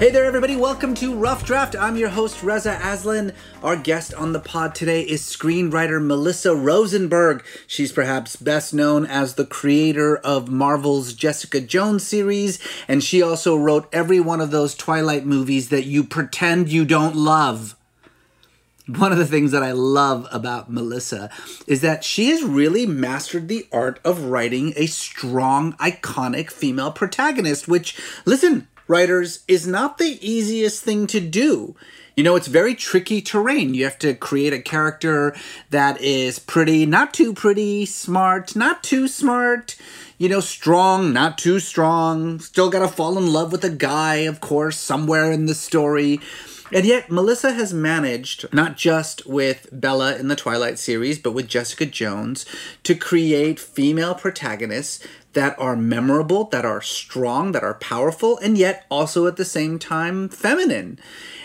Hey 0.00 0.10
there, 0.10 0.24
everybody. 0.24 0.56
Welcome 0.56 0.94
to 0.94 1.14
Rough 1.14 1.44
Draft. 1.44 1.76
I'm 1.76 1.94
your 1.94 2.08
host, 2.08 2.42
Reza 2.42 2.80
Aslan. 2.82 3.34
Our 3.62 3.76
guest 3.76 4.14
on 4.14 4.32
the 4.32 4.40
pod 4.40 4.74
today 4.74 5.02
is 5.02 5.20
screenwriter 5.20 6.02
Melissa 6.02 6.54
Rosenberg. 6.54 7.44
She's 7.66 7.92
perhaps 7.92 8.34
best 8.34 8.72
known 8.72 9.04
as 9.04 9.34
the 9.34 9.44
creator 9.44 10.16
of 10.16 10.48
Marvel's 10.48 11.12
Jessica 11.12 11.60
Jones 11.60 12.06
series, 12.06 12.58
and 12.88 13.04
she 13.04 13.20
also 13.20 13.54
wrote 13.54 13.90
every 13.92 14.20
one 14.20 14.40
of 14.40 14.50
those 14.50 14.74
Twilight 14.74 15.26
movies 15.26 15.68
that 15.68 15.84
you 15.84 16.02
pretend 16.02 16.70
you 16.70 16.86
don't 16.86 17.14
love. 17.14 17.76
One 18.96 19.12
of 19.12 19.18
the 19.18 19.26
things 19.26 19.52
that 19.52 19.62
I 19.62 19.70
love 19.70 20.26
about 20.32 20.72
Melissa 20.72 21.30
is 21.68 21.80
that 21.82 22.02
she 22.02 22.30
has 22.30 22.42
really 22.42 22.86
mastered 22.86 23.46
the 23.46 23.68
art 23.70 24.00
of 24.04 24.24
writing 24.24 24.72
a 24.74 24.86
strong, 24.86 25.74
iconic 25.74 26.50
female 26.50 26.90
protagonist, 26.90 27.68
which, 27.68 27.96
listen, 28.24 28.66
writers, 28.88 29.44
is 29.46 29.66
not 29.66 29.98
the 29.98 30.18
easiest 30.26 30.82
thing 30.82 31.06
to 31.08 31.20
do. 31.20 31.76
You 32.16 32.24
know, 32.24 32.34
it's 32.34 32.48
very 32.48 32.74
tricky 32.74 33.22
terrain. 33.22 33.74
You 33.74 33.84
have 33.84 33.98
to 34.00 34.14
create 34.14 34.52
a 34.52 34.60
character 34.60 35.36
that 35.70 36.00
is 36.00 36.40
pretty, 36.40 36.84
not 36.84 37.14
too 37.14 37.32
pretty, 37.32 37.86
smart, 37.86 38.56
not 38.56 38.82
too 38.82 39.06
smart, 39.06 39.76
you 40.18 40.28
know, 40.28 40.40
strong, 40.40 41.12
not 41.12 41.38
too 41.38 41.60
strong. 41.60 42.40
Still 42.40 42.70
gotta 42.70 42.88
fall 42.88 43.16
in 43.16 43.32
love 43.32 43.52
with 43.52 43.64
a 43.64 43.70
guy, 43.70 44.16
of 44.16 44.40
course, 44.40 44.76
somewhere 44.76 45.30
in 45.30 45.46
the 45.46 45.54
story. 45.54 46.20
And 46.72 46.86
yet, 46.86 47.10
Melissa 47.10 47.52
has 47.52 47.74
managed, 47.74 48.52
not 48.52 48.76
just 48.76 49.26
with 49.26 49.68
Bella 49.72 50.16
in 50.16 50.28
the 50.28 50.36
Twilight 50.36 50.78
series, 50.78 51.18
but 51.18 51.32
with 51.32 51.48
Jessica 51.48 51.84
Jones, 51.84 52.46
to 52.84 52.94
create 52.94 53.58
female 53.58 54.14
protagonists 54.14 55.04
that 55.32 55.58
are 55.58 55.76
memorable, 55.76 56.44
that 56.44 56.64
are 56.64 56.80
strong, 56.80 57.52
that 57.52 57.64
are 57.64 57.74
powerful, 57.74 58.38
and 58.38 58.56
yet 58.56 58.86
also 58.90 59.26
at 59.26 59.36
the 59.36 59.44
same 59.44 59.78
time 59.78 60.28
feminine. 60.28 60.98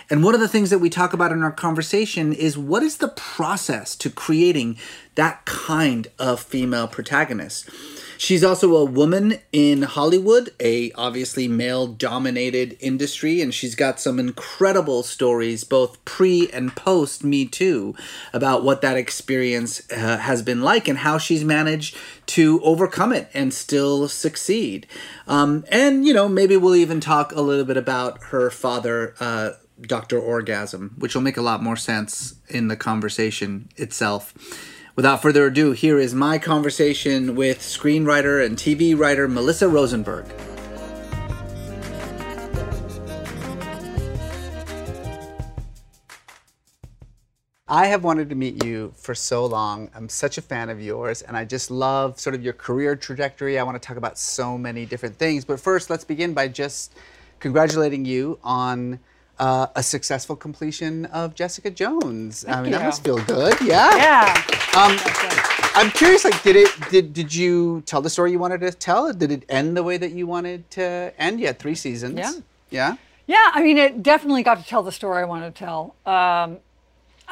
And 0.10 0.24
one 0.24 0.36
of 0.36 0.42
the 0.42 0.48
things 0.48 0.70
that 0.70 0.80
we 0.80 0.90
talk 0.90 1.14
about 1.14 1.32
in 1.32 1.42
our 1.42 1.52
conversation 1.52 2.32
is 2.32 2.58
what 2.58 2.84
is 2.84 2.98
the 2.98 3.08
process 3.08 3.96
to 3.98 4.10
creating 4.10 4.78
that 5.16 5.46
kind 5.46 6.08
of 6.20 6.40
female 6.40 6.88
protagonist? 6.88 7.70
She's 8.18 8.44
also 8.44 8.76
a 8.76 8.86
woman 8.86 9.40
in 9.52 9.84
Hollywood, 9.84 10.52
a 10.60 10.92
obviously 10.94 11.48
male 11.48 11.88
dominated 11.88 12.78
industry, 12.80 13.42
and 13.42 13.54
she's 13.54 13.76
got 13.76 14.00
some 14.00 14.20
incredible 14.20 15.04
stories, 15.04 15.64
both 15.64 16.04
pre 16.06 16.50
and 16.52 16.76
post 16.76 17.24
Me 17.24 17.46
Too, 17.46 17.96
about 18.34 18.64
what 18.64 18.82
that 18.82 18.98
experience 18.98 19.82
uh, 19.92 20.18
has 20.18 20.42
been 20.42 20.62
like 20.62 20.88
and 20.88 21.00
how 21.00 21.18
she's 21.18 21.44
managed 21.44 21.98
to 22.28 22.62
overcome 22.64 23.12
it 23.12 23.30
and 23.34 23.54
still 23.54 24.08
succeed. 24.08 24.88
Um, 25.28 25.66
and, 25.70 26.06
you 26.06 26.14
know, 26.14 26.30
maybe 26.30 26.58
we'll 26.58 26.76
even 26.76 27.00
talk 27.00 27.32
a 27.34 27.42
little 27.42 27.66
bit 27.66 27.78
about 27.78 28.24
her 28.26 28.50
father. 28.50 29.16
Uh, 29.20 29.52
Dr. 29.82 30.18
Orgasm, 30.18 30.96
which 30.98 31.16
will 31.16 31.22
make 31.22 31.36
a 31.36 31.42
lot 31.42 31.62
more 31.62 31.76
sense 31.76 32.36
in 32.48 32.70
the 32.70 32.78
conversation 32.78 33.68
itself. 33.76 34.34
Without 34.96 35.22
further 35.22 35.48
ado, 35.48 35.74
here 35.74 36.00
is 36.00 36.16
my 36.16 36.38
conversation 36.38 37.36
with 37.36 37.60
screenwriter 37.60 38.46
and 38.46 38.56
TV 38.56 38.98
writer 38.98 39.28
Melissa 39.28 39.68
Rosenberg. 39.68 40.26
I 47.68 47.88
have 47.88 48.06
wanted 48.06 48.30
to 48.30 48.36
meet 48.36 48.64
you 48.64 48.94
for 48.96 49.14
so 49.14 49.46
long. 49.46 49.92
I'm 49.94 50.08
such 50.08 50.38
a 50.38 50.42
fan 50.42 50.70
of 50.70 50.82
yours, 50.82 51.22
and 51.22 51.36
I 51.36 51.44
just 51.44 51.70
love 51.70 52.18
sort 52.18 52.34
of 52.34 52.42
your 52.42 52.54
career 52.54 52.96
trajectory. 52.96 53.60
I 53.60 53.64
want 53.64 53.76
to 53.76 53.86
talk 53.86 53.98
about 53.98 54.18
so 54.18 54.58
many 54.58 54.86
different 54.86 55.18
things. 55.18 55.44
But 55.44 55.60
first, 55.60 55.90
let's 55.90 56.06
begin 56.06 56.34
by 56.34 56.48
just 56.48 56.94
congratulating 57.42 58.06
you 58.06 58.40
on 58.46 59.02
uh, 59.40 59.68
a 59.76 59.84
successful 59.84 60.36
completion 60.36 61.06
of 61.06 61.36
Jessica 61.36 61.70
Jones. 61.70 62.44
Thank 62.44 62.58
I 62.58 62.62
mean, 62.62 62.72
you. 62.72 62.78
that 62.80 62.86
must 62.86 63.04
feel 63.04 63.18
good. 63.26 63.56
Yeah. 63.62 63.92
Yeah. 63.96 64.44
Um, 64.78 64.98
I'm 65.76 65.90
curious. 65.92 66.24
Like, 66.26 66.42
did 66.44 66.56
it? 66.58 66.70
Did 66.90 67.14
did 67.14 67.34
you 67.34 67.82
tell 67.86 68.02
the 68.02 68.10
story 68.10 68.32
you 68.32 68.40
wanted 68.40 68.60
to 68.62 68.72
tell? 68.72 69.12
Did 69.14 69.32
it 69.32 69.44
end 69.50 69.76
the 69.78 69.84
way 69.84 69.98
that 69.98 70.12
you 70.12 70.28
wanted 70.28 70.70
to 70.72 71.14
end? 71.18 71.40
Had 71.40 71.60
three 71.60 71.76
seasons. 71.76 72.18
Yeah. 72.18 72.32
Yeah. 72.70 72.96
Yeah, 73.28 73.52
I 73.54 73.64
mean, 73.64 73.78
it 73.78 74.04
definitely 74.04 74.44
got 74.44 74.60
to 74.60 74.66
tell 74.66 74.84
the 74.84 74.92
story 74.92 75.22
I 75.22 75.26
wanted 75.26 75.56
to 75.56 75.60
tell. 75.66 75.96
Um, 76.06 76.58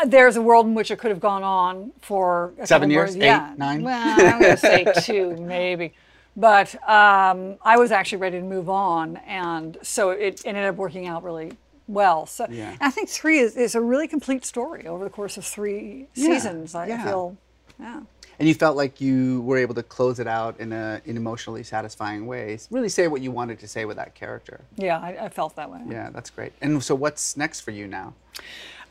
there's 0.08 0.36
a 0.38 0.42
world 0.42 0.66
in 0.66 0.74
which 0.74 0.90
it 0.90 0.98
could 0.98 1.12
have 1.12 1.20
gone 1.20 1.44
on 1.44 1.92
for 2.02 2.54
a 2.60 2.66
Seven 2.66 2.90
years? 2.90 3.16
Eight? 3.16 3.24
yeah. 3.24 3.54
Nine? 3.58 3.84
Well, 3.84 4.20
I'm 4.20 4.42
going 4.42 4.56
to 4.56 4.58
say 4.58 4.86
two, 5.02 5.36
maybe. 5.38 5.94
But 6.36 6.74
um, 6.90 7.58
I 7.62 7.78
was 7.78 7.92
actually 7.92 8.18
ready 8.18 8.40
to 8.40 8.44
move 8.44 8.70
on, 8.70 9.18
and 9.18 9.78
so 9.84 10.10
it 10.10 10.42
ended 10.46 10.66
up 10.66 10.76
working 10.78 11.06
out 11.06 11.24
really 11.24 11.52
well. 11.88 12.26
So 12.26 12.48
Yeah. 12.50 12.76
I 12.80 12.90
think 12.92 13.10
three 13.10 13.40
is, 13.40 13.56
is 13.58 13.76
a 13.76 13.82
really 13.82 14.08
complete 14.08 14.46
story 14.46 14.88
over 14.88 15.04
the 15.04 15.10
course 15.10 15.38
of 15.38 15.46
three 15.46 16.08
Yeah, 16.16 16.28
seasons. 16.28 16.76
I 16.76 16.88
yeah. 16.88 17.04
feel, 17.04 17.38
yeah. 17.80 18.02
And 18.40 18.48
you 18.48 18.56
felt 18.56 18.76
like 18.76 19.00
you 19.00 19.42
were 19.42 19.58
able 19.58 19.76
to 19.76 19.84
close 19.84 20.20
it 20.20 20.28
out 20.28 20.60
in 20.60 20.74
a 20.74 21.02
in 21.06 21.18
emotionally 21.18 21.64
satisfying 21.64 22.26
ways. 22.26 22.68
Really 22.72 22.90
say 22.90 23.08
what 23.08 23.22
you 23.22 23.32
wanted 23.32 23.60
to 23.60 23.68
say 23.68 23.86
with 23.86 23.98
that 23.98 24.16
character. 24.16 24.62
Yeah, 24.76 25.00
I, 25.00 25.26
I 25.26 25.30
felt 25.30 25.56
that 25.56 25.70
way. 25.72 25.82
Yeah, 25.88 26.10
that's 26.12 26.32
great. 26.32 26.52
And 26.60 26.84
so, 26.84 26.96
what's 26.96 27.38
next 27.38 27.62
for 27.62 27.70
you 27.72 27.86
now? 27.88 28.16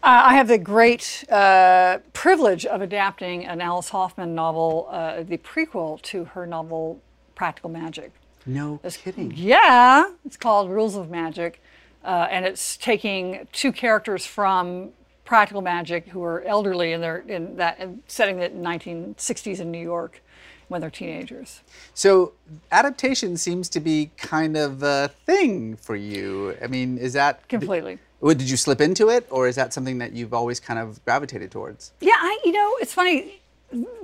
Uh, 0.05 0.23
I 0.25 0.35
have 0.35 0.49
the 0.49 0.59
great 0.59 1.25
uh, 1.29 1.99
privilege 2.13 2.65
of 2.67 2.83
adapting 2.83 3.45
an 3.45 3.61
Alice 3.61 3.89
Hoffman 3.91 4.35
novel, 4.35 4.89
uh, 4.91 5.23
the 5.23 5.39
prequel 5.39 6.01
to 6.03 6.25
her 6.25 6.47
novel 6.47 7.01
Practical 7.35 7.71
Magic. 7.71 8.13
No 8.47 8.81
kidding. 8.85 9.33
Yeah, 9.37 10.05
it's 10.25 10.37
called 10.37 10.71
Rules 10.71 10.97
of 10.97 11.11
Magic, 11.11 11.61
uh, 12.05 12.29
and 12.31 12.45
it's 12.45 12.77
taking 12.77 13.47
two 13.53 13.73
characters 13.73 14.27
from 14.27 14.91
Practical 15.25 15.63
Magic 15.63 16.09
who 16.09 16.23
are 16.23 16.43
elderly 16.43 16.93
in 16.93 17.01
their 17.01 17.19
in 17.19 17.57
that 17.57 17.79
in 17.79 18.03
setting 18.07 18.39
it 18.39 18.53
in 18.53 18.63
1960s 18.63 19.61
in 19.61 19.71
New 19.71 19.83
York 19.83 20.21
when 20.69 20.81
they're 20.81 20.91
teenagers. 20.91 21.61
So 21.95 22.33
adaptation 22.73 23.37
seems 23.37 23.69
to 23.71 23.81
be 23.81 24.11
kind 24.17 24.57
of 24.57 24.83
a 24.83 25.11
thing 25.27 25.77
for 25.77 25.95
you. 25.95 26.57
I 26.63 26.67
mean, 26.67 26.99
is 26.99 27.13
that 27.13 27.47
Completely. 27.49 27.99
What, 28.19 28.39
did 28.39 28.49
you 28.49 28.57
slip 28.57 28.81
into 28.81 29.09
it, 29.09 29.27
or 29.31 29.49
is 29.49 29.57
that 29.57 29.73
something 29.73 29.99
that 29.99 30.13
you've 30.13 30.33
always 30.33 30.61
kind 30.61 30.79
of 30.79 31.05
gravitated 31.05 31.51
towards? 31.51 31.93
Yeah, 32.01 32.13
I 32.17 32.39
you 32.45 32.53
know 32.53 32.77
it's 32.81 32.95
funny. 32.95 33.41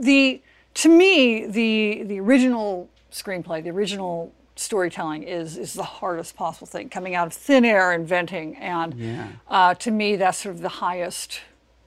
The 0.01 0.41
to 0.75 0.89
me 0.89 1.47
the 1.47 2.03
the 2.05 2.21
original 2.21 2.89
screenplay, 3.13 3.63
the 3.63 3.71
original 3.71 4.33
storytelling 4.59 5.23
is 5.23 5.57
is 5.57 5.75
the 5.75 5.83
hardest 5.83 6.37
possible 6.37 6.67
thing. 6.67 6.89
Coming 6.89 7.15
out 7.15 7.27
of 7.27 7.33
thin 7.33 7.65
air, 7.65 7.93
inventing, 7.93 8.57
and 8.57 8.95
Yeah. 8.95 9.29
uh, 9.49 9.75
to 9.75 9.91
me 9.91 10.17
that's 10.17 10.39
sort 10.39 10.55
of 10.57 10.61
the 10.63 10.69
highest 10.69 11.41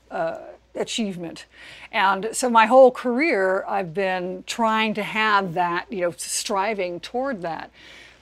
uh, 0.10 0.38
achievement. 0.76 1.46
And 1.92 2.30
so 2.32 2.50
my 2.50 2.66
whole 2.66 2.92
career 2.92 3.66
I've 3.68 3.94
been 3.94 4.44
trying 4.48 4.94
to 4.96 5.04
have 5.04 5.54
that, 5.54 5.86
you 5.92 6.02
know, 6.02 6.14
striving 6.18 7.00
toward 7.00 7.42
that. 7.42 7.72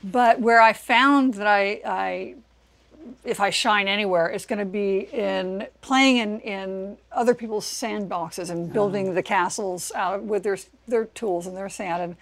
But 0.04 0.40
where 0.40 0.62
I 0.62 0.74
found 0.74 1.34
that 1.36 1.48
I, 1.48 1.82
I 1.86 2.36
if 3.24 3.40
I 3.40 3.50
shine 3.50 3.88
anywhere, 3.88 4.28
it's 4.28 4.46
going 4.46 4.60
to 4.60 4.66
be 4.66 5.08
in 5.12 5.68
playing 5.82 6.18
in, 6.18 6.40
in 6.42 6.98
other 7.12 7.34
people's 7.34 7.66
sandboxes 7.66 8.50
and 8.50 8.72
building 8.72 9.14
the 9.14 9.24
castles 9.24 9.92
out 9.96 10.24
with 10.24 10.44
their 10.44 10.58
their 10.88 11.06
tools 11.06 11.46
and 11.46 11.56
their 11.56 11.70
sand, 11.70 12.02
and 12.02 12.16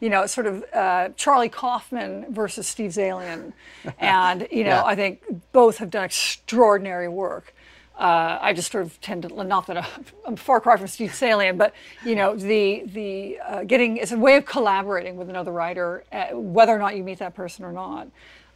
you 0.00 0.08
know, 0.08 0.22
it's 0.22 0.34
sort 0.34 0.46
of 0.46 0.64
uh, 0.72 1.10
Charlie 1.16 1.48
Kaufman 1.48 2.32
versus 2.32 2.66
Steve 2.66 2.92
Zaillian, 2.92 3.52
and 3.98 4.46
you 4.50 4.64
know, 4.64 4.70
Yeah. 4.70 4.84
I 4.84 4.94
think 4.94 5.22
both 5.52 5.78
have 5.78 5.90
done 5.90 6.04
extraordinary 6.04 7.08
work. 7.08 7.54
Uh, 7.98 8.38
I 8.40 8.52
just 8.52 8.72
sort 8.72 8.84
of 8.84 9.00
tend 9.00 9.22
to 9.22 9.44
not 9.44 9.68
that 9.68 9.86
I'm 10.26 10.34
far 10.34 10.60
cry 10.60 10.76
from 10.76 10.88
Steve 10.88 11.10
Zaillian, 11.10 11.56
but 11.56 11.72
you 12.04 12.16
know 12.16 12.34
the 12.34 12.82
the 12.86 13.38
uh, 13.38 13.64
getting 13.64 13.98
it's 13.98 14.10
a 14.10 14.18
way 14.18 14.36
of 14.36 14.44
collaborating 14.44 15.16
with 15.16 15.30
another 15.30 15.52
writer, 15.52 16.02
uh, 16.12 16.26
whether 16.32 16.74
or 16.74 16.78
not 16.78 16.96
you 16.96 17.04
meet 17.04 17.18
that 17.20 17.34
person 17.34 17.64
or 17.64 17.72
not. 17.72 18.08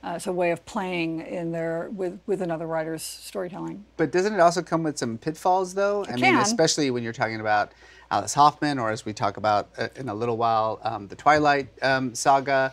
Uh, 0.03 0.13
it's 0.17 0.27
a 0.29 0.33
way 0.33 0.53
of 0.53 0.65
playing 0.65 1.21
in 1.23 1.51
there 1.51 1.91
with, 1.93 2.21
with 2.27 2.41
another 2.41 2.67
writer's 2.67 3.03
storytelling. 3.03 3.85
But 3.97 4.13
doesn't 4.13 4.33
it 4.33 4.41
also 4.41 4.63
come 4.63 4.85
with 4.85 4.97
some 4.97 5.19
pitfalls, 5.19 5.75
though? 5.75 6.05
I 6.09 6.17
mean, 6.17 6.37
especially 6.37 6.91
when 6.91 7.03
you're 7.03 7.13
talking 7.13 7.41
about 7.41 7.73
Alice 8.11 8.35
Hoffman, 8.35 8.79
or 8.79 8.91
as 8.91 9.05
we 9.05 9.13
talk 9.13 9.37
about 9.37 9.71
uh, 9.77 9.89
in 9.97 10.09
a 10.09 10.15
little 10.15 10.37
while, 10.37 10.81
um, 10.83 11.09
the 11.09 11.17
Twilight 11.17 11.69
um, 11.83 12.15
saga. 12.15 12.73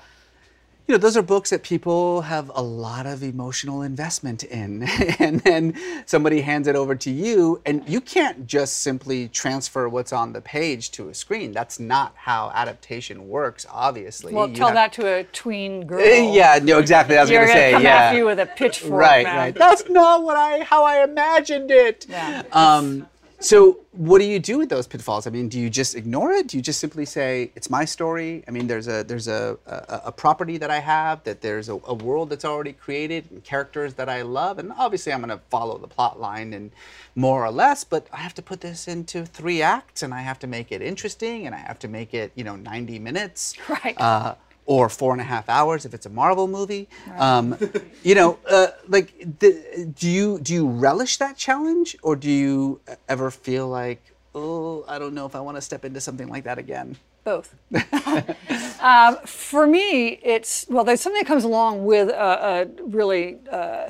You 0.87 0.93
know, 0.93 0.97
those 0.99 1.17
are 1.17 1.23
books 1.23 1.49
that 1.49 1.63
people 1.63 2.21
have 2.21 2.51
a 2.53 2.61
lot 2.61 3.07
of 3.07 3.23
emotional 3.23 3.81
investment 3.81 4.43
in, 4.43 4.83
and 5.19 5.39
then 5.39 5.73
somebody 6.05 6.41
hands 6.41 6.67
it 6.67 6.75
over 6.75 6.93
to 6.93 7.09
you, 7.09 7.59
and 7.65 7.81
you 7.89 7.99
can't 7.99 8.45
just 8.45 8.83
simply 8.83 9.27
transfer 9.29 9.89
what's 9.89 10.13
on 10.13 10.31
the 10.33 10.41
page 10.41 10.91
to 10.91 11.09
a 11.09 11.13
screen. 11.15 11.53
That's 11.53 11.79
not 11.79 12.13
how 12.15 12.51
adaptation 12.53 13.27
works, 13.27 13.65
obviously. 13.71 14.31
Well, 14.31 14.47
You 14.47 14.55
tell 14.55 14.67
have- 14.67 14.75
that 14.75 14.93
to 14.93 15.07
a 15.07 15.23
tween 15.23 15.87
girl. 15.87 16.01
Yeah, 16.05 16.59
no, 16.61 16.77
exactly. 16.77 17.17
I 17.17 17.21
was 17.21 17.31
going 17.31 17.41
to 17.41 17.47
gonna 17.47 17.59
say, 17.59 17.71
come 17.71 17.81
yeah. 17.81 17.89
after 17.95 18.17
you 18.19 18.25
with 18.25 18.39
a 18.39 18.45
pitchfork. 18.45 18.91
right, 19.01 19.23
man. 19.25 19.38
right. 19.38 19.55
That's 19.55 19.89
not 19.89 20.21
what 20.21 20.38
I 20.38 20.59
how 20.65 20.83
I 20.83 21.03
imagined 21.03 21.71
it. 21.71 22.05
Yeah. 22.07 22.43
Um, 22.51 23.07
so 23.45 23.80
what 23.92 24.19
do 24.19 24.25
you 24.25 24.39
do 24.39 24.57
with 24.57 24.69
those 24.69 24.88
pitfalls? 24.88 25.27
I 25.27 25.30
mean, 25.30 25.50
do 25.50 25.59
you 25.59 25.69
just 25.69 25.95
ignore 25.95 26.31
it? 26.31 26.47
Do 26.47 26.57
you 26.57 26.63
just 26.63 26.80
simply 26.80 27.06
say 27.06 27.51
it's 27.56 27.69
my 27.69 27.86
story? 27.86 28.44
I 28.47 28.51
mean, 28.51 28.68
there's 28.68 28.88
a 28.88 29.03
there's 29.03 29.27
a 29.27 29.57
a, 29.65 30.01
a 30.06 30.12
property 30.12 30.57
that 30.57 30.71
I 30.71 30.80
have 30.80 31.24
that 31.24 31.42
there's 31.42 31.69
a, 31.69 31.74
a 31.86 31.94
world 31.94 32.30
that's 32.30 32.45
already 32.45 32.74
created 32.74 33.30
and 33.31 33.44
characters 33.44 33.94
that 33.95 34.09
I 34.09 34.24
love, 34.24 34.59
and 34.59 34.74
obviously 34.77 35.13
I'm 35.13 35.19
going 35.19 35.38
to 35.38 35.44
follow 35.50 35.77
the 35.77 35.88
plot 35.88 36.19
line 36.19 36.53
and 36.53 36.71
more 37.15 37.45
or 37.45 37.51
less, 37.51 37.83
but 37.83 38.07
I 38.12 38.18
have 38.18 38.33
to 38.36 38.42
put 38.42 38.62
this 38.62 38.88
into 38.88 39.25
three 39.25 39.62
acts, 39.62 40.03
and 40.03 40.13
I 40.13 40.21
have 40.21 40.39
to 40.39 40.48
make 40.48 40.71
it 40.71 40.81
interesting, 40.81 41.45
and 41.45 41.56
I 41.56 41.59
have 41.59 41.80
to 41.80 41.88
make 41.88 42.13
it 42.13 42.31
you 42.36 42.44
know 42.44 42.56
90 42.56 43.00
minutes. 43.00 43.56
Right. 43.69 44.00
Uh, 44.00 44.36
or 44.65 44.89
four 44.89 45.12
and 45.12 45.21
a 45.21 45.25
half 45.25 45.47
hours 45.47 45.85
if 45.85 45.94
it's 45.94 46.06
a 46.06 46.09
Marvel 46.09 46.47
movie. 46.47 46.88
Um, 47.17 47.57
you 48.03 48.15
know, 48.15 48.39
uh, 48.50 48.67
like, 48.88 49.39
the, 49.39 49.91
do 49.95 50.09
you 50.09 50.39
do 50.39 50.53
you 50.53 50.67
relish 50.67 51.17
that 51.17 51.38
challenge, 51.38 51.95
or 52.01 52.15
do 52.15 52.29
you 52.29 52.81
ever 53.07 53.31
feel 53.31 53.67
like, 53.67 54.01
oh, 54.33 54.83
I 54.88 55.00
don't 55.00 55.13
know 55.13 55.25
if 55.25 55.35
I 55.35 55.39
want 55.39 55.57
to 55.57 55.62
step 55.62 55.85
into 55.85 56.01
something 56.01 56.27
like 56.27 56.44
that 56.45 56.57
again? 56.57 56.97
Both. 57.23 57.56
um, 58.81 59.17
for 59.25 59.65
me, 59.67 60.19
it's 60.23 60.65
well. 60.69 60.83
There's 60.83 61.01
something 61.01 61.21
that 61.21 61.27
comes 61.27 61.44
along 61.44 61.85
with 61.85 62.09
a, 62.09 62.67
a 62.69 62.83
really 62.83 63.38
uh, 63.51 63.89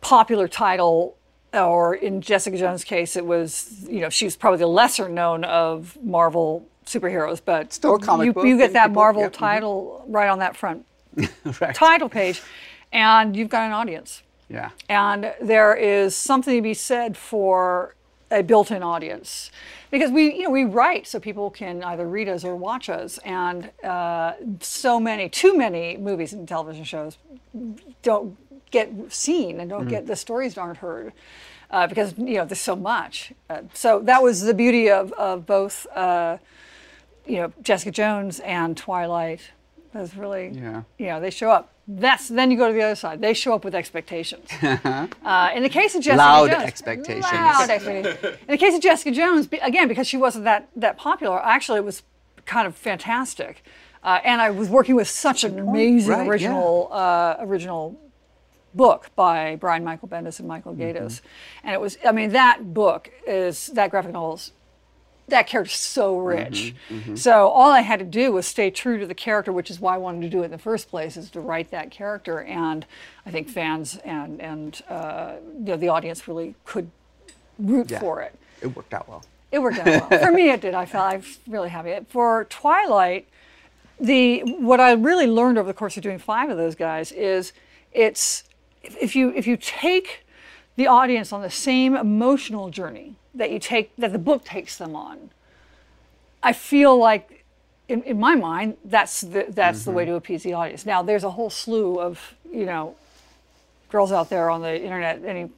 popular 0.00 0.48
title, 0.48 1.16
or 1.52 1.94
in 1.94 2.20
Jessica 2.20 2.56
Jones' 2.56 2.84
case, 2.84 3.16
it 3.16 3.26
was 3.26 3.86
you 3.88 4.00
know 4.00 4.08
she 4.08 4.24
was 4.24 4.36
probably 4.36 4.58
the 4.58 4.66
lesser 4.66 5.08
known 5.08 5.44
of 5.44 5.98
Marvel 6.02 6.68
superheroes, 6.86 7.40
but 7.44 7.72
Still 7.72 7.96
a 7.96 7.98
comic 7.98 8.26
you, 8.26 8.32
book 8.32 8.46
you 8.46 8.56
get 8.56 8.72
that 8.72 8.92
Marvel 8.92 9.24
mhm. 9.24 9.32
title 9.32 10.04
right 10.08 10.28
on 10.28 10.38
that 10.38 10.56
front 10.56 10.84
right. 11.60 11.74
title 11.74 12.08
page, 12.08 12.42
and 12.92 13.36
you've 13.36 13.48
got 13.48 13.64
an 13.64 13.72
audience. 13.72 14.22
Yeah. 14.48 14.70
And 14.88 15.32
there 15.40 15.74
is 15.74 16.14
something 16.14 16.54
to 16.54 16.62
be 16.62 16.74
said 16.74 17.16
for 17.16 17.94
a 18.30 18.42
built-in 18.42 18.82
audience 18.82 19.50
because 19.90 20.10
we, 20.10 20.34
you 20.34 20.42
know, 20.42 20.50
we 20.50 20.64
write 20.64 21.06
so 21.06 21.20
people 21.20 21.50
can 21.50 21.82
either 21.84 22.06
read 22.06 22.28
us 22.28 22.44
or 22.44 22.56
watch 22.56 22.88
us. 22.88 23.18
And 23.18 23.70
uh, 23.82 24.34
so 24.60 24.98
many, 24.98 25.28
too 25.28 25.56
many 25.56 25.96
movies 25.96 26.32
and 26.32 26.46
television 26.48 26.84
shows 26.84 27.16
don't 28.02 28.36
get 28.70 28.90
seen 29.12 29.60
and 29.60 29.70
don't 29.70 29.86
get 29.88 30.06
the 30.06 30.16
stories 30.16 30.58
aren't 30.58 30.78
heard 30.78 31.12
uh, 31.70 31.86
because 31.86 32.14
you 32.16 32.36
know 32.36 32.44
there's 32.44 32.60
so 32.60 32.76
much. 32.76 33.32
Uh, 33.50 33.62
so 33.72 34.00
that 34.00 34.22
was 34.22 34.42
the 34.42 34.54
beauty 34.54 34.90
of 34.90 35.12
of 35.12 35.46
both, 35.46 35.86
uh, 35.94 36.38
you 37.26 37.36
know, 37.38 37.52
Jessica 37.62 37.90
Jones 37.90 38.40
and 38.40 38.76
Twilight. 38.76 39.40
Was 39.92 40.16
really, 40.16 40.48
Yeah. 40.48 40.82
you 40.98 41.06
know, 41.06 41.20
they 41.20 41.30
show 41.30 41.50
up. 41.52 41.70
That's 41.86 42.28
then 42.28 42.50
you 42.50 42.56
go 42.56 42.66
to 42.66 42.74
the 42.74 42.82
other 42.82 42.96
side. 42.96 43.20
They 43.20 43.32
show 43.32 43.54
up 43.54 43.64
with 43.64 43.76
expectations. 43.76 44.48
uh, 44.62 45.50
in 45.54 45.62
the 45.62 45.68
case 45.68 45.94
of 45.94 46.02
Jessica 46.02 46.16
Loud 46.16 46.50
Jones, 46.50 46.62
expectations. 46.64 47.22
loud 47.32 47.70
expectations. 47.70 48.38
In 48.40 48.48
the 48.48 48.58
case 48.58 48.74
of 48.74 48.80
Jessica 48.80 49.12
Jones, 49.12 49.48
again 49.62 49.86
because 49.86 50.08
she 50.08 50.16
wasn't 50.16 50.44
that 50.46 50.68
that 50.74 50.96
popular, 50.96 51.40
actually 51.44 51.78
it 51.78 51.84
was 51.84 52.02
kind 52.44 52.66
of 52.66 52.74
fantastic. 52.74 53.62
Uh, 54.02 54.18
and 54.24 54.40
I 54.40 54.50
was 54.50 54.68
working 54.68 54.96
with 54.96 55.08
such 55.08 55.44
an 55.44 55.58
amazing 55.60 56.10
Right, 56.10 56.24
yeah. 56.24 56.30
original 56.30 56.88
uh, 56.90 57.36
original 57.38 57.96
book 58.74 59.10
by 59.14 59.56
Brian 59.56 59.84
Michael 59.84 60.08
Bendis 60.08 60.40
and 60.40 60.48
Michael 60.48 60.74
Gaydos. 60.74 60.96
Mm-hmm. 60.96 61.66
And 61.68 61.74
it 61.74 61.80
was, 61.80 61.96
I 62.04 62.12
mean, 62.12 62.30
that 62.30 62.74
book 62.74 63.10
is, 63.26 63.68
that 63.68 63.90
graphic 63.90 64.12
novel 64.12 64.34
is, 64.34 64.52
that 65.28 65.46
character's 65.46 65.76
so 65.78 66.18
rich. 66.18 66.74
Mm-hmm, 66.90 67.16
So 67.16 67.48
all 67.48 67.70
I 67.70 67.80
had 67.80 67.98
to 67.98 68.04
do 68.04 68.30
was 68.32 68.46
stay 68.46 68.70
true 68.70 68.98
to 68.98 69.06
the 69.06 69.14
character, 69.14 69.52
which 69.52 69.70
is 69.70 69.80
why 69.80 69.94
I 69.94 69.98
wanted 69.98 70.20
to 70.22 70.28
do 70.28 70.42
it 70.42 70.46
in 70.46 70.50
the 70.50 70.58
first 70.58 70.90
place, 70.90 71.16
is 71.16 71.30
to 71.30 71.40
write 71.40 71.70
that 71.70 71.90
character. 71.90 72.42
And 72.42 72.84
I 73.24 73.30
think 73.30 73.48
fans 73.48 73.96
and, 74.04 74.40
and 74.40 74.82
uh, 74.88 75.34
you 75.58 75.64
know, 75.64 75.76
the 75.76 75.88
audience 75.88 76.28
really 76.28 76.54
could 76.64 76.90
root 77.58 77.90
Yeah. 77.90 78.00
for 78.00 78.20
it. 78.20 78.38
It 78.60 78.74
worked 78.76 78.92
out 78.92 79.08
well. 79.08 79.24
It 79.50 79.60
worked 79.60 79.78
out 79.78 79.86
well. 80.10 80.20
For 80.20 80.32
me, 80.32 80.50
it 80.50 80.60
did. 80.60 80.74
I 80.74 80.84
felt 80.84 81.12
I 81.12 81.16
was 81.16 81.38
really 81.46 81.68
happy. 81.70 81.96
For 82.08 82.44
Twilight, 82.50 83.28
the 84.00 84.40
what 84.40 84.80
I 84.80 84.92
really 84.92 85.26
learned 85.26 85.56
over 85.58 85.68
the 85.68 85.74
course 85.74 85.96
of 85.96 86.02
doing 86.02 86.18
five 86.18 86.50
of 86.50 86.56
those 86.56 86.74
guys 86.74 87.12
is 87.12 87.52
it's 87.92 88.42
if 88.82 89.14
you 89.14 89.30
if 89.36 89.46
you 89.46 89.56
take 89.56 90.26
the 90.76 90.88
audience 90.88 91.32
on 91.32 91.42
the 91.42 91.50
same 91.50 91.94
emotional 91.94 92.70
journey 92.70 93.14
that 93.34 93.50
you 93.50 93.58
take 93.58 93.94
that 93.96 94.12
the 94.12 94.18
book 94.18 94.44
takes 94.44 94.76
them 94.78 94.94
on, 94.96 95.30
I 96.42 96.52
feel 96.52 96.96
like 96.96 97.44
in, 97.88 98.02
in 98.04 98.18
my 98.18 98.34
mind 98.34 98.76
that's 98.84 99.20
the 99.20 99.46
that's 99.48 99.84
the 99.84 99.90
way 99.90 100.04
to 100.04 100.14
appease 100.14 100.42
the 100.42 100.52
audience. 100.54 100.86
Now 100.86 101.02
there's 101.02 101.24
a 101.24 101.30
whole 101.30 101.50
slew 101.50 102.00
of 102.00 102.34
you 102.52 102.66
know 102.66 102.96
girls 103.90 104.12
out 104.12 104.28
there 104.30 104.50
on 104.50 104.62
the 104.62 104.80
internet, 104.82 105.20
and 105.20 105.50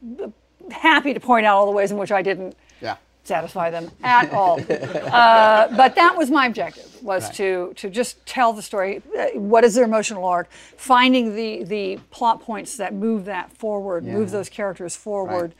happy 0.70 1.14
to 1.14 1.20
point 1.20 1.46
out 1.46 1.56
all 1.56 1.67
the 1.67 1.73
ways 1.73 1.90
in 1.90 1.96
which 1.99 2.12
I 2.12 2.23
didn't 2.23 2.55
Yeah. 2.81 2.96
satisfy 3.25 3.70
them 3.70 3.90
at 4.02 4.31
all. 4.31 4.61
uh, 4.70 5.69
but 5.76 5.94
that 5.94 6.14
was 6.17 6.31
my 6.31 6.46
objective 6.46 6.84
was 7.02 7.25
Right. 7.25 7.34
to 7.34 7.73
to 7.76 7.90
just 7.90 8.25
tell 8.26 8.52
the 8.52 8.62
story. 8.62 9.02
Uh, 9.19 9.38
what 9.38 9.62
is 9.64 9.75
their 9.75 9.84
emotional 9.84 10.25
arc? 10.25 10.50
Finding 10.76 11.34
the 11.37 11.62
the 11.64 11.99
plot 12.11 12.40
points 12.43 12.76
that 12.76 12.93
move 12.94 13.25
that 13.26 13.52
forward, 13.52 14.05
move 14.05 14.31
those 14.32 14.49
characters 14.49 14.96
forward, 14.96 15.52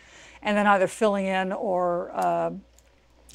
and 0.47 0.57
then 0.57 0.67
either 0.67 0.87
filling 0.87 1.27
in 1.27 1.53
or 1.53 2.11
uh, 2.15 2.51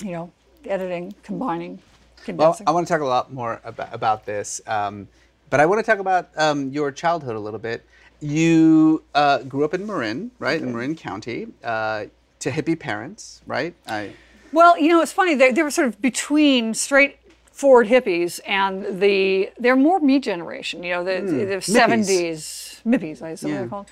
you 0.01 0.11
know 0.11 0.31
editing, 0.65 1.13
combining, 1.21 1.79
Well. 2.27 2.57
I 2.65 2.71
want 2.71 2.87
to 2.87 2.91
talk 2.93 3.01
a 3.01 3.05
lot 3.05 3.31
more 3.33 3.61
about, 3.63 3.93
about 3.93 4.25
this, 4.25 4.61
um, 4.65 5.07
but 5.49 5.59
I 5.59 5.65
want 5.65 5.83
to 5.83 5.91
talk 5.91 5.99
about 5.99 6.29
um, 6.37 6.69
your 6.71 6.91
childhood 6.91 7.35
a 7.35 7.39
little 7.39 7.59
bit. 7.59 7.85
You 8.21 9.03
uh, 9.15 9.39
grew 9.39 9.65
up 9.65 9.73
in 9.73 9.85
Marin, 9.85 10.31
right, 10.39 10.61
in 10.61 10.71
Marin 10.71 10.95
County, 10.95 11.47
uh, 11.63 12.05
to 12.39 12.51
hippie 12.51 12.79
parents, 12.79 13.41
right? 13.47 13.73
I, 13.87 14.11
Well, 14.53 14.77
you 14.79 14.89
know, 14.89 15.01
it's 15.01 15.11
funny. 15.11 15.35
They, 15.35 15.51
they 15.51 15.63
were 15.63 15.71
sort 15.71 15.87
of 15.87 15.99
between 16.01 16.73
straightforward 16.75 17.87
hippies 17.87 18.39
and 18.47 19.01
the 19.01 19.49
they're 19.59 19.75
more 19.75 19.99
me 19.99 20.19
generation. 20.19 20.83
You 20.83 20.93
know, 20.93 21.03
the, 21.03 21.45
the 21.45 21.61
seventies 21.61 22.81
mippies, 22.85 23.21
I 23.23 23.35
suppose 23.35 23.43
Yeah. 23.51 23.57
they're 23.59 23.67
called. 23.67 23.87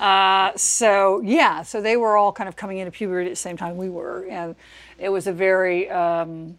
Uh, 0.00 0.50
so 0.56 1.20
yeah, 1.20 1.62
so 1.62 1.80
they 1.82 1.96
were 1.96 2.16
all 2.16 2.32
kind 2.32 2.48
of 2.48 2.56
coming 2.56 2.78
into 2.78 2.90
puberty 2.90 3.26
at 3.26 3.32
the 3.32 3.36
same 3.36 3.56
time 3.56 3.76
we 3.76 3.88
were, 3.90 4.26
and 4.30 4.56
it 4.98 5.10
was 5.10 5.26
a 5.26 5.32
very 5.32 5.90
um, 5.90 6.58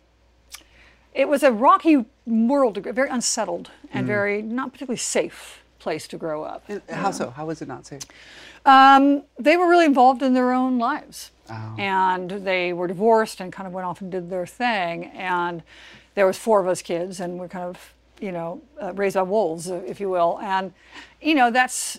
it 1.14 1.28
was 1.28 1.44
a 1.44 1.52
rocky 1.52 2.06
world, 2.26 2.78
very 2.78 3.10
unsettled 3.10 3.72
and 3.92 4.06
very 4.08 4.42
not 4.42 4.72
particularly 4.72 4.98
safe 4.98 5.64
place 5.80 6.08
to 6.08 6.18
grow 6.18 6.44
up. 6.44 6.64
how 6.90 7.10
so? 7.12 7.32
How 7.32 7.48
was 7.48 7.62
it 7.62 7.68
not 7.68 7.86
safe? 7.88 8.04
Um, 8.66 9.24
they 9.40 9.58
were 9.58 9.68
really 9.68 9.86
involved 9.86 10.22
in 10.22 10.36
their 10.36 10.54
own 10.54 10.78
lives, 10.78 11.32
Oh. 11.50 11.76
and 11.80 12.30
they 12.30 12.72
were 12.74 12.88
divorced 12.88 13.42
and 13.42 13.52
kind 13.52 13.66
of 13.66 13.74
went 13.74 13.86
off 13.88 14.00
and 14.02 14.12
did 14.12 14.30
their 14.30 14.46
thing. 14.46 15.06
And 15.06 15.64
there 16.14 16.28
was 16.28 16.38
four 16.38 16.62
of 16.62 16.68
us 16.68 16.82
kids, 16.84 17.20
and 17.20 17.40
we're 17.40 17.48
kind 17.48 17.66
of, 17.66 17.94
you 18.22 18.32
know, 18.32 18.62
uh, 18.80 18.94
raised 18.94 19.16
by 19.16 19.24
wolves, 19.24 19.68
if 19.68 20.00
you 20.00 20.10
will. 20.12 20.40
And, 20.44 20.72
you 21.20 21.34
know, 21.34 21.50
that's 21.50 21.98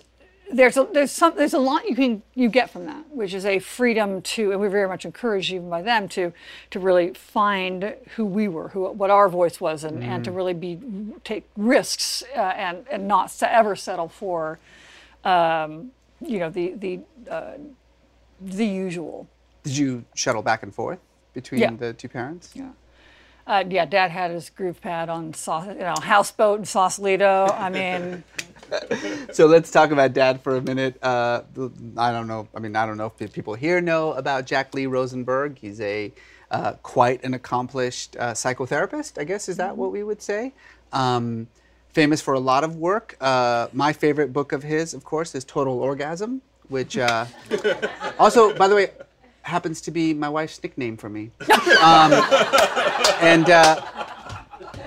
there's 0.53 0.77
a 0.77 0.87
there's 0.93 1.11
some 1.11 1.35
there's 1.37 1.55
a 1.55 1.59
lot 1.59 1.89
you 1.89 1.95
can 1.97 2.23
you 2.35 2.49
get 2.49 2.71
from 2.71 2.85
that, 2.87 3.05
which 3.11 3.35
is 3.35 3.45
a 3.47 3.59
freedom 3.59 4.23
to, 4.23 4.53
and 4.53 4.61
we're 4.61 4.69
very 4.71 4.89
much 4.89 5.05
encouraged 5.05 5.53
even 5.53 5.69
by 5.71 5.83
them 5.83 6.09
to 6.11 6.33
to 6.71 6.79
really 6.81 7.13
find 7.15 7.95
who 8.17 8.25
we 8.25 8.49
were, 8.49 8.69
who 8.69 8.91
what 8.91 9.11
our 9.11 9.29
voice 9.29 9.61
was, 9.61 9.85
and, 9.85 10.03
and 10.03 10.25
to 10.25 10.31
really 10.31 10.55
be 10.55 10.79
take 11.25 11.45
risks 11.57 12.23
uh, 12.37 12.41
and 12.41 12.85
and 12.91 13.09
not 13.09 13.33
ever 13.43 13.75
settle 13.75 14.09
for 14.09 14.59
um, 15.25 15.91
you 16.21 16.39
know 16.39 16.51
the 16.51 16.75
the 16.77 17.01
uh, 17.31 17.53
the 18.41 18.67
usual. 18.67 19.29
Did 19.65 19.77
you 19.77 20.05
shuttle 20.15 20.43
back 20.43 20.63
and 20.63 20.75
forth 20.75 20.99
between 21.35 21.61
Yeah. 21.61 21.71
the 21.71 21.93
two 21.93 22.09
parents? 22.09 22.51
Yeah. 22.55 22.71
Uh, 23.47 23.65
yeah, 23.69 23.85
Dad 23.85 24.11
had 24.13 24.31
his 24.31 24.51
groove 24.51 24.81
pad 24.81 25.09
on, 25.09 25.35
you 25.67 25.75
know, 25.81 25.95
houseboat 26.01 26.61
in 26.61 26.65
Sausalito. 26.65 27.47
I 27.53 27.71
mean, 27.71 28.23
So 29.33 29.47
let's 29.47 29.71
talk 29.71 29.91
about 29.91 30.13
Dad 30.13 30.43
for 30.43 30.57
a 30.57 30.61
minute. 30.61 31.03
Uh, 31.03 31.43
I 31.97 32.13
don't 32.13 32.27
know. 32.27 32.49
I 32.55 32.61
mean, 32.61 32.77
I 32.77 32.85
don't 32.85 32.99
know 32.99 33.11
if 33.19 33.33
people 33.33 33.55
here 33.55 33.81
know 33.81 34.13
about 34.13 34.45
Jack 34.47 34.75
Lee 34.75 34.87
Rosenberg. 34.87 35.59
He's 35.59 35.81
a 35.81 36.13
uh, 36.51 36.75
quite 36.83 37.25
an 37.25 37.33
accomplished 37.33 38.17
uh, 38.19 38.33
psychotherapist. 38.33 39.19
I 39.19 39.25
guess 39.25 39.49
is 39.49 39.57
that 39.57 39.77
what 39.77 39.91
we 39.91 40.03
would 40.03 40.21
say? 40.21 40.53
Um, 40.93 41.49
famous 41.93 42.21
for 42.21 42.35
a 42.35 42.41
lot 42.41 42.63
of 42.63 42.77
work. 42.77 43.17
Uh, 43.21 43.69
my 43.73 43.93
favorite 43.93 44.33
book 44.33 44.53
of 44.53 44.63
his, 44.63 44.93
of 44.93 45.05
course, 45.05 45.35
is 45.35 45.45
Total 45.45 45.79
Orgasm, 45.79 46.43
which 46.69 46.99
uh, 46.99 47.25
also, 48.19 48.55
by 48.55 48.69
the 48.69 48.75
way, 48.75 48.91
happens 49.43 49.81
to 49.83 49.91
be 49.91 50.15
my 50.15 50.29
wife's 50.29 50.63
nickname 50.63 50.97
for 50.97 51.09
me. 51.09 51.31
Um, 51.83 52.13
and 53.21 53.51
uh, 53.51 53.81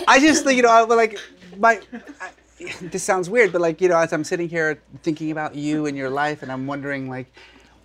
I 0.07 0.19
just 0.19 0.43
think, 0.43 0.57
you 0.57 0.63
know, 0.63 0.69
I, 0.69 0.81
like 0.83 1.19
my. 1.57 1.81
I, 2.21 2.29
this 2.81 3.03
sounds 3.03 3.29
weird, 3.29 3.51
but 3.51 3.61
like 3.61 3.81
you 3.81 3.89
know, 3.89 3.97
as 3.97 4.13
I'm 4.13 4.23
sitting 4.23 4.49
here 4.49 4.79
thinking 5.03 5.31
about 5.31 5.55
you 5.55 5.85
and 5.85 5.97
your 5.97 6.09
life, 6.09 6.41
and 6.43 6.51
I'm 6.51 6.67
wondering 6.67 7.09
like, 7.09 7.27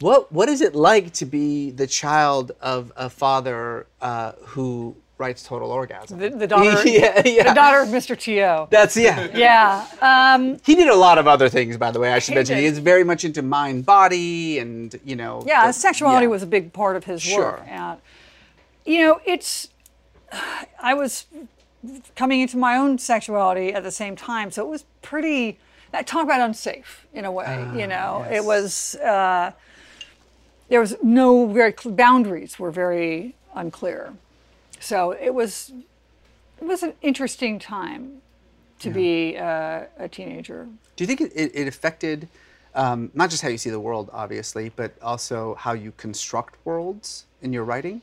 what 0.00 0.30
what 0.32 0.48
is 0.48 0.60
it 0.60 0.74
like 0.74 1.12
to 1.14 1.26
be 1.26 1.70
the 1.70 1.86
child 1.86 2.52
of 2.60 2.92
a 2.96 3.10
father 3.10 3.86
uh, 4.00 4.32
who 4.40 4.96
writes 5.18 5.42
Total 5.42 5.70
Orgasm? 5.70 6.18
The, 6.18 6.30
the 6.30 6.46
daughter, 6.46 6.88
yeah, 6.88 7.20
yeah. 7.26 7.48
the 7.48 7.54
daughter 7.54 7.82
of 7.82 7.88
Mr. 7.88 8.18
T.O. 8.18 8.68
That's 8.70 8.96
yeah. 8.96 9.28
Yeah. 9.34 9.86
Um, 10.00 10.58
He 10.64 10.74
did 10.74 10.88
a 10.88 10.94
lot 10.94 11.18
of 11.18 11.26
other 11.26 11.48
things, 11.50 11.76
by 11.76 11.90
the 11.90 12.00
way. 12.00 12.10
I 12.12 12.18
should 12.20 12.30
He 12.32 12.34
mention 12.36 12.56
did. 12.56 12.62
he 12.62 12.66
is 12.66 12.78
very 12.78 13.04
much 13.04 13.24
into 13.24 13.42
mind, 13.42 13.84
body, 13.84 14.58
and 14.60 14.98
you 15.04 15.16
know. 15.16 15.42
yeah, 15.46 15.66
the- 15.66 15.72
sexuality 15.74 16.24
yeah. 16.24 16.30
was 16.30 16.42
a 16.42 16.46
big 16.46 16.72
part 16.72 16.96
of 16.96 17.04
his 17.04 17.20
Sure. 17.20 17.52
work. 17.52 17.62
And, 17.68 17.98
you 18.86 19.00
know, 19.00 19.20
it's, 19.26 19.68
I 20.82 20.94
was 20.94 21.26
coming 22.14 22.40
into 22.40 22.56
my 22.56 22.76
own 22.76 22.98
sexuality 22.98 23.72
at 23.72 23.82
the 23.82 23.90
same 23.90 24.16
time, 24.16 24.50
so 24.50 24.62
it 24.62 24.68
was 24.68 24.84
pretty, 25.02 25.58
I 25.92 26.02
talk 26.02 26.24
about 26.24 26.40
unsafe 26.40 27.06
in 27.12 27.24
a 27.24 27.32
way, 27.32 27.66
you 27.74 27.86
know. 27.86 28.24
yes. 28.24 28.32
It 28.32 28.44
was, 28.44 28.94
uh, 28.96 29.52
there 30.68 30.80
was 30.80 30.96
no 31.02 31.46
very, 31.46 31.74
boundaries 31.84 32.58
were 32.58 32.70
very 32.70 33.34
unclear. 33.54 34.14
So 34.78 35.12
it 35.12 35.34
was, 35.34 35.72
it 36.60 36.66
was 36.66 36.82
an 36.82 36.94
interesting 37.02 37.58
time 37.58 38.22
to 38.80 38.90
be 38.90 39.36
uh, 39.36 39.82
a 39.98 40.08
teenager. 40.08 40.66
Do 40.96 41.04
you 41.04 41.06
think 41.06 41.20
it, 41.20 41.32
it, 41.34 41.52
it 41.54 41.68
affected 41.68 42.28
um, 42.74 43.10
not 43.14 43.30
just 43.30 43.42
how 43.42 43.48
you 43.48 43.58
see 43.58 43.70
the 43.70 43.80
world, 43.80 44.10
obviously, 44.12 44.70
but 44.74 44.94
also 45.02 45.54
how 45.54 45.72
you 45.72 45.92
construct 45.96 46.56
worlds 46.64 47.26
in 47.42 47.52
your 47.52 47.64
writing? 47.64 48.00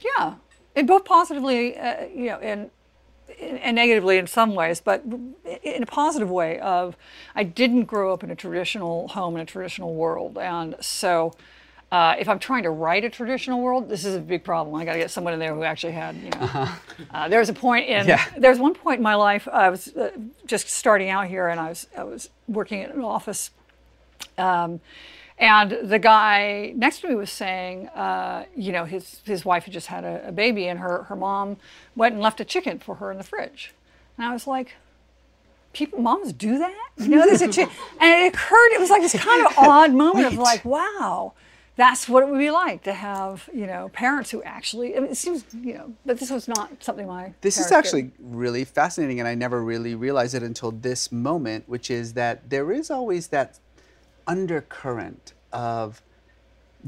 Yeah, 0.00 0.34
and 0.76 0.86
both 0.86 1.04
positively, 1.04 1.76
uh, 1.76 2.04
you 2.06 2.26
know, 2.26 2.38
and 2.38 2.70
and 3.38 3.76
negatively 3.76 4.18
in 4.18 4.26
some 4.26 4.54
ways, 4.54 4.80
but 4.80 5.02
in 5.62 5.82
a 5.82 5.86
positive 5.86 6.30
way. 6.30 6.58
Of 6.60 6.96
I 7.34 7.44
didn't 7.44 7.84
grow 7.84 8.12
up 8.12 8.22
in 8.24 8.30
a 8.30 8.36
traditional 8.36 9.08
home 9.08 9.36
in 9.36 9.42
a 9.42 9.46
traditional 9.46 9.94
world, 9.94 10.38
and 10.38 10.76
so. 10.80 11.34
Uh, 11.92 12.14
if 12.20 12.28
I'm 12.28 12.38
trying 12.38 12.62
to 12.62 12.70
write 12.70 13.04
a 13.04 13.10
traditional 13.10 13.60
world, 13.60 13.88
this 13.88 14.04
is 14.04 14.14
a 14.14 14.20
big 14.20 14.44
problem. 14.44 14.76
I 14.76 14.84
got 14.84 14.92
to 14.92 15.00
get 15.00 15.10
someone 15.10 15.32
in 15.34 15.40
there 15.40 15.52
who 15.52 15.64
actually 15.64 15.92
had, 15.94 16.14
you 16.18 16.30
know. 16.30 16.68
Uh, 17.12 17.26
there 17.28 17.40
was 17.40 17.48
a 17.48 17.52
point 17.52 17.88
in 17.88 18.06
Yeah. 18.06 18.24
there 18.38 18.50
was 18.50 18.60
one 18.60 18.74
point 18.74 18.98
in 18.98 19.02
my 19.02 19.16
life 19.16 19.48
I 19.48 19.70
was 19.70 19.88
uh, 19.96 20.12
just 20.46 20.68
starting 20.70 21.10
out 21.10 21.26
here, 21.26 21.48
and 21.48 21.58
I 21.58 21.68
was 21.70 21.88
I 21.98 22.04
was 22.04 22.30
working 22.46 22.80
in 22.82 22.90
an 22.90 23.02
office 23.02 23.50
um, 24.38 24.80
and 25.40 25.78
the 25.82 25.98
guy 25.98 26.74
next 26.76 27.00
to 27.00 27.08
me 27.08 27.14
was 27.14 27.30
saying, 27.30 27.88
uh, 27.88 28.44
you 28.54 28.72
know, 28.72 28.84
his, 28.84 29.22
his 29.24 29.42
wife 29.42 29.64
had 29.64 29.72
just 29.72 29.86
had 29.86 30.04
a, 30.04 30.28
a 30.28 30.32
baby 30.32 30.68
and 30.68 30.78
her, 30.78 31.04
her 31.04 31.16
mom 31.16 31.56
went 31.96 32.12
and 32.12 32.22
left 32.22 32.40
a 32.40 32.44
chicken 32.44 32.78
for 32.78 32.96
her 32.96 33.10
in 33.10 33.16
the 33.16 33.24
fridge. 33.24 33.72
And 34.18 34.26
I 34.26 34.34
was 34.34 34.46
like, 34.46 34.74
people, 35.72 35.98
moms 35.98 36.34
do 36.34 36.58
that? 36.58 36.90
You 36.98 37.08
know, 37.08 37.24
there's 37.26 37.40
a 37.40 37.48
chicken. 37.48 37.74
And 38.00 38.24
it 38.24 38.34
occurred, 38.34 38.72
it 38.72 38.80
was 38.80 38.90
like 38.90 39.00
this 39.00 39.14
kind 39.18 39.46
of 39.46 39.54
odd 39.58 39.92
moment 39.94 40.26
of 40.26 40.34
like, 40.34 40.62
wow, 40.62 41.32
that's 41.76 42.06
what 42.06 42.22
it 42.22 42.28
would 42.28 42.38
be 42.38 42.50
like 42.50 42.82
to 42.82 42.92
have, 42.92 43.48
you 43.54 43.66
know, 43.66 43.88
parents 43.94 44.30
who 44.30 44.42
actually, 44.42 44.94
I 44.94 45.00
mean, 45.00 45.12
it 45.12 45.16
seems, 45.16 45.44
you 45.54 45.72
know, 45.72 45.94
but 46.04 46.18
this 46.18 46.30
was 46.30 46.48
not 46.48 46.84
something 46.84 47.06
my 47.06 47.32
This 47.40 47.56
is 47.56 47.68
parents 47.68 47.92
did. 47.92 47.98
actually 48.04 48.12
really 48.20 48.64
fascinating, 48.66 49.20
and 49.20 49.26
I 49.26 49.34
never 49.34 49.64
really 49.64 49.94
realized 49.94 50.34
it 50.34 50.42
until 50.42 50.70
this 50.70 51.10
moment, 51.10 51.66
which 51.66 51.90
is 51.90 52.12
that 52.12 52.50
there 52.50 52.70
is 52.70 52.90
always 52.90 53.28
that 53.28 53.58
undercurrent 54.30 55.32
of 55.52 56.00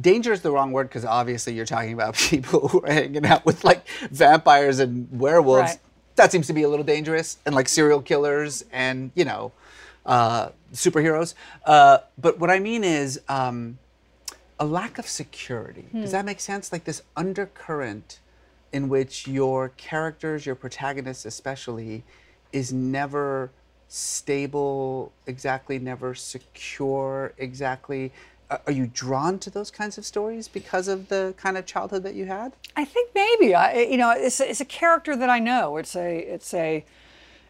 danger 0.01 0.33
is 0.33 0.43
the 0.43 0.51
wrong 0.53 0.71
word 0.71 0.89
because 0.89 1.05
obviously 1.05 1.53
you're 1.55 1.67
talking 1.67 1.93
about 1.93 2.15
people 2.31 2.69
who 2.69 2.81
are 2.83 2.93
hanging 2.93 3.27
out 3.27 3.45
with 3.45 3.65
like 3.65 3.87
vampires 4.11 4.79
and 4.79 5.09
werewolves. 5.11 5.73
Right. 5.73 5.79
That 6.15 6.31
seems 6.31 6.47
to 6.47 6.53
be 6.53 6.63
a 6.63 6.69
little 6.69 6.85
dangerous, 6.85 7.39
and 7.45 7.55
like 7.55 7.69
serial 7.69 8.01
killers 8.01 8.65
and 8.71 9.11
you 9.15 9.25
know 9.25 9.53
uh, 10.07 10.51
superheroes. 10.73 11.35
Uh, 11.65 11.99
but 12.19 12.39
what 12.39 12.51
I 12.51 12.61
mean 12.61 12.85
is 12.85 13.21
um, 13.29 13.79
a 14.61 14.65
lack 14.65 14.99
of 14.99 15.09
security. 15.09 15.87
Does 15.93 16.13
that 16.13 16.25
make 16.25 16.39
sense? 16.39 16.71
Like 16.71 16.85
this 16.85 17.03
undercurrent 17.17 18.21
in 18.73 18.89
which 18.89 19.27
your 19.27 19.71
characters, 19.71 20.47
your 20.47 20.55
protagonists 20.55 21.25
especially, 21.25 22.05
is 22.53 22.73
never 22.73 23.51
stable 23.93 25.13
exactly, 25.27 25.79
never 25.79 26.15
secure 26.15 27.35
exactly. 27.37 28.11
Are 28.51 28.73
you 28.73 28.87
drawn 28.87 29.39
to 29.41 29.51
those 29.51 29.71
kinds 29.71 29.97
of 29.99 30.05
stories 30.05 30.49
because 30.49 30.89
of 30.89 31.09
the 31.09 31.35
kind 31.37 31.57
of 31.57 31.67
childhood 31.67 32.03
that 32.03 32.15
you 32.15 32.27
had? 32.27 32.53
I 32.77 32.85
think 32.85 33.11
maybe 33.15 33.55
I, 33.55 33.81
you 33.83 33.97
know, 33.97 34.11
it's 34.11 34.41
a, 34.41 34.49
it's 34.51 34.61
a 34.61 34.67
character 34.67 35.15
that 35.17 35.29
I 35.31 35.39
know. 35.39 35.77
It's 35.77 35.95
a, 35.97 36.19
it's 36.19 36.53
a. 36.55 36.85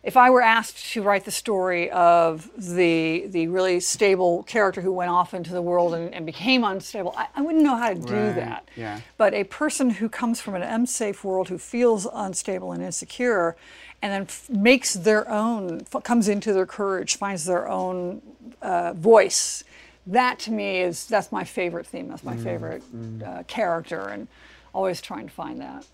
If 0.04 0.16
I 0.16 0.30
were 0.30 0.42
asked 0.42 0.92
to 0.94 1.02
write 1.02 1.24
the 1.26 1.30
story 1.30 1.88
of 1.90 2.50
the 2.58 3.24
the 3.28 3.46
really 3.46 3.78
stable 3.78 4.42
character 4.42 4.80
who 4.80 4.92
went 4.92 5.10
off 5.10 5.32
into 5.32 5.52
the 5.52 5.62
world 5.62 5.94
and, 5.94 6.12
and 6.12 6.26
became 6.26 6.64
unstable, 6.64 7.14
I, 7.16 7.28
I 7.36 7.40
wouldn't 7.42 7.62
know 7.62 7.76
how 7.76 7.90
to 7.90 7.94
do 7.94 8.14
Right, 8.14 8.34
that. 8.34 8.68
yeah. 8.74 9.00
But 9.16 9.32
a 9.32 9.44
person 9.44 9.90
who 9.90 10.08
comes 10.08 10.40
from 10.40 10.56
an 10.56 10.62
unsafe 10.62 11.22
world, 11.22 11.48
who 11.48 11.58
feels 11.58 12.08
unstable 12.12 12.72
and 12.72 12.82
insecure, 12.82 13.56
and 14.02 14.12
then 14.12 14.22
f- 14.22 14.50
makes 14.50 14.94
their 14.94 15.28
own, 15.30 15.82
f- 15.92 16.02
comes 16.02 16.28
into 16.28 16.52
their 16.52 16.66
courage, 16.66 17.16
finds 17.16 17.44
their 17.44 17.68
own 17.68 18.20
uh, 18.60 18.92
voice. 18.94 19.62
That 20.06 20.38
to 20.40 20.50
me 20.50 20.80
is 20.80 21.06
that's 21.06 21.30
my 21.30 21.44
favorite 21.44 21.86
theme. 21.86 22.08
That's 22.08 22.22
Mm, 22.22 22.26
my 22.26 22.36
favorite 22.36 22.82
uh, 23.24 23.42
character, 23.46 24.00
and 24.08 24.26
always 24.74 25.00
trying 25.00 25.28
to 25.28 25.32
find 25.32 25.60
that. 25.60 25.86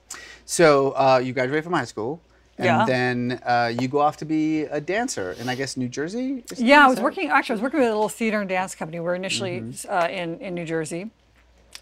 So 0.46 0.92
uh, 0.92 1.20
you 1.22 1.32
graduate 1.34 1.62
from 1.64 1.74
high 1.74 1.84
school, 1.84 2.22
and 2.56 2.64
Yeah. 2.64 2.84
then 2.86 3.40
uh, 3.44 3.72
you 3.78 3.86
go 3.88 3.98
off 4.00 4.16
to 4.18 4.24
be 4.24 4.62
a 4.62 4.80
dancer 4.80 5.32
in, 5.38 5.48
I 5.50 5.54
guess, 5.54 5.76
New 5.76 5.88
Jersey. 5.88 6.42
Yeah, 6.56 6.86
I 6.86 6.88
was 6.88 7.00
working. 7.00 7.28
Actually, 7.28 7.54
I 7.54 7.56
was 7.56 7.62
working 7.62 7.80
with 7.80 7.88
a 7.88 7.92
little 7.92 8.08
theater 8.08 8.40
and 8.40 8.48
dance 8.48 8.74
company. 8.74 8.98
We 8.98 9.04
were 9.04 9.14
initially 9.14 9.60
Mm-hmm. 9.60 9.92
uh, 9.92 10.08
in 10.08 10.38
in 10.40 10.54
New 10.54 10.64
Jersey, 10.64 11.10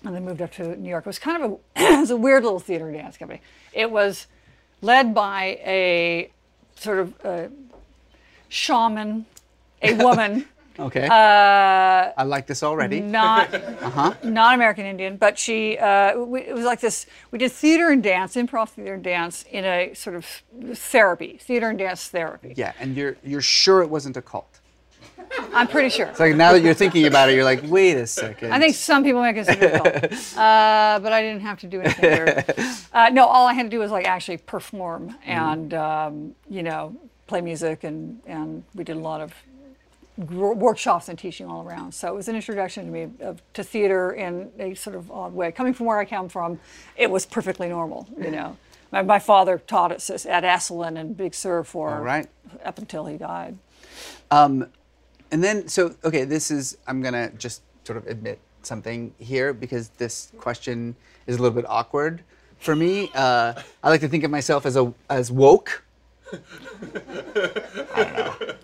and 0.05 0.13
then 0.15 0.25
moved 0.25 0.43
up 0.43 0.51
to 0.55 0.75
New 0.77 0.91
York. 0.91 1.05
It 1.07 1.07
was 1.07 1.21
kind 1.21 1.41
of 1.43 1.53
a 1.53 1.55
it 1.95 2.01
was 2.01 2.11
a 2.11 2.17
weird 2.17 2.43
little 2.43 2.59
theater 2.61 2.89
and 2.89 2.97
dance 2.97 3.17
company. 3.17 3.41
It 3.73 3.91
was 3.93 4.27
led 4.83 5.15
by 5.15 5.59
a 5.65 6.31
sort 6.77 6.99
of 6.99 7.15
uh, 7.25 7.49
shaman, 8.49 9.27
a 9.83 9.95
woman, 9.95 10.47
Okay. 10.79 11.07
uh, 11.07 11.11
I 11.11 12.23
like 12.25 12.47
this 12.47 12.63
already. 12.63 13.01
not 13.01 13.53
Uh-huh. 13.83 14.13
not 14.23 14.55
American 14.55 14.85
Indian, 14.85 15.17
but 15.17 15.39
she. 15.39 15.79
Uh, 15.79 16.19
we, 16.19 16.43
it 16.43 16.55
was 16.55 16.67
like 16.67 16.81
this. 16.81 17.07
We 17.31 17.39
did 17.39 17.51
theater 17.53 17.89
and 17.91 18.03
dance, 18.03 18.37
improv 18.37 18.69
theater 18.71 18.93
and 18.95 19.03
dance, 19.03 19.45
in 19.51 19.65
a 19.65 19.95
sort 19.95 20.17
of 20.17 20.27
therapy, 20.75 21.39
theater 21.41 21.71
and 21.71 21.79
dance 21.79 22.09
therapy. 22.09 22.53
Yeah, 22.57 22.73
and 22.79 22.95
you're 22.95 23.17
you're 23.25 23.41
sure 23.41 23.81
it 23.83 23.89
wasn't 23.89 24.19
a 24.19 24.23
cult. 24.23 24.61
I'm 25.53 25.69
pretty 25.69 25.89
sure. 25.89 26.07
It's 26.07 26.21
like 26.21 26.37
now 26.37 26.53
that 26.53 26.63
you're 26.63 26.75
thinking 26.75 27.07
about 27.07 27.31
it, 27.31 27.35
you're 27.35 27.45
like, 27.45 27.63
wait 27.65 27.97
a 27.97 28.07
second. 28.07 28.53
I 28.53 28.59
think 28.59 28.75
some 28.75 29.03
people 29.05 29.21
might 29.21 29.35
consider 29.35 29.67
it 29.67 29.83
cult. 29.83 30.37
Uh, 30.37 30.99
but 31.01 31.13
I 31.13 31.23
didn't 31.23 31.41
have 31.41 31.59
to 31.61 31.67
do 31.67 31.81
anything 31.81 32.11
weird. 32.11 32.45
Uh, 32.93 33.11
no, 33.11 33.27
all 33.27 33.47
I 33.47 33.53
had 33.53 33.65
to 33.65 33.69
do 33.69 33.79
was 33.79 33.91
like 33.91 34.07
actually 34.07 34.39
perform 34.39 35.15
and 35.27 35.75
um, 35.75 36.35
you 36.49 36.63
know 36.63 36.97
play 37.27 37.43
music 37.43 37.85
and 37.85 38.21
and 38.27 38.65
we 38.75 38.85
did 38.85 38.97
a 38.97 39.01
lot 39.01 39.21
of 39.21 39.35
workshops 40.17 41.09
and 41.09 41.19
teaching 41.19 41.47
all 41.47 41.67
around. 41.67 41.93
So 41.93 42.09
it 42.09 42.15
was 42.15 42.29
an 42.29 42.37
introduction 42.37 42.87
to 42.87 42.91
me 42.91 43.11
of, 43.21 43.43
to 43.53 43.63
theater 43.63 44.13
in 44.13 44.51
a 44.59 44.75
sort 44.75 44.97
of 44.97 45.11
odd 45.11 45.35
way. 45.35 45.53
Coming 45.53 45.75
from 45.75 45.87
where 45.87 45.99
I 45.99 46.07
come 46.07 46.29
from, 46.29 46.59
it 46.97 47.11
was 47.11 47.27
perfectly 47.27 47.69
normal. 47.69 48.09
You 48.19 48.31
know, 48.31 48.57
my, 48.93 49.03
my 49.03 49.19
father 49.19 49.59
taught 49.59 49.93
us 49.93 50.09
at 50.25 50.43
Esalen 50.43 50.99
and 50.99 51.17
Big 51.17 51.35
Sur 51.35 51.65
for 51.65 52.01
right. 52.01 52.29
up 52.65 52.79
until 52.79 53.05
he 53.07 53.19
died. 53.19 53.59
Um, 54.31 54.69
and 55.31 55.43
then, 55.43 55.69
so 55.69 55.95
okay, 56.05 56.25
this 56.25 56.51
is 56.51 56.79
I'm 56.87 57.03
gonna 57.03 57.31
just 57.33 57.63
sort 57.85 57.97
of 57.97 58.07
admit 58.07 58.39
something 58.63 59.15
here 59.19 59.53
because 59.53 59.91
this 59.91 60.33
question 60.39 60.97
is 61.27 61.37
a 61.37 61.43
little 61.43 61.55
bit 61.55 61.69
awkward 61.69 62.23
for 62.59 62.75
me. 62.75 63.11
Uh, 63.15 63.55
I 63.83 63.91
like 63.91 64.01
to 64.01 64.09
think 64.09 64.25
of 64.25 64.31
myself 64.31 64.67
as 64.67 64.77
a 64.77 64.93
as 65.09 65.31
woke, 65.31 65.85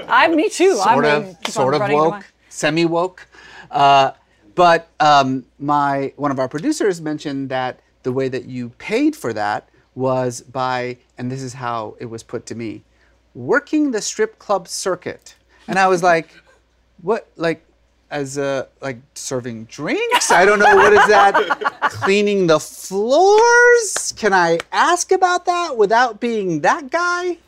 I, 0.08 0.28
me 0.28 0.48
too. 0.48 0.80
I'm 0.84 0.94
sort 0.94 1.04
gonna 1.04 1.28
of, 1.30 1.36
sort 1.48 1.74
of 1.74 1.90
woke, 1.90 2.24
semi 2.48 2.84
woke. 2.84 3.26
Uh, 3.70 4.12
but 4.54 4.88
um, 5.00 5.44
my 5.58 6.12
one 6.16 6.30
of 6.30 6.38
our 6.38 6.48
producers 6.48 7.00
mentioned 7.00 7.48
that 7.50 7.80
the 8.02 8.12
way 8.12 8.28
that 8.28 8.44
you 8.46 8.70
paid 8.70 9.16
for 9.16 9.32
that 9.32 9.68
was 9.94 10.40
by, 10.40 10.98
and 11.18 11.30
this 11.30 11.42
is 11.42 11.54
how 11.54 11.96
it 12.00 12.06
was 12.06 12.22
put 12.22 12.46
to 12.46 12.54
me, 12.54 12.82
working 13.34 13.90
the 13.92 14.02
strip 14.02 14.38
club 14.38 14.66
circuit. 14.68 15.34
And 15.68 15.78
I 15.78 15.86
was 15.86 16.02
like, 16.02 16.34
what, 17.02 17.28
like, 17.36 17.64
as 18.10 18.36
a, 18.38 18.68
like 18.80 18.98
serving 19.14 19.64
drinks? 19.64 20.30
I 20.30 20.44
don't 20.44 20.58
know, 20.58 20.76
what 20.76 20.92
is 20.92 21.06
that? 21.08 21.34
Cleaning 21.82 22.46
the 22.46 22.58
floors? 22.60 24.12
Can 24.16 24.32
I 24.32 24.58
ask 24.72 25.12
about 25.12 25.46
that 25.46 25.76
without 25.76 26.20
being 26.20 26.60
that 26.60 26.90
guy? 26.90 27.38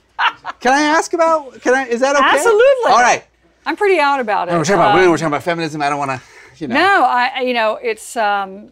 Can 0.61 0.73
I 0.73 0.83
ask 0.83 1.13
about? 1.13 1.61
Can 1.61 1.75
I? 1.75 1.87
Is 1.87 2.01
that 2.01 2.15
okay? 2.17 2.25
Absolutely. 2.25 2.91
All 2.93 3.01
right. 3.03 3.25
I'm 3.67 3.77
pretty 3.77 3.99
out 3.99 4.21
about 4.21 4.49
it. 4.49 4.53
No, 4.53 4.59
We're 4.59 4.65
talking 4.65 4.77
about 4.77 4.91
Um, 4.91 4.95
women. 4.97 5.11
We're 5.11 5.17
talking 5.17 5.29
about 5.29 5.43
feminism. 5.43 5.83
I 5.83 5.89
don't 5.91 5.99
want 5.99 6.11
to. 6.13 6.21
You 6.59 6.69
know. 6.69 6.75
No, 6.77 7.05
I, 7.05 7.33
I- 7.37 7.41
you 7.41 7.53
know, 7.53 7.77
it's 7.83 8.17
um, 8.17 8.71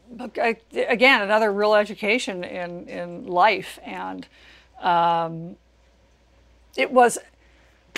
again 0.73 1.21
another 1.23 1.53
real 1.53 1.75
education 1.75 2.45
in 2.45 2.87
in 2.89 3.27
life, 3.27 3.79
and 3.85 4.27
um, 4.81 5.57
it 6.77 6.93
was. 6.93 7.19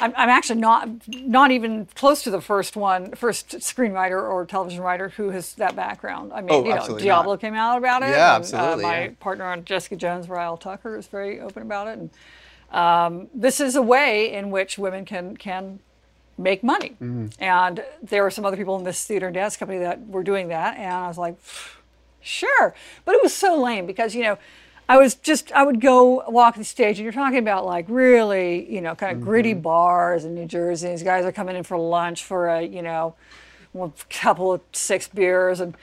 I'm, 0.00 0.12
I'm 0.16 0.28
actually 0.28 0.60
not 0.60 0.88
not 1.08 1.50
even 1.52 1.86
close 1.94 2.22
to 2.24 2.30
the 2.30 2.40
first 2.40 2.74
one, 2.76 3.12
first 3.12 3.50
screenwriter 3.58 4.20
or 4.20 4.44
television 4.44 4.82
writer 4.82 5.10
who 5.10 5.30
has 5.30 5.54
that 5.54 5.76
background. 5.76 6.32
I 6.32 6.40
mean, 6.40 6.50
Oh, 6.50 6.64
you 6.64 6.74
know, 6.74 6.98
Diablo 6.98 7.34
not. 7.34 7.40
came 7.40 7.54
out 7.54 7.78
about 7.78 8.02
it. 8.02 8.10
Yeah, 8.10 8.34
and, 8.34 8.44
absolutely, 8.44 8.84
Uh, 8.84 8.88
my 8.88 9.02
yeah. 9.04 9.10
partner 9.20 9.44
on 9.44 9.64
Jessica 9.64 9.94
Jones, 9.96 10.26
Raelle 10.28 10.58
Tucker, 10.58 10.96
is 10.96 11.06
very 11.06 11.40
open 11.40 11.62
about 11.62 11.86
it, 11.88 11.98
and 11.98 12.10
um, 12.72 13.28
this 13.32 13.60
is 13.60 13.76
a 13.76 13.82
way 13.82 14.32
in 14.32 14.50
which 14.50 14.78
women 14.78 15.04
can 15.04 15.36
can 15.36 15.78
make 16.36 16.64
money. 16.64 16.96
Mm-hmm. 17.00 17.26
And 17.38 17.84
there 18.02 18.24
were 18.24 18.30
some 18.30 18.44
other 18.44 18.56
people 18.56 18.76
in 18.76 18.82
this 18.82 19.04
theater 19.04 19.26
and 19.26 19.34
dance 19.34 19.56
company 19.56 19.78
that 19.78 20.08
were 20.08 20.24
doing 20.24 20.48
that, 20.48 20.76
and 20.76 20.92
I 20.92 21.06
was 21.06 21.18
like, 21.18 21.36
sure. 22.20 22.74
But 23.04 23.14
it 23.14 23.22
was 23.22 23.32
so 23.32 23.60
lame 23.62 23.86
because 23.86 24.16
you 24.16 24.24
know, 24.24 24.38
I 24.88 24.99
was 24.99 25.14
just 25.14 25.50
I 25.53 25.64
would 25.64 25.81
go 25.81 26.23
walk 26.29 26.57
the 26.57 26.64
stage, 26.64 26.99
and 26.99 27.05
you're 27.05 27.12
talking 27.12 27.38
about 27.38 27.64
like 27.67 27.87
really 27.88 28.71
you 28.73 28.81
know 28.81 28.95
kind 28.95 29.17
of 29.17 29.23
gritty 29.23 29.53
Mm-hmm. 29.53 29.61
bars 29.62 30.25
in 30.25 30.35
New 30.35 30.47
Jersey. 30.47 30.88
These 30.88 31.03
guys 31.03 31.25
are 31.25 31.33
coming 31.33 31.57
in 31.57 31.62
for 31.64 31.76
lunch 31.79 32.25
for 32.25 32.49
a 32.49 32.62
you 32.62 32.83
know. 32.83 33.14
A 33.76 33.91
couple 34.09 34.53
of 34.53 34.61
six 34.71 35.09
beers 35.09 35.59
and 35.59 35.76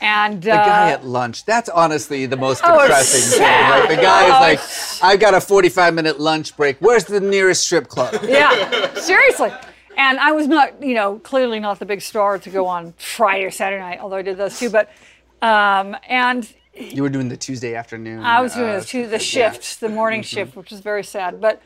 and 0.00 0.42
The 0.42 0.48
guy 0.48 0.88
uh, 0.88 0.94
at 0.94 1.04
lunch. 1.04 1.44
That's 1.44 1.68
honestly 1.68 2.24
the 2.24 2.38
most 2.38 2.62
Oh, 2.64 2.80
depressing 2.80 3.20
thing. 3.20 3.38
sad. 3.38 3.80
Like 3.80 3.88
the 3.98 4.02
guy 4.02 4.22
Oh, 4.24 4.50
is 4.54 4.58
like, 5.02 5.04
I've 5.12 5.20
got 5.20 5.34
a 5.34 5.42
45 5.42 5.92
minute 5.92 6.18
lunch 6.18 6.56
break. 6.56 6.78
Where's 6.80 7.04
the 7.04 7.20
nearest 7.20 7.66
strip 7.66 7.88
club? 7.88 8.14
yeah, 8.26 8.94
seriously. 8.94 9.52
And 9.98 10.18
I 10.18 10.32
was 10.32 10.46
not, 10.48 10.82
you 10.82 10.94
know, 10.94 11.18
clearly 11.18 11.60
not 11.60 11.78
the 11.80 11.84
big 11.84 12.00
star 12.00 12.38
to 12.38 12.48
go 12.48 12.66
on 12.66 12.94
Friday 12.96 13.44
or 13.44 13.50
Saturday 13.50 13.82
night, 13.82 13.98
although 14.00 14.16
I 14.16 14.22
did 14.22 14.38
those 14.38 14.58
too. 14.58 14.70
But 14.70 14.88
um, 15.42 15.94
and 16.08 16.50
You 16.76 17.02
were 17.02 17.08
doing 17.08 17.28
the 17.28 17.36
Tuesday 17.36 17.74
afternoon. 17.74 18.22
I 18.24 18.40
was 18.40 18.54
doing 18.54 18.70
uh, 18.70 18.80
too, 18.80 19.06
the 19.06 19.18
shift, 19.18 19.80
the 19.80 19.88
morning 19.88 20.22
shift, 20.22 20.56
which 20.56 20.70
was 20.70 20.80
very 20.80 21.04
sad. 21.04 21.40
But 21.40 21.62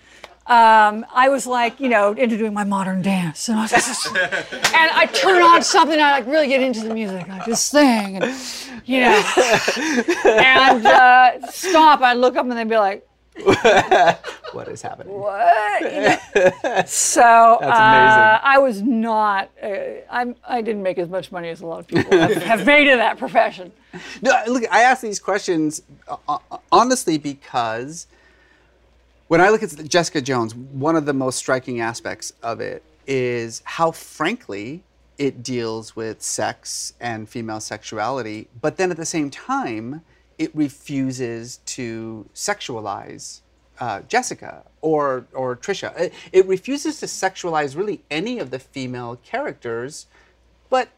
um, 0.46 1.06
I 1.14 1.28
was 1.28 1.46
like, 1.46 1.80
you 1.80 1.88
know, 1.88 2.12
into 2.12 2.36
doing 2.36 2.54
my 2.54 2.64
modern 2.64 3.02
dance, 3.02 3.48
and 3.48 3.58
I 3.62 3.64
and 3.64 4.90
I 4.92 5.06
turn 5.12 5.42
on 5.42 5.62
something, 5.62 5.94
and 5.94 6.02
I 6.02 6.12
like 6.18 6.26
really 6.26 6.48
get 6.48 6.60
into 6.60 6.80
the 6.80 6.92
music, 6.92 7.28
I 7.30 7.44
just 7.46 7.66
sing, 7.66 8.22
and 8.22 8.34
you 8.84 9.00
know, 9.00 9.22
and 10.24 10.86
uh, 10.86 11.50
stop. 11.50 12.02
I 12.02 12.12
look 12.14 12.36
up, 12.36 12.44
and 12.44 12.52
they'd 12.52 12.68
be 12.68 12.76
like, 12.76 13.07
What 14.52 14.68
is 14.68 14.80
happening? 14.80 15.12
what? 15.12 15.83
You 15.83 16.00
know? 16.00 16.83
so 16.87 17.23
uh, 17.23 18.40
I 18.42 18.59
was 18.59 18.80
not. 18.83 19.50
Uh, 19.62 19.68
I'm. 20.11 20.37
I 20.42 20.62
didn't 20.62 20.83
make 20.83 20.99
as 20.99 21.09
much 21.09 21.30
money 21.30 21.50
as 21.50 21.61
a 21.61 21.66
lot 21.66 21.80
of 21.80 21.87
people 21.87 22.18
have, 22.18 22.42
have 22.42 22.66
made 22.66 22.88
in 22.88 22.99
that 22.99 23.18
profession. 23.18 23.73
No, 24.23 24.33
look, 24.47 24.64
I 24.73 24.83
ask 24.83 25.02
these 25.02 25.21
questions 25.21 25.83
uh, 26.09 26.16
uh, 26.28 26.38
honestly 26.73 27.18
because 27.18 28.07
when 29.28 29.40
I 29.42 29.50
look 29.50 29.62
at 29.62 29.71
Jessica 29.87 30.23
Jones, 30.23 30.54
one 30.54 30.97
of 30.97 31.04
the 31.04 31.12
most 31.12 31.37
striking 31.37 31.80
aspects 31.80 32.33
of 32.42 32.61
it 32.61 32.83
is 33.07 33.61
how 33.64 33.90
frankly 33.90 34.83
it 35.18 35.42
deals 35.42 35.95
with 35.95 36.23
sex 36.23 36.95
and 37.00 37.28
female 37.28 37.61
sexuality, 37.61 38.49
but 38.61 38.76
then 38.76 38.90
at 38.90 38.97
the 38.97 39.07
same 39.07 39.30
time, 39.30 40.02
it 40.38 40.54
refuses 40.54 41.59
to 41.66 42.28
sexualize 42.35 43.40
uh, 43.80 44.00
Jessica 44.09 44.64
or 44.80 45.26
or 45.33 45.57
Trisha. 45.57 45.97
It, 45.99 46.12
it 46.33 46.47
refuses 46.47 47.00
to 47.00 47.07
sexualize 47.07 47.76
really 47.76 48.02
any 48.11 48.38
of 48.38 48.50
the 48.50 48.59
female 48.59 49.18
characters, 49.23 50.07
but 50.71 50.88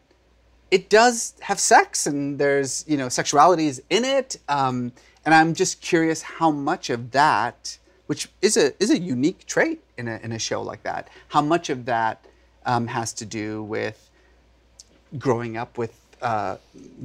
it 0.71 0.89
does 0.89 1.35
have 1.41 1.59
sex 1.59 2.07
and 2.07 2.39
there's 2.39 2.85
you 2.89 2.97
know 2.97 3.07
sexualities 3.07 3.81
in 3.91 4.05
it 4.05 4.39
um, 4.49 4.93
and 5.25 5.35
i'm 5.35 5.55
just 5.55 5.81
curious 5.81 6.23
how 6.23 6.51
much 6.51 6.91
of 6.91 7.11
that 7.11 7.79
which 8.07 8.29
is 8.41 8.57
a 8.57 8.73
is 8.83 8.91
a 8.91 8.99
unique 8.99 9.47
trait 9.47 9.83
in 9.97 10.09
a, 10.09 10.19
in 10.23 10.33
a 10.33 10.39
show 10.39 10.63
like 10.63 10.83
that 10.83 11.09
how 11.29 11.41
much 11.41 11.71
of 11.71 11.85
that 11.87 12.25
um, 12.67 12.87
has 12.87 13.13
to 13.13 13.25
do 13.25 13.63
with 13.65 14.11
growing 15.19 15.57
up 15.57 15.77
with 15.77 16.00
uh, 16.23 16.57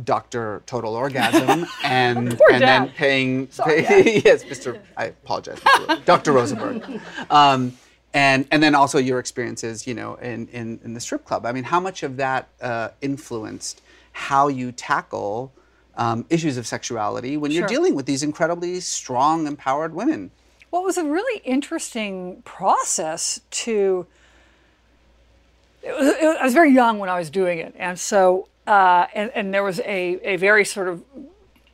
Dr. 0.03 0.61
Total 0.65 0.93
Orgasm 0.93 1.65
and 1.83 2.39
and 2.51 2.61
then 2.61 2.89
paying, 2.89 3.49
Sorry, 3.51 3.83
pay- 3.83 4.21
yes, 4.25 4.43
Mr. 4.43 4.79
I 4.97 5.05
apologize, 5.05 5.59
Dr. 6.05 6.31
Rosenberg, 6.33 7.01
um, 7.29 7.77
and 8.13 8.47
and 8.51 8.61
then 8.61 8.75
also 8.75 8.97
your 8.97 9.19
experiences, 9.19 9.87
you 9.87 9.93
know, 9.93 10.15
in, 10.15 10.47
in 10.49 10.79
in 10.83 10.93
the 10.93 10.99
strip 10.99 11.25
club. 11.25 11.45
I 11.45 11.51
mean, 11.51 11.63
how 11.65 11.79
much 11.79 12.03
of 12.03 12.17
that 12.17 12.47
uh, 12.61 12.89
influenced 13.01 13.81
how 14.11 14.47
you 14.47 14.71
tackle 14.71 15.51
um, 15.97 16.25
issues 16.29 16.57
of 16.57 16.65
sexuality 16.67 17.37
when 17.37 17.51
you're 17.51 17.67
dealing 17.67 17.95
with 17.95 18.05
these 18.05 18.23
incredibly 18.23 18.79
strong, 18.79 19.47
empowered 19.47 19.93
women? 19.93 20.31
Well, 20.71 20.81
it 20.81 20.85
was 20.85 20.97
a 20.97 21.05
really 21.05 21.41
interesting 21.45 22.41
process 22.43 23.39
to. 23.51 24.05
It 25.83 25.91
was, 25.97 26.07
it 26.15 26.25
was- 26.25 26.37
I 26.39 26.43
was 26.45 26.53
very 26.53 26.71
young 26.71 26.99
when 26.99 27.09
I 27.09 27.17
was 27.19 27.29
doing 27.29 27.59
it, 27.59 27.73
and 27.77 27.99
so 27.99 28.47
uh, 28.67 29.07
and 29.13 29.31
and 29.35 29.53
there 29.53 29.63
was 29.63 29.79
a 29.81 30.19
a 30.23 30.37
very 30.37 30.65
sort 30.65 30.87
of. 30.87 31.03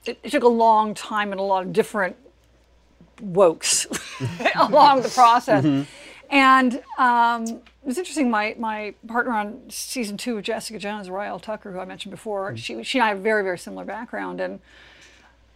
It, 0.05 0.19
it 0.23 0.31
took 0.31 0.43
a 0.43 0.47
long 0.47 0.95
time 0.95 1.31
and 1.31 1.39
a 1.39 1.43
lot 1.43 1.63
of 1.63 1.73
different 1.73 2.15
wokes 3.21 3.85
along 4.69 5.03
the 5.03 5.09
process, 5.09 5.63
and 6.29 6.83
um, 6.97 7.43
it 7.43 7.85
was 7.85 7.97
interesting. 7.97 8.29
My 8.29 8.55
my 8.57 8.95
partner 9.07 9.33
on 9.33 9.61
season 9.69 10.17
two 10.17 10.37
of 10.37 10.43
Jessica 10.43 10.79
Jones, 10.79 11.09
Raelle 11.09 11.39
Tucker, 11.39 11.71
who 11.71 11.79
I 11.79 11.85
mentioned 11.85 12.11
before, 12.11 12.57
she 12.57 12.83
she 12.83 12.97
and 12.97 13.05
I 13.05 13.09
have 13.09 13.19
a 13.19 13.21
very 13.21 13.43
very 13.43 13.57
similar 13.57 13.85
background, 13.85 14.41
and 14.41 14.59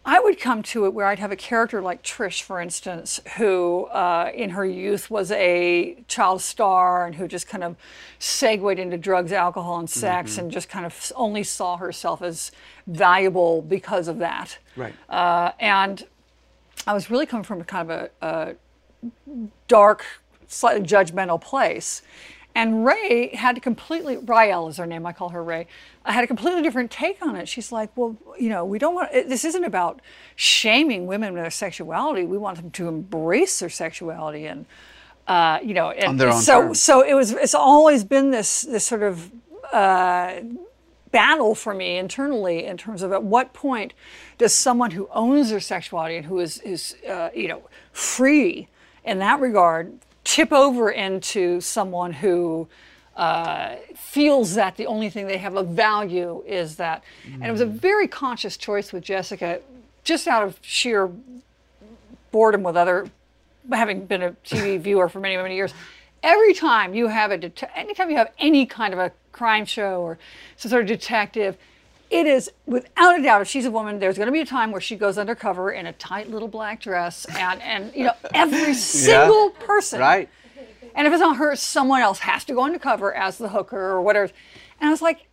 I 0.08 0.20
would 0.20 0.38
come 0.38 0.62
to 0.62 0.86
it 0.86 0.94
where 0.94 1.06
I'd 1.06 1.18
have 1.18 1.32
a 1.32 1.36
character 1.36 1.82
like 1.82 2.04
Trish, 2.04 2.40
for 2.40 2.60
instance, 2.60 3.20
who 3.38 3.86
uh, 3.86 4.30
in 4.32 4.50
her 4.50 4.64
youth 4.64 5.10
was 5.10 5.32
a 5.32 5.96
child 6.06 6.42
star 6.42 7.06
and 7.06 7.16
who 7.16 7.26
just 7.26 7.48
kind 7.48 7.64
of 7.64 7.74
segued 8.20 8.78
into 8.78 8.96
drugs, 8.98 9.32
alcohol, 9.32 9.80
and 9.80 9.90
sex 9.90 10.38
and 10.38 10.52
just 10.52 10.68
kind 10.68 10.86
of 10.86 11.12
only 11.16 11.42
saw 11.42 11.76
herself 11.76 12.22
as 12.22 12.52
valuable 12.86 13.62
because 13.62 14.06
of 14.06 14.18
that. 14.18 14.58
Right. 14.76 14.94
Uh, 15.08 15.50
and 15.58 16.06
I 16.86 16.94
was 16.94 17.10
really 17.10 17.26
coming 17.26 17.42
from 17.42 17.60
a 17.60 17.64
kind 17.64 17.90
of 17.90 18.10
a, 18.22 18.54
a 19.02 19.08
dark, 19.66 20.04
slightly 20.46 20.86
judgmental 20.86 21.40
place. 21.40 22.02
And 22.56 22.86
Ray 22.86 23.34
had 23.34 23.54
to 23.56 23.60
completely, 23.60 24.16
Raelle 24.16 24.70
is 24.70 24.78
her 24.78 24.86
name, 24.86 25.04
I 25.04 25.12
call 25.12 25.28
her 25.28 25.44
Ray. 25.44 25.66
I 26.06 26.12
had 26.12 26.24
a 26.24 26.26
completely 26.26 26.62
different 26.62 26.90
take 26.90 27.20
on 27.20 27.36
it. 27.36 27.50
She's 27.50 27.70
like, 27.70 27.94
well, 27.98 28.16
you 28.38 28.48
know, 28.48 28.64
we 28.64 28.78
don't 28.78 28.94
want, 28.94 29.12
this 29.12 29.44
isn't 29.44 29.62
about 29.62 30.00
shaming 30.36 31.06
women 31.06 31.28
and 31.28 31.36
their 31.36 31.50
sexuality. 31.50 32.24
We 32.24 32.38
want 32.38 32.56
them 32.56 32.70
to 32.70 32.88
embrace 32.88 33.58
their 33.60 33.68
sexuality 33.68 34.46
and, 34.46 34.64
uh, 35.26 35.58
you 35.62 35.74
know, 35.74 35.90
and 35.90 36.08
On 36.08 36.16
their 36.16 36.30
own 36.30 36.40
so, 36.40 36.62
terms. 36.62 36.80
so 36.80 37.02
it 37.02 37.12
was, 37.12 37.32
it's 37.32 37.54
always 37.54 38.04
been 38.04 38.30
this, 38.30 38.62
this 38.62 38.86
sort 38.86 39.02
of, 39.02 39.30
uh, 39.70 40.40
battle 41.10 41.54
for 41.54 41.74
me 41.74 41.98
internally 41.98 42.64
in 42.64 42.78
terms 42.78 43.02
of 43.02 43.12
at 43.12 43.22
what 43.22 43.52
point 43.52 43.92
does 44.38 44.54
someone 44.54 44.92
who 44.92 45.10
owns 45.12 45.50
their 45.50 45.60
sexuality 45.60 46.16
and 46.16 46.24
who 46.24 46.38
is, 46.38 46.58
is 46.60 46.96
uh, 47.06 47.28
you 47.34 47.48
know, 47.48 47.68
free 47.92 48.66
in 49.04 49.18
that 49.18 49.40
regard 49.40 49.92
tip 50.26 50.52
over 50.52 50.90
into 50.90 51.60
someone 51.60 52.12
who 52.12 52.66
uh, 53.16 53.76
feels 53.94 54.56
that 54.56 54.76
the 54.76 54.84
only 54.86 55.08
thing 55.08 55.28
they 55.28 55.38
have 55.38 55.54
of 55.54 55.68
value 55.68 56.42
is 56.44 56.76
that. 56.76 57.04
And 57.32 57.44
it 57.44 57.52
was 57.52 57.60
a 57.60 57.66
very 57.66 58.08
conscious 58.08 58.56
choice 58.56 58.92
with 58.92 59.04
Jessica, 59.04 59.60
just 60.02 60.26
out 60.26 60.42
of 60.42 60.58
sheer 60.62 61.08
boredom 62.32 62.64
with 62.64 62.76
other, 62.76 63.08
having 63.70 64.04
been 64.04 64.22
a 64.22 64.32
TV 64.44 64.80
viewer 64.86 65.08
for 65.08 65.20
many, 65.20 65.36
many 65.36 65.54
years. 65.54 65.72
Every 66.24 66.54
time 66.54 66.92
you 66.92 67.06
have 67.06 67.30
a, 67.30 67.38
det- 67.38 67.70
anytime 67.76 68.10
you 68.10 68.16
have 68.16 68.32
any 68.40 68.66
kind 68.66 68.92
of 68.92 68.98
a 68.98 69.12
crime 69.30 69.64
show 69.64 70.00
or 70.02 70.18
some 70.56 70.70
sort 70.70 70.82
of 70.82 70.88
detective, 70.88 71.56
it 72.10 72.26
is 72.26 72.50
without 72.66 73.18
a 73.18 73.22
doubt, 73.22 73.42
if 73.42 73.48
she's 73.48 73.64
a 73.66 73.70
woman, 73.70 73.98
there's 73.98 74.16
going 74.16 74.26
to 74.26 74.32
be 74.32 74.40
a 74.40 74.46
time 74.46 74.70
where 74.70 74.80
she 74.80 74.96
goes 74.96 75.18
undercover 75.18 75.70
in 75.72 75.86
a 75.86 75.92
tight 75.92 76.30
little 76.30 76.48
black 76.48 76.80
dress, 76.80 77.24
and 77.36 77.60
and 77.62 77.94
you 77.94 78.04
know 78.04 78.12
every 78.34 78.74
single 79.04 79.50
person, 79.50 80.00
Right. 80.00 80.28
and 80.94 81.06
if 81.06 81.12
it's 81.12 81.20
not 81.20 81.36
her, 81.36 81.54
someone 81.56 82.00
else 82.02 82.20
has 82.20 82.44
to 82.44 82.54
go 82.54 82.62
undercover 82.62 83.14
as 83.14 83.38
the 83.38 83.48
hooker 83.48 83.78
or 83.90 84.00
whatever. 84.02 84.30
And 84.80 84.88
I 84.88 84.90
was 84.90 85.02
like, 85.02 85.26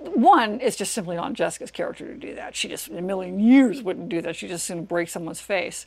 one, 0.00 0.60
it's 0.62 0.76
just 0.76 0.92
simply 0.92 1.16
not 1.16 1.32
Jessica's 1.32 1.70
character 1.70 2.06
to 2.06 2.14
do 2.14 2.34
that. 2.36 2.54
She 2.54 2.68
just 2.68 2.88
in 2.88 2.96
a 2.98 3.02
million 3.02 3.40
years 3.40 3.82
wouldn't 3.82 4.08
do 4.08 4.20
that. 4.22 4.36
She 4.36 4.46
just 4.48 4.66
soon 4.66 4.84
break 4.84 5.08
someone's 5.08 5.40
face. 5.40 5.86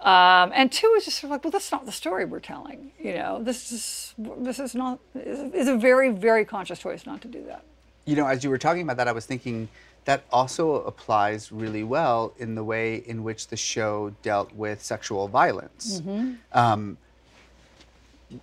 Um, 0.00 0.52
and 0.54 0.70
two 0.70 0.94
is 0.96 1.04
just 1.06 1.18
sort 1.18 1.24
of 1.28 1.30
like, 1.32 1.44
well, 1.44 1.50
that's 1.50 1.72
not 1.72 1.84
the 1.84 1.90
story 1.92 2.24
we're 2.24 2.38
telling. 2.38 2.92
You 3.00 3.14
know, 3.14 3.42
this 3.42 3.72
is 3.72 4.14
this 4.38 4.60
is 4.60 4.74
not 4.74 5.00
is 5.14 5.66
a 5.68 5.76
very 5.76 6.10
very 6.10 6.44
conscious 6.44 6.78
choice 6.78 7.04
not 7.04 7.20
to 7.22 7.28
do 7.28 7.44
that. 7.46 7.64
You 8.08 8.16
know, 8.16 8.26
as 8.26 8.38
you 8.44 8.50
were 8.50 8.58
talking 8.66 8.82
about 8.86 8.96
that, 9.00 9.08
I 9.08 9.12
was 9.20 9.26
thinking 9.26 9.68
that 10.04 10.20
also 10.38 10.64
applies 10.92 11.52
really 11.52 11.84
well 11.96 12.32
in 12.38 12.54
the 12.54 12.64
way 12.72 12.86
in 13.12 13.22
which 13.22 13.48
the 13.52 13.56
show 13.72 14.14
dealt 14.22 14.50
with 14.54 14.82
sexual 14.82 15.28
violence. 15.28 16.00
Um, 16.62 16.96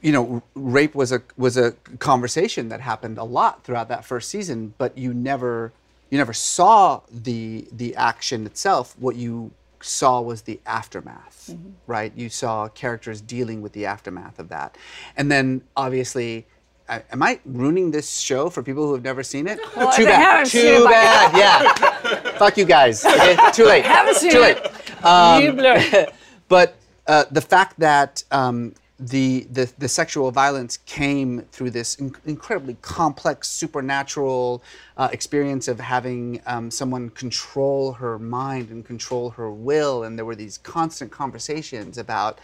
you 0.01 0.12
know, 0.12 0.41
rape 0.56 0.95
was 0.95 1.12
a 1.12 1.21
was 1.38 1.58
a 1.58 1.71
conversation 1.99 2.69
that 2.69 2.82
happened 2.82 3.17
a 3.17 3.23
lot 3.23 3.63
throughout 3.63 3.88
that 3.89 4.04
first 4.06 4.30
season, 4.30 4.73
but 4.78 4.97
you 4.97 5.13
never 5.13 5.71
you 6.10 6.17
never 6.17 6.34
saw 6.34 7.01
the 7.12 7.67
the 7.71 7.95
action 7.95 8.45
itself. 8.45 8.95
What 8.99 9.15
you 9.15 9.51
saw 9.82 10.21
was 10.21 10.43
the 10.43 10.60
aftermath, 10.65 11.49
Mm-hmm. 11.51 11.69
right? 11.86 12.12
You 12.15 12.30
saw 12.30 12.67
characters 12.69 13.21
dealing 13.21 13.62
with 13.62 13.73
the 13.73 13.86
aftermath 13.86 14.38
of 14.39 14.49
that, 14.49 14.78
and 15.17 15.32
then 15.32 15.62
obviously. 15.75 16.45
I, 16.88 17.02
am 17.12 17.24
I 17.24 17.39
ruining 17.45 17.91
this 17.91 18.19
show 18.19 18.50
for 18.50 18.62
people 18.62 18.86
who 18.86 18.93
have 18.93 19.04
never 19.04 19.24
seen 19.24 19.48
it? 19.48 19.60
Well, 19.76 19.91
Too 19.91 20.06
bad. 20.06 20.45
Too 20.45 20.86
bad. 20.86 21.36
Yeah. 21.36 22.38
Fuck 22.38 22.58
you 22.58 22.65
guys. 22.65 23.04
Okay? 23.04 23.38
Too 23.54 23.65
late. 23.65 23.86
Haven't 23.86 24.15
seen 24.17 24.32
Too 24.32 24.39
late. 24.39 24.60
Um, 25.04 26.06
but 26.48 26.76
uh, 27.08 27.26
the 27.32 27.41
fact 27.41 27.80
that 27.80 28.24
um, 28.32 28.74
the, 29.00 29.45
the 29.52 29.71
the 29.78 29.89
sexual 29.89 30.32
violence 30.32 30.78
came 30.78 31.41
through 31.52 31.71
this 31.71 31.95
in- 31.95 32.15
incredibly 32.26 32.76
complex 32.82 33.50
supernatural 33.50 34.63
uh, 34.95 35.10
experience 35.12 35.67
of 35.67 35.80
having 35.80 36.41
um, 36.45 36.71
someone 36.71 37.10
control 37.10 37.93
her 37.93 38.17
mind 38.17 38.69
and 38.69 38.86
control 38.86 39.32
her 39.32 39.52
will, 39.52 40.04
and 40.04 40.17
there 40.17 40.26
were 40.26 40.36
these 40.36 40.58
constant 40.60 41.12
conversations 41.12 41.98
about. 41.98 42.39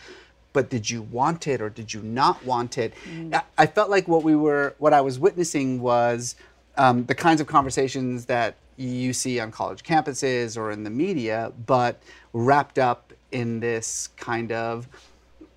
But 0.53 0.69
did 0.69 0.89
you 0.89 1.01
want 1.01 1.47
it 1.47 1.61
or 1.61 1.69
did 1.69 1.93
you 1.93 2.01
not 2.01 2.43
want 2.45 2.77
it? 2.77 2.93
I, 3.33 3.41
I 3.57 3.65
felt 3.65 3.89
like 3.89 4.07
what 4.07 4.23
we 4.23 4.35
were, 4.35 4.75
what 4.79 4.93
I 4.93 5.01
was 5.01 5.17
witnessing 5.19 5.81
was 5.81 6.35
um, 6.77 7.05
the 7.05 7.15
kinds 7.15 7.41
of 7.41 7.47
conversations 7.47 8.25
that 8.25 8.55
you 8.77 9.13
see 9.13 9.39
on 9.39 9.51
college 9.51 9.83
campuses 9.83 10.57
or 10.57 10.71
in 10.71 10.83
the 10.83 10.89
media, 10.89 11.51
but 11.65 12.01
wrapped 12.33 12.79
up 12.79 13.13
in 13.31 13.59
this 13.59 14.09
kind 14.17 14.51
of 14.51 14.87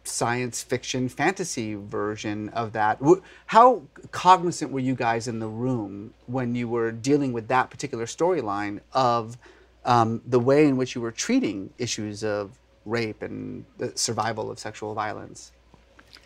science 0.04 0.62
fiction 0.62 1.08
fantasy 1.08 1.74
version 1.74 2.50
of 2.50 2.72
that. 2.72 2.98
How 3.46 3.82
cognizant 4.10 4.70
were 4.70 4.80
you 4.80 4.94
guys 4.94 5.26
in 5.28 5.38
the 5.38 5.48
room 5.48 6.12
when 6.26 6.54
you 6.54 6.68
were 6.68 6.92
dealing 6.92 7.32
with 7.32 7.48
that 7.48 7.70
particular 7.70 8.04
storyline 8.04 8.80
of 8.92 9.38
um, 9.84 10.22
the 10.26 10.40
way 10.40 10.66
in 10.66 10.76
which 10.76 10.94
you 10.94 11.00
were 11.00 11.10
treating 11.10 11.70
issues 11.78 12.22
of 12.22 12.58
rape 12.84 13.22
and 13.22 13.64
the 13.78 13.92
survival 13.96 14.50
of 14.50 14.58
sexual 14.58 14.94
violence? 14.94 15.52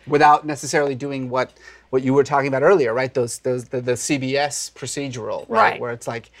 Without 0.07 0.45
necessarily 0.45 0.95
doing 0.95 1.29
what 1.29 1.51
what 1.89 2.03
you 2.03 2.13
were 2.13 2.23
talking 2.23 2.47
about 2.47 2.61
earlier, 2.63 2.93
right? 2.93 3.13
Those 3.13 3.39
those 3.39 3.65
the, 3.65 3.81
the 3.81 3.93
CBS 3.93 4.71
procedural, 4.73 5.45
right? 5.49 5.71
Right. 5.71 5.81
Where 5.81 5.91
it's 5.91 6.07
like 6.07 6.31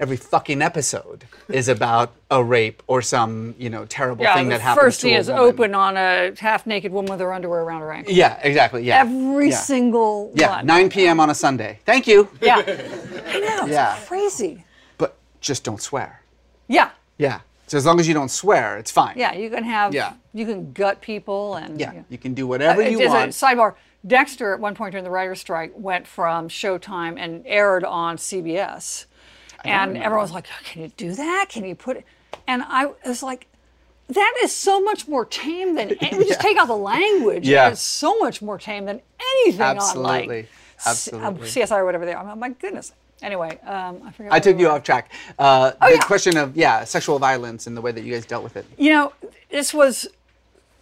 every 0.00 0.16
fucking 0.16 0.60
episode 0.60 1.24
is 1.48 1.68
about 1.68 2.12
a 2.30 2.42
rape 2.42 2.82
or 2.88 3.00
some 3.00 3.54
you 3.58 3.70
know 3.70 3.84
terrible 3.86 4.24
yeah, 4.24 4.34
thing 4.34 4.48
that 4.48 4.60
happens 4.60 4.84
first 4.84 5.00
to 5.00 5.06
scene 5.06 5.16
a 5.16 5.18
is 5.20 5.28
woman. 5.28 5.42
open 5.44 5.74
on 5.74 5.96
a 5.96 6.32
half-naked 6.38 6.90
woman 6.92 7.10
with 7.12 7.20
her 7.20 7.32
underwear 7.32 7.60
around 7.62 7.82
her 7.82 7.92
ankle. 7.92 8.12
Yeah, 8.12 8.38
exactly. 8.42 8.82
Yeah. 8.82 9.00
Every 9.00 9.50
yeah. 9.50 9.56
single 9.56 10.32
Yeah, 10.34 10.56
one. 10.56 10.66
9 10.66 10.88
p.m. 10.90 11.20
on 11.20 11.30
a 11.30 11.34
Sunday. 11.34 11.78
Thank 11.86 12.06
you. 12.06 12.28
Yeah, 12.42 12.56
I 12.58 12.62
know. 13.40 13.60
It's 13.62 13.68
Yeah. 13.68 13.96
crazy. 14.06 14.64
But 14.98 15.16
just 15.40 15.62
don't 15.64 15.80
swear. 15.80 16.22
Yeah, 16.68 16.90
Yeah. 17.18 17.40
So 17.66 17.78
as 17.78 17.86
long 17.86 17.98
as 17.98 18.06
you 18.06 18.14
don't 18.14 18.30
swear, 18.30 18.76
it's 18.78 18.90
fine. 18.90 19.14
yeah. 19.16 19.32
You 19.34 19.48
can 19.50 19.64
have. 19.64 19.94
Yeah. 19.94 20.14
You 20.34 20.44
can 20.46 20.72
gut 20.72 21.00
people 21.00 21.54
and. 21.56 21.80
Yeah. 21.80 21.92
you 21.92 21.98
know. 22.00 22.04
You 22.10 22.18
can 22.18 22.34
do 22.34 22.46
whatever 22.46 22.82
Uh, 22.82 22.88
you 22.88 22.98
want. 23.08 23.24
A 23.26 23.28
sidebar: 23.28 23.74
Dexter, 24.06 24.52
at 24.54 24.60
one 24.60 24.74
point 24.74 24.92
during 24.92 25.04
the 25.04 25.10
writer's 25.10 25.40
strike, 25.40 25.72
went 25.74 26.06
from 26.06 26.48
Showtime 26.48 27.18
and 27.18 27.42
aired 27.46 27.84
on 27.84 28.16
CBS, 28.18 29.06
and 29.64 29.96
everyone 29.96 30.22
was 30.22 30.32
like, 30.32 30.46
"Can 30.64 30.82
you 30.82 30.88
do 30.96 31.12
that? 31.14 31.46
Can 31.48 31.64
you 31.64 31.74
put 31.74 31.96
it?" 31.98 32.04
And 32.46 32.62
I 32.66 32.90
was 33.06 33.22
like, 33.22 33.46
"That 34.08 34.34
is 34.42 34.52
so 34.52 34.80
much 34.82 35.08
more 35.08 35.24
tame 35.24 35.74
than 35.74 35.88
we 35.88 35.96
just 36.28 36.40
take 36.40 36.58
out 36.58 36.68
the 36.68 36.76
language. 36.76 37.48
Yeah. 37.48 37.70
it's 37.70 37.80
so 37.80 38.18
much 38.18 38.42
more 38.42 38.58
tame 38.58 38.84
than 38.84 39.00
anything 39.18 39.62
on 39.62 39.76
Absolutely. 39.76 40.26
like 40.26 40.48
C- 40.78 40.90
Absolutely. 40.90 41.28
uh, 41.48 41.50
CSI 41.66 41.78
or 41.78 41.84
whatever 41.86 42.04
they 42.04 42.12
are. 42.12 42.24
Like, 42.24 42.36
my 42.36 42.50
goodness. 42.50 42.92
Anyway, 43.24 43.58
um, 43.64 44.02
I 44.04 44.12
forgot. 44.12 44.32
I 44.32 44.38
took 44.40 44.58
you 44.58 44.68
off 44.68 44.82
track. 44.82 45.10
Uh, 45.38 45.70
the 45.70 45.76
Oh, 45.80 45.88
yeah. 45.88 45.98
question 46.00 46.36
of 46.36 46.56
yeah, 46.56 46.84
sexual 46.84 47.18
violence 47.18 47.66
and 47.66 47.76
the 47.76 47.80
way 47.80 47.90
that 47.90 48.04
you 48.04 48.12
guys 48.12 48.26
dealt 48.26 48.44
with 48.44 48.56
it. 48.56 48.66
You 48.76 48.90
know, 48.90 49.12
this 49.50 49.72
was 49.72 50.06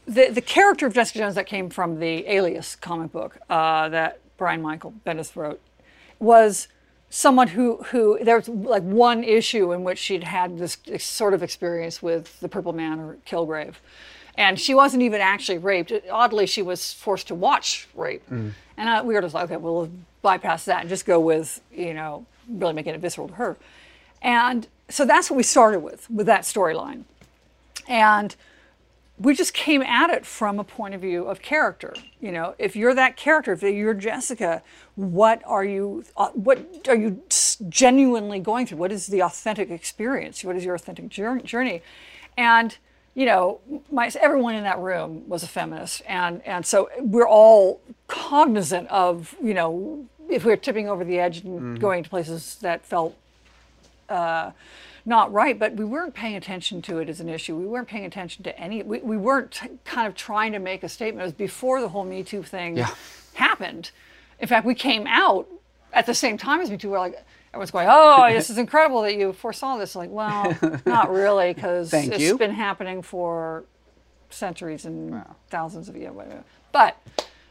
the 0.07 0.29
the 0.31 0.41
character 0.43 0.87
of 0.87 0.93
Jessica 0.93 1.21
Jones 1.21 1.37
that 1.37 1.47
came 1.47 1.71
from 1.71 2.01
the 2.01 2.27
Alias 2.27 2.75
comic 2.77 3.13
book 3.13 3.39
uh, 3.49 3.89
that 3.91 4.19
Brian 4.37 4.61
Michael 4.61 4.93
Bendis 5.07 5.37
wrote 5.37 5.61
was 6.19 6.67
someone 7.11 7.49
who 7.49 7.77
who 7.91 8.19
there 8.25 8.37
was 8.37 8.49
like 8.49 8.83
one 8.83 9.23
issue 9.23 9.73
in 9.73 9.85
which 9.85 9.99
she'd 9.99 10.25
had 10.25 10.59
this 10.59 10.79
ex- 10.91 11.05
sort 11.05 11.35
of 11.35 11.43
experience 11.45 12.03
with 12.03 12.41
the 12.41 12.49
Purple 12.49 12.73
Man 12.73 12.99
or 12.99 13.19
Kilgrave. 13.25 13.75
And 14.37 14.59
she 14.59 14.75
wasn't 14.75 15.03
even 15.03 15.21
actually 15.21 15.59
raped. 15.59 15.93
Oddly, 16.11 16.47
she 16.47 16.63
was 16.63 16.93
forced 16.93 17.29
to 17.29 17.35
watch 17.35 17.87
rape. 17.95 18.23
And 18.31 18.55
uh, 18.79 19.03
we 19.05 19.13
were 19.13 19.21
just 19.21 19.35
like, 19.35 19.45
okay, 19.45 19.59
we'll 19.59 19.91
bypass 20.23 20.65
that 20.65 20.81
and 20.81 20.89
just 20.89 21.05
go 21.05 21.21
with, 21.21 21.61
you 21.73 21.95
know, 21.95 22.25
really 22.49 22.73
making 22.73 22.95
it 22.95 23.01
visceral 23.01 23.29
to 23.29 23.35
her. 23.35 23.57
And 24.23 24.67
so 24.89 25.05
that's 25.05 25.31
what 25.31 25.37
we 25.37 25.43
started 25.43 25.81
with, 25.81 26.09
with 26.11 26.27
that 26.27 26.43
storyline. 26.43 27.05
And 27.89 28.35
we 29.19 29.35
just 29.35 29.55
came 29.55 29.83
at 29.83 30.11
it 30.11 30.25
from 30.25 30.59
a 30.59 30.65
point 30.65 30.95
of 30.95 31.01
view 31.01 31.25
of 31.25 31.43
character. 31.43 31.95
You 32.21 32.33
know, 32.33 32.55
if 32.59 32.75
you're 32.75 32.95
that 32.95 33.17
character, 33.17 33.53
if 33.53 33.63
you're 33.63 33.95
Jessica, 33.95 34.63
what 34.95 35.43
are 35.45 35.65
you? 35.65 36.05
Uh, 36.17 36.31
what 36.31 36.67
are 36.89 36.97
you 36.97 37.23
genuinely 37.69 38.41
going 38.41 38.67
through? 38.67 38.79
What 38.79 38.93
is 38.93 39.07
the 39.07 39.23
authentic 39.23 39.71
experience? 39.71 40.43
What 40.45 40.57
is 40.57 40.65
your 40.65 40.75
authentic 40.75 41.09
journey? 41.09 41.83
And 42.37 42.77
you 43.15 43.27
know, 43.27 43.61
my, 43.91 44.11
everyone 44.21 44.55
in 44.55 44.65
that 44.65 44.79
room 44.79 45.29
was 45.29 45.43
a 45.43 45.49
feminist, 45.49 46.03
and 46.07 46.43
and 46.47 46.65
so 46.65 46.89
we're 46.99 47.29
all 47.29 47.81
cognizant 48.09 48.89
of 48.89 49.35
you 49.43 49.55
know 49.55 50.07
if 50.31 50.45
we're 50.45 50.57
tipping 50.57 50.89
over 50.89 51.05
the 51.05 51.19
edge 51.19 51.39
and 51.39 51.59
mm-hmm. 51.59 51.75
going 51.77 52.03
to 52.03 52.09
places 52.11 52.57
that 52.63 52.85
felt 52.85 53.17
uh, 54.09 54.53
not 55.05 55.33
right, 55.33 55.59
but 55.59 55.75
we 55.75 55.85
weren't 55.85 56.15
paying 56.15 56.37
attention 56.37 56.81
to 56.83 56.99
it 56.99 57.09
as 57.09 57.21
an 57.21 57.29
issue. 57.29 57.57
We 57.57 57.67
weren't 57.67 57.89
paying 57.89 58.05
attention 58.05 58.45
to 58.45 58.59
any, 58.59 58.83
we, 58.83 58.99
we 59.01 59.17
weren't 59.17 59.53
t- 59.53 59.69
kind 59.85 60.07
of 60.07 60.15
trying 60.15 60.53
to 60.53 60.59
make 60.59 60.83
a 60.83 60.89
statement. 60.89 61.23
It 61.23 61.27
was 61.27 61.33
before 61.33 61.81
the 61.81 61.89
whole 61.89 62.05
Me 62.05 62.23
Too 62.23 62.43
thing 62.43 62.77
Yeah. 62.77 62.95
happened. 63.35 63.91
In 64.39 64.49
fact, 64.49 64.65
we 64.65 64.75
came 64.75 65.07
out 65.07 65.49
at 65.93 66.07
the 66.07 66.15
same 66.15 66.39
time 66.39 66.61
as 66.61 66.71
Me 66.71 66.77
Too. 66.77 66.91
We're 66.91 66.99
like, 66.99 67.25
everyone's 67.53 67.71
going, 67.71 67.89
oh, 67.91 68.29
this 68.33 68.51
is 68.51 68.59
incredible 68.59 69.03
that 69.03 69.15
you 69.17 69.33
foresaw 69.33 69.77
this. 69.77 69.95
Like, 69.95 70.11
well, 70.11 70.57
not 70.87 71.11
really, 71.11 71.53
because 71.55 71.93
it's 71.93 72.19
you. 72.19 72.37
been 72.39 72.53
happening 72.53 73.03
for 73.03 73.65
centuries 74.31 74.85
and 74.85 75.25
thousands 75.49 75.89
of 75.89 75.97
years. 75.97 76.13
whatever. 76.13 76.45
But 76.73 76.97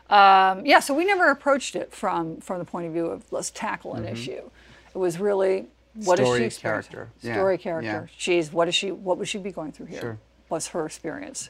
um, 0.10 0.66
yeah, 0.66 0.80
so 0.80 0.94
we 0.94 1.06
never 1.06 1.30
approached 1.30 1.76
it 1.76 1.94
from 1.94 2.42
from 2.42 2.60
the 2.60 2.66
point 2.66 2.88
of 2.88 2.94
view 2.94 3.06
of 3.06 3.32
let's 3.32 3.52
tackle 3.52 3.94
an 3.96 4.06
issue. 4.06 4.50
It 4.94 4.98
was 4.98 5.20
really 5.20 5.68
what 5.94 6.20
is. 6.20 6.26
Story, 6.26 6.50
she 6.50 6.62
character. 6.62 7.10
Yeah, 7.22 7.36
Story 7.36 7.56
yeah. 7.56 7.62
character. 7.64 8.10
She's 8.18 8.52
what 8.52 8.68
is 8.68 8.76
she? 8.76 8.92
What 8.92 9.18
would 9.18 9.28
she 9.28 9.38
be 9.38 9.52
going 9.52 9.72
through 9.72 9.88
here? 9.88 10.02
Sure. 10.02 10.20
Was 10.50 10.68
her 10.70 10.86
experience. 10.86 11.50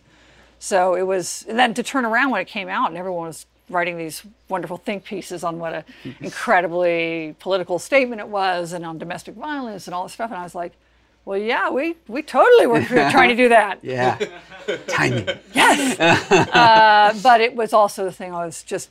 So 0.59 0.93
it 0.93 1.07
was, 1.07 1.43
and 1.49 1.57
then 1.57 1.73
to 1.73 1.81
turn 1.81 2.05
around 2.05 2.29
when 2.29 2.39
it 2.39 2.47
came 2.47 2.69
out, 2.69 2.89
and 2.89 2.95
everyone 2.95 3.25
was 3.25 3.47
writing 3.71 3.97
these 3.97 4.23
wonderful 4.49 4.77
think 4.77 5.03
pieces 5.03 5.43
on 5.43 5.59
what 5.59 5.73
an 5.73 5.83
incredibly 6.19 7.35
political 7.39 7.79
statement 7.79 8.21
it 8.21 8.27
was, 8.27 8.73
and 8.73 8.85
on 8.85 8.97
domestic 8.97 9.35
violence 9.35 9.87
and 9.87 9.93
all 9.93 10.03
this 10.03 10.13
stuff, 10.13 10.31
and 10.31 10.39
I 10.39 10.43
was 10.43 10.55
like, 10.55 10.73
well, 11.25 11.37
yeah, 11.37 11.69
we 11.69 11.95
we 12.07 12.21
totally 12.23 12.67
were 12.67 12.81
trying 12.85 13.29
to 13.29 13.35
do 13.35 13.49
that. 13.49 13.79
Yeah. 13.83 14.17
Timing. 14.87 15.27
Yes. 15.53 15.99
uh, 15.99 17.13
but 17.21 17.41
it 17.41 17.55
was 17.55 17.73
also 17.73 18.03
the 18.05 18.11
thing 18.11 18.33
I 18.33 18.45
was 18.45 18.63
just, 18.63 18.89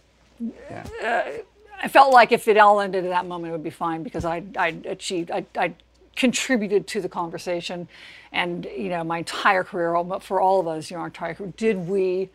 Yeah. 0.70 1.38
I 1.82 1.88
felt 1.88 2.12
like 2.12 2.30
if 2.30 2.46
it 2.46 2.58
all 2.58 2.80
ended 2.80 3.04
at 3.04 3.10
that 3.10 3.26
moment, 3.26 3.50
it 3.50 3.52
would 3.52 3.64
be 3.64 3.70
fine 3.70 4.02
because 4.02 4.24
I 4.24 4.42
I 4.56 4.76
achieved, 4.84 5.30
I, 5.30 5.44
I 5.56 5.74
contributed 6.14 6.86
to 6.88 7.00
the 7.00 7.08
conversation, 7.08 7.88
and 8.32 8.66
you 8.76 8.90
know 8.90 9.02
my 9.02 9.18
entire 9.18 9.64
career, 9.64 9.96
for 10.20 10.40
all 10.40 10.60
of 10.60 10.68
us, 10.68 10.90
you 10.90 10.96
know, 10.96 11.00
our 11.00 11.06
entire 11.06 11.34
career, 11.34 11.52
did 11.56 11.88
we 11.88 12.28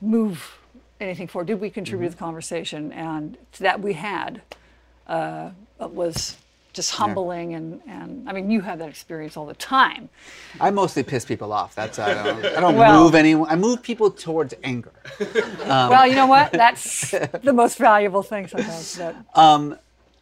move 0.00 0.58
anything 1.04 1.28
for? 1.28 1.44
Did 1.44 1.60
we 1.60 1.70
contribute 1.70 2.08
to 2.10 2.14
the 2.16 2.18
conversation? 2.18 2.92
And 2.92 3.36
that 3.60 3.80
we 3.80 3.92
had 3.92 4.42
uh, 5.06 5.50
was 5.78 6.36
just 6.72 6.90
humbling 6.90 7.54
and, 7.54 7.80
and 7.86 8.28
I 8.28 8.32
mean 8.32 8.50
you 8.50 8.60
have 8.62 8.80
that 8.80 8.88
experience 8.88 9.36
all 9.36 9.46
the 9.46 9.54
time. 9.54 10.08
I 10.60 10.70
mostly 10.72 11.04
piss 11.04 11.24
people 11.24 11.52
off. 11.52 11.72
That's 11.76 12.00
I 12.00 12.14
don't. 12.14 12.44
I 12.44 12.60
don't 12.60 12.74
Well- 12.76 13.04
move 13.04 13.14
anyone. 13.14 13.48
I 13.48 13.54
move 13.54 13.80
people 13.82 14.10
towards 14.10 14.54
anger. 14.64 14.90
Um, 15.20 15.90
well, 15.90 16.06
you 16.06 16.16
know 16.16 16.26
what? 16.26 16.50
That's 16.52 17.10
the 17.42 17.52
most 17.52 17.78
valuable 17.78 18.22
thing 18.24 18.48
sometimes. 18.48 18.96
That, 18.96 19.14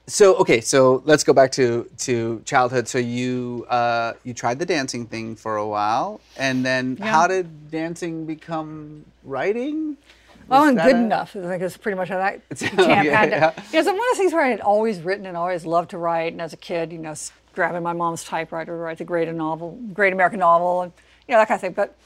So 0.08 0.34
okay, 0.42 0.60
so 0.60 1.00
let's 1.06 1.24
go 1.24 1.32
back 1.32 1.52
to 1.52 1.88
to 1.98 2.42
childhood. 2.44 2.88
So 2.88 2.98
you 2.98 3.64
uh, 3.70 4.12
you 4.24 4.34
tried 4.34 4.58
the 4.58 4.66
dancing 4.66 5.06
thing 5.06 5.36
for 5.36 5.56
a 5.56 5.66
while, 5.66 6.20
and 6.36 6.66
then 6.66 6.96
Yeah. 6.98 7.06
how 7.06 7.28
did 7.28 7.46
dancing 7.70 8.26
become 8.26 9.04
writing? 9.24 9.96
Was 10.52 10.68
and 10.68 10.78
good 10.78 10.96
enough. 10.96 11.34
I 11.36 11.42
think 11.42 11.62
it's 11.62 11.76
pretty 11.76 11.96
much 11.96 12.08
how 12.08 12.18
that 12.18 12.48
camp 12.58 12.78
yeah, 12.78 12.94
had 12.94 13.30
to. 13.30 13.36
yeah. 13.36 13.52
You 13.56 13.72
know, 13.72 13.78
it's 13.78 13.86
one 13.86 13.96
of 13.96 14.02
those 14.10 14.18
things 14.18 14.32
where 14.32 14.44
I 14.44 14.48
had 14.48 14.60
always 14.60 15.00
written 15.00 15.26
and 15.26 15.36
always 15.36 15.64
loved 15.64 15.90
to 15.90 15.98
write. 15.98 16.32
And 16.32 16.40
as 16.40 16.52
a 16.52 16.56
kid, 16.56 16.92
you 16.92 16.98
know, 16.98 17.14
grabbing 17.54 17.82
my 17.82 17.92
mom's 17.92 18.24
typewriter 18.24 18.72
to 18.72 18.78
write 18.78 18.98
the 18.98 19.04
great 19.04 19.32
novel, 19.32 19.78
great 19.92 20.12
American 20.12 20.40
novel, 20.40 20.82
and 20.82 20.92
you 21.26 21.32
know 21.32 21.38
that 21.38 21.48
kind 21.48 21.56
of 21.56 21.60
thing. 21.60 21.72
But 21.72 21.96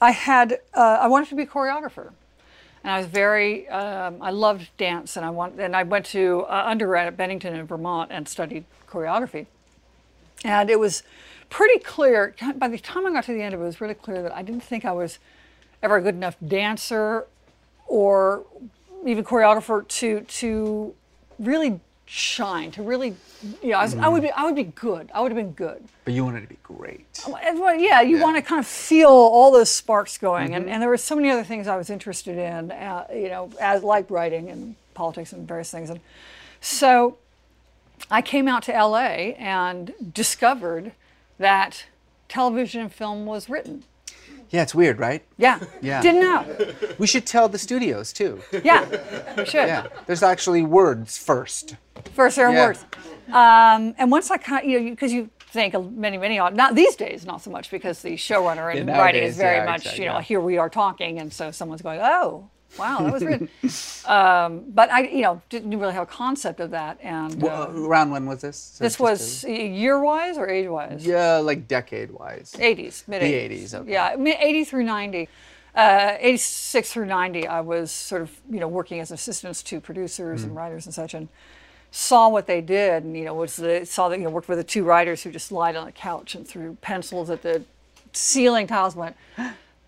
I 0.00 0.10
had, 0.10 0.60
uh, 0.74 0.98
I 1.00 1.08
wanted 1.08 1.28
to 1.30 1.34
be 1.34 1.44
a 1.44 1.46
choreographer, 1.46 2.12
and 2.82 2.92
I 2.92 2.98
was 2.98 3.06
very 3.06 3.68
um, 3.68 4.18
I 4.20 4.30
loved 4.30 4.68
dance, 4.76 5.16
and 5.16 5.24
I 5.24 5.30
want 5.30 5.58
and 5.60 5.76
I 5.76 5.82
went 5.82 6.06
to 6.06 6.44
uh, 6.48 6.64
undergrad 6.66 7.06
at 7.06 7.16
Bennington 7.16 7.54
in 7.54 7.66
Vermont 7.66 8.10
and 8.12 8.28
studied 8.28 8.64
choreography, 8.88 9.46
and 10.44 10.70
it 10.70 10.78
was 10.78 11.02
pretty 11.48 11.78
clear 11.78 12.34
by 12.56 12.68
the 12.68 12.78
time 12.78 13.06
I 13.06 13.12
got 13.12 13.24
to 13.24 13.32
the 13.32 13.42
end 13.42 13.54
of 13.54 13.60
it, 13.60 13.64
it 13.64 13.66
was 13.66 13.80
really 13.80 13.94
clear 13.94 14.22
that 14.22 14.34
I 14.34 14.42
didn't 14.42 14.62
think 14.62 14.84
I 14.84 14.92
was 14.92 15.18
ever 15.82 15.96
a 15.96 16.02
good 16.02 16.14
enough 16.14 16.36
dancer 16.46 17.26
or 17.86 18.44
even 19.04 19.24
choreographer 19.24 19.86
to 19.88 20.20
to 20.22 20.94
really 21.38 21.80
shine 22.08 22.70
to 22.70 22.82
really 22.82 23.16
you 23.62 23.70
know 23.70 23.78
I, 23.78 23.82
was, 23.82 23.94
I 23.96 24.08
would 24.08 24.22
be 24.22 24.30
I 24.30 24.44
would 24.44 24.54
be 24.54 24.64
good. 24.64 25.10
I 25.12 25.20
would 25.20 25.32
have 25.32 25.36
been 25.36 25.52
good. 25.52 25.82
But 26.04 26.14
you 26.14 26.24
wanted 26.24 26.42
to 26.42 26.46
be 26.46 26.58
great. 26.62 27.04
well, 27.26 27.74
yeah 27.74 28.00
you 28.00 28.20
want 28.20 28.36
to 28.36 28.42
kind 28.42 28.60
of 28.60 28.66
feel 28.66 29.08
all 29.08 29.50
those 29.50 29.70
sparks 29.70 30.16
going. 30.16 30.54
And, 30.54 30.68
and 30.68 30.80
there 30.80 30.88
were 30.88 30.96
so 30.96 31.16
many 31.16 31.30
other 31.30 31.44
things 31.44 31.66
I 31.66 31.76
was 31.76 31.90
interested 31.90 32.38
in 32.38 32.70
uh, 32.70 33.06
you 33.12 33.28
know 33.28 33.50
as 33.60 33.82
like 33.82 34.10
writing 34.10 34.48
and 34.50 34.76
politics 34.94 35.32
and 35.32 35.46
various 35.46 35.70
things. 35.70 35.90
And 35.90 36.00
so 36.60 37.18
I 38.10 38.22
came 38.22 38.46
out 38.46 38.62
to 38.64 38.72
LA 38.72 39.34
and 39.36 39.92
discovered 40.12 40.92
that 41.38 41.86
television 42.28 42.82
and 42.82 42.92
film 42.92 43.26
was 43.26 43.48
written 43.48 43.84
Yeah, 44.50 44.62
it's 44.62 44.74
weird, 44.74 44.98
right? 44.98 45.22
yeah 45.38 45.58
Yeah. 45.80 46.00
didn't 46.02 46.20
know 46.20 46.44
We 46.98 47.06
should 47.06 47.26
tell 47.26 47.48
the 47.48 47.58
studios 47.58 48.12
too. 48.12 48.40
yeah 48.64 48.84
we 49.36 49.44
should 49.44 49.66
Yeah, 49.68 49.86
there's 50.06 50.22
actually 50.22 50.62
words 50.62 51.18
first. 51.18 51.76
First 52.14 52.36
there 52.36 52.46
are 52.48 52.52
Yeah. 52.52 52.66
words. 52.66 52.84
Um, 53.32 53.94
and 53.98 54.10
once 54.10 54.30
I 54.30 54.36
kind 54.38 54.64
of, 54.64 54.70
you 54.70 54.80
know, 54.80 54.90
because 54.90 55.12
you 55.12 55.30
think 55.50 55.74
many, 55.92 56.16
many, 56.18 56.36
not 56.38 56.74
these 56.74 56.94
days, 56.96 57.26
not 57.26 57.42
so 57.42 57.50
much 57.50 57.70
because 57.70 58.02
the 58.02 58.14
showrunner 58.16 58.72
and 58.74 58.88
Yeah, 58.88 58.98
writing 58.98 59.22
is 59.24 59.36
very 59.36 59.58
yeah, 59.58 59.64
much, 59.64 59.76
exactly, 59.86 60.04
you 60.04 60.10
know, 60.10 60.18
here 60.18 60.40
we 60.40 60.58
are 60.58 60.68
talking, 60.68 61.18
and 61.18 61.32
so 61.32 61.50
someone's 61.50 61.82
going, 61.82 62.00
oh, 62.02 62.50
wow, 62.78 62.98
that 63.00 63.12
was 63.12 63.24
written. 63.24 63.48
um, 64.06 64.64
but 64.68 64.90
I, 64.90 65.02
you 65.08 65.22
know, 65.22 65.42
didn't 65.48 65.78
really 65.78 65.92
have 65.94 66.02
a 66.04 66.06
concept 66.06 66.60
of 66.60 66.70
that. 66.70 66.98
And 67.02 67.42
uh, 67.42 67.46
Uh, 67.46 67.72
around 67.74 68.10
when 68.10 68.26
was 68.26 68.40
this? 68.42 68.56
So 68.56 68.84
this 68.84 68.98
was 68.98 69.44
year 69.44 70.00
wise 70.00 70.36
or 70.38 70.48
age 70.48 70.68
wise? 70.68 71.06
yeah, 71.06 71.36
like 71.36 71.66
decade 71.68 72.10
wise. 72.10 72.54
80s, 72.58 73.06
mid 73.08 73.22
80s. 73.22 73.48
The 73.48 73.54
80s, 73.66 73.74
okay. 73.74 73.92
Yeah, 73.92 74.16
mid 74.18 74.36
80 74.40 74.64
through 74.64 74.84
90. 74.84 75.28
Uh, 75.74 76.16
86 76.20 76.90
through 76.92 77.04
90, 77.04 77.46
I 77.46 77.60
was 77.60 77.90
sort 77.90 78.22
of, 78.22 78.30
you 78.50 78.60
know, 78.60 78.68
working 78.68 78.98
as 79.00 79.10
assistants 79.10 79.62
to 79.64 79.78
producers 79.80 80.40
Mm. 80.40 80.44
and 80.44 80.56
writers 80.56 80.86
and 80.86 80.94
such, 80.94 81.12
and 81.12 81.28
saw 81.90 82.28
what 82.30 82.46
they 82.46 82.60
did, 82.62 83.04
and 83.04 83.14
you 83.16 83.24
know, 83.26 83.34
was 83.34 83.56
the 83.56 83.84
saw 83.84 84.08
that 84.08 84.18
you 84.18 84.24
know 84.24 84.30
worked 84.30 84.48
with 84.48 84.56
the 84.58 84.64
two 84.64 84.84
writers 84.84 85.22
who 85.22 85.30
just 85.30 85.52
lied 85.52 85.76
on 85.76 85.86
a 85.86 85.92
couch 85.92 86.34
and 86.34 86.46
threw 86.48 86.76
pencils 86.80 87.28
at 87.30 87.42
the 87.42 87.62
ceiling 88.12 88.66
tiles. 88.66 88.94
and 88.94 89.00
Went, 89.00 89.16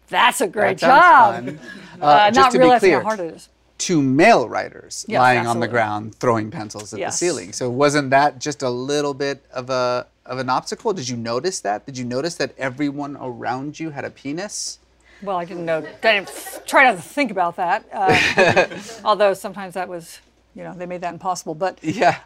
that's 0.08 0.40
a 0.40 0.46
great 0.48 0.78
That 0.80 1.42
job. 1.44 1.58
Uh, 2.00 2.30
just 2.30 2.36
not 2.36 2.52
to 2.52 2.58
be 2.58 2.62
realizing 2.62 2.88
clear, 2.90 3.00
how 3.00 3.06
hard 3.06 3.20
it 3.20 3.34
is. 3.34 3.48
two 3.78 4.00
male 4.02 4.48
writers 4.48 5.04
Yes, 5.08 5.18
lying 5.20 5.46
on 5.46 5.60
the 5.60 5.68
ground 5.68 6.14
throwing 6.16 6.50
pencils 6.50 6.92
at 6.92 6.98
Yes. 7.00 7.14
the 7.18 7.26
ceiling. 7.26 7.52
So 7.52 7.68
wasn't 7.70 8.10
that 8.10 8.38
just 8.38 8.62
a 8.62 8.70
little 8.70 9.14
bit 9.14 9.44
of 9.52 9.70
a 9.70 10.06
of 10.26 10.38
an 10.38 10.50
obstacle? 10.50 10.92
Did 10.92 11.08
you 11.08 11.16
notice 11.16 11.60
that? 11.60 11.86
Did 11.86 11.96
you 11.96 12.04
notice 12.04 12.34
that 12.36 12.52
everyone 12.58 13.16
around 13.20 13.80
you 13.80 13.90
had 13.90 14.04
a 14.04 14.10
penis? 14.10 14.78
Well, 15.22 15.36
I 15.36 15.44
didn't 15.44 15.64
know. 15.64 15.78
I 15.78 16.12
didn't 16.14 16.30
try 16.66 16.84
not 16.84 16.96
to 16.96 17.02
think 17.02 17.30
about 17.30 17.56
that. 17.56 17.84
Uh, 17.92 18.68
although 19.04 19.34
sometimes 19.34 19.74
that 19.74 19.88
was, 19.88 20.20
you 20.54 20.62
know, 20.62 20.74
they 20.74 20.86
made 20.86 21.00
that 21.00 21.12
impossible. 21.14 21.54
But 21.54 21.78
Yeah. 21.82 22.18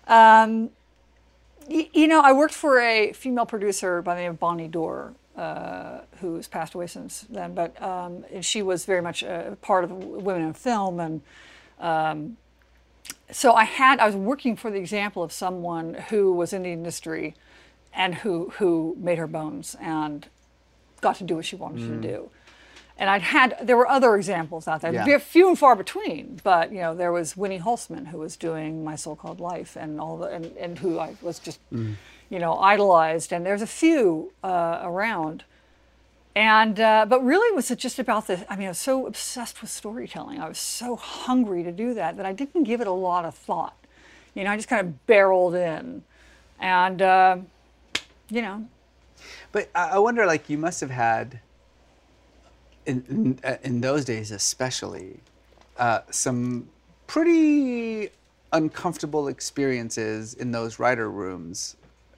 Y- 1.69 1.89
You 1.93 2.09
know, 2.09 2.21
I 2.21 2.33
worked 2.33 2.55
for 2.55 2.81
a 2.81 3.13
female 3.13 3.47
producer 3.47 4.03
by 4.03 4.15
the 4.17 4.23
name 4.23 4.33
of 4.33 4.41
Bonnie 4.41 4.69
Dorr, 4.69 5.15
uh, 5.37 6.01
who's 6.21 6.47
passed 6.49 6.75
away 6.75 6.87
since 6.87 7.23
then. 7.23 7.55
But 7.55 7.81
um, 7.83 8.25
she 8.41 8.63
was 8.63 8.85
very 8.85 9.01
much 9.01 9.23
a 9.23 9.57
part 9.63 9.85
of 9.85 9.91
Women 9.91 10.43
in 10.43 10.53
Film, 10.53 11.01
and 11.01 11.21
um, 11.81 12.37
so 13.31 13.55
I 13.55 13.65
had 13.65 13.99
I 13.99 14.07
was 14.07 14.17
working 14.17 14.57
for 14.57 14.71
the 14.71 14.79
example 14.79 15.23
of 15.23 15.33
someone 15.33 15.95
who 16.11 16.33
was 16.33 16.53
in 16.53 16.63
the 16.63 16.73
industry, 16.73 17.35
and 17.95 18.17
who 18.17 18.53
who 18.59 18.97
made 18.99 19.19
her 19.19 19.27
bones 19.27 19.77
and 19.81 20.29
got 21.01 21.17
to 21.17 21.25
do 21.25 21.37
what 21.37 21.45
she 21.45 21.57
wanted 21.57 21.81
to 22.03 22.09
do. 22.09 22.31
And 22.99 23.09
I'd 23.11 23.23
had 23.23 23.57
there 23.61 23.77
were 23.77 23.89
other 23.89 24.15
examples 24.17 24.69
out 24.69 24.83
there, 24.83 24.93
Yeah. 24.93 25.19
Few 25.19 25.49
and 25.49 25.59
far 25.59 25.75
between. 25.75 26.41
But 26.45 26.73
you 26.73 26.81
know, 26.81 26.95
there 26.95 27.11
was 27.11 27.37
Winnie 27.37 27.59
Holzman 27.59 28.09
who 28.09 28.19
was 28.19 28.37
doing 28.37 28.85
My 28.85 28.97
So-Called 28.97 29.41
Life, 29.41 29.77
and 29.77 29.99
all 29.99 30.19
the 30.19 30.27
and, 30.27 30.57
and 30.59 30.79
who 30.79 30.99
I 31.01 31.17
was 31.23 31.39
just 31.39 31.59
you 32.33 32.39
know 32.39 32.55
idolized. 32.73 33.31
And 33.35 33.45
there's 33.47 33.63
a 33.63 33.73
few 33.83 34.33
uh, 34.43 34.81
around. 34.91 35.45
And 36.35 36.77
uh, 36.81 37.05
but 37.13 37.21
really, 37.33 37.51
was 37.55 37.71
it 37.71 37.79
just 37.79 37.99
about 37.99 38.27
this. 38.27 38.41
I 38.49 38.57
mean, 38.57 38.69
I 38.69 38.71
was 38.71 38.79
so 38.79 39.07
obsessed 39.07 39.61
with 39.61 39.71
storytelling. 39.71 40.41
I 40.41 40.49
was 40.49 40.59
so 40.59 40.97
hungry 40.97 41.63
to 41.63 41.73
do 41.85 41.95
that 42.01 42.17
that 42.17 42.27
I 42.27 42.33
didn't 42.33 42.65
give 42.65 42.81
it 42.81 42.87
a 42.87 42.99
lot 43.09 43.25
of 43.27 43.35
thought. 43.35 43.77
You 44.35 44.45
know, 44.45 44.51
I 44.51 44.57
just 44.57 44.69
kind 44.69 44.81
of 44.81 45.07
barreled 45.07 45.55
in, 45.55 46.03
and 46.59 47.03
uh, 47.03 47.37
you 48.31 48.41
know, 48.41 48.67
But 49.53 49.69
I 49.75 49.91
I 49.91 49.99
wonder, 49.99 50.27
like, 50.27 50.49
you 50.49 50.59
must 50.59 50.81
have 50.81 50.91
had, 50.91 51.41
in 52.87 53.05
in, 53.09 53.39
uh, 53.45 53.57
in 53.63 53.81
those 53.81 54.05
days 54.05 54.31
especially, 54.31 55.21
uh, 55.77 56.01
some 56.11 56.69
pretty 57.07 58.11
uncomfortable 58.53 59.29
experiences 59.29 60.35
in 60.35 60.53
those 60.53 60.79
writer 60.79 61.11
rooms. 61.11 61.77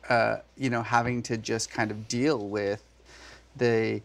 Uh, 0.09 0.37
you 0.57 0.71
know, 0.71 0.83
having 0.83 1.23
to 1.23 1.37
just 1.37 1.71
kind 1.71 1.91
of 1.91 2.09
deal 2.09 2.39
with 2.49 2.83
the. 3.57 4.03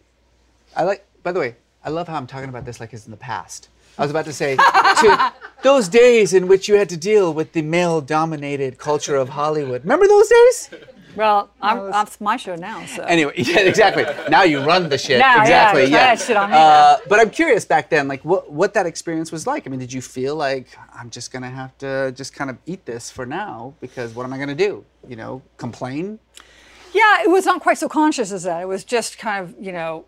I 0.76 0.84
like. 0.84 1.06
By 1.22 1.32
the 1.32 1.40
way, 1.40 1.56
I 1.84 1.90
love 1.90 2.08
how 2.08 2.16
I'm 2.16 2.26
talking 2.26 2.48
about 2.48 2.64
this 2.64 2.80
like 2.80 2.92
it's 2.92 3.04
in 3.04 3.10
the 3.10 3.16
past. 3.16 3.68
I 3.98 4.02
was 4.02 4.10
about 4.10 4.24
to 4.26 4.32
say 4.32 4.56
to 4.56 5.32
those 5.62 5.88
days 5.88 6.32
in 6.32 6.48
which 6.48 6.68
you 6.68 6.76
had 6.76 6.88
to 6.88 6.96
deal 6.96 7.34
with 7.34 7.52
the 7.52 7.60
male-dominated 7.60 8.78
culture 8.78 9.16
of 9.16 9.30
Hollywood. 9.30 9.82
Remember 9.82 10.06
those 10.06 10.28
days? 10.28 10.70
Well, 11.16 11.50
I'm, 11.60 11.92
it's 12.06 12.20
my 12.20 12.36
show 12.36 12.54
now, 12.54 12.84
so. 12.86 13.02
Anyway, 13.04 13.32
yeah, 13.36 13.60
exactly. 13.60 14.04
Now 14.28 14.42
you 14.44 14.60
run 14.64 14.88
the 14.88 14.98
shit. 14.98 15.18
Now, 15.30 15.36
yeah, 15.36 15.42
exactly. 15.42 15.82
try 15.88 15.98
that 15.98 16.20
shit 16.20 16.36
on 16.36 16.50
me 16.50 16.56
Uh, 16.56 16.96
but 17.08 17.20
I'm 17.20 17.30
curious 17.30 17.64
back 17.64 17.90
then, 17.90 18.08
like 18.08 18.24
what 18.24 18.50
what 18.50 18.74
that 18.74 18.86
experience 18.86 19.30
was 19.32 19.46
like. 19.46 19.66
I 19.66 19.70
mean, 19.70 19.80
did 19.80 19.92
you 19.92 20.00
feel 20.00 20.36
like 20.36 20.68
I'm 20.94 21.10
just 21.10 21.32
gonna 21.32 21.50
have 21.50 21.76
to 21.78 22.12
just 22.12 22.32
kind 22.34 22.50
of 22.50 22.58
eat 22.66 22.86
this 22.86 23.10
for 23.10 23.26
now 23.26 23.74
because 23.80 24.14
what 24.14 24.24
am 24.24 24.32
I 24.32 24.38
gonna 24.38 24.54
do? 24.54 24.84
You 25.08 25.16
know, 25.16 25.42
complain? 25.56 26.18
Yeah, 26.92 27.22
it 27.22 27.30
was 27.30 27.46
not 27.46 27.60
quite 27.60 27.78
so 27.78 27.88
conscious 27.88 28.32
as 28.32 28.42
that. 28.44 28.62
It 28.62 28.68
was 28.68 28.84
just 28.84 29.18
kind 29.18 29.44
of, 29.44 29.54
you 29.60 29.72
know, 29.72 30.06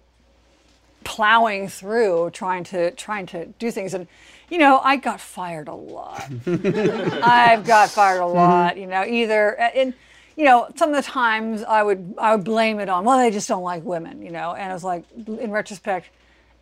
plowing 1.04 1.68
through, 1.68 2.30
trying 2.30 2.64
to 2.64 2.90
trying 2.92 3.26
to 3.26 3.46
do 3.58 3.70
things. 3.70 3.94
And, 3.94 4.06
you 4.50 4.58
know, 4.58 4.80
I 4.82 4.96
got 4.96 5.20
fired 5.20 5.68
a 5.68 5.74
lot. 5.74 6.28
I've 6.46 7.64
got 7.66 7.90
fired 7.90 8.20
a 8.20 8.26
lot. 8.26 8.76
You 8.76 8.86
know, 8.86 9.04
either 9.04 9.56
and 9.58 9.94
you 10.36 10.44
know, 10.44 10.68
some 10.76 10.90
of 10.90 10.96
the 10.96 11.02
times 11.02 11.62
I 11.62 11.82
would 11.82 12.14
I 12.18 12.34
would 12.34 12.44
blame 12.44 12.80
it 12.80 12.88
on 12.88 13.04
well, 13.04 13.18
they 13.18 13.30
just 13.30 13.48
don't 13.48 13.62
like 13.62 13.82
women. 13.84 14.22
You 14.22 14.30
know, 14.32 14.54
and 14.54 14.70
I 14.70 14.74
was 14.74 14.84
like, 14.84 15.04
in 15.26 15.50
retrospect. 15.50 16.08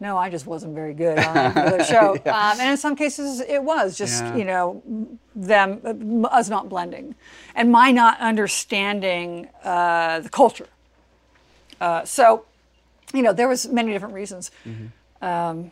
No, 0.02 0.16
I 0.16 0.30
just 0.30 0.46
wasn't 0.46 0.74
very 0.74 0.94
good 0.94 1.18
on 1.18 1.52
the 1.76 1.84
show, 1.84 2.14
um, 2.24 2.58
and 2.58 2.70
in 2.70 2.76
some 2.78 2.96
cases 2.96 3.40
it 3.40 3.62
was 3.62 3.98
just 3.98 4.24
Yeah. 4.24 4.36
you 4.36 4.44
know 4.46 4.82
them 5.36 6.24
us 6.30 6.48
not 6.48 6.70
blending, 6.70 7.14
and 7.54 7.70
my 7.70 7.90
not 7.92 8.18
understanding 8.18 9.50
uh, 9.62 10.20
the 10.20 10.30
culture. 10.30 10.68
Uh, 11.82 12.04
so, 12.04 12.46
you 13.12 13.20
know, 13.22 13.32
there 13.34 13.48
was 13.48 13.68
many 13.68 13.92
different 13.92 14.14
reasons. 14.14 14.50
Um, 15.20 15.70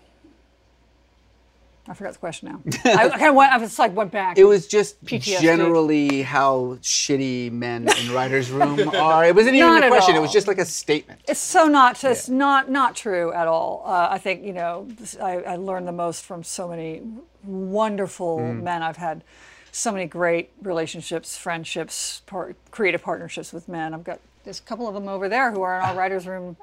I 1.89 1.95
forgot 1.95 2.13
the 2.13 2.19
question 2.19 2.49
now. 2.51 2.61
I 2.85 3.09
kind 3.09 3.29
of 3.29 3.35
went. 3.35 3.53
I 3.53 3.57
was 3.57 3.79
like 3.79 3.95
went 3.97 4.13
back. 4.13 4.37
It 4.37 4.45
was 4.45 4.67
just 4.67 5.03
PTSD. 5.05 5.41
generally 5.41 6.23
how 6.23 6.79
shitty 6.83 7.51
men 7.51 7.89
in 7.89 8.13
writers' 8.13 8.51
room 8.51 8.89
are. 8.95 9.25
It 9.25 9.35
wasn't 9.35 9.57
even 9.57 9.69
Not 9.69 9.85
a 9.85 9.89
question. 9.89 10.15
It 10.15 10.21
was 10.21 10.33
just 10.33 10.47
like 10.47 10.59
a 10.59 10.67
statement. 10.67 11.23
It's 11.27 11.41
so 11.41 11.67
not. 11.67 12.03
It's 12.05 12.29
not 12.29 12.71
not 12.71 12.95
true 12.95 13.33
at 13.33 13.49
all. 13.49 13.83
Uh, 13.87 14.09
I 14.11 14.19
think 14.19 14.45
you 14.45 14.53
know. 14.53 14.89
I, 15.21 15.43
I 15.43 15.57
learned 15.57 15.89
the 15.89 15.93
most 15.93 16.25
from 16.25 16.45
so 16.45 16.69
many 16.69 17.03
wonderful 17.43 18.39
men. 18.41 18.83
I've 18.83 18.99
had 18.99 19.25
so 19.73 19.93
many 19.93 20.07
great 20.07 20.51
relationships, 20.63 21.37
friendships, 21.37 22.23
par- 22.27 22.55
creative 22.71 23.03
partnerships 23.03 23.53
with 23.53 23.69
men. 23.69 23.95
I've 23.95 24.05
got 24.05 24.21
there's 24.45 24.61
a 24.61 24.63
couple 24.63 24.89
of 24.89 24.95
them 24.95 25.09
over 25.09 25.29
there 25.29 25.53
who 25.53 25.63
are 25.63 25.79
in 25.79 25.85
our 25.85 25.95
writers' 25.97 26.27
room 26.27 26.57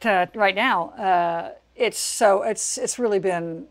to, 0.00 0.28
right 0.34 0.54
now. 0.54 0.90
Uh, 0.90 1.52
it's 1.76 1.98
so 1.98 2.42
it's 2.42 2.78
it's 2.78 2.98
really 2.98 3.18
been 3.18 3.66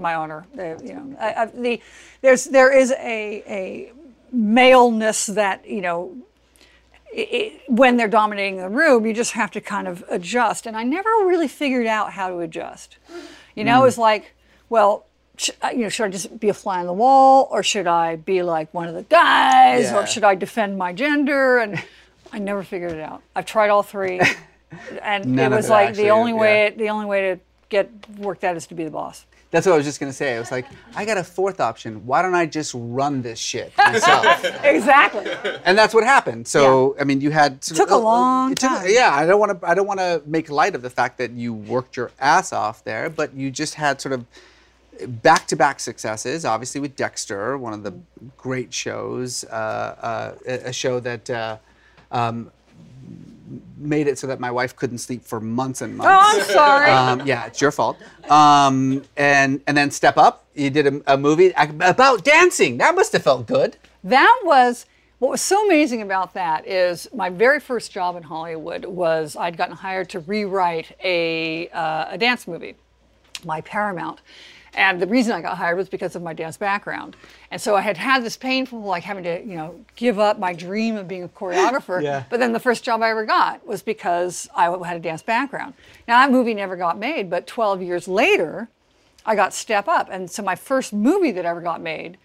my 0.00 0.14
honor. 0.14 0.46
They, 0.54 0.76
you 0.82 0.94
know, 0.94 1.16
I, 1.20 1.34
I, 1.34 1.46
the 1.46 1.80
there's 2.22 2.44
there 2.46 2.76
is 2.76 2.92
a 2.92 3.42
a 3.46 3.92
maleness 4.32 5.26
that 5.26 5.66
you 5.68 5.80
know 5.80 6.16
it, 7.12 7.62
when 7.68 7.96
they're 7.96 8.08
dominating 8.08 8.58
the 8.58 8.68
room, 8.68 9.06
you 9.06 9.12
just 9.12 9.32
have 9.32 9.50
to 9.52 9.60
kind 9.60 9.88
of 9.88 10.04
adjust. 10.08 10.66
And 10.66 10.76
I 10.76 10.82
never 10.84 11.08
really 11.24 11.48
figured 11.48 11.86
out 11.86 12.12
how 12.12 12.28
to 12.28 12.38
adjust. 12.38 12.98
You 13.56 13.64
know, 13.64 13.84
it's 13.84 13.98
like, 13.98 14.32
well, 14.68 15.06
sh- 15.36 15.50
uh, 15.62 15.70
you 15.72 15.78
know, 15.78 15.88
should 15.88 16.04
I 16.04 16.08
just 16.08 16.38
be 16.38 16.48
a 16.48 16.54
fly 16.54 16.80
on 16.80 16.86
the 16.86 16.92
wall, 16.92 17.48
or 17.50 17.62
should 17.62 17.86
I 17.86 18.16
be 18.16 18.42
like 18.42 18.72
one 18.72 18.88
of 18.88 18.94
the 18.94 19.02
guys, 19.02 19.84
Yeah. 19.90 19.98
or 19.98 20.06
should 20.06 20.24
I 20.24 20.34
defend 20.34 20.78
my 20.78 20.92
gender? 20.92 21.58
And 21.58 21.82
I 22.32 22.38
never 22.38 22.62
figured 22.62 22.92
it 22.92 23.00
out. 23.00 23.22
I've 23.34 23.46
tried 23.46 23.70
all 23.70 23.82
three, 23.82 24.20
and 25.02 25.38
it 25.38 25.50
was 25.50 25.68
like 25.68 25.94
the 25.96 26.10
only 26.10 26.32
way 26.32 26.64
yeah. 26.64 26.76
the 26.76 26.90
only 26.90 27.06
way 27.06 27.20
to 27.34 27.40
get 27.68 27.90
work 28.18 28.40
that 28.40 28.56
is 28.56 28.66
to 28.68 28.74
be 28.74 28.84
the 28.84 28.90
boss. 28.90 29.26
That's 29.50 29.66
what 29.66 29.72
I 29.72 29.76
was 29.76 29.84
just 29.86 29.98
gonna 29.98 30.12
say. 30.12 30.36
I 30.36 30.38
was 30.38 30.50
like, 30.52 30.66
I 30.94 31.04
got 31.04 31.18
a 31.18 31.24
fourth 31.24 31.60
option. 31.60 32.06
Why 32.06 32.22
don't 32.22 32.34
I 32.36 32.46
just 32.46 32.72
run 32.74 33.20
this 33.22 33.38
shit 33.38 33.76
myself? 33.76 34.44
Exactly. 34.64 35.26
and 35.64 35.76
that's 35.76 35.92
what 35.92 36.04
happened. 36.04 36.46
So 36.46 36.96
I 37.00 37.04
mean, 37.04 37.20
you 37.20 37.30
had 37.30 37.62
sort 37.64 37.78
Took 37.78 37.90
of- 37.90 38.00
a 38.00 38.04
long 38.04 38.52
it 38.52 38.58
took- 38.58 38.70
time. 38.70 38.86
yeah, 38.88 39.10
I 39.12 39.26
don't 39.26 39.40
want 39.40 39.60
to. 39.60 39.68
I 39.68 39.74
don't 39.74 39.86
want 39.88 39.98
to 40.00 40.22
make 40.24 40.50
light 40.50 40.74
of 40.76 40.82
the 40.82 40.90
fact 40.90 41.18
that 41.18 41.32
you 41.32 41.52
worked 41.52 41.96
your 41.96 42.12
ass 42.20 42.52
off 42.52 42.84
there, 42.84 43.10
but 43.10 43.34
you 43.34 43.50
just 43.50 43.74
had 43.74 44.00
sort 44.00 44.12
of 44.12 44.24
back-to-back 45.22 45.80
successes. 45.80 46.44
Obviously, 46.44 46.80
with 46.80 46.94
Dexter, 46.96 47.56
one 47.58 47.72
of 47.72 47.82
the 47.82 47.94
great 48.36 48.72
shows, 48.72 49.44
uh, 49.44 49.54
uh, 49.54 50.34
a 50.46 50.68
a 50.68 50.72
show 50.72 51.00
that. 51.00 51.28
Uh, 51.28 51.56
um, 52.12 52.50
made 53.76 54.06
it 54.06 54.18
so 54.18 54.26
that 54.26 54.40
my 54.40 54.50
wife 54.50 54.76
couldn't 54.76 54.98
sleep 54.98 55.24
for 55.24 55.40
months 55.40 55.80
and 55.80 55.96
months. 55.96 56.10
Oh, 56.10 56.40
I'm 56.40 56.46
sorry. 56.46 56.90
Um, 56.90 57.26
yeah, 57.26 57.46
it's 57.46 57.60
your 57.60 57.72
fault. 57.72 57.98
Um, 58.28 59.02
and 59.16 59.60
and 59.66 59.76
then 59.76 59.90
Step 59.90 60.16
Up, 60.16 60.46
you 60.54 60.70
did 60.70 60.86
a, 60.86 61.14
a 61.14 61.16
movie 61.16 61.52
about 61.56 62.24
dancing. 62.24 62.78
That 62.78 62.94
must 62.94 63.12
have 63.12 63.22
felt 63.22 63.46
good. 63.46 63.76
That 64.04 64.40
was 64.44 64.86
what 65.18 65.30
was 65.30 65.42
so 65.42 65.66
amazing 65.66 66.00
about 66.00 66.32
that 66.34 66.66
is 66.66 67.06
my 67.14 67.28
very 67.28 67.60
first 67.60 67.92
job 67.92 68.16
in 68.16 68.22
Hollywood 68.22 68.86
was 68.86 69.36
I'd 69.36 69.56
gotten 69.56 69.76
hired 69.76 70.08
to 70.10 70.20
rewrite 70.20 70.96
a 71.04 71.68
uh, 71.68 72.06
a 72.10 72.18
dance 72.18 72.48
movie, 72.48 72.74
my 73.44 73.60
Paramount. 73.60 74.20
And 74.74 75.00
the 75.00 75.06
reason 75.06 75.32
I 75.32 75.40
got 75.40 75.56
hired 75.56 75.76
was 75.76 75.88
because 75.88 76.14
of 76.14 76.22
my 76.22 76.32
dance 76.32 76.56
background. 76.56 77.16
And 77.50 77.60
so 77.60 77.74
I 77.74 77.80
had 77.80 77.96
had 77.96 78.22
this 78.22 78.36
painful, 78.36 78.80
like 78.80 79.02
having 79.02 79.24
to, 79.24 79.40
you 79.40 79.56
know, 79.56 79.84
give 79.96 80.18
up 80.18 80.38
my 80.38 80.52
dream 80.52 80.96
of 80.96 81.08
being 81.08 81.24
a 81.24 81.28
choreographer. 81.28 82.02
Yeah. 82.02 82.24
But 82.30 82.40
then 82.40 82.52
the 82.52 82.60
first 82.60 82.84
job 82.84 83.02
I 83.02 83.10
ever 83.10 83.24
got 83.24 83.66
was 83.66 83.82
because 83.82 84.48
I 84.54 84.70
had 84.86 84.96
a 84.96 85.00
dance 85.00 85.22
background. 85.22 85.74
Now 86.06 86.20
that 86.20 86.30
movie 86.30 86.54
never 86.54 86.76
got 86.76 86.98
made, 86.98 87.28
but 87.28 87.46
12 87.46 87.82
years 87.82 88.06
later, 88.06 88.68
I 89.26 89.34
got 89.34 89.52
Step 89.52 89.88
Up. 89.88 90.08
And 90.10 90.30
so 90.30 90.42
my 90.42 90.54
first 90.54 90.92
movie 90.92 91.32
that 91.32 91.44
ever 91.44 91.60
got 91.60 91.80
made 91.80 92.16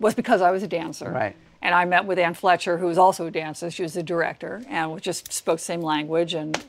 was 0.00 0.14
because 0.14 0.40
I 0.40 0.50
was 0.50 0.62
a 0.62 0.68
dancer. 0.68 1.10
Right. 1.10 1.36
And 1.60 1.74
I 1.74 1.84
met 1.84 2.06
with 2.06 2.18
Anne 2.18 2.34
Fletcher, 2.34 2.78
who 2.78 2.86
was 2.86 2.98
also 2.98 3.26
a 3.26 3.30
dancer. 3.30 3.70
She 3.70 3.82
was 3.82 3.92
the 3.92 4.02
director 4.02 4.62
and 4.68 4.92
we 4.92 5.00
just 5.00 5.32
spoke 5.32 5.58
the 5.58 5.64
same 5.64 5.82
language. 5.82 6.34
And, 6.34 6.64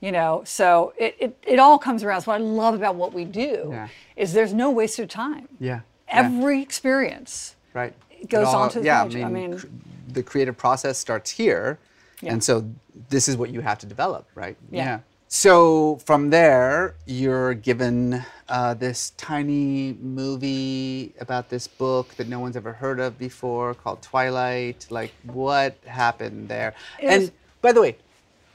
you 0.00 0.12
know, 0.12 0.42
so 0.44 0.92
it, 0.98 1.16
it, 1.18 1.38
it 1.46 1.58
all 1.58 1.78
comes 1.78 2.02
around. 2.04 2.22
So 2.22 2.30
what 2.32 2.40
I 2.40 2.44
love 2.44 2.74
about 2.74 2.94
what 2.96 3.12
we 3.12 3.24
do 3.24 3.68
Yeah. 3.70 3.88
is 4.16 4.32
there's 4.32 4.52
no 4.52 4.70
wasted 4.70 5.08
time. 5.10 5.48
Yeah. 5.58 5.80
Every 6.08 6.60
experience. 6.62 7.56
right. 7.74 7.92
it 8.10 8.28
goes 8.28 8.46
all- 8.48 8.62
on 8.62 8.70
to 8.70 8.80
the 8.80 8.86
yeah, 8.86 9.04
page. 9.04 9.16
I 9.16 9.22
I 9.22 9.28
mean, 9.28 9.50
mean- 9.50 9.58
cr- 9.58 9.66
the 10.08 10.22
creative 10.22 10.56
process 10.56 10.98
starts 10.98 11.30
here, 11.30 11.78
Yeah. 12.22 12.32
and 12.32 12.42
so 12.44 12.64
this 13.10 13.28
is 13.28 13.36
what 13.36 13.50
you 13.50 13.60
have 13.60 13.78
to 13.78 13.86
develop, 13.86 14.26
right? 14.34 14.56
Yeah. 14.70 15.00
So 15.28 15.96
from 16.04 16.30
there, 16.30 16.94
you're 17.04 17.52
given 17.54 18.24
uh, 18.48 18.74
this 18.74 19.10
tiny 19.16 19.94
movie 20.00 21.12
about 21.20 21.48
this 21.50 21.66
book 21.66 22.14
that 22.16 22.28
no 22.28 22.38
one's 22.38 22.56
ever 22.56 22.72
heard 22.72 23.00
of 23.00 23.18
before 23.18 23.74
called 23.74 24.00
Twilight. 24.02 24.86
Like, 24.88 25.12
what 25.24 25.76
happened 25.84 26.48
there? 26.48 26.74
It 27.02 27.06
and 27.08 27.20
was- 27.22 27.30
by 27.60 27.72
the 27.72 27.80
way, 27.80 27.96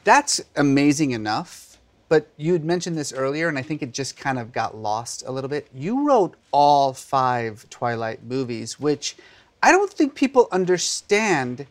that's 0.04 0.42
amazing 0.56 1.12
enough. 1.12 1.78
But 2.10 2.28
you 2.36 2.52
had 2.52 2.66
mentioned 2.66 2.98
this 2.98 3.14
earlier, 3.14 3.48
and 3.48 3.58
I 3.58 3.62
think 3.62 3.82
it 3.82 3.94
just 3.94 4.18
kind 4.18 4.38
of 4.38 4.52
got 4.52 4.76
lost 4.76 5.24
a 5.26 5.32
little 5.32 5.50
bit. 5.50 5.68
You 5.74 6.06
wrote 6.06 6.36
all 6.52 6.92
five 6.92 7.66
Twilight 7.70 8.24
movies, 8.24 8.78
which 8.78 9.16
I 9.64 9.72
don't 9.72 9.92
think 9.92 10.14
people 10.14 10.50
understand 10.52 11.68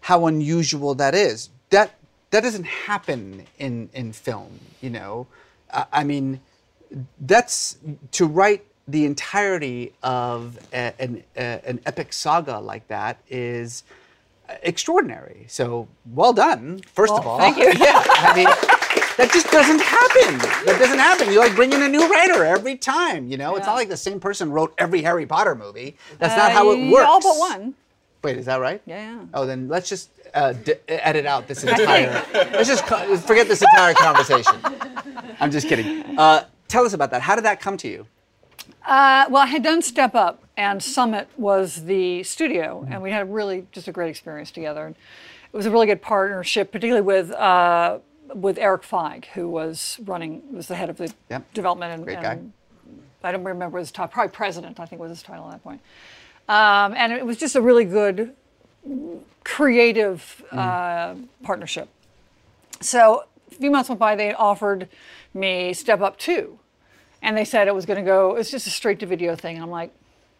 how 0.00 0.26
unusual 0.26 0.96
that 0.96 1.14
is. 1.14 1.50
That 1.70 1.94
that 2.30 2.42
doesn't 2.42 2.64
happen 2.64 3.46
in 3.58 3.88
in 3.94 4.12
film, 4.12 4.58
you 4.80 4.90
know. 4.90 5.28
I, 5.72 5.86
I 5.92 6.04
mean, 6.04 6.40
that's 7.20 7.78
to 8.12 8.26
write 8.26 8.64
the 8.86 9.04
entirety 9.04 9.92
of 10.02 10.58
a, 10.72 10.92
an, 11.00 11.22
a, 11.36 11.60
an 11.64 11.80
epic 11.86 12.12
saga 12.12 12.58
like 12.58 12.86
that 12.88 13.18
is 13.28 13.82
extraordinary. 14.62 15.46
So 15.48 15.88
well 16.12 16.32
done, 16.32 16.80
first 16.92 17.12
of 17.12 17.26
all. 17.26 17.38
thank 17.38 17.56
you. 17.58 17.64
yeah, 17.78 18.02
I 18.06 18.32
mean, 18.36 18.46
that 19.16 19.30
just 19.32 19.50
doesn't 19.50 19.80
happen. 19.80 20.38
That 20.66 20.76
doesn't 20.78 20.98
happen. 20.98 21.30
You 21.32 21.38
like 21.38 21.54
bring 21.54 21.72
in 21.72 21.82
a 21.82 21.88
new 21.88 22.08
writer 22.10 22.44
every 22.44 22.76
time. 22.76 23.28
You 23.28 23.36
know, 23.36 23.56
it's 23.56 23.66
not 23.66 23.74
like 23.74 23.88
the 23.88 23.96
same 23.96 24.20
person 24.20 24.50
wrote 24.50 24.74
every 24.78 25.02
Harry 25.02 25.26
Potter 25.26 25.54
movie. 25.54 25.96
That's 26.18 26.36
not 26.36 26.52
how 26.52 26.70
it 26.70 26.88
Uh, 26.88 26.90
works. 26.92 27.06
All 27.08 27.20
but 27.20 27.36
one. 27.38 27.74
Wait, 28.22 28.36
is 28.38 28.46
that 28.46 28.60
right? 28.60 28.80
Yeah, 28.86 29.12
yeah. 29.16 29.24
Oh, 29.34 29.44
then 29.44 29.68
let's 29.68 29.88
just 29.88 30.08
uh, 30.32 30.52
d- 30.54 30.74
edit 30.88 31.26
out 31.26 31.46
this 31.46 31.62
entire. 31.64 32.24
let's 32.32 32.68
just 32.68 32.84
forget 33.26 33.48
this 33.48 33.62
entire 33.62 33.92
conversation. 33.94 34.54
I'm 35.40 35.50
just 35.50 35.68
kidding. 35.68 36.18
Uh, 36.18 36.44
tell 36.68 36.84
us 36.86 36.92
about 36.94 37.10
that. 37.10 37.20
How 37.20 37.34
did 37.34 37.44
that 37.44 37.60
come 37.60 37.76
to 37.78 37.88
you? 37.88 38.06
Uh, 38.86 39.26
well, 39.30 39.42
I 39.42 39.46
had 39.46 39.62
done 39.62 39.82
Step 39.82 40.14
Up, 40.14 40.43
and 40.56 40.82
Summit 40.82 41.28
was 41.36 41.84
the 41.84 42.22
studio, 42.22 42.86
and 42.88 43.02
we 43.02 43.10
had 43.10 43.22
a 43.22 43.24
really 43.24 43.66
just 43.72 43.88
a 43.88 43.92
great 43.92 44.10
experience 44.10 44.50
together. 44.50 44.86
And 44.86 44.94
it 45.52 45.56
was 45.56 45.66
a 45.66 45.70
really 45.70 45.86
good 45.86 46.02
partnership, 46.02 46.70
particularly 46.72 47.04
with 47.06 47.30
uh, 47.32 47.98
with 48.34 48.58
Erik 48.58 48.82
Feig, 48.82 49.26
who 49.26 49.48
was 49.48 49.98
running 50.04 50.42
was 50.52 50.68
the 50.68 50.74
head 50.74 50.90
of 50.90 50.96
the 50.96 51.12
Yep. 51.30 51.52
development 51.54 51.92
and, 51.92 52.04
Great 52.04 52.20
guy. 52.20 52.38
I 53.22 53.32
don't 53.32 53.42
remember 53.44 53.78
his 53.78 53.90
title, 53.90 54.08
probably 54.08 54.32
president, 54.32 54.78
I 54.78 54.84
think 54.84 55.00
was 55.00 55.10
his 55.10 55.22
title 55.22 55.46
at 55.46 55.52
that 55.52 55.62
point. 55.64 55.80
Um, 56.46 56.94
and 56.94 57.10
it 57.12 57.24
was 57.24 57.38
just 57.38 57.56
a 57.56 57.60
really 57.62 57.86
good, 57.86 58.34
creative 59.44 60.44
uh, 60.52 61.14
partnership. 61.42 61.88
So 62.80 63.24
a 63.50 63.54
few 63.54 63.70
months 63.70 63.88
went 63.88 63.98
by, 63.98 64.14
they 64.14 64.34
offered 64.34 64.88
me 65.32 65.72
Step 65.72 66.00
Up 66.02 66.18
2. 66.18 66.58
And 67.22 67.34
they 67.34 67.46
said 67.46 67.66
it 67.66 67.74
was 67.74 67.86
going 67.86 67.98
to 67.98 68.04
go, 68.04 68.36
it's 68.36 68.50
just 68.50 68.66
a 68.66 68.70
straight 68.70 68.98
to 69.00 69.06
video 69.06 69.34
thing. 69.34 69.56
And 69.56 69.64
I'm 69.64 69.70
like, 69.70 69.90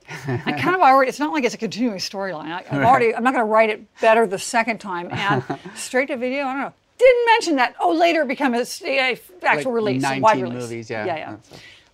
I 0.09 0.53
kind 0.53 0.75
of 0.75 0.81
already, 0.83 1.09
it's 1.09 1.19
not 1.19 1.33
like 1.33 1.45
it's 1.45 1.55
a 1.55 1.59
continuing 1.59 1.99
storyline. 1.99 2.51
I, 2.51 2.65
I've 2.71 2.85
already, 2.85 3.15
I'm 3.15 3.25
not 3.25 3.33
going 3.33 3.45
to 3.45 3.51
write 3.51 3.71
it 3.71 3.83
better 4.01 4.27
the 4.27 4.39
second 4.39 4.79
time. 4.79 5.09
And 5.11 5.43
straight 5.75 6.09
to 6.09 6.17
video, 6.17 6.45
I 6.45 6.53
don't 6.53 6.61
know. 6.63 6.73
Didn't 6.99 7.27
mention 7.27 7.57
that. 7.57 7.75
Oh, 7.81 7.93
later 7.93 8.25
become 8.25 8.55
a, 8.55 8.65
a, 8.85 9.19
actual 9.43 9.73
Like 9.73 9.75
release, 9.75 10.03
a 10.03 10.07
19 10.07 10.23
wide 10.23 10.43
release. 10.43 10.63
movies, 10.63 10.91
yeah. 10.91 11.05
Yeah, 11.05 11.17
yeah. 11.17 11.37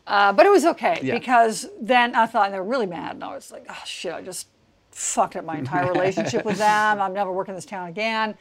Uh, 0.07 0.33
but 0.33 0.45
it 0.45 0.51
was 0.51 0.65
okay 0.65 0.99
Yeah. 1.03 1.19
because 1.19 1.69
then 1.81 2.15
I 2.15 2.27
thought 2.27 2.51
they 2.51 2.59
were 2.59 2.65
really 2.65 2.87
mad, 2.87 3.13
and 3.15 3.25
I 3.25 3.35
was 3.35 3.53
like, 3.53 3.65
"Oh 3.71 3.83
shit! 3.87 4.13
I 4.13 4.23
just 4.23 4.49
fucked 4.91 5.37
up 5.37 5.45
my 5.45 5.57
entire 5.57 5.91
relationship 5.93 6.45
with 6.45 6.59
them. 6.59 7.01
I'm 7.01 7.13
never 7.13 7.33
working 7.33 7.53
in 7.53 7.57
this 7.57 7.65
town 7.65 7.89
again." 7.89 8.37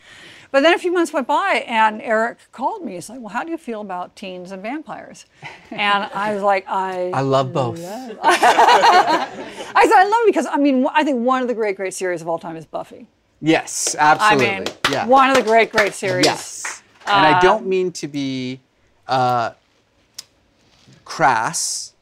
But 0.51 0.61
then 0.61 0.73
a 0.73 0.79
few 0.79 0.91
months 0.91 1.13
went 1.13 1.27
by, 1.27 1.63
and 1.67 2.01
Erik 2.01 2.39
called 2.51 2.83
me. 2.83 2.93
He's 2.93 3.09
like, 3.09 3.19
"Well, 3.19 3.29
how 3.29 3.43
do 3.43 3.51
you 3.51 3.57
feel 3.57 3.81
about 3.81 4.15
teens 4.15 4.51
and 4.51 4.61
vampires?" 4.61 5.25
And 5.71 6.05
I 6.13 6.33
was 6.33 6.43
like, 6.43 6.65
"I." 6.67 7.11
I 7.13 7.21
love 7.21 7.53
both. 7.53 7.79
I 8.23 9.27
said, 9.85 9.97
"I 9.97 10.03
love 10.03 10.21
it 10.21 10.27
because 10.27 10.45
I 10.47 10.57
mean, 10.57 10.85
I 10.91 11.03
think 11.03 11.25
one 11.25 11.41
of 11.41 11.47
the 11.47 11.53
great, 11.53 11.75
great 11.75 11.93
series 11.93 12.21
of 12.21 12.27
all 12.27 12.39
time 12.39 12.55
is 12.55 12.65
Buffy. 12.65 13.07
Yes, 13.41 13.95
absolutely. 13.97 14.47
I 14.47 14.59
mean, 14.59 14.67
yeah. 14.91 15.05
one 15.05 15.29
of 15.29 15.37
the 15.37 15.43
great, 15.43 15.71
great 15.71 15.93
series. 15.93 16.25
Yes. 16.25 16.81
And 17.05 17.25
I 17.25 17.39
don't 17.39 17.65
mean 17.65 17.91
to 17.93 18.07
be 18.07 18.59
uh, 19.07 19.51
crass, 21.05 21.93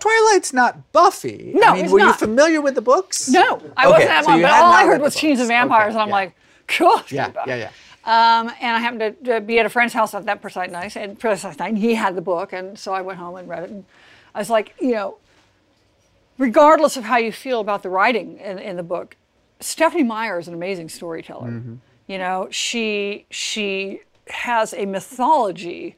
Twilight's 0.00 0.52
not 0.52 0.92
Buffy. 0.92 1.52
No, 1.54 1.68
I 1.68 1.74
mean, 1.74 1.84
it's 1.84 1.92
were 1.92 2.00
you 2.00 2.12
familiar 2.12 2.60
with 2.60 2.74
the 2.74 2.82
books? 2.82 3.28
No, 3.28 3.60
I 3.76 3.84
Okay, 3.86 3.90
wasn't 3.92 4.08
that 4.08 4.24
so 4.24 4.30
one. 4.32 4.42
But 4.42 4.50
all 4.52 4.72
I 4.72 4.84
heard 4.84 5.00
was 5.00 5.14
the 5.14 5.20
teens 5.20 5.38
and 5.40 5.48
vampires, 5.48 5.94
Okay, 5.94 6.02
and 6.02 6.02
I'm 6.02 6.08
yeah. 6.08 6.14
like, 6.14 6.34
"Gosh." 6.78 7.12
Yeah, 7.12 7.32
yeah, 7.46 7.56
yeah. 7.56 7.70
Um, 8.04 8.50
and 8.60 8.76
I 8.76 8.80
happened 8.80 9.24
to, 9.24 9.34
to 9.34 9.40
be 9.40 9.58
at 9.58 9.66
a 9.66 9.68
friend's 9.68 9.92
house 9.92 10.14
at 10.14 10.24
that 10.24 10.40
precise 10.40 10.70
night, 10.70 10.96
and 10.96 11.18
precise 11.18 11.58
night, 11.58 11.68
and 11.68 11.78
he 11.78 11.94
had 11.94 12.16
the 12.16 12.22
book, 12.22 12.52
and 12.52 12.78
so 12.78 12.92
I 12.92 13.02
went 13.02 13.18
home 13.18 13.36
and 13.36 13.46
read 13.48 13.64
it. 13.64 13.70
And 13.70 13.84
I 14.34 14.38
was 14.38 14.48
like, 14.50 14.74
you 14.80 14.92
know, 14.92 15.18
regardless 16.38 16.96
of 16.96 17.04
how 17.04 17.18
you 17.18 17.30
feel 17.32 17.60
about 17.60 17.82
the 17.82 17.90
writing 17.90 18.38
in, 18.38 18.58
in 18.58 18.76
the 18.76 18.82
book, 18.82 19.16
Stephenie 19.60 20.02
Meyer 20.02 20.38
is 20.38 20.48
an 20.48 20.54
amazing 20.54 20.88
storyteller. 20.88 21.62
You 22.06 22.18
know, 22.18 22.48
she 22.50 23.26
she 23.30 24.00
has 24.28 24.72
a 24.72 24.86
mythology 24.86 25.96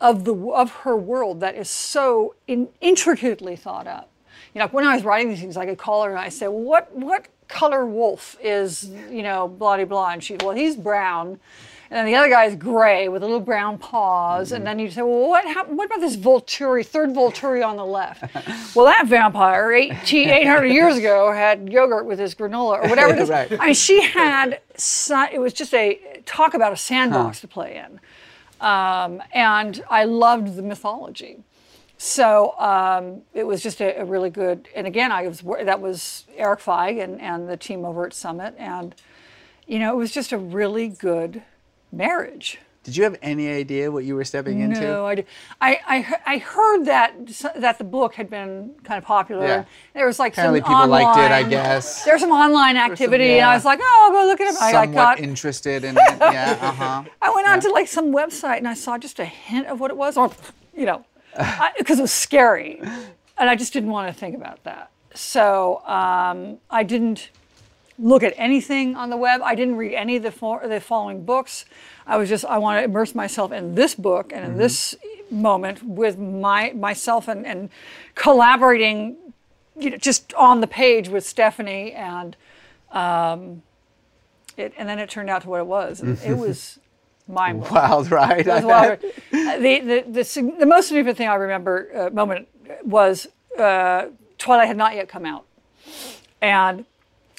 of 0.00 0.24
the 0.24 0.34
of 0.34 0.70
her 0.70 0.96
world 0.96 1.40
that 1.40 1.54
is 1.54 1.68
so 1.68 2.34
in, 2.46 2.68
intricately 2.80 3.56
thought 3.56 3.86
up. 3.86 4.08
You 4.54 4.60
know, 4.60 4.68
when 4.68 4.84
I 4.84 4.94
was 4.94 5.04
writing 5.04 5.28
these 5.28 5.40
things, 5.40 5.56
I 5.56 5.66
could 5.66 5.78
call 5.78 6.04
her 6.04 6.10
and 6.10 6.18
I 6.18 6.28
say, 6.28 6.48
well, 6.48 6.62
"What 6.62 6.94
what 6.96 7.26
color 7.48 7.84
wolf 7.84 8.36
is 8.42 8.90
you 9.10 9.22
know 9.22 9.48
blah 9.48 9.76
blah 9.76 9.84
blah?" 9.84 10.10
And 10.10 10.24
she, 10.24 10.36
well, 10.36 10.52
he's 10.52 10.76
brown, 10.76 11.38
and 11.90 11.98
then 11.98 12.06
the 12.06 12.14
other 12.14 12.28
guy 12.28 12.44
is 12.44 12.54
gray 12.54 13.08
with 13.08 13.22
little 13.22 13.40
brown 13.40 13.76
paws. 13.76 14.52
And 14.52 14.60
mm-hmm. 14.60 14.66
then 14.66 14.78
you 14.78 14.90
say, 14.92 15.02
well, 15.02 15.28
what 15.28 15.44
happened? 15.44 15.76
What 15.76 15.86
about 15.86 16.00
this 16.00 16.16
Volturi, 16.16 16.86
third 16.86 17.10
Volturi 17.10 17.66
on 17.66 17.76
the 17.76 17.84
left? 17.84 18.32
well, 18.76 18.86
that 18.86 19.06
vampire 19.08 19.72
18, 19.72 20.28
800 20.28 20.66
years 20.66 20.96
ago 20.96 21.32
had 21.32 21.68
yogurt 21.68 22.06
with 22.06 22.20
his 22.20 22.36
granola 22.36 22.84
or 22.84 22.88
whatever 22.88 23.12
it 23.12 23.18
is. 23.22 23.28
Right. 23.28 23.52
I 23.58 23.66
mean, 23.66 23.74
she 23.74 24.02
had 24.02 24.60
it 25.32 25.40
was 25.40 25.52
just 25.52 25.74
a 25.74 26.22
talk 26.26 26.54
about 26.54 26.72
a 26.72 26.76
sandbox 26.76 27.40
to 27.40 27.48
play 27.48 27.76
in 27.76 27.98
um, 28.60 29.22
and 29.32 29.82
I 29.88 30.04
loved 30.04 30.56
the 30.56 30.62
mythology. 30.62 31.42
So 31.98 32.58
um, 32.58 33.22
it 33.34 33.44
was 33.44 33.62
just 33.62 33.80
a, 33.80 34.00
a 34.00 34.04
really 34.04 34.30
good. 34.30 34.68
And 34.74 34.86
again, 34.86 35.12
I 35.12 35.26
was 35.26 35.42
that 35.64 35.80
was 35.80 36.24
Erik 36.36 36.60
Feig 36.60 37.02
and, 37.02 37.20
and 37.20 37.48
the 37.48 37.56
team 37.56 37.84
over 37.84 38.06
at 38.06 38.14
Summit, 38.14 38.54
and 38.56 38.94
you 39.66 39.78
know 39.78 39.92
it 39.92 39.96
was 39.96 40.10
just 40.10 40.32
a 40.32 40.38
really 40.38 40.88
good 40.88 41.42
marriage. 41.92 42.58
Did 42.82 42.96
you 42.96 43.04
have 43.04 43.18
any 43.20 43.48
idea 43.48 43.90
what 43.90 44.04
you 44.04 44.14
were 44.14 44.24
stepping 44.24 44.60
into? 44.60 44.80
No, 44.80 45.04
I, 45.04 45.14
did. 45.16 45.26
I, 45.60 45.80
I, 45.86 46.34
I 46.34 46.38
heard 46.38 46.86
that 46.86 47.14
that 47.56 47.76
the 47.76 47.84
book 47.84 48.14
had 48.14 48.30
been 48.30 48.74
kind 48.84 48.96
of 48.96 49.04
popular. 49.04 49.46
Yeah. 49.46 49.64
There 49.92 50.06
was 50.06 50.18
like 50.18 50.32
Apparently 50.32 50.60
some 50.60 50.68
people 50.68 50.82
online, 50.82 51.04
liked 51.04 51.18
it, 51.18 51.30
I 51.30 51.42
guess. 51.42 52.04
There's 52.04 52.22
some 52.22 52.30
online 52.30 52.78
activity, 52.78 53.24
and 53.24 53.36
yeah. 53.36 53.50
I 53.50 53.54
was 53.54 53.66
like, 53.66 53.80
oh, 53.82 54.00
I'll 54.04 54.12
go 54.12 54.26
look 54.26 54.40
at 54.40 54.48
it 54.48 54.56
up. 54.56 54.62
I, 54.62 54.72
Somewhat 54.72 54.94
got, 54.94 55.20
interested 55.20 55.84
in 55.84 55.96
it. 55.96 56.02
Yeah. 56.20 56.58
Uh 56.60 56.72
huh. 56.72 57.04
I 57.20 57.30
went 57.30 57.48
on 57.48 57.60
to 57.60 57.70
like 57.70 57.88
some 57.88 58.14
website 58.14 58.58
and 58.58 58.68
I 58.68 58.74
saw 58.74 58.96
just 58.96 59.18
a 59.18 59.24
hint 59.24 59.66
of 59.66 59.78
what 59.78 59.90
it 59.90 59.96
was, 59.96 60.16
or 60.16 60.30
you 60.74 60.86
know, 60.86 61.04
because 61.76 61.98
it 61.98 62.02
was 62.02 62.12
scary, 62.12 62.80
and 62.80 63.50
I 63.50 63.56
just 63.56 63.74
didn't 63.74 63.90
want 63.90 64.08
to 64.08 64.18
think 64.18 64.34
about 64.34 64.64
that. 64.64 64.90
So 65.14 65.82
um, 65.86 66.58
I 66.70 66.82
didn't 66.82 67.30
look 68.00 68.22
at 68.22 68.34
anything 68.36 68.96
on 68.96 69.10
the 69.10 69.16
web. 69.16 69.40
I 69.42 69.54
didn't 69.54 69.76
read 69.76 69.94
any 69.94 70.16
of 70.16 70.22
the, 70.22 70.32
fo- 70.32 70.66
the 70.66 70.80
following 70.80 71.24
books. 71.24 71.64
I 72.06 72.16
was 72.16 72.28
just 72.28 72.44
I 72.44 72.58
want 72.58 72.80
to 72.80 72.84
immerse 72.84 73.14
myself 73.14 73.52
in 73.52 73.74
this 73.74 73.94
book 73.94 74.32
and 74.32 74.44
in 74.44 74.56
this 74.56 74.94
moment 75.30 75.82
with 75.82 76.18
my 76.18 76.72
myself 76.72 77.28
and, 77.28 77.46
and 77.46 77.70
collaborating, 78.14 79.16
you 79.78 79.90
know, 79.90 79.96
just 79.96 80.34
on 80.34 80.60
the 80.60 80.66
page 80.66 81.08
with 81.08 81.24
Stephenie 81.24 81.92
and. 81.92 82.36
Um, 82.90 83.62
it, 84.56 84.74
and 84.76 84.88
then 84.88 84.98
it 84.98 85.08
turned 85.08 85.30
out 85.30 85.42
to 85.42 85.48
what 85.48 85.60
it 85.60 85.66
was. 85.66 86.02
It 86.02 86.34
was 86.36 86.78
mind 87.26 87.60
blowing. 87.60 87.74
Wild 87.74 88.10
ride. 88.10 88.46
It 88.46 88.48
was 88.48 88.64
wild. 88.64 88.98
Uh, 89.32 89.58
the, 89.58 89.80
the, 89.80 90.04
the, 90.08 90.54
the 90.58 90.66
most 90.66 90.88
significant 90.88 91.16
thing 91.16 91.28
I 91.28 91.34
remember 91.34 91.88
uh, 91.96 92.10
moment 92.10 92.46
was 92.84 93.26
uh, 93.58 94.06
Twilight 94.38 94.68
had 94.68 94.76
not 94.76 94.94
yet 94.94 95.08
come 95.08 95.24
out, 95.24 95.44
and 96.40 96.84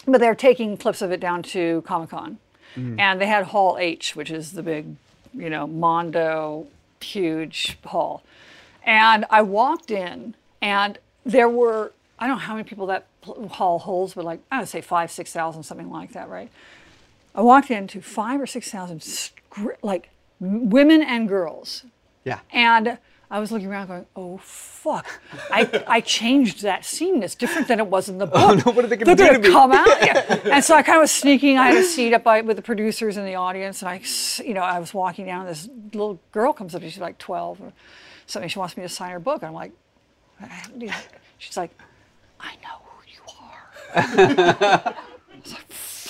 but 0.05 0.19
they're 0.19 0.35
taking 0.35 0.77
clips 0.77 1.01
of 1.01 1.11
it 1.11 1.19
down 1.19 1.43
to 1.43 1.81
Comic 1.85 2.09
Con, 2.09 2.37
mm. 2.75 2.99
and 2.99 3.21
they 3.21 3.27
had 3.27 3.45
Hall 3.45 3.77
H, 3.79 4.15
which 4.15 4.31
is 4.31 4.53
the 4.53 4.63
big, 4.63 4.95
you 5.33 5.49
know, 5.49 5.67
Mondo, 5.67 6.67
huge 6.99 7.77
hall, 7.85 8.23
and 8.83 9.25
I 9.29 9.41
walked 9.41 9.91
in, 9.91 10.35
and 10.61 10.97
there 11.25 11.49
were 11.49 11.93
I 12.19 12.27
don't 12.27 12.35
know 12.35 12.41
how 12.41 12.53
many 12.53 12.67
people 12.67 12.85
that 12.87 13.07
hall 13.25 13.79
holds, 13.79 14.13
but 14.13 14.23
like 14.25 14.39
I 14.51 14.59
would 14.59 14.67
say 14.69 14.81
five, 14.81 15.09
six 15.11 15.31
thousand, 15.33 15.63
something 15.63 15.89
like 15.89 16.13
that, 16.13 16.29
right? 16.29 16.49
I 17.33 17.41
walked 17.41 17.71
into 17.71 18.01
five 18.01 18.39
or 18.41 18.45
six 18.47 18.69
thousand 18.69 19.03
like 19.81 20.09
women 20.39 21.01
and 21.01 21.27
girls, 21.27 21.83
Yeah. 22.23 22.39
and 22.51 22.97
I 23.32 23.39
was 23.39 23.49
looking 23.49 23.67
around 23.69 23.88
going, 23.88 24.05
"Oh 24.13 24.38
fuck! 24.39 25.21
I, 25.49 25.84
I 25.88 26.01
changed 26.01 26.63
that 26.63 26.84
scene. 26.84 27.23
It's 27.23 27.34
different 27.34 27.69
than 27.69 27.79
it 27.79 27.88
was 27.88 28.09
in 28.09 28.17
the 28.17 28.27
oh, 28.27 28.29
book. 28.29 28.41
Oh, 28.41 28.53
no, 28.65 28.75
what 28.75 28.84
are 28.84 28.89
they 28.89 28.97
gonna 28.97 29.15
They're 29.15 29.29
do 29.29 29.41
to 29.41 29.47
me?" 29.47 29.53
come 29.53 29.71
out?" 29.71 29.88
Yeah. 30.01 30.39
And 30.51 30.61
so 30.61 30.75
I 30.75 30.84
kind 30.84 30.97
of 30.97 31.03
was 31.03 31.11
sneaking. 31.11 31.57
I 31.57 31.67
had 31.67 31.77
a 31.77 31.84
seat 31.84 32.13
up 32.13 32.25
by, 32.25 32.41
with 32.41 32.57
the 32.57 32.61
producers 32.61 33.15
in 33.15 33.23
the 33.23 33.36
audience, 33.36 33.82
and 33.82 33.88
I, 33.88 34.01
you 34.43 34.53
know, 34.53 34.61
I 34.61 34.79
was 34.79 34.93
walking 34.93 35.25
down. 35.25 35.47
And 35.47 35.49
this 35.49 35.69
little 35.93 36.19
girl 36.34 36.51
comes 36.51 36.75
up. 36.75 36.82
She's 36.82 36.97
like 36.97 37.17
twelve 37.19 37.61
or 37.61 37.71
something. 38.27 38.49
She 38.49 38.59
wants 38.59 38.75
me 38.75 38.84
to 38.84 38.89
sign 38.89 39.11
her 39.11 39.19
book. 39.19 39.43
And 39.43 39.47
I'm 39.47 39.53
like, 39.53 39.71
she's 41.38 41.55
like, 41.55 41.71
I 42.38 42.55
know 42.61 42.82
who 42.84 43.01
you 43.07 44.84
are. 44.84 44.95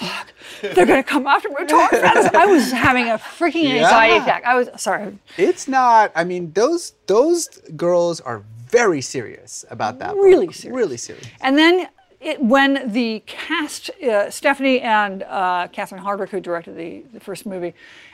I 0.01 0.03
was 0.03 0.11
like, 0.11 0.27
fuck. 0.61 0.75
They're 0.75 0.85
gonna 0.85 1.03
come 1.03 1.27
after 1.27 1.49
me. 1.49 1.55
Talk 1.65 1.91
about 1.93 2.13
this. 2.15 2.33
I 2.33 2.45
was 2.45 2.71
having 2.71 3.07
a 3.09 3.17
freaking 3.17 3.65
anxiety 3.71 4.15
Yeah. 4.15 4.23
attack. 4.23 4.43
I 4.45 4.55
was 4.55 4.69
sorry. 4.77 5.17
It's 5.37 5.67
not. 5.67 6.11
I 6.15 6.23
mean, 6.23 6.51
those 6.53 6.93
those 7.07 7.47
girls 7.75 8.19
are 8.21 8.43
very 8.69 9.01
serious 9.01 9.65
about 9.69 9.99
that. 9.99 10.13
book. 10.15 10.23
Really 10.23 10.51
serious. 10.53 10.75
Really 10.77 10.97
serious. 10.97 11.25
And 11.41 11.57
then 11.57 11.87
it, 12.19 12.41
when 12.41 12.91
the 12.91 13.23
cast, 13.25 13.89
uh, 14.01 14.29
Stephenie 14.29 14.79
and 14.81 15.23
uh, 15.23 15.67
Catherine 15.71 16.03
Hardwicke, 16.03 16.29
who 16.29 16.39
directed 16.39 16.77
the, 16.77 17.03
the 17.13 17.19
first 17.19 17.45
movie, 17.45 17.73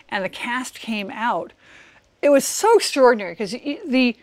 and 0.09 0.23
the 0.23 0.29
cast 0.29 0.79
came 0.79 1.11
out, 1.11 1.51
it 2.21 2.29
was 2.29 2.45
so 2.45 2.73
extraordinary 2.77 3.33
because 3.33 3.51
the 3.51 4.15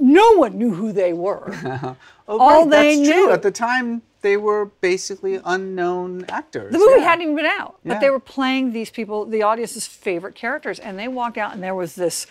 no 0.00 0.32
one 0.36 0.56
knew 0.58 0.74
who 0.74 0.92
they 0.92 1.12
were. 1.12 1.54
Oh, 2.28 2.40
All 2.40 2.62
right, 2.62 2.70
they 2.70 2.96
that's 2.96 3.08
true. 3.08 3.26
knew. 3.26 3.30
At 3.30 3.42
the 3.42 3.52
time, 3.52 4.02
they 4.26 4.36
were 4.36 4.66
basically 4.80 5.38
unknown 5.44 6.24
actors. 6.28 6.72
The 6.72 6.78
movie 6.78 6.98
Yeah. 7.00 7.04
hadn't 7.10 7.22
even 7.22 7.36
been 7.36 7.46
out, 7.46 7.76
but 7.84 8.00
they 8.00 8.10
were 8.10 8.18
playing 8.18 8.72
these 8.72 8.90
people, 8.90 9.24
the 9.24 9.42
audience's 9.44 9.86
favorite 9.86 10.34
characters, 10.34 10.80
and 10.80 10.98
they 10.98 11.06
walked 11.06 11.38
out, 11.38 11.54
and 11.54 11.62
there 11.62 11.76
was 11.76 11.94
this 11.94 12.26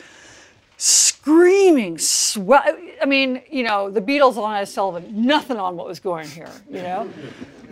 screaming, 0.78 1.98
swell. 1.98 2.62
I 3.02 3.06
mean, 3.06 3.41
you 3.50 3.64
know, 3.64 3.89
the 3.89 4.02
Beatles 4.02 4.36
on 4.38 4.56
Ed 4.58 4.66
Sullivan, 4.66 5.26
nothing 5.26 5.58
on 5.58 5.78
what 5.78 5.88
was 5.88 6.02
going 6.02 6.28
here, 6.28 6.52
you 6.70 6.82
know, 6.82 7.10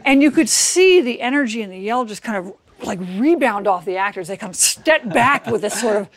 and 0.06 0.24
you 0.24 0.32
could 0.32 0.48
see 0.50 1.02
the 1.02 1.20
energy 1.22 1.62
and 1.62 1.72
the 1.72 1.78
yell 1.78 2.06
just 2.06 2.24
kind 2.24 2.38
of 2.38 2.54
like 2.86 3.00
rebound 3.18 3.68
off 3.68 3.84
the 3.84 3.98
actors. 3.98 4.30
They 4.30 4.38
kind 4.38 4.52
of 4.52 4.56
step 4.56 5.12
back 5.14 5.48
with 5.48 5.62
this 5.62 5.80
sort 5.80 5.98
of, 5.98 6.10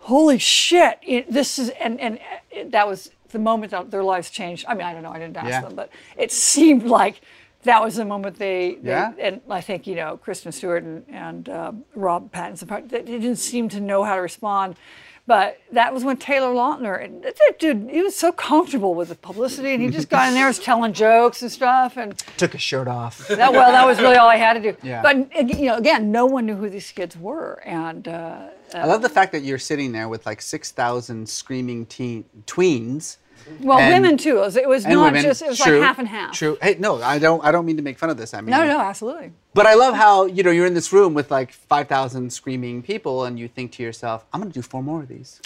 holy 0.00 0.38
shit, 0.38 0.98
it, 1.02 1.30
this 1.30 1.58
is, 1.58 1.68
and 1.80 2.00
and 2.00 2.18
it, 2.50 2.70
that 2.72 2.88
was 2.88 3.10
the 3.28 3.38
moment 3.38 3.70
that 3.72 3.90
their 3.90 4.04
lives 4.04 4.28
changed. 4.30 4.64
I 4.68 4.74
mean, 4.74 4.86
I 4.86 4.92
don't 4.92 5.02
know, 5.02 5.10
I 5.10 5.18
didn't 5.18 5.36
ask 5.36 5.48
Yeah. 5.48 5.60
them, 5.62 5.74
but 5.74 5.90
it 6.18 6.30
seemed 6.32 6.84
like 6.84 7.20
that 7.62 7.82
was 7.82 7.96
the 7.96 8.04
moment 8.04 8.38
they, 8.38 8.76
they 8.82 8.90
Yeah. 8.90 9.12
and 9.18 9.40
I 9.48 9.60
think 9.60 9.86
you 9.86 9.94
know 9.94 10.16
Kristen 10.16 10.52
Stewart 10.52 10.82
and, 10.82 11.04
and 11.08 11.48
uh, 11.48 11.72
Rob 11.94 12.32
Pattinson 12.32 12.68
part- 12.68 12.88
they 12.88 13.02
didn't 13.02 13.36
seem 13.36 13.68
to 13.70 13.80
know 13.80 14.04
how 14.04 14.16
to 14.16 14.22
respond. 14.22 14.76
But 15.24 15.60
that 15.70 15.94
was 15.94 16.02
when 16.02 16.16
Taylor 16.16 16.52
Lautner, 16.52 17.00
and 17.02 17.22
that 17.22 17.36
dude, 17.60 17.88
he 17.88 18.02
was 18.02 18.16
so 18.16 18.32
comfortable 18.32 18.92
with 18.96 19.08
the 19.08 19.14
publicity, 19.14 19.72
and 19.72 19.80
he 19.80 19.88
just 19.88 20.08
got 20.08 20.26
in 20.26 20.34
there, 20.34 20.48
was 20.48 20.58
telling 20.58 20.92
jokes 20.92 21.42
and 21.42 21.52
stuff, 21.52 21.96
and 21.96 22.18
Took 22.38 22.54
his 22.54 22.60
shirt 22.60 22.88
off. 22.88 23.28
that 23.28 23.52
well, 23.52 23.70
that 23.70 23.86
was 23.86 24.00
really 24.00 24.16
all 24.16 24.26
I 24.28 24.34
had 24.34 24.54
to 24.54 24.72
do. 24.72 24.76
Yeah. 24.82 25.00
But 25.00 25.32
you 25.48 25.66
know, 25.66 25.76
again, 25.76 26.10
no 26.10 26.26
one 26.26 26.46
knew 26.46 26.56
who 26.56 26.68
these 26.68 26.90
kids 26.90 27.16
were, 27.16 27.62
and 27.64 28.08
uh, 28.08 28.48
I 28.74 28.84
love 28.86 29.00
the 29.00 29.08
fact 29.08 29.30
that 29.30 29.44
you're 29.44 29.58
sitting 29.60 29.92
there 29.92 30.08
with 30.08 30.26
like 30.26 30.42
6,000 30.42 31.28
screaming 31.28 31.86
teen 31.86 32.24
tweens. 32.46 33.18
Well, 33.60 33.78
And- 33.78 33.92
women 34.02 34.16
too. 34.18 34.36
It 34.38 34.40
was, 34.40 34.56
it 34.56 34.68
was 34.68 34.86
not 34.86 35.04
women. 35.12 35.22
just 35.22 35.42
it 35.42 35.48
was 35.48 35.58
True, 35.58 35.78
like 35.78 35.86
half 35.86 35.98
and 35.98 36.08
half. 36.08 36.32
True. 36.32 36.56
Hey, 36.62 36.76
no, 36.78 37.02
I 37.02 37.18
don't. 37.18 37.44
I 37.44 37.50
don't 37.52 37.66
mean 37.66 37.76
to 37.76 37.82
make 37.82 37.98
fun 37.98 38.10
of 38.10 38.16
this. 38.16 38.34
I 38.34 38.40
mean, 38.40 38.50
No, 38.50 38.66
no, 38.66 38.78
absolutely. 38.80 39.32
But 39.54 39.66
I 39.66 39.74
love 39.74 39.94
how 39.94 40.26
you 40.26 40.42
know 40.42 40.50
you're 40.50 40.66
in 40.66 40.74
this 40.74 40.92
room 40.92 41.12
with 41.14 41.30
like 41.30 41.52
5,000 41.52 42.32
screaming 42.32 42.82
people, 42.82 43.24
and 43.24 43.38
you 43.38 43.48
think 43.48 43.72
to 43.72 43.82
yourself, 43.82 44.24
"I'm 44.32 44.40
going 44.40 44.50
to 44.52 44.58
do 44.58 44.62
four 44.62 44.82
more 44.82 45.00
of 45.02 45.08
these." 45.08 45.40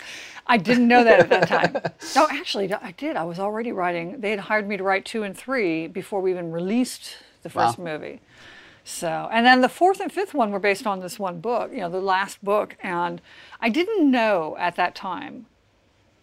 I 0.47 0.59
didn't 0.59 0.87
know 0.87 1.03
that 1.03 1.21
at 1.21 1.29
that 1.31 1.49
time. 1.49 1.93
No, 2.15 2.29
actually, 2.31 2.73
I 2.73 2.93
did. 2.93 3.17
I 3.17 3.25
was 3.25 3.39
already 3.41 3.73
writing. 3.73 4.21
They 4.21 4.31
had 4.31 4.41
hired 4.41 4.69
me 4.69 4.77
to 4.77 4.85
write 4.85 5.05
two 5.05 5.23
and 5.25 5.37
three 5.37 5.89
before 5.89 6.21
we 6.21 6.31
even 6.31 6.53
released 6.53 7.17
the 7.43 7.51
first 7.51 7.79
Wow. 7.79 7.85
movie. 7.93 8.21
So, 8.85 9.29
and 9.33 9.45
then 9.45 9.63
the 9.63 9.69
fourth 9.69 9.99
and 9.99 10.13
fifth 10.13 10.33
one 10.33 10.53
were 10.53 10.61
based 10.61 10.87
on 10.87 11.01
this 11.01 11.19
one 11.19 11.41
book, 11.41 11.73
you 11.73 11.79
know, 11.79 11.89
the 11.89 12.01
last 12.01 12.45
book. 12.45 12.77
And 12.85 13.21
I 13.61 13.69
didn't 13.69 14.09
know 14.09 14.55
at 14.61 14.77
that 14.77 14.95
time 14.95 15.47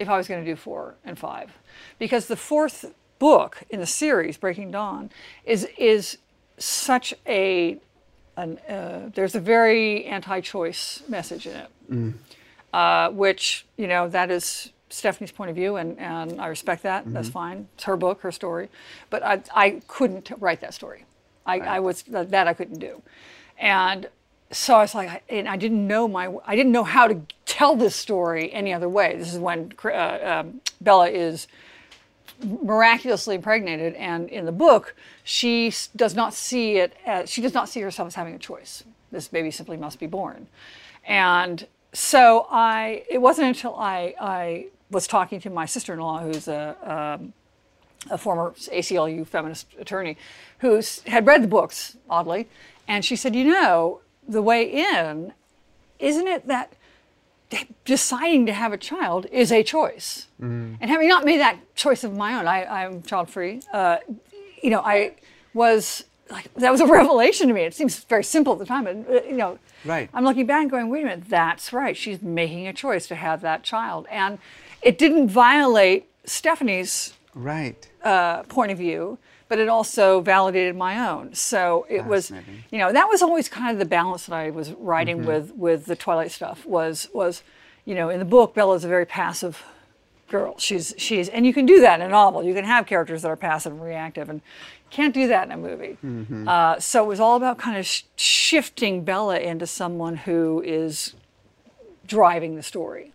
if 0.04 0.10
I 0.10 0.18
was 0.18 0.28
going 0.28 0.44
to 0.46 0.52
do 0.52 0.56
four 0.56 0.96
and 1.04 1.18
five, 1.18 1.52
because 1.98 2.28
the 2.28 2.36
fourth 2.36 2.94
book 3.18 3.64
in 3.70 3.80
the 3.80 3.88
series, 3.88 4.38
Breaking 4.38 4.70
Dawn, 4.72 5.10
is 5.46 5.68
is 5.78 6.18
such 6.58 7.14
a 7.26 7.80
an, 8.38 8.58
uh, 8.70 9.10
there's 9.16 9.36
a 9.36 9.40
very 9.40 10.06
anti-choice 10.06 11.04
message 11.08 11.48
in 11.48 11.56
it, 11.56 11.70
uh, 12.74 13.10
which 13.10 13.66
you 13.78 13.88
know 13.88 14.08
that 14.10 14.30
is 14.30 14.72
Stephenie's 14.90 15.32
point 15.32 15.50
of 15.50 15.56
view, 15.56 15.78
and, 15.78 15.98
and 16.00 16.40
I 16.40 16.48
respect 16.48 16.84
that. 16.84 17.04
That's 17.14 17.30
fine. 17.30 17.68
It's 17.76 17.86
her 17.86 17.98
book, 17.98 18.22
her 18.22 18.32
story, 18.32 18.70
but 19.10 19.24
I 19.24 19.42
I 19.56 19.82
couldn't 19.88 20.32
write 20.40 20.62
that 20.62 20.74
story. 20.74 21.06
I, 21.46 21.60
I 21.60 21.80
was 21.80 22.04
that 22.04 22.48
I 22.48 22.54
couldn't 22.54 22.80
do, 22.80 23.02
and 23.58 24.08
so 24.54 24.76
I 24.76 24.82
was 24.82 24.96
like, 24.96 25.10
I- 25.10 25.22
and 25.30 25.48
I 25.48 25.58
didn't 25.58 25.86
know 25.88 26.08
my 26.08 26.34
I 26.46 26.56
didn't 26.56 26.72
know 26.72 26.84
how 26.84 27.08
to 27.08 27.22
tell 27.46 27.76
this 27.76 27.96
story 27.96 28.52
any 28.54 28.74
other 28.74 28.90
way. 28.90 29.16
This 29.18 29.34
is 29.34 29.40
when 29.40 29.74
uh, 29.84 30.20
um, 30.24 30.62
Bella 30.82 31.10
is 31.10 31.48
miraculously 32.42 33.36
impregnated 33.36 33.94
and 33.96 34.28
in 34.30 34.46
the 34.46 34.52
book 34.52 34.96
she 35.24 35.72
does 35.96 36.14
not 36.14 36.34
see 36.34 36.78
it 36.78 36.94
as 37.06 37.30
she 37.30 37.42
does 37.42 37.54
not 37.54 37.70
see 37.70 37.80
herself 37.80 38.08
as 38.08 38.16
having 38.16 38.34
a 38.34 38.40
choice 38.40 38.84
this 39.12 39.30
baby 39.30 39.50
simply 39.50 39.78
must 39.78 39.98
be 39.98 40.08
born 40.08 40.48
and 41.06 41.68
so 41.94 42.46
i 42.52 43.04
it 43.10 43.20
wasn't 43.20 43.48
until 43.48 43.76
i 43.76 44.14
i 44.20 44.66
was 44.92 45.08
talking 45.08 45.40
to 45.40 45.50
my 45.50 45.66
sister-in-law 45.66 46.20
who's 46.20 46.50
a 46.50 46.76
um, 47.22 47.34
a 48.10 48.18
former 48.18 48.54
ACLU 48.72 49.26
feminist 49.26 49.68
attorney 49.80 50.18
who 50.60 50.82
had 51.08 51.26
read 51.26 51.42
the 51.44 51.48
books, 51.48 51.98
oddly, 52.10 52.48
and 52.88 53.06
she 53.06 53.16
said, 53.16 53.36
You 53.36 53.46
know, 53.46 54.02
the 54.28 54.42
way 54.42 54.64
in, 54.64 55.34
isn't 56.00 56.28
it 56.28 56.48
that 56.48 56.74
deciding 57.86 58.46
to 58.48 58.54
have 58.54 58.74
a 58.74 58.78
child 58.78 59.26
is 59.32 59.52
a 59.52 59.64
choice? 59.64 60.28
And 60.40 60.78
having 60.82 61.08
not 61.08 61.24
made 61.24 61.40
that 61.40 61.58
choice 61.76 62.04
of 62.04 62.16
my 62.16 62.36
own, 62.38 62.48
I, 62.48 62.66
I'm 62.66 63.02
child 63.04 63.30
free, 63.30 63.62
uh, 63.72 63.98
you 64.62 64.70
know, 64.70 64.82
I 64.82 65.14
was 65.54 66.04
like, 66.30 66.54
that 66.56 66.72
was 66.72 66.82
a 66.82 66.86
revelation 67.00 67.48
to 67.48 67.54
me. 67.54 67.62
It 67.62 67.74
seems 67.74 68.00
very 68.06 68.24
simple 68.24 68.54
at 68.54 68.60
the 68.60 68.66
time, 68.66 68.84
but, 68.86 68.96
uh, 69.10 69.22
you 69.28 69.38
know, 69.38 69.60
Right. 69.86 70.10
I'm 70.14 70.24
looking 70.24 70.46
back 70.46 70.62
and 70.62 70.72
going, 70.72 70.90
wait 70.90 71.02
a 71.02 71.06
minute, 71.08 71.26
that's 71.28 71.74
right. 71.74 71.96
She's 71.96 72.22
making 72.22 72.68
a 72.68 72.74
choice 72.74 73.06
to 73.08 73.16
have 73.16 73.42
that 73.42 73.64
child. 73.64 74.08
And 74.10 74.40
it 74.82 74.98
didn't 74.98 75.28
violate 75.28 76.08
Stephenie's 76.26 77.14
Right. 77.36 77.90
uh, 78.04 78.44
point 78.44 78.72
of 78.72 78.78
view 78.78 79.18
but 79.50 79.60
it 79.60 79.68
also 79.70 80.22
validated 80.22 80.76
my 80.76 81.08
own. 81.10 81.34
So 81.36 81.86
it 81.90 82.06
was, 82.06 82.32
you 82.72 82.78
know, 82.80 82.92
that 82.92 83.08
was 83.10 83.22
always 83.22 83.48
kind 83.50 83.72
of 83.72 83.80
the 83.80 83.86
balance 83.86 84.26
that 84.28 84.36
I 84.36 84.50
was 84.50 84.72
writing 84.74 85.18
Mm-hmm. 85.20 85.28
with 85.28 85.52
with 85.56 85.86
the 85.86 85.96
Twilight 85.96 86.32
stuff. 86.32 86.66
Was 86.66 87.08
was, 87.14 87.44
you 87.86 87.96
know, 87.96 88.10
in 88.10 88.20
the 88.20 88.26
book, 88.26 88.54
Bella's 88.54 88.84
a 88.84 88.88
very 88.88 89.06
passive 89.06 89.64
girl. 90.30 90.56
She's 90.58 90.94
she's, 90.98 91.30
and 91.30 91.46
you 91.46 91.54
can 91.54 91.66
do 91.66 91.82
that 91.82 92.00
in 92.00 92.06
a 92.08 92.10
novel. 92.10 92.44
You 92.44 92.54
can 92.54 92.66
have 92.66 92.86
characters 92.88 93.22
that 93.22 93.28
are 93.30 93.36
passive 93.36 93.74
and 93.74 93.82
reactive, 93.84 94.30
and 94.30 94.42
can't 94.90 95.14
do 95.14 95.28
that 95.28 95.46
in 95.48 95.52
a 95.52 95.58
movie. 95.58 95.98
Uh, 96.48 96.80
so 96.80 97.04
it 97.04 97.08
was 97.08 97.20
all 97.20 97.36
about 97.36 97.58
kind 97.58 97.78
of 97.78 97.86
sh- 97.86 98.04
shifting 98.16 99.04
Bella 99.04 99.40
into 99.40 99.66
someone 99.68 100.16
who 100.18 100.62
is 100.66 101.14
driving 102.08 102.56
the 102.56 102.64
story. 102.64 103.12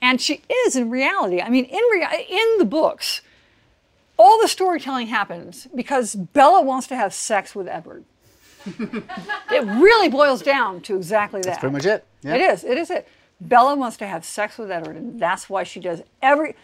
And 0.00 0.20
she 0.20 0.42
is 0.66 0.74
in 0.74 0.90
reality. 0.90 1.40
I 1.40 1.48
mean, 1.48 1.64
in 1.66 1.80
rea- 1.92 2.26
in 2.28 2.58
the 2.58 2.64
books, 2.64 3.20
all 4.22 4.40
the 4.40 4.46
storytelling 4.46 5.08
happens 5.08 5.66
because 5.74 6.14
Bella 6.14 6.62
wants 6.62 6.86
to 6.86 6.96
have 6.96 7.12
sex 7.12 7.56
with 7.56 7.66
Edward. 7.66 8.04
it 8.66 9.64
really 9.66 10.08
boils 10.08 10.42
down 10.42 10.80
to 10.82 10.96
exactly 10.96 11.40
that. 11.40 11.46
That's 11.46 11.58
pretty 11.58 11.72
much 11.72 11.86
it. 11.86 12.04
Yeah. 12.22 12.36
It 12.36 12.40
is. 12.40 12.62
It 12.62 12.78
is 12.78 12.90
it. 12.90 13.08
Bella 13.40 13.74
wants 13.74 13.96
to 13.96 14.06
have 14.06 14.24
sex 14.24 14.58
with 14.58 14.70
Edward, 14.70 14.94
and 14.94 15.18
that's 15.18 15.50
why 15.50 15.64
she 15.64 15.80
does 15.80 16.02
every. 16.22 16.54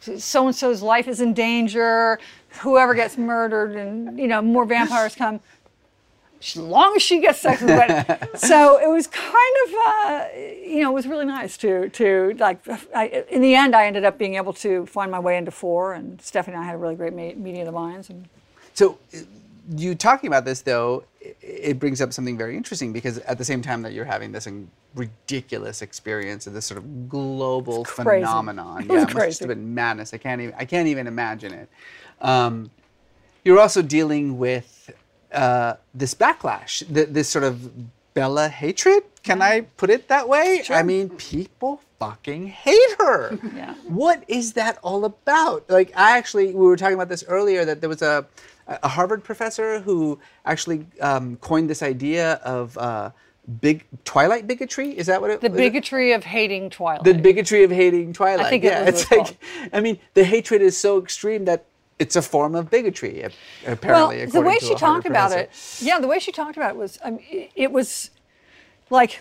So 0.00 0.48
and 0.48 0.56
so's 0.56 0.82
life 0.82 1.06
is 1.06 1.20
in 1.20 1.32
danger. 1.34 2.18
Whoever 2.60 2.94
gets 2.94 3.16
murdered, 3.16 3.76
and 3.76 4.18
you 4.18 4.26
know 4.26 4.42
more 4.42 4.64
vampires 4.64 5.14
come 5.14 5.40
as 6.44 6.56
long 6.56 6.94
as 6.96 7.02
she 7.02 7.20
gets 7.20 7.40
sex 7.40 7.60
with 7.62 7.70
Edward. 7.70 8.28
so 8.38 8.78
it 8.78 8.88
was 8.88 9.06
kind 9.06 9.54
of, 9.66 9.74
uh, 9.86 10.26
you 10.64 10.80
know, 10.82 10.90
it 10.90 10.94
was 10.94 11.06
really 11.06 11.24
nice 11.24 11.56
to 11.58 11.88
to 11.90 12.34
like. 12.38 12.58
I, 12.94 13.24
in 13.30 13.40
the 13.42 13.54
end, 13.54 13.74
I 13.74 13.86
ended 13.86 14.04
up 14.04 14.18
being 14.18 14.34
able 14.34 14.52
to 14.54 14.86
find 14.86 15.10
my 15.10 15.18
way 15.20 15.36
into 15.36 15.50
four, 15.50 15.94
and 15.94 16.20
Stephenie 16.20 16.54
and 16.56 16.62
I 16.64 16.66
had 16.66 16.74
a 16.74 16.78
really 16.78 16.96
great 16.96 17.12
ma- 17.14 17.40
meeting 17.42 17.60
of 17.60 17.66
the 17.66 17.72
minds. 17.72 18.10
And 18.10 18.28
So, 18.74 18.98
you 19.76 19.94
talking 19.94 20.28
about 20.28 20.44
this 20.44 20.62
though, 20.62 21.04
it 21.40 21.78
brings 21.78 22.00
up 22.00 22.12
something 22.12 22.36
very 22.36 22.56
interesting 22.56 22.92
because 22.92 23.18
at 23.20 23.38
the 23.38 23.44
same 23.44 23.62
time 23.62 23.82
that 23.82 23.92
you're 23.94 24.04
having 24.04 24.32
this 24.32 24.46
ridiculous 24.94 25.82
experience 25.82 26.46
of 26.46 26.52
this 26.52 26.66
sort 26.66 26.78
of 26.78 27.08
global 27.08 27.84
phenomenon, 27.84 28.82
It 28.82 28.86
yeah, 28.88 28.94
must 28.94 29.06
just 29.08 29.16
crazy. 29.16 29.44
have 29.44 29.48
been 29.48 29.74
madness. 29.74 30.12
I 30.14 30.18
can't 30.18 30.40
even 30.40 30.54
I 30.58 30.64
can't 30.66 30.88
even 30.88 31.06
imagine 31.06 31.52
it. 31.52 31.68
Um, 32.20 32.70
you're 33.44 33.58
also 33.58 33.82
dealing 33.82 34.38
with 34.38 34.73
uh, 35.34 35.76
this 35.94 36.14
backlash, 36.14 36.82
th- 36.92 37.08
this 37.10 37.28
sort 37.28 37.44
of 37.44 37.70
Bella 38.14 38.48
hatred. 38.48 39.02
Can 39.24 39.42
I 39.42 39.62
put 39.62 39.90
it 39.90 40.08
that 40.08 40.28
way? 40.28 40.62
I 40.70 40.82
mean, 40.82 41.08
people 41.10 41.80
fucking 41.98 42.46
hate 42.46 42.94
her. 42.98 43.38
Yeah. 43.54 43.74
What 43.88 44.24
is 44.28 44.52
that 44.54 44.78
all 44.82 45.04
about? 45.04 45.68
Like, 45.68 45.92
I 45.96 46.16
actually, 46.16 46.46
we 46.46 46.66
were 46.66 46.76
talking 46.76 46.94
about 46.94 47.08
this 47.08 47.24
earlier 47.28 47.64
that 47.64 47.80
there 47.80 47.88
was 47.88 48.02
a, 48.02 48.26
a 48.66 48.88
Harvard 48.88 49.22
professor 49.22 49.80
who 49.80 50.18
actually 50.44 50.86
um, 51.00 51.36
coined 51.36 51.70
this 51.70 51.82
idea 51.82 52.34
of 52.44 52.76
uh, 52.78 53.10
big 53.60 53.84
Twilight 54.04 54.46
bigotry. 54.46 54.96
Is 54.96 55.06
that 55.06 55.20
what 55.20 55.30
it 55.30 55.40
the 55.40 55.50
bigotry 55.50 56.12
of 56.12 56.24
hating 56.24 56.70
Twilight. 56.70 57.04
The 57.04 57.14
bigotry 57.14 57.64
of 57.64 57.70
hating 57.70 58.12
Twilight. 58.12 58.46
I 58.46 58.50
think 58.50 58.64
it 58.64 58.84
was 58.86 59.02
it's 59.02 59.10
like, 59.10 59.38
I 59.72 59.80
mean, 59.80 59.98
the 60.14 60.24
hatred 60.24 60.62
is 60.62 60.76
so 60.76 60.98
extreme 60.98 61.44
that 61.44 61.66
it's 61.98 62.16
a 62.16 62.22
form 62.22 62.54
of 62.54 62.70
bigotry. 62.70 63.22
ap- 63.24 63.32
well, 63.64 63.72
Apparently, 63.74 64.26
the 64.26 64.40
way 64.40 64.58
she 64.58 64.74
talked 64.74 65.06
about 65.06 65.32
it, 65.32 65.50
yeah, 65.80 65.98
the 66.00 66.08
way 66.08 66.18
she 66.18 66.32
talked 66.32 66.56
about 66.56 66.70
it 66.70 66.76
was, 66.76 66.98
I 67.04 67.10
mean, 67.12 67.48
it- 67.54 67.72
was 67.72 68.10
like 68.90 69.20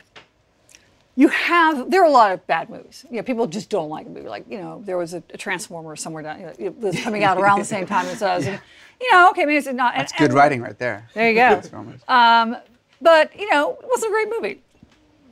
you 1.16 1.28
have. 1.28 1.92
There 1.92 2.02
are 2.02 2.08
a 2.08 2.12
lot 2.12 2.32
of 2.32 2.46
bad 2.48 2.70
movies. 2.70 3.06
You 3.10 3.18
know, 3.18 3.24
people 3.24 3.46
just 3.48 3.70
don't 3.70 3.90
like 3.90 4.08
a 4.08 4.10
movie. 4.10 4.28
Like 4.28 4.46
you 4.50 4.58
know, 4.58 4.82
there 4.86 4.98
was 4.98 5.14
a, 5.14 5.22
a 5.32 5.38
Transformer 5.38 5.96
somewhere 5.96 6.24
down. 6.24 6.40
You 6.40 6.46
know, 6.48 6.54
it 6.58 6.78
was 6.80 7.00
coming 7.02 7.24
out 7.24 7.38
around 7.38 7.60
the 7.60 7.66
same 7.66 7.86
time 7.86 8.08
as 8.08 8.22
us. 8.24 8.46
And, 8.48 8.60
you 9.02 9.12
know, 9.12 9.30
okay, 9.30 9.46
maybe 9.46 9.58
it's 9.58 9.68
not. 9.68 9.94
That's 9.96 10.12
good 10.14 10.34
writing 10.34 10.62
right 10.62 10.78
there. 10.78 11.08
There 11.14 11.30
you 11.30 11.36
go. 11.36 11.50
Transformers. 11.54 12.02
Um, 12.08 12.58
but 13.02 13.38
you 13.40 13.50
know, 13.52 13.74
it 13.80 13.88
wasn't 13.88 14.12
a 14.12 14.14
great 14.14 14.30
movie. 14.30 14.62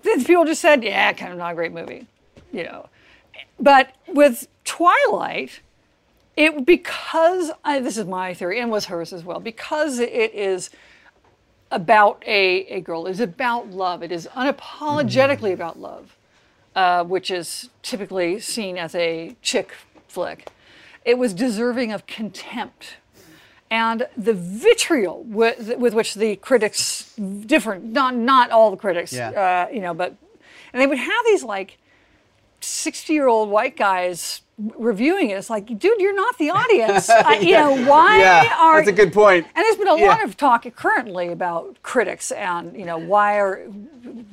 Then 0.04 0.24
people 0.24 0.46
just 0.46 0.62
said, 0.62 0.84
"Yeah, 0.84 1.14
kind 1.14 1.32
of 1.32 1.38
not 1.40 1.54
a 1.54 1.56
great 1.56 1.72
movie," 1.72 2.06
you 2.52 2.64
know. 2.64 2.88
But 3.60 3.96
with 4.08 4.48
Twilight, 4.66 5.62
it 6.38 6.66
because 6.66 7.52
I, 7.64 7.80
this 7.80 7.98
is 7.98 8.06
my 8.06 8.34
theory 8.34 8.60
and 8.60 8.72
was 8.72 8.86
hers 8.86 9.14
as 9.14 9.24
well. 9.24 9.40
Because 9.40 10.00
it 10.00 10.34
is 10.34 10.70
about 11.70 12.24
a, 12.26 12.66
a 12.68 12.82
girl, 12.82 13.08
it 13.08 13.12
is 13.12 13.20
about 13.20 13.70
love. 13.70 14.04
It 14.04 14.12
is 14.12 14.28
unapologetically 14.34 15.54
about 15.54 15.80
love, 15.80 16.16
uh, 16.76 17.04
which 17.04 17.32
is 17.32 17.70
typically 17.82 18.40
seen 18.40 18.78
as 18.78 18.96
a 18.96 19.36
chick 19.42 19.74
flick. 20.08 20.50
It 21.06 21.18
was 21.18 21.34
deserving 21.34 21.92
of 21.92 22.06
contempt 22.08 22.96
and 23.70 24.06
the 24.18 24.34
vitriol 24.34 25.24
with, 25.24 25.78
with 25.78 25.94
which 25.94 26.16
the 26.16 26.36
critics, 26.36 27.14
different, 27.46 27.86
not 27.86 28.16
not 28.16 28.52
all 28.52 28.70
the 28.70 28.78
critics, 28.78 29.14
Yeah. 29.14 29.68
uh, 29.70 29.74
you 29.74 29.80
know, 29.80 29.94
but 29.94 30.16
and 30.74 30.82
they 30.82 30.88
would 30.88 30.98
have 30.98 31.26
these 31.26 31.44
like 31.44 31.78
sixty-year-old 32.60 33.50
white 33.50 33.78
guys 33.78 34.42
reviewing 34.78 35.30
it. 35.30 35.34
It's 35.38 35.50
like, 35.50 35.66
dude, 35.68 36.00
you're 36.00 36.16
not 36.16 36.38
the 36.38 36.50
audience. 36.50 37.10
I, 37.10 37.36
you 37.42 37.56
know, 37.56 37.74
why 37.88 38.20
Yeah, 38.20 38.56
are 38.60 38.78
that's 38.78 38.90
a 38.90 38.92
good 38.92 39.14
point. 39.14 39.46
And 39.56 39.64
there's 39.64 39.76
been 39.78 39.88
a 39.88 39.98
Yeah. 39.98 40.08
lot 40.08 40.24
of 40.24 40.38
talk 40.38 40.66
currently 40.76 41.30
about 41.30 41.82
critics 41.84 42.32
and 42.32 42.76
you 42.78 42.86
know 42.86 42.98
why 42.98 43.40
are 43.40 43.64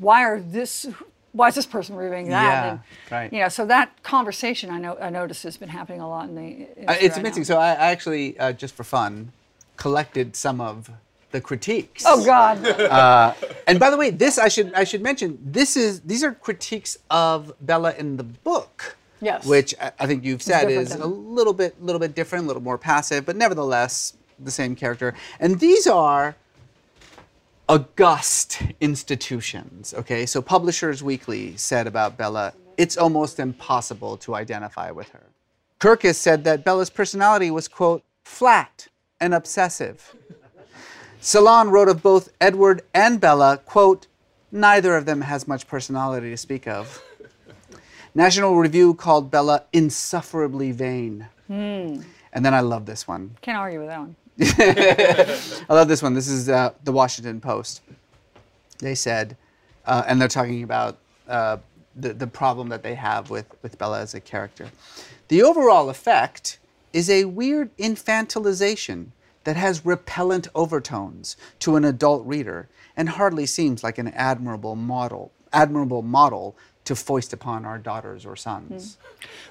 why 0.01 0.23
are 0.25 0.41
this 0.41 0.87
why 1.33 1.49
is 1.49 1.55
this 1.55 1.67
person 1.67 1.95
reviewing 1.95 2.29
that? 2.31 2.43
Yeah, 2.43 2.71
and, 2.71 2.81
right. 3.11 3.33
You 3.33 3.41
know, 3.41 3.49
so 3.49 3.67
that 3.67 4.03
conversation 4.03 4.71
I 4.71 4.79
know 4.79 4.97
I 5.01 5.11
noticed 5.11 5.43
has 5.45 5.57
been 5.57 5.69
happening 5.69 6.01
a 6.01 6.09
lot 6.09 6.29
in 6.29 6.35
the. 6.35 6.65
Uh, 6.89 6.93
it's 7.01 7.17
right 7.17 7.19
amazing. 7.19 7.43
now. 7.43 7.45
So 7.45 7.59
I, 7.59 7.71
I 7.73 7.91
actually, 7.91 8.39
uh, 8.39 8.53
just 8.53 8.75
for 8.75 8.83
fun, 8.85 9.33
collected 9.77 10.35
some 10.35 10.61
of 10.61 10.91
the 11.31 11.41
critiques. 11.41 12.05
Oh 12.07 12.25
God. 12.25 12.57
And 13.69 13.79
by 13.79 13.91
the 13.91 13.99
way, 13.99 14.09
this 14.11 14.39
I 14.39 14.49
should 14.49 14.73
I 14.75 14.85
should 14.85 15.03
mention. 15.03 15.39
This 15.45 15.77
is 15.77 16.01
these 16.01 16.25
are 16.25 16.33
critiques 16.33 16.97
of 17.11 17.53
Bella 17.61 17.93
in 17.99 18.17
the 18.17 18.25
book. 18.25 18.97
Yes. 19.21 19.45
Which 19.45 19.75
I, 19.99 20.07
think 20.07 20.25
you've 20.25 20.43
said 20.43 20.71
is 20.71 20.91
than- 20.91 21.01
a 21.01 21.07
little 21.07 21.53
bit 21.53 21.83
little 21.83 21.99
bit 21.99 22.15
different, 22.15 22.45
a 22.45 22.47
little 22.47 22.63
more 22.63 22.79
passive, 22.79 23.27
but 23.27 23.37
nevertheless 23.37 24.15
the 24.39 24.51
same 24.51 24.77
character. 24.77 25.15
And 25.41 25.59
these 25.59 25.87
are 25.87 26.37
august 27.69 28.63
institutions. 28.81 29.93
Okay, 29.95 30.25
so 30.25 30.41
Publishers 30.41 31.03
Weekly 31.03 31.57
said 31.57 31.87
about 31.87 32.17
Bella, 32.17 32.55
it's 32.77 32.97
almost 32.97 33.41
impossible 33.41 34.17
to 34.19 34.35
identify 34.35 34.91
with 34.91 35.09
her. 35.11 35.25
Kirkus 35.81 36.15
said 36.15 36.45
that 36.45 36.65
Bella's 36.65 36.91
personality 36.91 37.51
was 37.51 37.69
quote 37.69 38.05
flat 38.25 38.89
and 39.21 39.35
obsessive. 39.35 40.15
Salon 41.21 41.71
wrote 41.71 41.89
of 41.89 42.03
both 42.03 42.31
Edward 42.41 42.83
and 42.95 43.21
Bella, 43.21 43.61
quote, 43.67 44.07
neither 44.53 44.97
of 44.97 45.05
them 45.05 45.23
has 45.23 45.49
much 45.49 45.67
personality 45.67 46.31
to 46.31 46.37
speak 46.37 46.69
of. 46.69 47.03
National 48.15 48.57
Review 48.57 48.95
called 48.95 49.31
Bella 49.31 49.65
insufferably 49.73 50.73
vain. 50.73 51.27
And 52.33 52.45
then 52.45 52.55
I 52.55 52.61
love 52.61 52.87
this 52.87 53.07
one. 53.09 53.37
Can't 53.41 53.59
argue 53.59 53.81
with 53.81 53.89
that 53.89 54.01
one. 54.01 54.17
I 55.69 55.75
love 55.75 55.89
this 55.89 56.03
one. 56.03 56.15
This 56.15 56.29
is 56.29 56.49
uh, 56.49 56.73
the 56.85 56.93
Washington 56.93 57.41
Post. 57.41 57.83
They 58.79 58.95
said, 58.95 59.37
uh, 59.87 60.05
and 60.07 60.21
they're 60.21 60.29
talking 60.29 60.63
about 60.63 60.99
uh, 61.29 61.59
the, 61.97 62.13
the 62.13 62.27
problem 62.27 62.69
that 62.69 62.83
they 62.83 62.95
have 62.95 63.31
with, 63.31 63.47
with 63.63 63.79
Bella 63.79 64.01
as 64.01 64.15
a 64.15 64.21
character. 64.21 64.69
The 65.29 65.43
overall 65.43 65.91
effect 65.91 66.59
is 66.93 67.11
a 67.11 67.25
weird 67.25 67.77
infantilization 67.77 69.09
that 69.45 69.57
has 69.57 69.85
repellent 69.85 70.49
overtones 70.55 71.37
to 71.61 71.77
an 71.77 71.85
adult 71.85 72.25
reader 72.27 72.69
and 72.97 73.09
hardly 73.11 73.47
seems 73.47 73.83
like 73.83 73.99
an 73.99 74.09
admirable 74.09 74.77
model, 74.77 75.33
admirable 75.53 76.03
model 76.03 76.57
to 76.89 76.97
foist 76.97 77.33
upon 77.33 77.65
our 77.65 77.79
daughters 77.79 78.27
or 78.27 78.37
sons. 78.37 78.99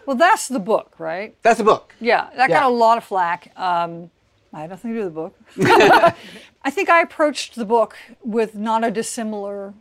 Well, 0.05 0.15
that's 0.15 0.47
the 0.47 0.59
book, 0.59 0.95
right? 0.99 1.35
That's 1.41 1.57
the 1.59 1.63
book. 1.63 1.93
Yeah, 1.99 2.29
that 2.35 2.49
Yeah. 2.49 2.59
got 2.61 2.65
a 2.65 2.73
lot 2.75 2.97
of 2.97 3.03
flack. 3.03 3.51
Um, 3.55 4.11
I 4.53 4.61
had 4.61 4.69
nothing 4.69 4.93
to 4.93 4.99
do 4.99 5.05
with 5.05 5.13
the 5.13 5.21
book. 5.21 5.35
I 6.63 6.69
think 6.71 6.89
I 6.89 7.01
approached 7.01 7.55
the 7.55 7.65
book 7.65 7.95
with 8.23 8.55
not 8.55 8.83
a 8.83 8.91
dissimilar 8.91 9.73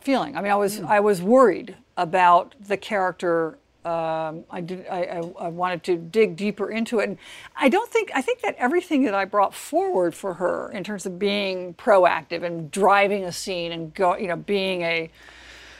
feeling. 0.00 0.36
I 0.36 0.40
mean, 0.42 0.52
I 0.52 0.56
was 0.56 0.80
I 0.80 1.00
was 1.00 1.20
worried 1.22 1.76
about 1.96 2.54
the 2.60 2.76
character. 2.76 3.58
Um, 3.84 4.44
I 4.50 4.60
did. 4.60 4.86
I, 4.88 5.02
I, 5.04 5.16
I 5.46 5.48
wanted 5.48 5.82
to 5.84 5.96
dig 5.96 6.36
deeper 6.36 6.70
into 6.70 6.98
it, 7.00 7.08
and 7.08 7.18
I 7.56 7.68
don't 7.68 7.90
think. 7.90 8.10
I 8.14 8.22
think 8.22 8.40
that 8.42 8.54
everything 8.56 9.04
that 9.04 9.14
I 9.14 9.24
brought 9.24 9.54
forward 9.54 10.14
for 10.14 10.34
her 10.34 10.70
in 10.72 10.84
terms 10.84 11.06
of 11.06 11.18
being 11.18 11.74
proactive 11.74 12.42
and 12.42 12.70
driving 12.70 13.24
a 13.24 13.32
scene 13.32 13.72
and 13.72 13.92
go, 13.94 14.16
you 14.16 14.28
know, 14.28 14.36
being 14.36 14.82
a 14.82 15.10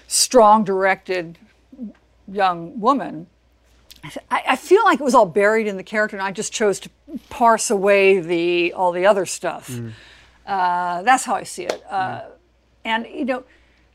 strong, 0.09 0.65
directed 0.65 1.39
young 2.27 2.81
woman. 2.81 3.29
I, 4.31 4.43
I 4.51 4.57
feel 4.57 4.83
like 4.85 4.99
it 5.01 5.05
was 5.05 5.15
all 5.15 5.27
buried 5.27 5.67
in 5.67 5.77
the 5.77 5.83
character, 5.85 6.17
and 6.17 6.25
I 6.25 6.31
just 6.33 6.53
chose 6.53 6.81
to 6.81 6.91
parse 7.31 7.71
away 7.71 8.19
the 8.21 8.73
all 8.73 8.91
the 8.93 9.07
other 9.07 9.25
stuff. 9.27 9.71
Uh, 10.47 11.03
that's 11.03 11.25
how 11.25 11.35
I 11.35 11.45
see 11.45 11.65
it. 11.65 11.83
Uh, 11.89 12.23
And 12.85 13.07
you 13.07 13.25
know, 13.25 13.45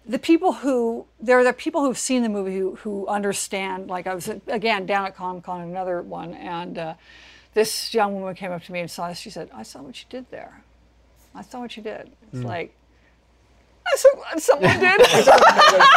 the 0.06 0.20
people 0.20 0.52
who 0.54 1.06
there 1.20 1.40
are 1.40 1.44
the 1.44 1.54
people 1.54 1.82
who've 1.84 1.98
seen 1.98 2.22
the 2.24 2.30
movie 2.30 2.58
who 2.58 2.76
who 2.84 3.08
understand. 3.08 3.90
Like 3.90 4.06
I 4.08 4.14
was 4.14 4.28
again 4.48 4.86
down 4.86 5.06
at 5.08 5.16
Comic 5.16 5.44
Con, 5.44 5.62
another 5.62 6.02
one, 6.02 6.34
and 6.34 6.78
uh, 6.78 6.94
this 7.54 7.94
young 7.94 8.14
woman 8.16 8.36
came 8.36 8.52
up 8.52 8.64
to 8.66 8.72
me 8.72 8.82
and 8.82 8.92
saw 8.92 9.08
this. 9.10 9.20
She 9.20 9.30
said, 9.30 9.50
"I 9.54 9.64
saw 9.64 9.82
what 9.82 9.98
you 10.00 10.06
did 10.10 10.26
there. 10.32 10.64
I 11.34 11.42
saw 11.44 11.62
what 11.62 11.76
you 11.78 11.84
did." 11.84 12.12
It's 12.32 12.44
like. 12.44 12.76
Someone 14.38 14.80
did. 14.80 15.02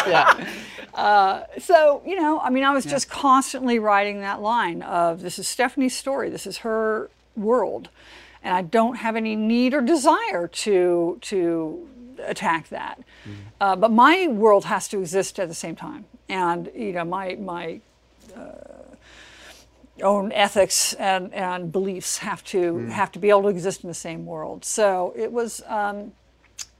yeah. 0.06 1.46
so 1.58 2.02
you 2.06 2.20
know 2.20 2.40
i 2.40 2.50
mean 2.50 2.64
i 2.64 2.72
was 2.72 2.84
just 2.84 3.08
constantly 3.10 3.78
writing 3.78 4.20
that 4.20 4.40
line 4.40 4.82
of 4.82 5.22
this 5.22 5.38
is 5.38 5.46
stephenie's 5.46 5.96
story. 5.96 6.30
This 6.30 6.46
is 6.46 6.58
her 6.58 7.10
world. 7.36 7.88
And 8.42 8.54
i 8.54 8.62
don't 8.62 8.96
have 8.96 9.16
any 9.16 9.36
need 9.36 9.74
or 9.74 9.80
desire 9.80 10.48
to 10.48 11.18
to 11.20 11.88
attack 12.24 12.68
that. 12.70 13.00
Uh, 13.60 13.76
but 13.76 13.90
my 13.90 14.26
world 14.28 14.64
has 14.66 14.88
to 14.88 14.98
exist 14.98 15.38
at 15.38 15.48
the 15.48 15.54
same 15.54 15.76
time. 15.76 16.04
And 16.28 16.70
you 16.74 16.92
know 16.92 17.04
my 17.04 17.34
my 17.36 17.80
uh, 18.36 18.76
own 20.02 20.32
ethics 20.32 20.92
and, 20.94 21.32
and 21.32 21.72
beliefs 21.72 22.18
have 22.18 22.44
to 22.44 22.86
have 22.86 23.10
to 23.12 23.18
be 23.18 23.30
able 23.30 23.42
to 23.42 23.48
exist 23.48 23.82
in 23.82 23.88
the 23.88 23.94
same 23.94 24.26
world. 24.26 24.64
So 24.64 25.12
it 25.16 25.32
was 25.32 25.62
um, 25.66 26.12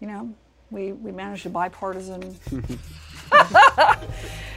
you 0.01 0.09
know 0.09 0.35
we, 0.71 0.93
we 0.93 1.13
managed 1.13 1.47
a 1.47 1.51
bipartisan 1.51 2.23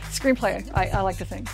screenplay. 0.10 0.70
I, 0.74 0.88
I 0.88 1.02
like 1.02 1.18
to 1.18 1.26
think 1.26 1.48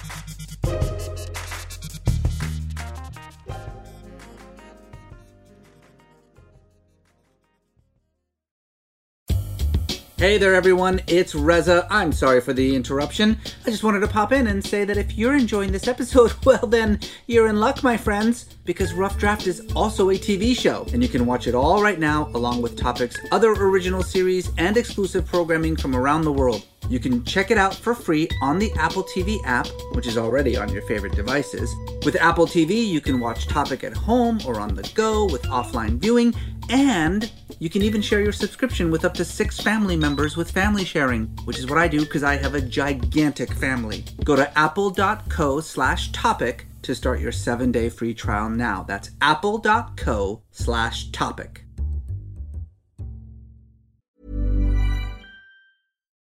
Hey 10.18 10.38
there, 10.38 10.56
everyone. 10.56 11.02
It's 11.08 11.36
Reza. 11.36 11.86
I'm 11.90 12.14
sorry 12.14 12.40
for 12.40 12.54
the 12.54 12.74
interruption. 12.74 13.38
I 13.66 13.70
just 13.70 13.84
wanted 13.84 14.00
to 14.00 14.08
pop 14.08 14.32
in 14.32 14.48
and 14.48 14.64
say 14.64 14.86
that 14.86 14.96
if 14.96 15.18
you're 15.18 15.36
enjoying 15.36 15.74
this 15.74 15.90
episode, 15.90 16.34
well, 16.46 16.66
then 16.68 17.02
you're 17.28 17.50
in 17.50 17.60
luck, 17.60 17.84
my 17.84 17.98
friends, 17.98 18.46
because 18.64 18.94
Rough 18.94 19.18
Draft 19.18 19.46
is 19.46 19.62
also 19.76 20.12
a 20.12 20.14
TV 20.14 20.58
show, 20.58 20.88
and 20.94 21.04
you 21.04 21.10
can 21.10 21.26
watch 21.26 21.48
it 21.48 21.54
all 21.54 21.84
right 21.84 22.00
now, 22.00 22.30
along 22.34 22.62
with 22.62 22.78
Topic's 22.78 23.20
other 23.34 23.52
original 23.52 24.02
series 24.02 24.54
and 24.58 24.78
exclusive 24.78 25.26
programming 25.26 25.76
from 25.76 25.94
around 25.94 26.22
the 26.22 26.32
world. 26.32 26.66
You 26.88 27.00
can 27.00 27.26
check 27.26 27.52
it 27.52 27.58
out 27.58 27.76
for 27.76 27.94
free 27.94 28.30
on 28.42 28.58
the 28.58 28.72
Apple 28.78 29.04
TV 29.04 29.40
app, 29.44 29.68
which 29.94 30.08
is 30.08 30.18
already 30.18 30.56
on 30.56 30.72
your 30.72 30.84
favorite 30.84 31.16
devices. 31.16 31.76
With 32.06 32.16
Apple 32.16 32.46
TV, 32.46 32.88
you 32.88 33.02
can 33.02 33.20
watch 33.20 33.48
Topic 33.48 33.84
at 33.84 33.94
home 33.94 34.40
or 34.46 34.60
on 34.60 34.76
the 34.76 34.90
go 34.94 35.26
with 35.26 35.42
offline 35.44 35.98
viewing, 35.98 36.34
and 36.70 37.32
you 37.60 37.70
can 37.70 37.82
even 37.82 38.02
share 38.02 38.22
your 38.22 38.32
subscription 38.32 38.92
with 38.92 39.06
up 39.06 39.14
to 39.16 39.26
six 39.26 39.60
family 39.60 39.96
members 39.96 40.36
with 40.36 40.52
family 40.52 40.86
sharing, 40.86 41.28
which 41.46 41.58
is 41.58 41.68
what 41.68 41.78
I 41.78 41.88
do 41.88 42.02
because 42.02 42.24
I 42.24 42.36
have 42.38 42.56
a 42.56 42.62
gigantic 42.62 43.52
family. 43.54 44.04
Go 44.24 44.36
to 44.36 44.58
apple.co 44.58 45.60
slash 45.62 46.12
topic 46.12 46.68
to 46.84 46.96
start 46.96 47.20
your 47.20 47.32
seven 47.32 47.72
day 47.72 47.90
free 47.90 48.14
trial 48.14 48.50
now. 48.50 48.84
That's 48.84 49.12
apple.co 49.22 50.42
slash 50.52 51.12
topic. 51.12 51.66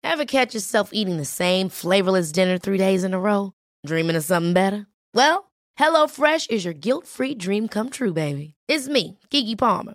Ever 0.04 0.24
catch 0.24 0.54
yourself 0.54 0.90
eating 0.92 1.16
the 1.16 1.24
same 1.24 1.68
flavorless 1.68 2.32
dinner 2.32 2.58
three 2.58 2.76
days 2.76 3.02
in 3.02 3.14
a 3.14 3.20
row? 3.20 3.52
Dreaming 3.86 4.16
of 4.16 4.24
something 4.24 4.52
better? 4.52 4.86
Well, 5.14 5.50
HelloFresh 5.78 6.50
is 6.50 6.64
your 6.64 6.74
guilt 6.74 7.06
free 7.06 7.34
dream 7.34 7.66
come 7.66 7.88
true, 7.88 8.12
baby. 8.12 8.54
It's 8.68 8.88
me, 8.88 9.18
Keke 9.30 9.56
Palmer. 9.56 9.94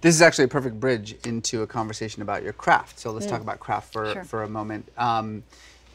This 0.00 0.14
is 0.14 0.22
actually 0.22 0.44
a 0.44 0.48
perfect 0.48 0.78
bridge 0.78 1.16
into 1.24 1.62
a 1.62 1.66
conversation 1.66 2.22
about 2.22 2.42
your 2.42 2.52
craft. 2.52 2.98
So 3.00 3.10
let's 3.12 3.26
talk 3.26 3.40
about 3.40 3.60
craft 3.60 3.92
for, 3.92 4.12
Sure. 4.12 4.24
for 4.24 4.42
a 4.42 4.48
moment. 4.48 4.88
Um, 4.98 5.42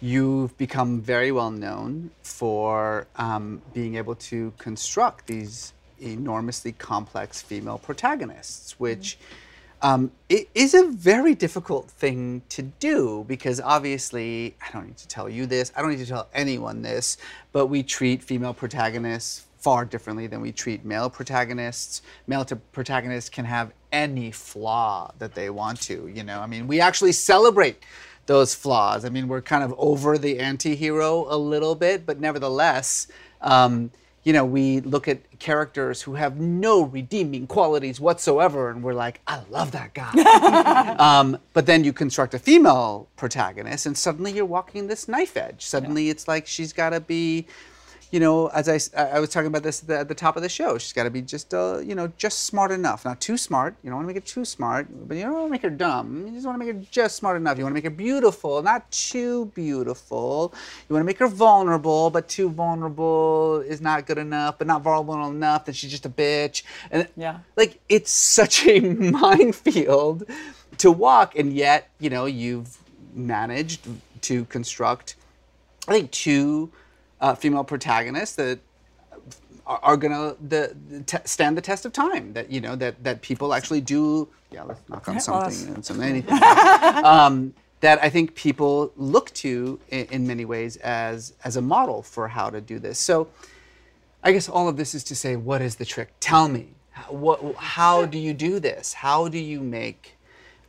you've 0.02 0.58
become 0.58 1.02
very 1.02 1.32
well 1.32 1.52
known 1.52 2.10
for 2.24 3.06
um, 3.16 3.62
being 3.74 3.96
able 3.96 4.16
to 4.16 4.52
construct 4.58 5.28
these 5.28 5.74
enormously 6.02 6.72
complex 6.72 7.44
female 7.44 7.78
protagonists, 7.78 8.80
which 8.80 9.20
um, 9.84 10.12
it 10.30 10.50
is 10.56 10.74
a 10.74 10.86
very 10.88 11.36
difficult 11.36 11.90
thing 11.90 12.42
to 12.50 12.64
do 12.64 13.24
because 13.28 13.60
obviously, 13.62 14.56
I 14.68 14.72
don't 14.72 14.88
need 14.88 14.98
to 14.98 15.08
tell 15.08 15.30
you 15.30 15.46
this, 15.46 15.72
I 15.76 15.82
don't 15.82 15.92
need 15.92 16.00
to 16.00 16.06
tell 16.08 16.28
anyone 16.34 16.82
this, 16.82 17.18
but 17.52 17.68
we 17.68 17.84
treat 17.84 18.24
female 18.24 18.54
protagonists 18.56 19.46
far 19.62 19.86
differently 19.86 20.28
than 20.28 20.42
we 20.42 20.52
treat 20.52 20.84
male 20.84 21.10
protagonists. 21.10 22.02
Male 22.28 22.46
protagonists 22.72 23.30
can 23.30 23.46
have 23.46 23.72
any 23.92 24.32
flaw 24.32 25.12
that 25.20 25.36
they 25.36 25.50
want 25.50 25.80
to, 25.82 26.08
you 26.08 26.24
know. 26.24 26.40
I 26.40 26.48
mean, 26.48 26.68
we 26.68 26.82
actually 26.82 27.12
celebrate 27.12 27.84
those 28.26 28.56
flaws. 28.56 29.06
I 29.06 29.10
mean, 29.10 29.28
we're 29.28 29.42
kind 29.42 29.64
of 29.64 29.74
over 29.78 30.18
the 30.18 30.40
anti-hero 30.40 31.28
a 31.30 31.38
little 31.38 31.76
bit, 31.76 32.06
but 32.06 32.20
nevertheless, 32.20 33.08
um, 33.42 33.92
you 34.24 34.34
know, 34.34 34.46
we 34.46 34.82
look 34.82 35.08
at 35.08 35.40
characters 35.40 36.04
who 36.04 36.14
have 36.14 36.40
no 36.40 36.84
redeeming 36.84 37.48
qualities 37.48 38.00
whatsoever, 38.00 38.70
and 38.70 38.84
we're 38.84 38.94
like, 38.94 39.20
I 39.26 39.42
love 39.50 39.72
that 39.72 39.94
guy. 39.96 40.96
um, 41.00 41.40
but 41.54 41.66
then 41.66 41.84
you 41.84 41.92
construct 41.92 42.36
a 42.36 42.40
female 42.40 43.08
protagonist, 43.16 43.88
and 43.88 43.98
suddenly 43.98 44.32
you're 44.32 44.46
walking 44.46 44.88
this 44.88 45.08
knife 45.08 45.36
edge. 45.36 45.66
Suddenly 45.66 46.10
it's 46.10 46.28
like 46.28 46.46
she's 46.46 46.72
got 46.72 46.92
to 46.92 47.00
be, 47.00 47.48
you 48.12 48.20
know, 48.20 48.48
as 48.48 48.68
I, 48.68 48.78
I 49.16 49.20
was 49.22 49.30
talking 49.30 49.48
about 49.48 49.64
this 49.64 49.82
at 49.82 49.88
the, 49.88 49.98
at 50.00 50.08
the 50.10 50.16
top 50.16 50.36
of 50.36 50.44
the 50.44 50.50
show, 50.50 50.78
she's 50.78 50.92
got 50.92 51.04
to 51.04 51.10
be 51.10 51.22
just, 51.22 51.54
uh, 51.54 51.80
you 51.80 51.96
know, 51.96 52.12
just 52.18 52.44
smart 52.44 52.72
enough. 52.72 53.06
Not 53.06 53.22
too 53.22 53.38
smart. 53.38 53.74
You 53.84 53.90
don't 53.90 53.98
want 54.00 54.10
to 54.10 54.14
make 54.14 54.22
her 54.22 54.28
too 54.28 54.44
smart, 54.44 54.88
but 55.08 55.16
you 55.16 55.24
don't 55.24 55.34
want 55.34 55.46
to 55.48 55.52
make 55.52 55.62
her 55.62 55.70
dumb. 55.70 56.28
You 56.28 56.34
just 56.34 56.46
want 56.46 56.60
to 56.60 56.66
make 56.66 56.76
her 56.76 56.82
just 56.92 57.16
smart 57.16 57.38
enough. 57.38 57.58
You 57.58 57.64
want 57.64 57.72
to 57.72 57.76
make 57.76 57.86
her 57.86 57.90
beautiful, 57.90 58.62
not 58.62 58.92
too 58.92 59.46
beautiful. 59.56 60.54
You 60.90 60.94
want 60.94 61.04
to 61.04 61.06
make 61.06 61.20
her 61.20 61.28
vulnerable, 61.28 62.10
but 62.10 62.28
too 62.28 62.50
vulnerable 62.50 63.62
is 63.62 63.80
not 63.80 64.06
good 64.06 64.18
enough, 64.18 64.58
but 64.58 64.68
not 64.68 64.82
vulnerable 64.82 65.30
enough 65.32 65.64
that 65.66 65.76
she's 65.78 65.92
just 65.92 66.06
a 66.06 66.10
bitch. 66.10 66.64
And 66.92 67.08
Yeah. 67.16 67.40
like 67.56 67.80
it's 67.88 68.12
such 68.12 68.68
a 68.68 68.80
minefield 69.36 70.26
to 70.80 70.92
walk, 70.92 71.38
and 71.38 71.54
yet, 71.54 71.90
you 72.00 72.10
know, 72.10 72.26
you've 72.26 72.78
managed 73.14 73.88
to 74.22 74.46
construct, 74.46 75.16
I 75.88 75.94
think, 75.94 76.12
two 76.12 76.72
uh, 77.22 77.36
female 77.36 77.64
protagonists 77.64 78.36
that 78.36 78.60
are, 79.66 79.80
are 79.84 79.98
gonna 79.98 80.36
the, 80.46 80.76
the 80.90 81.22
stand 81.26 81.58
the 81.58 81.62
test 81.62 81.86
of 81.86 81.94
time. 81.94 82.34
That 82.34 82.52
you 82.52 82.60
know 82.60 82.76
that 82.76 83.04
that 83.04 83.22
people 83.22 83.54
actually 83.54 83.82
do. 83.82 84.28
Yeah, 84.52 84.64
let's 84.64 84.82
knock 84.90 85.08
on 85.08 85.20
something 85.20 85.76
and 85.76 85.86
some 85.86 86.02
anything. 86.02 86.34
um, 87.06 87.54
that 87.80 88.04
I 88.04 88.10
think 88.10 88.36
people 88.36 88.92
look 88.96 89.32
to 89.36 89.80
in, 89.90 90.06
in 90.08 90.28
many 90.28 90.46
ways 90.46 90.78
as 90.78 91.34
as 91.44 91.56
a 91.56 91.62
model 91.62 92.02
for 92.02 92.28
how 92.28 92.50
to 92.50 92.60
do 92.60 92.80
this. 92.80 93.00
So. 93.00 93.30
I 94.24 94.32
guess 94.34 94.48
all 94.48 94.68
of 94.70 94.78
this 94.78 94.94
is 94.94 95.04
to 95.06 95.16
say, 95.16 95.36
what 95.36 95.64
is 95.64 95.78
the 95.78 95.84
trick? 95.84 96.14
Tell 96.20 96.48
me, 96.48 96.76
what, 97.10 97.56
how 97.56 98.06
do 98.06 98.20
you 98.20 98.36
do 98.36 98.60
this? 98.60 98.94
How 98.94 99.28
do 99.30 99.40
you 99.40 99.62
make 99.62 100.16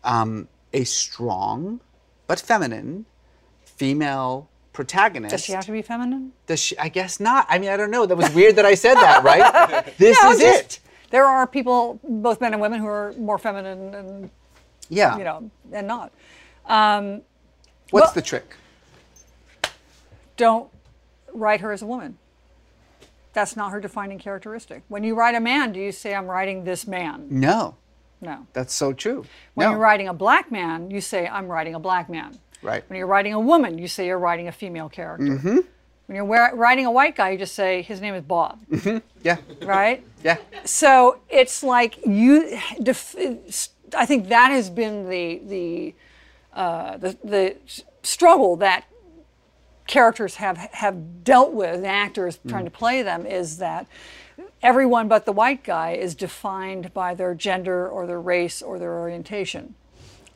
um, 0.03 0.49
a 0.73 0.85
strong 0.85 1.81
but 2.27 2.41
feminine 2.41 3.05
female 3.65 4.49
protagonist? 4.73 5.31
does 5.33 5.45
she 5.45 5.53
have 5.53 5.67
to 5.67 5.73
be 5.73 5.83
feminine 5.83 6.33
Does 6.47 6.61
she? 6.61 6.79
I 6.79 6.89
guess 6.89 7.21
not. 7.21 7.47
I 7.49 7.59
mean, 7.59 7.71
I 7.71 7.77
don't 7.77 7.91
know. 7.91 8.07
That 8.07 8.17
was 8.17 8.33
weird 8.35 8.57
that 8.57 8.65
I 8.67 8.75
said 8.75 8.95
that, 8.95 9.23
right? 9.23 9.85
this 9.99 10.19
No, 10.23 10.31
is 10.33 10.41
just- 10.41 10.61
it. 10.61 10.81
there 11.11 11.27
are 11.27 11.47
people 11.47 12.01
both 12.03 12.41
men 12.41 12.53
and 12.53 12.61
women 12.63 12.81
who 12.81 12.87
are 12.87 13.13
more 13.19 13.39
feminine 13.39 13.95
and 13.95 14.31
Yeah. 14.89 15.17
you 15.19 15.25
know 15.25 15.51
and 15.73 15.87
not 15.87 16.13
um, 16.67 17.23
What's 17.91 18.07
well- 18.07 18.15
the 18.15 18.23
trick? 18.23 18.57
don't 20.37 20.71
write 21.33 21.61
her 21.61 21.73
as 21.73 21.83
a 21.83 21.87
woman 21.87 22.19
that's 23.33 23.57
not 23.57 23.71
her 23.71 23.81
defining 23.81 24.19
characteristic 24.19 24.83
when 24.89 25.05
you 25.05 25.15
write 25.15 25.35
a 25.35 25.41
man 25.41 25.73
do 25.73 25.81
you 25.81 25.93
say 25.93 26.15
i'm 26.15 26.27
writing 26.27 26.65
this 26.65 26.87
man 26.87 27.27
No, 27.31 27.77
no 28.21 28.47
that's 28.53 28.75
so 28.75 28.93
true. 28.93 29.25
when 29.55 29.67
no. 29.67 29.71
you're 29.73 29.81
writing 29.81 30.09
a 30.09 30.15
black 30.15 30.51
man 30.51 30.91
you 30.91 31.01
say 31.01 31.27
i'm 31.29 31.47
writing 31.49 31.75
a 31.75 31.79
black 31.81 32.09
man 32.11 32.39
Right. 32.63 32.89
when 32.89 32.97
you're 32.99 33.07
writing 33.07 33.33
a 33.35 33.41
woman 33.41 33.79
you 33.79 33.89
say 33.89 34.07
you're 34.07 34.19
writing 34.19 34.49
a 34.49 34.53
female 34.53 34.89
character 34.89 35.25
mm-hmm. 35.27 35.59
when 36.07 36.17
you're 36.17 36.25
writing 36.55 36.87
a 36.87 36.91
white 36.93 37.17
guy 37.17 37.31
you 37.31 37.39
just 37.39 37.55
say 37.55 37.83
his 37.83 38.01
name 38.01 38.15
is 38.15 38.23
bob 38.23 38.61
Yeah. 39.23 39.37
right 39.63 40.03
Yeah. 40.25 40.39
so 40.65 41.19
it's 41.29 41.63
like 41.63 41.99
you 42.07 42.59
def- 42.83 43.17
i 43.97 44.07
think 44.07 44.29
that 44.29 44.51
has 44.51 44.71
been 44.71 45.09
the 45.09 45.41
the 45.45 45.95
uh, 46.55 46.99
the, 46.99 47.17
the 47.25 47.57
struggle 48.03 48.57
that 48.57 48.85
characters 49.87 50.37
have 50.37 50.57
have 50.59 51.25
dealt 51.25 51.53
with 51.53 51.77
and 51.77 51.87
actors 51.87 52.39
trying 52.47 52.65
to 52.65 52.71
play 52.71 53.03
them 53.03 53.27
is 53.27 53.59
that 53.59 53.87
everyone 54.63 55.09
but 55.09 55.25
the 55.25 55.33
white 55.33 55.65
guy 55.65 55.93
is 55.93 56.15
defined 56.15 56.93
by 56.95 57.15
their 57.15 57.35
gender 57.35 57.89
or 57.89 58.07
their 58.07 58.21
race 58.21 58.63
or 58.63 58.79
their 58.79 58.93
orientation. 59.01 59.75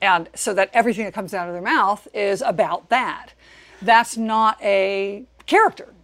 And 0.01 0.29
so 0.35 0.53
that 0.55 0.71
everything 0.73 1.05
that 1.05 1.15
comes 1.15 1.33
out 1.33 1.49
of 1.49 1.55
their 1.55 1.63
mouth 1.63 2.07
is 2.13 2.43
about 2.43 2.89
that. 2.91 3.33
That's 3.81 4.17
not 4.17 4.63
a 4.63 5.25
character. 5.47 5.95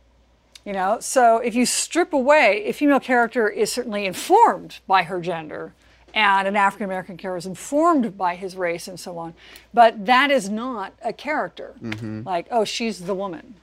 You 0.64 0.72
know, 0.72 0.98
so 1.00 1.38
if 1.38 1.54
you 1.56 1.66
strip 1.66 2.12
away, 2.12 2.64
a 2.66 2.72
female 2.72 3.00
character 3.00 3.48
is 3.48 3.72
certainly 3.72 4.06
informed 4.06 4.78
by 4.86 5.02
her 5.02 5.20
gender, 5.20 5.74
and 6.14 6.46
an 6.46 6.54
African 6.54 6.84
American 6.84 7.16
character 7.16 7.38
is 7.38 7.46
informed 7.46 8.16
by 8.16 8.36
his 8.36 8.54
race 8.54 8.86
and 8.86 9.00
so 9.00 9.18
on, 9.18 9.34
but 9.74 10.06
that 10.06 10.30
is 10.30 10.48
not 10.48 10.92
a 11.02 11.12
character. 11.12 11.74
Mm-hmm. 11.82 12.22
Like, 12.24 12.46
oh, 12.50 12.64
she's 12.64 13.00
the 13.00 13.14
woman, 13.14 13.54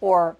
or 0.00 0.36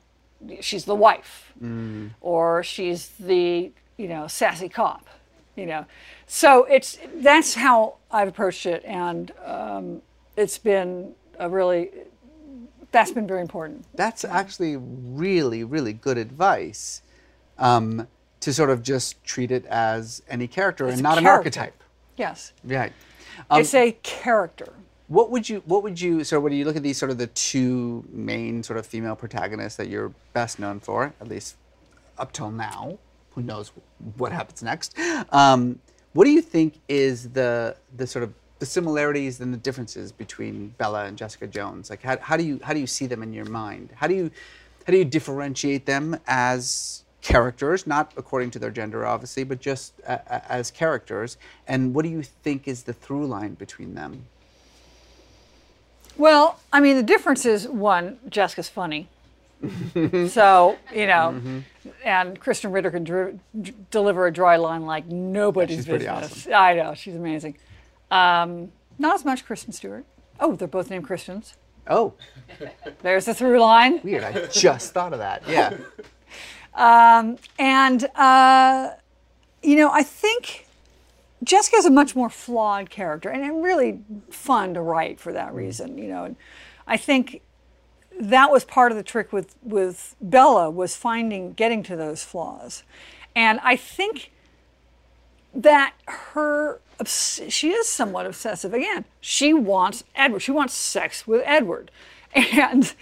she's 0.61 0.87
the 0.87 0.95
wife, 0.95 1.53
mm. 1.63 2.11
or 2.21 2.65
she's 2.65 3.11
the 3.21 3.71
you 3.97 4.09
know 4.09 4.27
sassy 4.27 4.69
cop, 4.69 5.07
you 5.55 5.67
know. 5.67 5.87
So 6.35 6.65
it's 6.65 6.99
that's 7.17 7.53
how 7.53 7.97
I've 8.11 8.27
approached 8.27 8.65
it, 8.65 8.83
and 8.87 9.31
um, 9.45 10.01
it's 10.35 10.57
been 10.57 11.13
a 11.39 11.47
really 11.51 11.91
that's 12.91 13.11
been 13.11 13.27
very 13.27 13.43
important. 13.43 13.85
That's 13.95 14.25
actually 14.25 14.79
really, 14.79 15.63
really 15.63 15.93
good 15.93 16.17
advice 16.17 17.03
um, 17.59 18.09
to 18.41 18.55
sort 18.55 18.71
of 18.71 18.83
just 18.83 19.23
treat 19.25 19.51
it 19.51 19.67
as 19.67 20.23
any 20.27 20.47
character 20.49 20.87
It's 20.87 20.95
and 20.95 21.03
not 21.03 21.19
an 21.19 21.27
archetype. 21.27 21.83
Yes, 22.17 22.55
Right. 22.65 22.95
Um, 23.51 23.61
it's 23.61 23.75
a 23.75 23.93
character. 24.03 24.73
What 25.09 25.31
would 25.31 25.51
you 25.51 25.63
what 25.67 25.83
would 25.83 26.01
you 26.01 26.25
so 26.25 26.41
when 26.41 26.55
you 26.55 26.65
look 26.65 26.77
at 26.77 26.83
these 26.83 26.97
sort 26.97 27.11
of 27.11 27.19
the 27.19 27.27
two 27.27 28.07
main 28.11 28.63
sort 28.63 28.79
of 28.79 28.87
female 28.87 29.17
protagonists 29.17 29.77
that 29.77 29.89
you're 29.89 30.15
best 30.33 30.59
known 30.59 30.81
for, 30.81 31.13
at 31.21 31.29
least 31.29 31.57
up 32.17 32.33
till 32.33 32.51
now, 32.51 32.97
who 33.33 33.43
knows 33.43 33.71
what 34.17 34.33
happens 34.33 34.63
next? 34.63 34.99
Um, 35.31 35.79
what 36.13 36.25
do 36.25 36.31
you 36.31 36.43
think 36.43 36.81
is 36.89 37.31
the 37.31 37.77
the 37.97 38.07
sort 38.07 38.23
of 38.23 38.33
the 38.59 38.67
similarities 38.67 39.41
and 39.41 39.53
the 39.53 39.59
differences 39.59 40.13
between 40.13 40.69
Bella 40.79 41.07
and 41.07 41.17
Jessica 41.17 41.47
Jones? 41.47 41.91
Like 41.91 42.03
how, 42.03 42.19
how 42.19 42.37
do 42.37 42.45
you 42.45 42.61
how 42.63 42.73
do 42.73 42.81
you 42.81 42.87
see 42.87 43.07
them 43.07 43.23
in 43.23 43.33
your 43.33 43.47
mind? 43.47 43.91
How 43.95 44.07
do 44.07 44.15
you 44.15 44.31
how 44.87 44.93
do 44.93 44.99
you 44.99 45.05
differentiate 45.05 45.87
them 45.87 46.19
as 46.27 47.05
characters, 47.23 47.87
not 47.87 48.13
according 48.17 48.51
to 48.51 48.59
their 48.59 48.71
gender, 48.71 49.07
obviously, 49.07 49.45
but 49.45 49.61
just 49.61 49.99
a, 50.01 50.15
a, 50.15 50.53
as 50.53 50.71
characters? 50.71 51.37
And 51.67 51.95
what 51.95 52.05
do 52.05 52.11
you 52.11 52.23
think 52.23 52.69
is 52.69 52.83
the 52.83 52.93
through 52.93 53.27
line 53.27 53.55
between 53.55 53.95
them? 53.95 54.27
Well, 56.19 56.61
I 56.73 56.81
mean, 56.81 56.97
the 56.97 57.03
difference 57.03 57.47
is 57.47 57.67
one, 57.67 58.19
Jessica's 58.29 58.69
funny. 58.69 59.09
so, 60.29 60.79
you 60.95 61.07
know, 61.07 61.33
Mm-hmm. 61.35 61.59
and 62.05 62.41
Krysten 62.41 62.73
Ritter 62.73 62.91
can 62.91 63.05
dri- 63.05 63.39
d- 63.61 63.73
deliver 63.91 64.27
a 64.27 64.33
dry 64.33 64.57
line 64.57 64.85
like 64.87 65.07
nobody's 65.07 65.77
she's 65.79 65.87
pretty 65.87 66.07
business. 66.07 66.47
I 66.49 66.75
know, 66.75 66.95
she's 66.95 67.15
amazing. 67.15 67.57
Um, 68.11 68.73
not 68.99 69.15
as 69.15 69.25
much 69.25 69.45
Kristen 69.45 69.73
Stewart. 69.73 70.05
Oh, 70.41 70.57
they're 70.57 70.69
both 70.69 70.91
named 70.91 71.05
Kristens. 71.07 71.55
Oh, 71.89 72.15
There's 73.03 73.25
the 73.25 73.35
through 73.35 73.61
line. 73.61 74.01
weird. 74.03 74.23
I 74.25 74.47
just 74.47 74.93
thought 74.93 75.13
of 75.13 75.19
that. 75.21 75.43
Yeah. 75.49 75.77
And, 77.59 78.05
uh, 78.17 78.91
you 79.63 79.77
know, 79.77 79.91
I 79.91 80.03
think 80.03 80.67
Jessica's 81.45 81.85
a 81.85 81.91
much 81.91 82.15
more 82.17 82.31
flawed 82.31 82.91
character 82.91 83.29
and 83.29 83.43
and 83.43 83.63
really 83.63 84.01
fun 84.31 84.75
to 84.75 84.81
write 84.81 85.21
for 85.21 85.33
that 85.33 85.53
reason, 85.55 85.99
you 85.99 86.09
know. 86.09 86.25
And 86.25 86.37
I 86.87 86.97
think 86.97 87.43
that 88.23 88.53
was 88.53 88.65
part 88.65 88.93
of 88.93 88.97
the 88.97 89.03
trick 89.03 89.33
with, 89.33 89.57
with 89.63 90.15
Bella 90.21 90.71
was 90.71 90.95
finding, 90.95 91.55
getting 91.55 91.83
to 91.83 91.97
those 91.97 92.23
flaws. 92.23 92.85
And 93.35 93.59
I 93.65 93.75
think 93.75 94.31
that 95.53 95.95
her, 96.07 96.81
she 97.05 97.71
is 97.71 97.89
somewhat 97.89 98.27
obsessive. 98.27 98.73
Again, 98.73 99.05
she 99.21 99.53
wants 99.53 100.05
Edward. 100.15 100.41
She 100.41 100.53
wants 100.53 100.73
sex 100.73 101.27
with 101.27 101.43
Edward. 101.45 101.91
And 102.33 102.95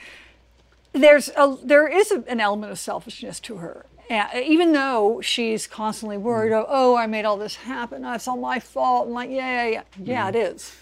there's 0.92 1.28
a, 1.36 1.58
there 1.62 1.86
is 1.86 2.10
a, 2.10 2.24
an 2.26 2.40
element 2.40 2.72
of 2.72 2.78
selfishness 2.78 3.40
to 3.40 3.56
her. 3.56 3.84
And 4.08 4.42
even 4.42 4.72
though 4.72 5.20
she's 5.20 5.66
constantly 5.66 6.16
worried, 6.16 6.52
oh, 6.52 6.64
oh, 6.66 6.96
I 6.96 7.06
made 7.06 7.26
all 7.26 7.36
this 7.36 7.56
happen. 7.56 8.06
It's 8.06 8.26
all 8.26 8.38
my 8.38 8.58
fault. 8.58 9.04
And 9.06 9.14
like, 9.14 9.30
yeah, 9.30 9.66
yeah, 9.66 9.70
yeah. 9.70 9.82
Yeah, 10.02 10.28
it 10.30 10.34
is. 10.34 10.74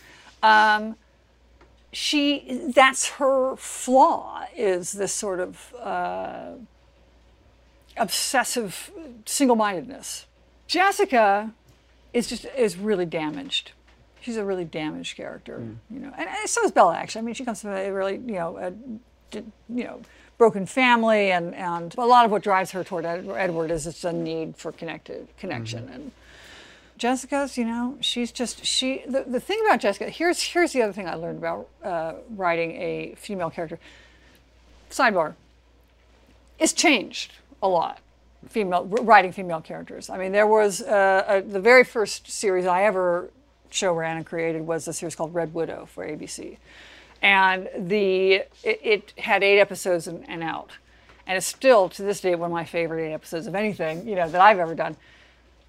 Um, 0.45 0.95
she, 1.93 2.70
that's 2.74 3.09
her 3.11 3.57
flaw, 3.57 4.45
is 4.57 4.93
this 4.93 5.12
sort 5.12 5.41
of 5.41 5.74
uh, 5.80 6.53
obsessive 7.97 8.91
single-mindedness. 9.24 10.26
Jessica 10.66 11.53
is 12.12 12.26
just, 12.26 12.45
is 12.57 12.76
really 12.76 13.07
damaged. 13.07 13.72
She's 14.20 14.36
a 14.36 14.45
really 14.45 14.64
damaged 14.64 15.16
character, 15.16 15.62
you 15.91 16.01
know, 16.01 16.12
and, 16.16 16.28
and 16.28 16.49
so 16.49 16.64
is 16.64 16.72
Bella. 16.72 16.97
Actually, 16.97 17.20
I 17.20 17.24
mean, 17.24 17.34
she 17.34 17.45
comes 17.45 17.62
from 17.62 17.70
a 17.70 17.91
really, 17.91 18.14
you 18.14 18.34
know, 18.34 18.57
a, 18.59 18.72
you 19.32 19.84
know, 19.84 20.01
broken 20.36 20.66
family, 20.66 21.30
and 21.30 21.55
and 21.55 21.95
a 21.99 22.05
lot 22.05 22.24
of 22.24 22.30
what 22.30 22.43
drives 22.43 22.70
her 22.72 22.84
toward 22.84 23.05
Edward 23.05 23.70
is 23.70 23.84
just 23.84 24.05
a 24.05 24.12
need 24.12 24.57
for 24.57 24.72
connected 24.72 25.26
connection. 25.36 25.89
And 25.89 26.12
Jessica's, 26.99 27.57
you 27.57 27.64
know, 27.64 27.96
she's 28.01 28.32
just 28.32 28.64
she. 28.64 29.05
The, 29.07 29.24
the 29.26 29.40
thing 29.40 29.62
about 29.64 29.80
Jessica, 29.80 30.11
here's 30.11 30.42
here's 30.42 30.72
the 30.72 30.82
other 30.82 30.92
thing 30.92 31.09
I 31.09 31.14
learned 31.14 31.38
about 31.38 31.68
uh, 31.82 32.14
writing 32.30 32.72
a 32.72 33.14
female 33.16 33.51
character. 33.51 33.78
Sidebar. 34.90 35.34
It's 36.59 36.72
changed 36.72 37.32
a 37.62 37.68
lot. 37.68 38.01
Female 38.49 38.84
writing 38.84 39.32
female 39.32 39.61
characters. 39.61 40.11
I 40.11 40.18
mean, 40.18 40.32
there 40.32 40.46
was 40.46 40.82
uh, 40.82 41.24
a, 41.28 41.40
the 41.40 41.61
very 41.61 41.84
first 41.84 42.30
series 42.30 42.66
I 42.66 42.82
ever 42.82 43.30
show 43.70 43.92
ran 43.92 44.16
and 44.16 44.26
created 44.26 44.66
was 44.66 44.88
a 44.88 44.92
series 44.92 45.14
called 45.14 45.34
Red 45.34 45.55
Widow 45.55 45.88
for 45.92 46.05
ABC, 46.05 46.57
and 47.22 47.68
the 47.76 48.42
it, 48.64 48.80
it 48.82 49.12
had 49.18 49.44
eight 49.44 49.61
episodes 49.61 50.09
and, 50.09 50.28
and 50.28 50.42
out, 50.42 50.72
and 51.28 51.36
it's 51.36 51.46
still 51.46 51.88
to 51.90 52.03
this 52.03 52.20
day 52.20 52.34
one 52.34 52.51
of 52.51 52.55
my 52.55 52.64
favorite 52.64 53.09
eight 53.09 53.12
episodes 53.12 53.46
of 53.46 53.55
anything 53.55 54.09
you 54.09 54.16
know 54.16 54.28
that 54.28 54.40
I've 54.40 54.59
ever 54.59 54.74
done. 54.74 54.96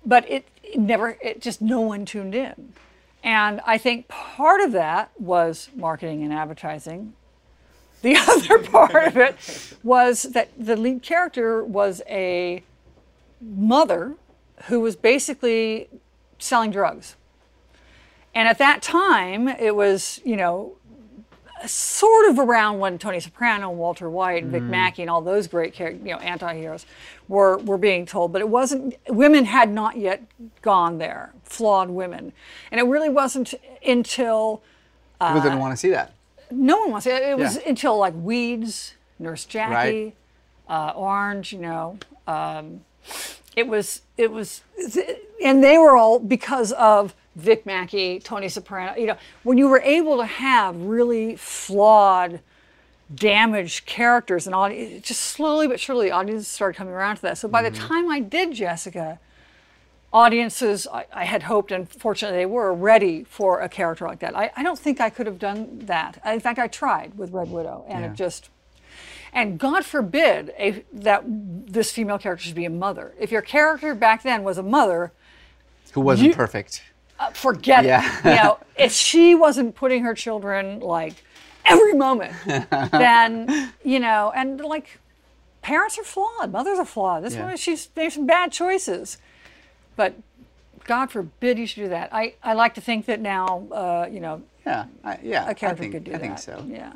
But 0.06 0.30
it, 0.30 0.48
it 0.64 0.80
never, 0.80 1.18
it 1.22 1.42
just 1.42 1.62
no 1.62 1.82
one 1.82 2.06
tuned 2.06 2.36
in, 2.36 2.74
and 3.24 3.62
I 3.66 3.78
think 3.78 4.08
part 4.08 4.62
of 4.62 4.72
that 4.72 5.12
was 5.20 5.70
marketing 5.76 6.24
and 6.24 6.34
advertising. 6.34 7.14
The 8.02 8.16
other 8.30 8.60
part 8.60 9.08
of 9.08 9.18
it 9.18 9.36
was 9.84 10.24
that 10.24 10.50
the 10.58 10.76
lead 10.76 11.04
character 11.04 11.64
was 11.64 12.02
a 12.08 12.64
mother 13.42 14.16
who 14.66 14.80
was 14.80 14.96
basically 14.96 15.90
selling 16.38 16.72
drugs. 16.72 17.16
And 18.34 18.48
at 18.48 18.58
that 18.60 18.82
time, 18.82 19.48
it 19.48 19.76
was, 19.76 20.22
you 20.24 20.38
know, 20.38 20.76
sort 21.68 22.30
of 22.30 22.40
around 22.40 22.80
when 22.80 22.98
Tony 22.98 23.20
Soprano, 23.20 23.70
and 23.70 23.78
Walter 23.80 24.10
White, 24.10 24.44
and 24.44 24.52
Vic 24.52 24.64
Mackey, 24.64 25.02
and 25.04 25.10
all 25.10 25.22
those 25.22 25.48
great, 25.48 25.78
you 25.80 25.98
know, 26.04 26.18
anti-heroes 26.18 26.86
were 27.28 27.58
were 27.60 27.78
being 27.78 28.06
told. 28.06 28.32
But 28.32 28.42
it 28.42 28.50
wasn't. 28.50 28.96
Women 29.08 29.46
had 29.46 29.70
not 29.70 29.98
yet 29.98 30.24
gone 30.62 30.98
there. 30.98 31.34
Flawed 31.44 31.90
women, 31.90 32.32
and 32.72 32.80
it 32.80 32.84
really 32.86 33.10
wasn't 33.10 33.54
until 33.86 34.62
People 35.20 35.42
didn't 35.42 35.60
want 35.60 35.74
to 35.74 35.78
see 35.78 35.90
that. 35.90 36.14
no 36.52 36.78
one 36.80 36.92
wants 36.92 37.06
it. 37.08 37.22
It 37.24 37.38
was 37.38 37.56
Yeah. 37.58 37.70
until 37.70 37.98
like 37.98 38.14
Weeds, 38.16 38.94
Nurse 39.20 39.46
Jackie, 39.46 40.16
Right. 40.70 40.76
uh, 40.90 40.94
Orange. 40.96 41.52
You 41.52 41.60
know, 41.60 41.98
um, 42.28 42.82
it 43.56 43.68
was 43.68 44.02
it 44.18 44.32
was, 44.32 44.62
and 45.44 45.64
they 45.64 45.78
were 45.78 45.98
all 45.98 46.20
because 46.20 46.72
of 46.74 47.14
Vic 47.40 47.66
Mackey, 47.66 48.20
Tony 48.20 48.50
Soprano. 48.50 48.96
You 48.96 49.08
know, 49.08 49.18
when 49.44 49.58
you 49.58 49.68
were 49.68 49.82
able 49.82 50.18
to 50.18 50.26
have 50.26 50.76
really 50.76 51.36
flawed, 51.36 52.42
damaged 53.14 53.86
characters 53.86 54.46
and 54.46 54.56
audience, 54.56 55.08
just 55.08 55.22
slowly 55.22 55.68
but 55.68 55.80
surely, 55.80 56.12
audiences 56.12 56.48
started 56.48 56.78
coming 56.78 56.94
around 56.94 57.18
to 57.18 57.22
that. 57.24 57.38
So 57.38 57.48
by 57.48 57.62
the 57.62 57.72
mm-hmm. 57.72 57.88
time 57.88 58.10
I 58.10 58.20
did 58.20 58.54
Jessica, 58.54 59.20
audiences 60.12 60.88
I, 60.92 61.06
I 61.14 61.26
had 61.26 61.44
hoped 61.44 61.72
and 61.72 61.88
fortunately 61.88 62.40
they 62.40 62.46
were 62.46 62.74
ready 62.74 63.24
for 63.24 63.62
a 63.62 63.70
character 63.70 64.08
like 64.08 64.20
that 64.20 64.36
I, 64.36 64.52
I 64.56 64.64
don't 64.64 64.80
think 64.80 65.00
i 65.00 65.10
could 65.10 65.28
have 65.28 65.38
done 65.38 65.82
that 65.84 66.20
in 66.26 66.40
fact 66.40 66.58
i 66.58 66.68
tried 66.68 67.16
with 67.16 67.32
red 67.32 67.52
widow 67.52 67.86
and 67.88 68.04
Yeah. 68.04 68.12
it 68.12 68.16
just 68.16 68.50
and 69.34 69.60
god 69.60 69.86
forbid 69.86 70.52
a, 70.58 70.84
that 70.92 71.24
this 71.28 71.92
female 71.92 72.18
character 72.18 72.46
should 72.46 72.56
be 72.56 72.66
a 72.66 72.72
mother 72.72 73.14
if 73.20 73.32
your 73.32 73.44
character 73.44 73.94
back 73.94 74.24
then 74.24 74.44
was 74.44 74.58
a 74.58 74.64
mother 74.64 75.12
Who 75.94 76.02
wasn't 76.02 76.30
You- 76.30 76.36
perfect. 76.36 76.84
Uh, 77.20 77.30
forget 77.32 77.84
Yeah. 77.86 78.20
it 78.20 78.26
you 78.26 78.36
know 78.44 78.60
if 78.78 78.92
she 78.92 79.36
wasn't 79.36 79.76
putting 79.76 80.04
her 80.04 80.14
children 80.14 80.80
like 80.80 81.16
every 81.66 81.94
moment 81.94 82.34
then 82.92 83.72
you 83.84 84.00
know 84.00 84.32
and 84.36 84.60
like 84.62 85.00
parents 85.62 85.98
are 86.00 86.04
flawed 86.04 86.52
mothers 86.52 86.80
are 86.80 86.86
flawed 86.86 87.24
this 87.24 87.36
Yeah. 87.36 87.46
one 87.46 87.58
she's 87.58 87.90
made 87.96 88.12
some 88.12 88.26
bad 88.26 88.52
choices 88.52 89.18
but 89.96 90.14
God 90.86 91.12
forbid 91.12 91.60
you 91.60 91.68
should 91.68 91.84
do 91.84 91.90
that. 91.90 92.10
I, 92.12 92.34
I 92.42 92.54
like 92.54 92.74
to 92.74 92.82
think 92.82 93.06
that 93.06 93.20
now, 93.20 93.68
uh, 93.72 94.08
you 94.10 94.20
know, 94.20 94.42
Yeah, 94.66 94.86
I, 95.04 95.20
yeah. 95.22 95.48
a 95.48 95.54
character 95.54 95.68
I 95.68 95.74
think, 95.76 95.92
could 95.94 96.04
do 96.06 96.12
I 96.12 96.14
that. 96.14 96.22
think 96.22 96.40
so. 96.40 96.66
Yeah. 96.68 96.94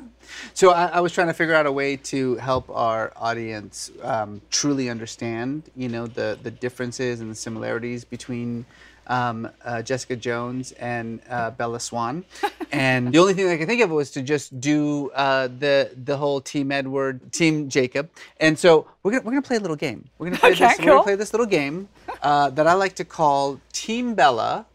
So 0.52 0.70
I, 0.70 0.86
I 0.86 1.00
was 1.00 1.12
trying 1.12 1.28
to 1.28 1.32
figure 1.32 1.54
out 1.54 1.64
a 1.66 1.70
way 1.70 1.96
to 1.96 2.34
help 2.36 2.68
our 2.70 3.12
audience 3.14 3.92
um, 4.02 4.40
truly 4.50 4.90
understand, 4.90 5.70
you 5.76 5.88
know, 5.88 6.08
the 6.08 6.36
the 6.42 6.50
differences 6.50 7.20
and 7.20 7.30
the 7.30 7.36
similarities 7.36 8.04
between 8.04 8.66
um, 9.06 9.48
uh, 9.64 9.82
Jessica 9.82 10.16
Jones 10.16 10.72
and 10.72 11.20
uh, 11.28 11.50
Bella 11.50 11.80
Swan. 11.80 12.24
and 12.72 13.12
the 13.12 13.18
only 13.18 13.34
thing 13.34 13.48
I 13.48 13.56
could 13.56 13.68
think 13.68 13.82
of 13.82 13.90
was 13.90 14.10
to 14.12 14.22
just 14.22 14.60
do 14.60 15.10
uh, 15.14 15.48
the 15.58 15.90
the 16.04 16.16
whole 16.16 16.40
Team 16.40 16.72
Edward, 16.72 17.32
Team 17.32 17.68
Jacob. 17.68 18.10
And 18.40 18.58
so 18.58 18.86
we're 19.02 19.12
gonna 19.12 19.22
we're 19.24 19.32
gonna 19.32 19.42
play 19.42 19.56
a 19.56 19.60
little 19.60 19.76
game. 19.76 20.08
We're 20.18 20.26
gonna 20.26 20.38
play 20.38 20.52
Okay, 20.52 20.68
this. 20.68 20.78
We're 20.78 20.86
gonna 20.86 21.02
play 21.02 21.16
this 21.16 21.32
little 21.32 21.46
game 21.46 21.88
uh, 22.22 22.50
that 22.50 22.66
I 22.66 22.74
like 22.74 22.94
to 22.96 23.04
call 23.04 23.60
Team 23.72 24.14
Bella 24.14 24.66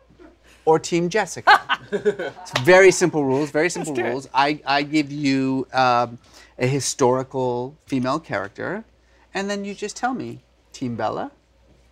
or 0.66 0.80
Team 0.80 1.10
Jessica. 1.10 1.62
It's 1.92 2.60
very 2.62 2.92
simple 2.92 3.26
rules. 3.26 3.50
Very 3.50 3.70
simple 3.70 3.98
it. 3.98 4.04
rules. 4.04 4.30
I, 4.32 4.62
I 4.64 4.84
give 4.84 5.12
you 5.12 5.68
um, 5.74 6.20
a 6.60 6.68
historical 6.68 7.76
female 7.88 8.20
character, 8.20 8.84
and 9.34 9.50
then 9.50 9.66
you 9.66 9.74
just 9.74 9.98
tell 9.98 10.14
me 10.14 10.42
Team 10.72 10.96
Bella, 10.96 11.32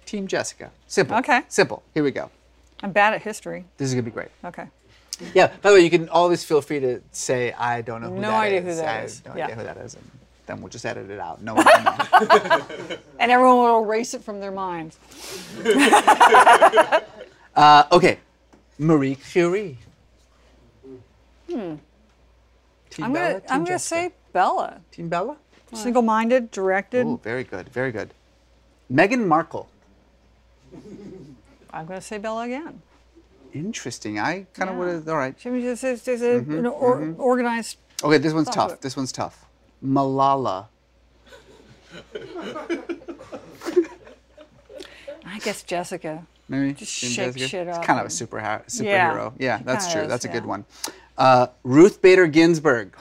Team 0.08 0.26
Jessica. 0.26 0.72
Simple. 0.88 1.18
Okay. 1.18 1.42
Simple. 1.50 1.84
Here 1.94 2.02
we 2.04 2.10
go. 2.12 2.32
I'm 2.82 2.92
bad 2.92 3.14
at 3.14 3.22
history. 3.22 3.66
This 3.78 3.90
is 3.90 3.94
gonna 3.94 4.04
be 4.04 4.10
great. 4.12 4.30
Okay. 4.44 4.66
Yeah. 5.36 5.48
By 5.62 5.70
the 5.72 5.76
way, 5.76 5.82
you 5.84 5.90
can 5.90 6.08
always 6.10 6.44
feel 6.44 6.62
free 6.62 6.80
to 6.80 7.02
say 7.12 7.52
I 7.54 7.82
don't 7.82 8.02
know 8.02 8.10
who 8.10 8.16
No 8.20 8.32
that 8.32 8.40
idea 8.42 8.62
who 8.62 8.70
is. 8.70 8.78
that 8.78 8.88
I 8.88 9.02
is. 9.02 9.18
have 9.20 9.26
no 9.36 9.38
Yeah. 9.38 9.44
idea 9.46 9.56
who 9.58 9.64
that 9.64 9.78
is, 9.78 9.96
and 9.96 10.12
then 10.46 10.62
we'll 10.62 10.70
just 10.70 10.86
edit 10.86 11.10
it 11.10 11.20
out. 11.20 11.42
No 11.44 11.56
one. 11.56 11.66
And 13.20 13.32
everyone 13.32 13.58
will 13.58 13.84
erase 13.84 14.14
it 14.14 14.22
from 14.24 14.40
their 14.40 14.52
minds. 14.52 14.98
uh, 17.56 17.84
okay. 17.92 18.20
Marie 18.80 19.16
Curie. 19.16 19.78
Hmm. 21.52 21.76
Team 22.92 23.06
I'm 23.06 23.14
Bella, 23.14 23.28
gonna 23.30 23.40
Team 23.42 23.50
I'm 23.52 23.64
gonna 23.66 23.80
say 23.80 24.12
Bella. 24.34 24.82
Team 24.92 25.10
Bella. 25.10 25.36
Single-minded, 25.74 26.52
directed. 26.52 27.06
Oh, 27.06 27.20
very 27.22 27.44
good, 27.44 27.68
very 27.70 27.92
good. 27.92 28.14
Meghan 28.90 29.26
Markle. 29.28 29.68
I'm 31.72 31.86
gonna 31.86 32.02
say 32.02 32.18
Bella 32.18 32.44
again. 32.46 32.82
Interesting. 33.54 34.20
I 34.20 34.46
kind 34.54 34.70
of 34.70 34.76
Yeah. 34.76 34.80
would 34.80 34.94
have. 34.94 35.08
All 35.10 35.18
right. 35.18 35.36
She 35.40 35.50
was 35.50 35.64
just, 35.64 35.82
just, 35.82 36.06
just 36.06 36.24
a, 36.24 36.26
Mm-hmm, 36.42 36.58
an 36.60 36.66
or, 36.66 37.14
organized. 37.18 37.78
Okay, 38.04 38.18
this 38.18 38.34
one's 38.34 38.50
tough. 38.50 38.80
This 38.82 38.96
one's 38.96 39.12
tough. 39.12 39.46
Malala. 39.84 40.68
I 45.26 45.40
guess 45.40 45.64
Jessica. 45.64 46.26
Maybe. 46.50 46.74
Just 46.74 46.92
shake 46.92 47.16
Jessica? 47.36 47.48
shit 47.48 47.68
It's 47.68 47.78
up 47.78 47.84
kind 47.84 48.00
of 48.00 48.06
a 48.06 48.10
super 48.10 48.38
superhero. 48.38 49.34
Yeah, 49.38 49.58
Yeah, 49.58 49.62
that's 49.64 49.92
true. 49.92 50.04
is, 50.04 50.08
that's 50.08 50.26
a 50.26 50.30
good 50.30 50.46
one. 50.46 50.66
Uh, 51.18 51.48
Ruth 51.64 52.02
Bader 52.02 52.28
Ginsburg. 52.28 52.96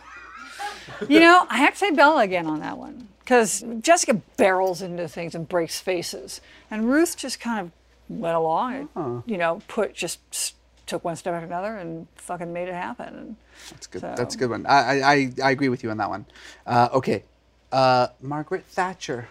You 1.09 1.21
know, 1.21 1.47
I 1.51 1.59
have 1.59 1.75
to 1.75 1.79
say 1.79 1.91
Bella 1.91 2.23
again 2.23 2.47
on 2.47 2.61
that 2.61 2.79
one 2.79 3.09
because 3.27 3.65
Jessica 3.81 4.23
barrels 4.37 4.81
into 4.81 5.09
things 5.09 5.35
and 5.35 5.49
breaks 5.49 5.81
faces, 5.81 6.41
and 6.71 6.89
Ruth 6.89 7.17
just 7.17 7.41
kind 7.41 7.59
of 7.59 7.73
went 8.09 8.37
along. 8.37 8.89
And, 8.95 9.23
you 9.27 9.37
know, 9.37 9.61
put 9.67 9.95
just 9.95 10.55
took 10.87 11.05
one 11.05 11.17
step 11.17 11.35
after 11.35 11.45
another 11.45 11.77
and 11.77 12.07
fucking 12.15 12.53
made 12.53 12.69
it 12.69 12.75
happen. 12.75 13.09
And 13.17 13.37
That's 13.71 13.89
good. 13.89 14.01
So- 14.03 14.15
That's 14.17 14.37
a 14.37 14.39
good 14.39 14.51
one. 14.51 14.65
I, 14.67 15.01
I, 15.01 15.33
I, 15.43 15.51
agree 15.51 15.69
with 15.69 15.83
you 15.83 15.91
on 15.91 15.97
that 15.97 16.09
one. 16.09 16.25
Uh, 16.65 16.89
okay. 16.93 17.25
Uh, 17.73 18.07
Margaret 18.21 18.65
Thatcher. 18.65 19.27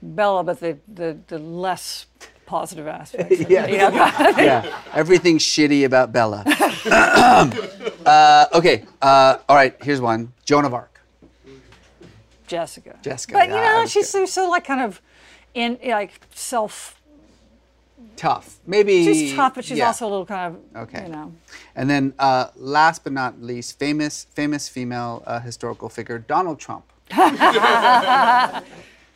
Bella, 0.00 0.44
but 0.44 0.60
the 0.60 0.78
the, 0.88 1.18
the 1.26 1.38
less 1.38 2.06
positive 2.46 2.86
aspect. 2.86 3.30
Yeah. 3.50 3.66
you 3.66 3.76
know? 3.78 3.90
yeah. 4.42 4.80
Everything's 4.94 5.42
shitty 5.42 5.84
about 5.84 6.12
Bella. 6.12 6.44
uh, 8.06 8.46
okay. 8.54 8.86
Uh, 9.02 9.36
all 9.46 9.56
right. 9.56 9.76
Here's 9.82 10.00
one. 10.00 10.32
Joan 10.46 10.64
of 10.64 10.72
Arc. 10.72 10.97
Jessica. 12.48 12.98
Jessica, 13.02 13.34
But 13.34 13.48
you 13.48 13.54
yeah, 13.54 13.72
know, 13.80 13.86
she's 13.86 14.08
so, 14.08 14.26
so 14.26 14.48
like 14.48 14.64
kind 14.64 14.80
of 14.80 15.00
in 15.54 15.78
like 15.84 16.20
self. 16.34 17.00
Tough. 18.16 18.58
Maybe. 18.66 19.04
She's 19.04 19.34
tough, 19.34 19.54
but 19.54 19.64
she's 19.64 19.78
yeah. 19.78 19.86
also 19.88 20.06
a 20.06 20.10
little 20.10 20.26
kind 20.26 20.56
of 20.74 20.82
Okay. 20.82 21.04
you 21.04 21.12
know. 21.12 21.32
And 21.76 21.88
then, 21.88 22.14
uh, 22.18 22.48
last 22.56 23.04
but 23.04 23.12
not 23.12 23.40
least, 23.42 23.78
famous 23.78 24.24
famous 24.34 24.68
female 24.68 25.22
uh, 25.26 25.40
historical 25.40 25.88
figure 25.88 26.18
Donald 26.18 26.58
Trump. 26.58 26.84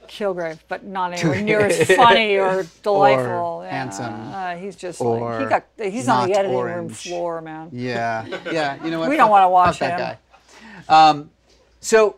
Kilgrave, 0.09 0.59
but 0.69 0.85
not 0.85 1.13
anywhere 1.19 1.41
near 1.41 1.61
as 1.61 1.91
funny 1.93 2.37
or 2.37 2.67
delightful. 2.83 3.25
Or 3.25 3.65
yeah. 3.65 3.71
handsome. 3.71 4.15
Uh, 4.15 4.57
he's 4.57 4.77
just 4.77 5.01
like 5.01 5.41
he 5.43 5.47
got 5.49 5.65
he's 5.79 6.09
on 6.09 6.29
the 6.29 6.35
editing 6.35 6.59
room 6.59 6.89
floor, 6.89 7.41
man. 7.41 7.71
Yeah, 7.73 8.27
yeah. 8.51 8.83
You 8.85 8.91
know 8.91 9.01
what? 9.01 9.09
We 9.11 9.17
don't 9.17 9.31
wanna 9.31 9.49
watch 9.49 9.79
fuck 9.79 9.89
that 9.97 10.01
him. 10.01 10.19
guy. 10.89 11.09
Um, 11.11 11.31
so 11.81 12.17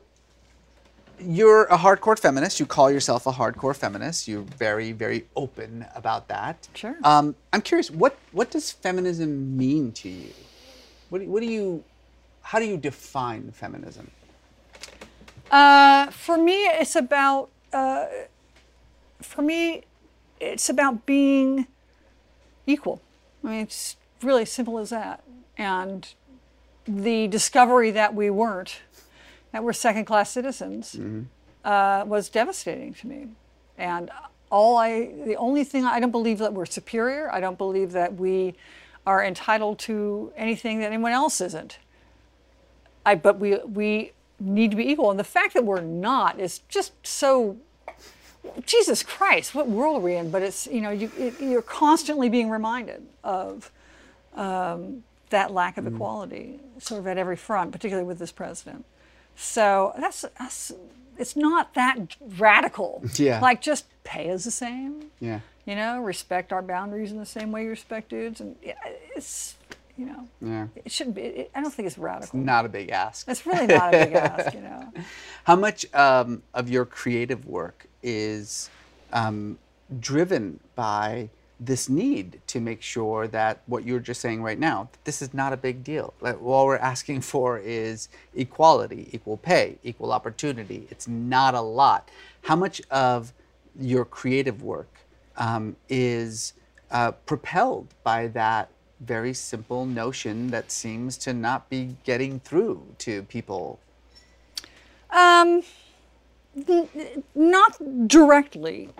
you're 1.21 1.65
a 1.65 1.77
hardcore 1.77 2.19
feminist. 2.19 2.61
You 2.61 2.67
call 2.67 2.91
yourself 2.91 3.27
a 3.27 3.33
hardcore 3.33 3.77
feminist. 3.77 4.29
You're 4.29 4.43
very, 4.43 4.93
very 4.93 5.27
open 5.37 5.87
about 5.95 6.29
that. 6.29 6.69
Sure. 6.75 6.97
Um, 7.05 7.35
I'm 7.53 7.62
curious. 7.62 7.91
What 7.91 8.17
what 8.33 8.51
does 8.51 8.71
feminism 8.71 9.57
mean 9.57 9.93
to 9.93 10.09
you? 10.09 10.31
What 11.11 11.21
do, 11.21 11.29
what 11.29 11.41
do 11.41 11.47
you? 11.47 11.85
How 12.43 12.59
do 12.59 12.67
you 12.67 12.77
define 12.77 13.51
feminism? 13.53 14.11
Uh, 15.51 16.11
for 16.11 16.37
me, 16.37 16.65
it's 16.67 16.97
about 16.97 17.51
uh, 17.73 18.07
for 19.21 19.43
me, 19.43 19.83
it's 20.41 20.69
about 20.69 21.07
being 21.07 21.67
equal. 22.67 23.01
I 23.43 23.49
mean, 23.49 23.61
it's 23.61 23.97
really 24.23 24.45
simple 24.45 24.79
as 24.79 24.91
that. 24.91 25.23
And 25.57 26.09
the 26.87 27.29
discovery 27.29 27.91
that 27.91 28.15
we 28.15 28.31
weren't, 28.31 28.81
that 29.55 29.62
we're 29.62 29.72
second-class 29.72 30.32
citizens, 30.32 30.96
uh, 31.64 32.05
was 32.09 32.28
devastating 32.28 32.92
to 32.92 33.07
me. 33.07 33.28
And 33.78 34.11
all 34.50 34.76
I, 34.76 35.12
the 35.24 35.36
only 35.36 35.62
thing 35.62 35.84
I 35.84 36.00
don't 36.00 36.11
believe 36.11 36.38
that 36.38 36.52
we're 36.52 36.66
superior. 36.66 37.32
I 37.32 37.38
don't 37.38 37.57
believe 37.57 37.92
that 37.92 38.14
we 38.14 38.57
are 39.07 39.24
entitled 39.24 39.78
to 39.78 40.32
anything 40.36 40.80
that 40.80 40.86
anyone 40.86 41.12
else 41.12 41.40
isn't. 41.40 41.78
I, 43.07 43.14
but 43.14 43.38
we 43.38 43.59
we 43.59 44.11
need 44.40 44.72
to 44.72 44.76
be 44.76 44.90
equal, 44.90 45.11
and 45.11 45.20
the 45.20 45.24
fact 45.24 45.55
that 45.55 45.64
we're 45.64 45.80
not 45.80 46.40
is 46.40 46.59
just 46.68 46.92
so. 47.07 47.57
Jesus 48.66 49.02
Christ, 49.02 49.55
what 49.55 49.68
world 49.68 49.98
are 49.98 50.00
we 50.00 50.16
in? 50.16 50.30
But 50.32 50.42
it's 50.42 50.66
you 50.66 50.80
know 50.80 50.90
you 50.90 51.12
it, 51.16 51.40
you're 51.40 51.62
constantly 51.62 52.28
being 52.28 52.50
reminded 52.50 53.07
of 53.22 53.70
um, 54.34 55.05
that 55.30 55.52
lack 55.52 55.78
of 55.78 55.86
equality, 55.86 56.59
sort 56.78 56.98
of 56.98 57.07
at 57.07 57.18
every 57.18 57.36
front, 57.36 57.70
particularly 57.72 58.07
with 58.07 58.18
this 58.18 58.32
president. 58.32 58.84
So 59.37 59.93
that's 59.99 60.24
that's 60.39 60.72
it's 61.18 61.37
not 61.37 61.74
that 61.74 62.16
radical. 62.39 63.03
Yeah. 63.16 63.41
Like 63.41 63.61
just 63.61 63.87
pay 64.05 64.30
us 64.30 64.45
the 64.45 64.51
same. 64.51 65.11
Yeah. 65.20 65.41
You 65.66 65.76
know, 65.76 66.01
respect 66.01 66.53
our 66.53 66.62
boundaries 66.62 67.11
in 67.12 67.18
the 67.18 67.26
same 67.26 67.51
way 67.51 67.64
you 67.64 67.70
respect 67.70 68.11
dudes, 68.11 68.41
and 68.41 68.57
yeah, 68.62 68.74
it's 69.16 69.57
you 69.97 70.07
know, 70.07 70.26
Yeah. 70.43 70.66
it 70.85 70.91
shouldn't 70.91 71.14
be. 71.16 71.22
It, 71.22 71.51
I 71.55 71.61
don't 71.61 71.72
think 71.72 71.87
it's 71.87 71.97
radical. 71.97 72.39
Not 72.41 72.64
a 72.66 72.68
big 72.68 72.91
ask. 72.91 73.28
It's 73.28 73.47
really 73.47 73.66
not 73.68 73.95
a 73.95 74.05
big 74.05 74.14
ask, 74.14 74.53
you 74.53 74.61
know. 74.61 74.93
How 75.45 75.55
much 75.57 75.87
um, 75.95 76.43
of 76.53 76.68
your 76.68 76.85
creative 76.85 77.47
work 77.47 77.87
is 78.03 78.68
um, 79.12 79.57
driven 80.01 80.59
by 80.74 81.30
this 81.61 81.88
need 81.88 82.40
to 82.48 82.61
make 82.61 82.82
sure 82.82 83.28
that 83.28 83.62
what 83.66 83.84
you're 83.84 84.00
just 84.00 84.20
saying 84.20 84.42
right 84.42 84.59
now, 84.59 84.90
this 85.05 85.22
is 85.22 85.32
not 85.34 85.52
a 85.52 85.57
big 85.57 85.84
deal? 85.84 86.14
Like, 86.20 86.42
all 86.42 86.66
we're 86.66 86.76
asking 86.76 87.20
for 87.32 87.59
is 87.59 88.09
equality, 88.34 89.09
equal 89.12 89.36
pay, 89.36 89.78
equal 89.82 90.12
opportunity. 90.12 90.86
It's 90.90 91.09
not 91.09 91.55
a 91.55 91.61
lot. 91.61 92.11
How 92.42 92.57
much 92.57 92.82
of 92.90 93.32
your 93.78 94.05
creative 94.05 94.62
work 94.62 94.88
um, 95.36 95.76
is 95.88 96.55
uh, 96.90 97.12
propelled 97.12 97.88
by 98.05 98.28
that 98.28 98.70
very 99.00 99.34
simple 99.34 99.86
notion 99.86 100.48
that 100.48 100.70
seems 100.70 101.18
to 101.18 101.32
not 101.32 101.68
be 101.70 101.96
getting 102.05 102.40
through 102.40 102.86
to 102.98 103.22
people 103.24 103.78
Um, 105.11 105.62
not 107.34 108.09
directly 108.09 108.90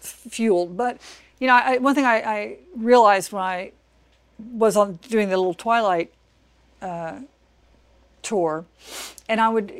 fueled, 0.00 0.76
but 0.76 0.98
you 1.42 1.48
know, 1.48 1.54
I, 1.54 1.78
one 1.78 1.96
thing 1.96 2.04
I, 2.04 2.18
I 2.22 2.56
realized 2.76 3.32
when 3.32 3.42
I 3.42 3.72
was 4.38 4.76
on 4.76 5.00
doing 5.08 5.28
the 5.28 5.36
little 5.36 5.54
Twilight 5.54 6.12
uh, 6.80 7.18
tour, 8.22 8.64
and 9.28 9.40
I 9.40 9.48
would 9.48 9.72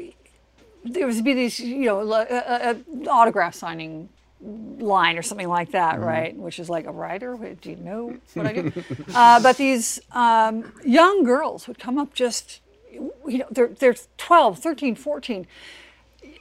there 0.84 1.06
would 1.06 1.22
be 1.22 1.34
these, 1.34 1.60
you 1.60 1.84
know, 1.84 2.00
a, 2.00 2.20
a, 2.20 2.70
a 2.74 3.08
autograph 3.08 3.54
signing 3.54 4.08
line 4.40 5.16
or 5.16 5.22
something 5.22 5.46
like 5.46 5.70
that, 5.70 6.00
right? 6.00 6.36
Which 6.36 6.58
is 6.58 6.68
like 6.68 6.86
a 6.86 6.90
writer. 6.90 7.38
Do 7.60 7.70
you 7.70 7.76
know 7.76 8.16
what 8.34 8.46
I 8.46 8.52
do? 8.54 8.72
uh, 9.14 9.40
but 9.40 9.56
these 9.56 10.00
um, 10.10 10.72
young 10.84 11.22
girls 11.22 11.68
would 11.68 11.78
come 11.78 11.96
up 11.96 12.12
just, 12.12 12.60
you 12.90 13.38
know, 13.38 13.46
they're, 13.52 13.68
they're 13.68 13.94
12, 14.16 14.58
13, 14.58 14.96
14. 14.96 15.46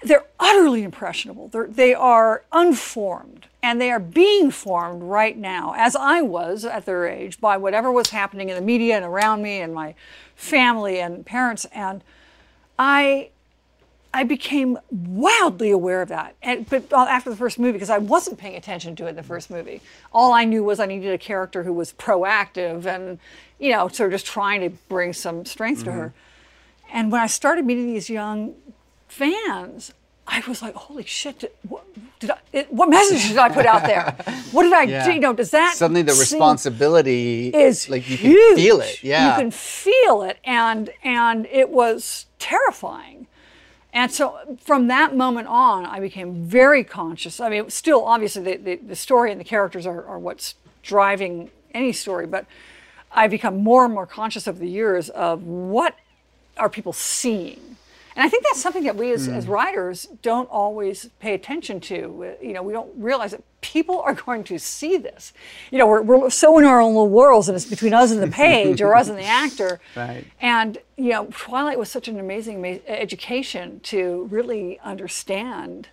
They're 0.04 0.26
utterly 0.40 0.84
impressionable. 0.84 1.48
They're, 1.50 1.68
they 1.68 1.94
are 1.94 2.44
unformed, 2.52 3.48
and 3.62 3.80
they 3.80 3.92
are 3.92 4.00
being 4.00 4.50
formed 4.50 5.04
right 5.04 5.38
now, 5.38 5.74
as 5.78 5.96
I 5.96 6.22
was 6.22 6.66
at 6.66 6.86
their 6.86 7.08
age, 7.08 7.40
by 7.40 7.58
whatever 7.58 7.92
was 7.92 8.10
happening 8.10 8.50
in 8.50 8.56
the 8.56 8.62
media 8.62 8.96
and 8.96 9.06
around 9.06 9.42
me, 9.42 9.62
and 9.62 9.74
my 9.74 9.94
family 10.36 11.00
and 11.00 11.26
parents. 11.26 11.66
And 11.72 12.04
I, 12.80 13.30
I 14.14 14.24
became 14.24 14.80
wildly 14.90 15.70
aware 15.70 16.02
of 16.02 16.10
that. 16.10 16.36
And, 16.42 16.68
but 16.68 16.92
after 16.92 17.30
the 17.30 17.36
first 17.36 17.60
movie, 17.60 17.74
because 17.74 17.92
I 17.92 18.00
wasn't 18.00 18.40
paying 18.40 18.56
attention 18.56 18.96
to 18.96 19.06
it 19.06 19.10
in 19.10 19.16
the 19.16 19.24
first 19.24 19.52
movie, 19.52 19.82
all 20.12 20.34
I 20.34 20.46
knew 20.46 20.64
was 20.64 20.80
I 20.80 20.88
needed 20.88 21.14
a 21.14 21.18
character 21.20 21.64
who 21.64 21.74
was 21.74 21.94
proactive 21.94 22.86
and, 22.86 23.20
you 23.60 23.72
know, 23.72 23.88
sort 23.88 24.08
of 24.08 24.14
just 24.14 24.26
trying 24.26 24.62
to 24.62 24.70
bring 24.90 25.14
some 25.14 25.46
strength 25.46 25.84
to 25.84 25.92
mm-hmm. 25.92 26.00
her. 26.00 26.14
And 26.92 27.12
when 27.12 27.22
I 27.22 27.28
started 27.28 27.66
meeting 27.66 27.94
these 27.94 28.10
young 28.10 28.56
fans, 29.12 29.94
I 30.28 30.42
was 30.48 30.62
like, 30.62 30.76
holy 30.76 31.04
shit, 31.04 31.54
what, 31.68 31.84
did 32.20 32.32
I, 32.32 32.38
it, 32.54 32.72
what 32.72 32.90
message 32.90 33.28
did 33.28 33.38
I 33.38 33.50
put 33.50 33.66
out 33.66 33.84
there? 33.84 34.16
What 34.52 34.64
did 34.64 34.72
I 34.74 34.84
Yeah. 34.84 35.06
do? 35.06 35.12
You 35.14 35.20
know, 35.20 35.34
does 35.34 35.52
that 35.52 35.76
Suddenly 35.76 36.04
the 36.04 36.14
responsibility 36.14 37.50
is 37.50 37.90
like 37.90 38.10
you 38.10 38.16
huge. 38.18 38.56
can 38.56 38.56
feel 38.58 38.82
it. 38.82 39.04
Yeah. 39.04 39.36
You 39.36 39.42
can 39.42 39.52
feel 39.52 40.22
it 40.24 40.38
and 40.46 40.90
and 41.04 41.46
it 41.52 41.70
was 41.70 42.28
terrifying. 42.40 43.28
And 43.94 44.10
so 44.10 44.38
from 44.64 44.88
that 44.88 45.16
moment 45.18 45.48
on, 45.50 45.86
I 45.86 46.00
became 46.00 46.46
very 46.46 46.84
conscious. 46.86 47.42
I 47.42 47.50
mean, 47.50 47.70
still 47.70 48.06
obviously 48.06 48.42
the, 48.44 48.56
the, 48.58 48.76
the 48.78 48.96
story 48.96 49.32
and 49.32 49.40
the 49.40 49.44
characters 49.44 49.86
are, 49.86 50.06
are 50.06 50.18
what's 50.20 50.56
driving 50.82 51.52
any 51.74 51.92
story, 51.92 52.26
but 52.26 52.46
I 53.12 53.28
become 53.28 53.58
more 53.62 53.84
and 53.84 53.94
more 53.94 54.06
conscious 54.08 54.48
over 54.48 54.58
the 54.60 54.70
years 54.70 55.10
of 55.10 55.44
what 55.44 55.96
are 56.56 56.70
people 56.70 56.94
seeing. 56.94 57.76
And 58.16 58.26
I 58.26 58.30
think 58.30 58.44
that's 58.44 58.62
something 58.62 58.84
that 58.84 58.96
we 58.96 59.12
as, 59.12 59.28
as 59.28 59.46
hmm. 59.46 59.52
writers 59.52 60.08
don't 60.22 60.50
always 60.50 61.10
pay 61.20 61.34
attention 61.34 61.80
to. 61.82 62.36
You 62.42 62.54
know, 62.54 62.62
we 62.62 62.74
don't 62.74 62.92
realize 62.98 63.32
that 63.32 63.44
people 63.62 64.00
are 64.02 64.14
going 64.14 64.44
to 64.46 64.60
see 64.60 64.98
this. 64.98 65.34
You 65.72 65.78
know, 65.78 65.88
we're, 65.88 66.02
we're 66.02 66.30
so 66.30 66.58
in 66.58 66.66
our 66.66 66.82
own 66.82 66.94
little 66.94 67.10
worlds 67.10 67.48
and 67.48 67.56
it's 67.56 67.66
between 67.66 67.94
us 67.94 68.12
and 68.12 68.22
the 68.22 68.28
page 68.28 68.82
or 68.82 68.96
us 68.96 69.08
and 69.08 69.18
the 69.18 69.26
actor. 69.26 69.80
Right. 69.96 70.26
And, 70.40 70.78
you 70.98 71.10
know, 71.10 71.28
Twilight 71.32 71.78
was 71.78 71.90
such 71.90 72.08
an 72.08 72.20
amazing 72.20 72.62
ma- 72.62 72.80
education 72.88 73.82
to 73.82 74.28
really 74.32 74.80
understand 74.80 75.90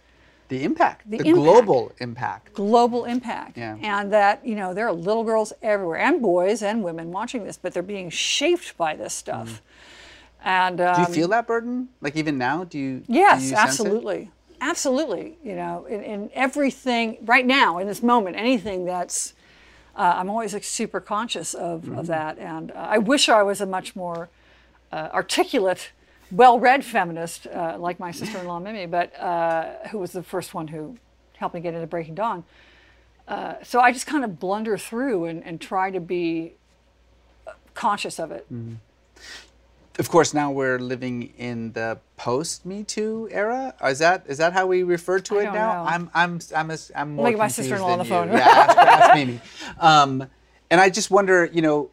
the 0.49 0.65
impact, 0.65 1.11
the, 1.11 1.19
impact. 1.19 1.35
global 1.35 1.93
impact. 1.99 2.53
global 2.55 3.05
impact. 3.05 3.59
Yeah. 3.59 3.77
And 3.83 4.13
that, 4.13 4.47
you 4.47 4.55
know, 4.55 4.73
there 4.73 4.87
are 4.87 4.93
little 4.93 5.25
girls 5.25 5.53
everywhere 5.63 5.99
and 5.99 6.23
boys 6.23 6.63
and 6.63 6.83
women 6.83 7.11
watching 7.11 7.45
this, 7.45 7.59
but 7.59 7.75
they're 7.75 7.83
being 7.83 8.09
shaped 8.09 8.77
by 8.77 8.97
this 8.97 9.13
stuff. 9.13 9.49
Hmm. 9.49 9.57
And 10.49 10.81
um, 10.81 10.95
Do 10.95 11.01
you 11.03 11.15
feel 11.15 11.29
that 11.29 11.47
burden? 11.47 11.91
Like 12.01 12.17
even 12.17 12.39
now, 12.39 12.65
do 12.65 12.79
you? 12.79 13.01
do 13.01 13.13
Yes, 13.13 13.43
you 13.43 13.49
sense 13.51 13.61
it? 13.61 13.63
absolutely. 13.69 14.31
Absolutely. 14.63 15.37
You 15.45 15.55
know, 15.57 15.85
in, 15.85 16.03
in 16.03 16.31
everything 16.33 17.19
right 17.27 17.45
now, 17.47 17.77
in 17.79 17.87
this 17.87 18.03
moment, 18.03 18.35
anything 18.37 18.87
that's, 18.87 19.35
uh, 19.95 20.15
I'm 20.17 20.31
always 20.31 20.55
like, 20.55 20.65
super 20.65 21.01
conscious 21.01 21.53
of, 21.53 21.83
Mm-hmm. 21.83 21.99
of 21.99 22.07
that. 22.07 22.39
And 22.39 22.71
uh, 22.73 22.77
I 22.77 22.97
wish 22.99 23.29
I 23.29 23.43
was 23.43 23.61
a 23.61 23.67
much 23.67 23.95
more 23.95 24.31
uh, 24.91 25.11
articulate, 25.13 25.91
well 26.31 26.59
read 26.59 26.83
feminist 26.83 27.47
uh, 27.47 27.77
like 27.79 28.01
my 28.01 28.11
sister 28.11 28.39
in 28.39 28.47
law 28.47 28.59
Mimi, 28.59 28.87
but 28.87 29.15
uh, 29.21 29.87
who 29.91 29.99
was 29.99 30.13
the 30.13 30.23
first 30.23 30.55
one 30.55 30.69
who 30.69 30.97
helped 31.37 31.55
me 31.55 31.61
get 31.61 31.75
into 31.75 31.87
Breaking 31.87 32.15
Dawn. 32.15 32.43
Uh, 33.29 33.55
so 33.63 33.81
I 33.81 33.93
just 33.93 34.07
kind 34.07 34.25
of 34.25 34.41
blunder 34.41 34.79
through 34.79 35.27
and, 35.27 35.45
and 35.45 35.61
try 35.61 35.91
to 35.91 36.01
be 36.01 36.55
conscious 37.75 38.19
of 38.19 38.31
it. 38.33 38.47
Mm-hmm. 38.51 38.77
Of 39.99 40.09
course, 40.11 40.33
now 40.33 40.53
we're 40.53 40.79
living 40.79 41.33
in 41.39 41.73
the 41.73 41.99
post 42.17 42.65
Me 42.65 42.85
Too 42.85 43.29
era. 43.33 43.75
Is 43.85 43.99
that 43.99 44.25
is 44.29 44.39
that 44.39 44.53
how 44.53 44.67
we 44.67 44.85
refer 44.85 45.19
to 45.19 45.39
it 45.39 45.45
now? 45.47 45.53
know. 45.53 45.91
I'm 45.91 46.11
I'm 46.15 46.39
I'm 46.55 46.71
as, 46.71 46.93
I'm 46.95 47.17
more 47.17 47.29
at 47.29 47.37
my 47.37 47.49
sister-in-law 47.49 47.93
on 47.93 47.99
the 47.99 48.05
phone. 48.05 48.29
you. 48.29 48.35
Yeah, 48.35 48.49
ask, 48.49 48.79
ask 48.79 49.15
Mimi. 49.17 49.41
Um, 49.81 50.29
and 50.71 50.81
I 50.81 50.89
just 50.89 51.11
wonder, 51.11 51.47
you 51.47 51.63
know, 51.63 51.91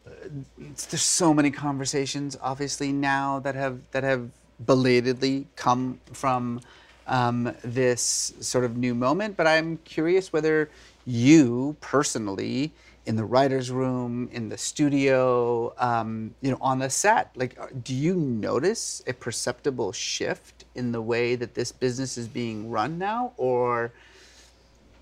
there's 0.89 1.01
so 1.01 1.33
many 1.33 1.49
conversations 1.49 2.37
obviously 2.41 2.91
now 2.91 3.39
that 3.39 3.55
have 3.55 3.79
that 3.91 4.03
have 4.03 4.29
belatedly 4.63 5.47
come 5.55 5.99
from 6.13 6.61
um, 7.07 7.55
this 7.63 8.33
sort 8.39 8.65
of 8.65 8.77
new 8.77 8.93
moment. 8.93 9.35
But 9.35 9.47
I'm 9.47 9.77
curious 9.77 10.31
whether 10.31 10.69
you 11.05 11.75
personally, 11.81 12.71
in 13.05 13.15
the 13.15 13.23
writer's 13.25 13.69
room, 13.71 14.29
in 14.31 14.49
the 14.49 14.57
studio, 14.57 15.73
um, 15.77 16.33
you 16.41 16.49
know, 16.51 16.57
on 16.59 16.79
the 16.79 16.89
set, 16.89 17.29
like, 17.35 17.55
uh, 17.59 17.67
do 17.83 17.93
you 17.93 18.15
notice 18.15 19.01
a 19.05 19.13
perceptible 19.13 19.91
shift 19.91 20.65
in 20.73 20.91
the 20.91 21.01
way 21.01 21.35
that 21.35 21.53
this 21.53 21.71
business 21.71 22.17
is 22.17 22.27
being 22.27 22.69
run 22.69 22.97
now, 22.97 23.33
or 23.37 23.91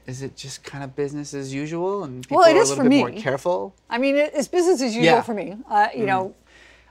is 0.06 0.22
it 0.22 0.36
just 0.36 0.64
kind 0.66 0.84
of 0.84 0.96
business 0.98 1.34
as 1.34 1.54
usual 1.54 2.04
and 2.04 2.24
people 2.24 2.38
Well, 2.40 2.48
it 2.50 2.54
are 2.54 2.58
a 2.58 2.60
little 2.60 2.76
for 2.76 2.90
bit 2.90 2.98
more 2.98 3.12
careful? 3.12 3.74
I 3.90 3.98
mean, 3.98 4.18
it- 4.18 4.32
it's 4.36 4.50
business 4.50 4.82
as 4.82 4.94
usual 4.96 5.16
Yeah. 5.16 5.22
for 5.22 5.34
me. 5.34 5.56
Uh, 5.70 5.88
you 5.96 6.06
know, 6.06 6.36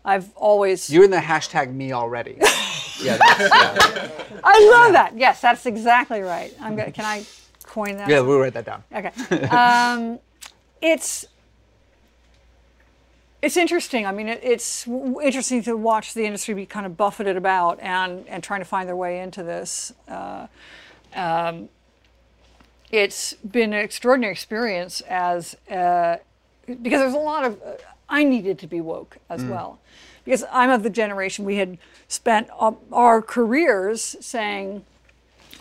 I've 0.04 0.34
always. 0.34 0.88
You're 0.88 1.04
in 1.04 1.10
the 1.10 1.18
hashtag 1.18 1.72
me 1.74 1.92
already. 1.92 2.36
yeah, 3.02 3.18
that's, 3.18 3.40
yeah. 3.40 4.08
I 4.42 4.70
love 4.72 4.92
that. 4.94 5.12
Yes, 5.16 5.40
that's 5.42 5.66
exactly 5.66 6.22
right. 6.22 6.52
I'm 6.60 6.74
gonna. 6.74 6.90
Can 6.90 7.04
I 7.04 7.24
coin 7.64 7.98
that? 7.98 8.08
yeah, 8.08 8.20
we'll 8.20 8.38
write 8.40 8.54
that 8.54 8.64
down. 8.64 8.82
Okay. 8.92 9.12
Um, 9.48 10.18
it's 10.83 11.26
it's 13.41 13.57
interesting. 13.57 14.07
I 14.07 14.12
mean, 14.12 14.28
it, 14.28 14.41
it's 14.43 14.85
w- 14.85 15.20
interesting 15.20 15.62
to 15.64 15.76
watch 15.76 16.14
the 16.14 16.24
industry 16.24 16.55
be 16.55 16.66
kind 16.66 16.85
of 16.85 16.97
buffeted 16.97 17.37
about 17.37 17.80
and 17.80 18.26
and 18.28 18.43
trying 18.43 18.61
to 18.61 18.66
find 18.66 18.89
their 18.89 18.97
way 18.97 19.20
into 19.20 19.43
this. 19.43 19.93
Uh, 20.09 20.47
um, 21.14 21.68
it's 22.91 23.33
been 23.35 23.72
an 23.72 23.80
extraordinary 23.80 24.33
experience 24.33 25.01
as 25.03 25.57
uh, 25.70 26.18
because 26.66 27.01
there's 27.01 27.14
a 27.14 27.18
lot 27.18 27.45
of 27.45 27.62
uh, 27.62 27.72
I 28.09 28.24
needed 28.24 28.59
to 28.59 28.66
be 28.66 28.80
woke 28.80 29.16
as 29.30 29.43
well 29.43 29.80
because 30.24 30.45
I'm 30.53 30.68
of 30.68 30.83
the 30.83 30.91
generation 30.91 31.45
we 31.45 31.57
had 31.57 31.78
spent 32.09 32.49
our 32.93 33.22
careers 33.22 34.16
saying 34.20 34.85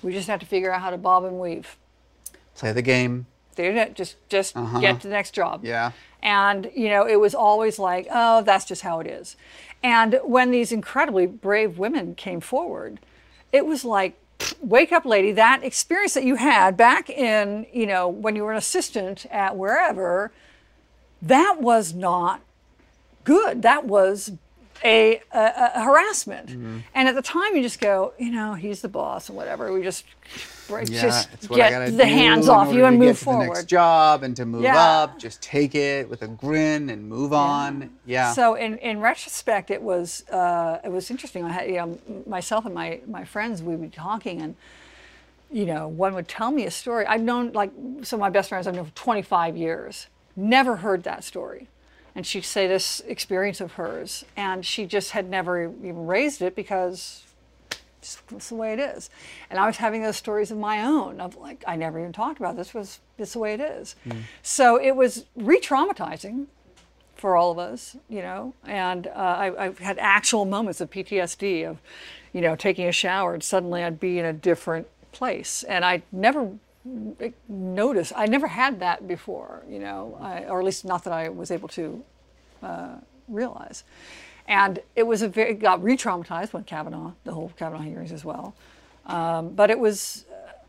we 0.03 0.11
just 0.11 0.27
have 0.27 0.39
to 0.41 0.45
figure 0.45 0.73
out 0.73 0.81
how 0.81 0.89
to 0.89 0.97
bob 0.97 1.23
and 1.23 1.39
weave. 1.39 1.77
Play 2.55 2.73
the 2.73 2.81
game. 2.81 3.25
Didn't 3.61 3.95
just 3.95 4.15
just 4.29 4.55
get 4.79 5.01
to 5.01 5.07
the 5.07 5.13
next 5.13 5.31
job. 5.31 5.63
Yeah. 5.63 5.91
And 6.23 6.71
you 6.75 6.89
know, 6.89 7.07
it 7.07 7.19
was 7.19 7.33
always 7.33 7.79
like, 7.79 8.07
oh, 8.11 8.41
that's 8.43 8.65
just 8.65 8.81
how 8.81 8.99
it 8.99 9.07
is. 9.07 9.35
And 9.83 10.19
when 10.23 10.51
these 10.51 10.71
incredibly 10.71 11.25
brave 11.25 11.77
women 11.79 12.15
came 12.15 12.39
forward, 12.39 12.99
it 13.51 13.65
was 13.65 13.83
like, 13.83 14.17
wake 14.61 14.91
up, 14.91 15.05
lady. 15.05 15.31
That 15.31 15.63
experience 15.63 16.13
that 16.13 16.23
you 16.23 16.35
had 16.35 16.77
back 16.77 17.09
in, 17.09 17.65
you 17.73 17.87
know, 17.87 18.07
when 18.07 18.35
you 18.35 18.43
were 18.43 18.51
an 18.51 18.57
assistant 18.57 19.25
at 19.31 19.57
wherever, 19.57 20.31
that 21.21 21.57
was 21.59 21.93
not 21.93 22.41
good. 23.23 23.61
That 23.61 23.85
was 23.85 24.31
a, 24.83 25.21
a, 25.31 25.71
a 25.75 25.83
harassment. 25.83 26.49
Mm-hmm. 26.49 26.79
And 26.95 27.07
at 27.07 27.15
the 27.15 27.21
time, 27.21 27.55
you 27.55 27.61
just 27.61 27.79
go, 27.79 28.13
you 28.17 28.31
know, 28.31 28.53
he's 28.53 28.81
the 28.81 28.87
boss 28.87 29.29
and 29.29 29.37
whatever. 29.37 29.71
We 29.71 29.83
just, 29.83 30.05
Yeah, 30.79 31.01
just 31.01 31.29
it's 31.33 31.49
what 31.49 31.59
I 31.61 31.69
get 31.69 31.97
the 31.97 32.05
hands 32.05 32.47
off 32.49 32.73
you 32.73 32.85
and 32.85 32.97
move 32.97 33.17
forward. 33.17 33.43
The 33.49 33.53
next 33.53 33.65
job 33.65 34.23
and 34.23 34.35
to 34.37 34.45
move 34.45 34.63
Yeah. 34.63 34.77
up, 34.77 35.19
just 35.19 35.41
take 35.41 35.75
it 35.75 36.09
with 36.09 36.21
a 36.21 36.27
grin 36.27 36.89
and 36.89 37.07
move 37.07 37.33
on. 37.33 37.89
Yeah. 38.05 38.33
So 38.33 38.55
in, 38.55 38.77
in 38.79 38.99
retrospect, 38.99 39.69
it 39.71 39.81
was 39.81 40.27
uh, 40.29 40.79
it 40.83 40.91
was 40.91 41.11
interesting. 41.11 41.43
I 41.45 41.51
had 41.51 41.67
you 41.67 41.75
know 41.75 41.99
myself 42.27 42.65
and 42.65 42.73
my 42.73 43.01
my 43.07 43.23
friends 43.25 43.61
we 43.61 43.75
would 43.75 43.81
be 43.91 43.95
talking 43.95 44.41
and 44.41 44.55
you 45.51 45.65
know 45.65 45.87
one 45.87 46.13
would 46.15 46.27
tell 46.27 46.51
me 46.51 46.65
a 46.65 46.71
story. 46.71 47.05
I've 47.05 47.21
known 47.21 47.51
like 47.51 47.71
some 48.03 48.17
of 48.17 48.21
my 48.21 48.29
best 48.29 48.49
friends 48.49 48.67
I've 48.67 48.75
known 48.75 48.85
for 48.85 48.95
25 48.95 49.57
years. 49.57 50.07
Never 50.35 50.77
heard 50.77 51.03
that 51.03 51.25
story, 51.25 51.67
and 52.15 52.25
she'd 52.25 52.45
say 52.45 52.67
this 52.67 53.01
experience 53.05 53.59
of 53.59 53.73
hers, 53.73 54.23
and 54.37 54.65
she 54.65 54.85
just 54.85 55.11
had 55.11 55.29
never 55.29 55.63
even 55.65 56.07
raised 56.07 56.41
it 56.41 56.55
because 56.55 57.23
just 58.01 58.27
that's 58.29 58.49
the 58.49 58.55
way 58.55 58.73
it 58.73 58.79
is. 58.79 59.09
And 59.49 59.59
I 59.59 59.67
was 59.67 59.77
having 59.77 60.01
those 60.01 60.17
stories 60.17 60.51
of 60.51 60.57
my 60.57 60.83
own 60.83 61.21
of 61.21 61.35
like 61.37 61.63
I 61.67 61.75
never 61.75 61.99
even 61.99 62.13
talked 62.13 62.39
about 62.39 62.55
this 62.55 62.73
was 62.73 62.99
this 63.17 63.33
the 63.33 63.39
way 63.39 63.53
it 63.53 63.59
is. 63.59 63.95
So 64.41 64.77
it 64.81 64.95
was 64.95 65.25
re-traumatizing 65.35 66.47
for 67.15 67.35
all 67.35 67.51
of 67.51 67.59
us, 67.59 67.95
you 68.09 68.21
know. 68.21 68.53
And 68.65 69.07
uh, 69.07 69.11
I, 69.11 69.65
I've 69.65 69.79
had 69.79 69.99
actual 69.99 70.45
moments 70.45 70.81
of 70.81 70.89
PTSD 70.89 71.69
of, 71.69 71.77
you 72.33 72.41
know, 72.41 72.55
taking 72.55 72.87
a 72.87 72.91
shower 72.91 73.33
and 73.35 73.43
suddenly 73.43 73.83
I'd 73.83 73.99
be 73.99 74.17
in 74.17 74.25
a 74.25 74.33
different 74.33 74.87
place, 75.11 75.63
and 75.63 75.85
I 75.85 76.01
never 76.11 76.51
noticed. 77.47 78.13
I 78.15 78.25
never 78.25 78.47
had 78.47 78.79
that 78.79 79.07
before, 79.07 79.63
you 79.69 79.79
know, 79.79 80.17
I, 80.19 80.45
or 80.45 80.59
at 80.59 80.65
least 80.65 80.85
not 80.85 81.03
that 81.03 81.13
I 81.13 81.29
was 81.29 81.51
able 81.51 81.67
to 81.69 82.03
uh, 82.63 82.95
realize. 83.27 83.83
And 84.51 84.79
it 84.97 85.07
was 85.07 85.21
a 85.21 85.29
very 85.29 85.53
got 85.53 85.81
re-traumatized 85.81 86.51
when 86.51 86.65
Kavanaugh, 86.65 87.13
the 87.23 87.31
whole 87.31 87.53
Kavanaugh 87.57 87.83
hearings 87.83 88.11
as 88.11 88.25
well. 88.25 88.53
Um, 89.05 89.53
but 89.53 89.71
it 89.71 89.79
was 89.79 90.25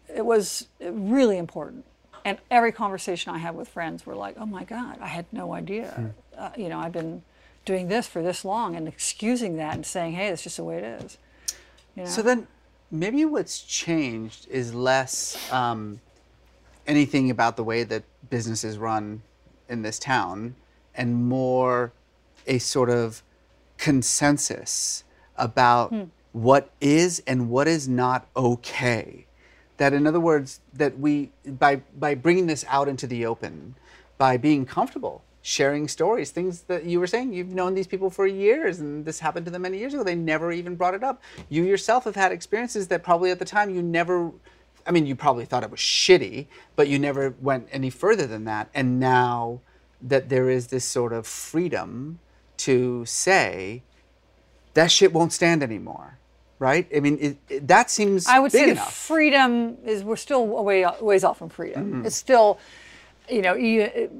it 0.09 0.25
was 0.25 0.69
really 0.81 1.37
important. 1.37 1.85
And 2.25 2.39
every 2.49 2.71
conversation 2.71 3.35
I 3.35 3.39
had 3.39 3.57
with 3.57 3.69
friends 3.69 4.07
were 4.07 4.15
like, 4.15 4.37
"Oh 4.39 4.47
my 4.47 4.63
God, 4.63 4.99
I 5.01 5.09
had 5.09 5.27
no 5.33 5.53
idea. 5.53 6.15
Uh, 6.39 6.51
you 6.57 6.69
know, 6.69 6.79
I've 6.79 6.93
been 6.93 7.23
doing 7.65 7.89
this 7.89 8.07
for 8.07 8.23
this 8.23 8.45
long," 8.45 8.77
and 8.77 8.87
excusing 8.87 9.57
that 9.57 9.75
and 9.75 9.85
saying, 9.85 10.13
"Hey, 10.13 10.29
it's 10.29 10.45
just 10.45 10.59
the 10.59 10.65
way 10.65 10.77
it 10.77 10.85
is." 10.85 11.19
You 11.97 12.05
know? 12.05 12.09
So 12.09 12.23
then, 12.23 12.47
maybe 12.93 13.25
what's 13.25 13.61
changed 13.63 14.47
is 14.49 14.73
less 14.73 15.37
um, 15.53 16.01
anything 16.87 17.31
about 17.31 17.57
the 17.57 17.65
way 17.65 17.83
that 17.83 18.05
businesses 18.31 18.79
run 18.79 19.23
in 19.69 19.83
this 19.83 19.99
town 19.99 20.55
and 20.95 21.29
more 21.29 21.91
a 22.47 22.59
sort 22.59 22.89
of 22.89 23.25
consensus 23.83 25.03
about 25.37 25.91
hmm. 25.91 26.05
what 26.31 26.71
is 26.81 27.21
and 27.27 27.51
what 27.51 27.67
is 27.67 27.89
not 27.89 28.29
okay. 28.37 29.27
That 29.79 29.93
in 29.93 30.07
other 30.07 30.21
words 30.21 30.61
that 30.75 31.01
we 31.01 31.33
by 31.45 31.83
by 31.99 32.15
bringing 32.15 32.47
this 32.47 32.65
out 32.69 32.87
into 32.87 33.09
the 33.09 33.27
open 33.27 33.75
by 34.19 34.37
being 34.37 34.65
comfortable 34.65 35.25
sharing 35.45 35.89
stories 35.89 36.31
things 36.31 36.61
that 36.71 36.85
you 36.85 37.01
were 37.01 37.09
saying 37.09 37.33
you've 37.33 37.49
known 37.49 37.75
these 37.75 37.89
people 37.89 38.09
for 38.09 38.29
years 38.29 38.79
and 38.79 39.05
this 39.05 39.19
happened 39.19 39.45
to 39.45 39.51
them 39.51 39.63
many 39.63 39.79
years 39.79 39.93
ago 39.93 40.05
they 40.05 40.15
never 40.15 40.53
even 40.53 40.77
brought 40.77 40.95
it 40.95 41.03
up. 41.03 41.21
You 41.49 41.65
yourself 41.65 42.05
have 42.05 42.15
had 42.15 42.31
experiences 42.31 42.87
that 42.87 43.03
probably 43.03 43.33
at 43.33 43.41
the 43.41 43.45
time 43.57 43.69
you 43.75 43.83
never 43.83 44.31
i 44.87 44.93
mean 44.93 45.07
you 45.07 45.17
probably 45.17 45.45
thought 45.45 45.65
it 45.65 45.73
was 45.73 45.81
shitty 45.81 46.47
but 46.77 46.87
you 46.87 47.01
never 47.01 47.35
went 47.41 47.67
any 47.73 47.91
further 47.91 48.29
than 48.29 48.45
that. 48.45 48.71
And 48.75 49.01
now 49.01 49.61
that 50.01 50.29
there 50.29 50.49
is 50.49 50.69
this 50.69 50.85
sort 50.85 51.13
of 51.13 51.27
freedom 51.27 52.21
to 52.67 53.05
say 53.07 53.83
that 54.75 54.91
shit 54.91 55.13
won't 55.13 55.33
stand 55.33 55.63
anymore 55.63 56.19
right? 56.59 56.87
I 56.97 57.01
mean 57.01 57.19
it, 57.21 57.37
it- 57.49 57.67
that 57.69 57.91
seems 57.91 58.27
I 58.29 58.39
would 58.39 58.53
say 58.53 58.71
enough. 58.71 58.95
freedom 58.95 59.79
is 59.85 60.05
we're 60.05 60.15
still 60.17 60.43
a 60.57 60.63
way 60.63 60.87
ways 61.01 61.25
off 61.25 61.39
from 61.39 61.49
freedom. 61.49 62.05
It's 62.07 62.15
still, 62.15 62.59
you 63.29 63.43
know, 63.43 63.55
it, 63.59 64.13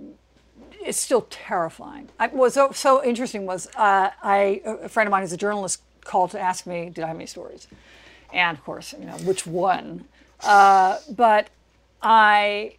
it's 0.85 0.99
still 0.99 1.27
terrifying. 1.31 2.09
I, 2.19 2.27
what's 2.27 2.55
so, 2.57 2.73
so 2.73 3.05
interesting 3.05 3.47
was 3.47 3.69
uh, 3.77 4.11
I 4.23 4.61
a 4.65 4.89
friend 4.89 5.07
of 5.07 5.13
mine 5.13 5.23
who's 5.23 5.33
a 5.33 5.37
journalist 5.37 5.83
called 6.05 6.33
to 6.33 6.41
ask 6.41 6.67
me 6.67 6.91
did 6.91 7.05
I 7.05 7.07
have 7.07 7.17
any 7.17 7.27
stories, 7.27 7.69
and 8.33 8.59
of 8.59 8.65
course 8.65 8.93
you 8.99 9.05
know 9.07 9.17
which 9.19 9.47
one, 9.47 10.07
uh, 10.43 10.99
but 11.11 11.47
I 12.03 12.75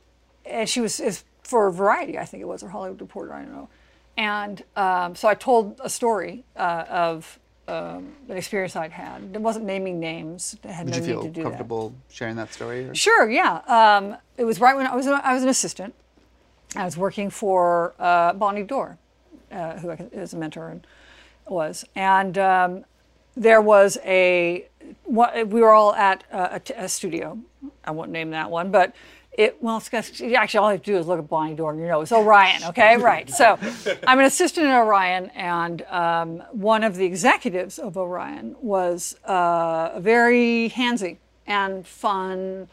and 0.45 0.67
she 0.67 0.81
was 0.81 0.99
is 0.99 1.23
for 1.43 1.71
Variety 1.71 2.17
I 2.19 2.25
think 2.25 2.41
it 2.41 2.47
was 2.47 2.63
or 2.63 2.67
Hollywood 2.69 2.99
Reporter 2.99 3.33
I 3.33 3.43
don't 3.43 3.53
know, 3.53 3.69
and 4.17 4.63
um, 4.75 5.15
so 5.15 5.27
I 5.27 5.33
told 5.35 5.79
a 5.83 5.89
story 5.89 6.43
uh, 6.55 6.85
of. 6.89 7.39
Um, 7.65 8.11
an 8.27 8.35
experience 8.35 8.75
I'd 8.75 8.91
had. 8.91 9.21
It 9.33 9.39
wasn't 9.39 9.63
naming 9.63 9.97
names. 9.97 10.57
It 10.65 10.69
had 10.69 10.85
Did 10.87 10.91
no 10.91 10.97
you 10.97 11.01
need 11.01 11.07
feel 11.13 11.21
to 11.23 11.29
do 11.29 11.33
that. 11.35 11.43
comfortable 11.43 11.93
sharing 12.09 12.35
that 12.35 12.51
story? 12.53 12.89
or- 12.89 12.93
Sure, 12.93 13.29
yeah. 13.29 13.61
Um, 13.67 14.17
it 14.35 14.43
was 14.43 14.59
right 14.59 14.75
when 14.75 14.85
I 14.85 14.93
was 14.93 15.07
I 15.07 15.33
was 15.33 15.43
an 15.43 15.49
assistant. 15.49 15.93
I 16.75 16.83
was 16.83 16.97
working 16.97 17.29
for 17.29 17.93
uh, 17.99 18.33
Bonnie 18.33 18.63
Dorr, 18.63 18.97
uh, 19.49 19.77
who 19.79 19.91
I 19.91 19.95
a 20.33 20.35
mentor 20.35 20.67
and 20.71 20.85
was, 21.47 21.85
and 21.95 22.37
um, 22.37 22.83
there 23.37 23.61
was 23.61 23.97
a 24.03 24.67
we 25.07 25.61
were 25.61 25.71
all 25.71 25.95
at 25.95 26.25
a 26.75 26.89
studio. 26.89 27.39
I 27.85 27.91
won't 27.91 28.11
name 28.11 28.31
that 28.31 28.51
one, 28.51 28.71
but. 28.71 28.93
It, 29.35 29.57
well, 29.61 29.77
it's 29.77 29.89
got, 29.89 30.05
actually, 30.21 30.59
all 30.59 30.67
I 30.67 30.73
have 30.73 30.83
to 30.83 30.91
do 30.91 30.97
is 30.97 31.07
look 31.07 31.17
at 31.17 31.27
Bonnie 31.27 31.55
Dorr 31.55 31.71
and 31.71 31.79
you 31.79 31.87
know 31.87 32.01
it's 32.01 32.11
Orion, 32.11 32.63
okay? 32.65 32.97
right. 33.11 33.29
So 33.29 33.57
I'm 34.05 34.19
an 34.19 34.25
assistant 34.25 34.67
at 34.67 34.77
Orion, 34.77 35.31
and 35.31 35.81
um, 35.83 36.43
one 36.51 36.83
of 36.83 36.95
the 36.95 37.05
executives 37.05 37.79
of 37.79 37.97
Orion 37.97 38.55
was 38.61 39.15
uh, 39.27 39.89
a 39.93 39.99
very 39.99 40.71
handsy 40.75 41.17
and 41.47 41.85
fun 41.85 42.67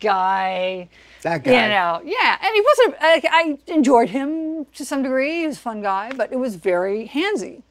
guy. 0.00 0.88
That 1.22 1.44
guy. 1.44 1.52
You 1.52 1.68
know, 1.68 2.02
yeah. 2.04 2.38
And 2.42 2.54
he 2.54 2.60
wasn't, 2.60 2.96
I, 3.00 3.22
I 3.30 3.72
enjoyed 3.72 4.10
him 4.10 4.66
to 4.74 4.84
some 4.84 5.02
degree. 5.02 5.40
He 5.40 5.46
was 5.46 5.56
a 5.56 5.60
fun 5.60 5.82
guy, 5.82 6.12
but 6.16 6.32
it 6.32 6.38
was 6.38 6.56
very 6.56 7.06
handsy. 7.06 7.62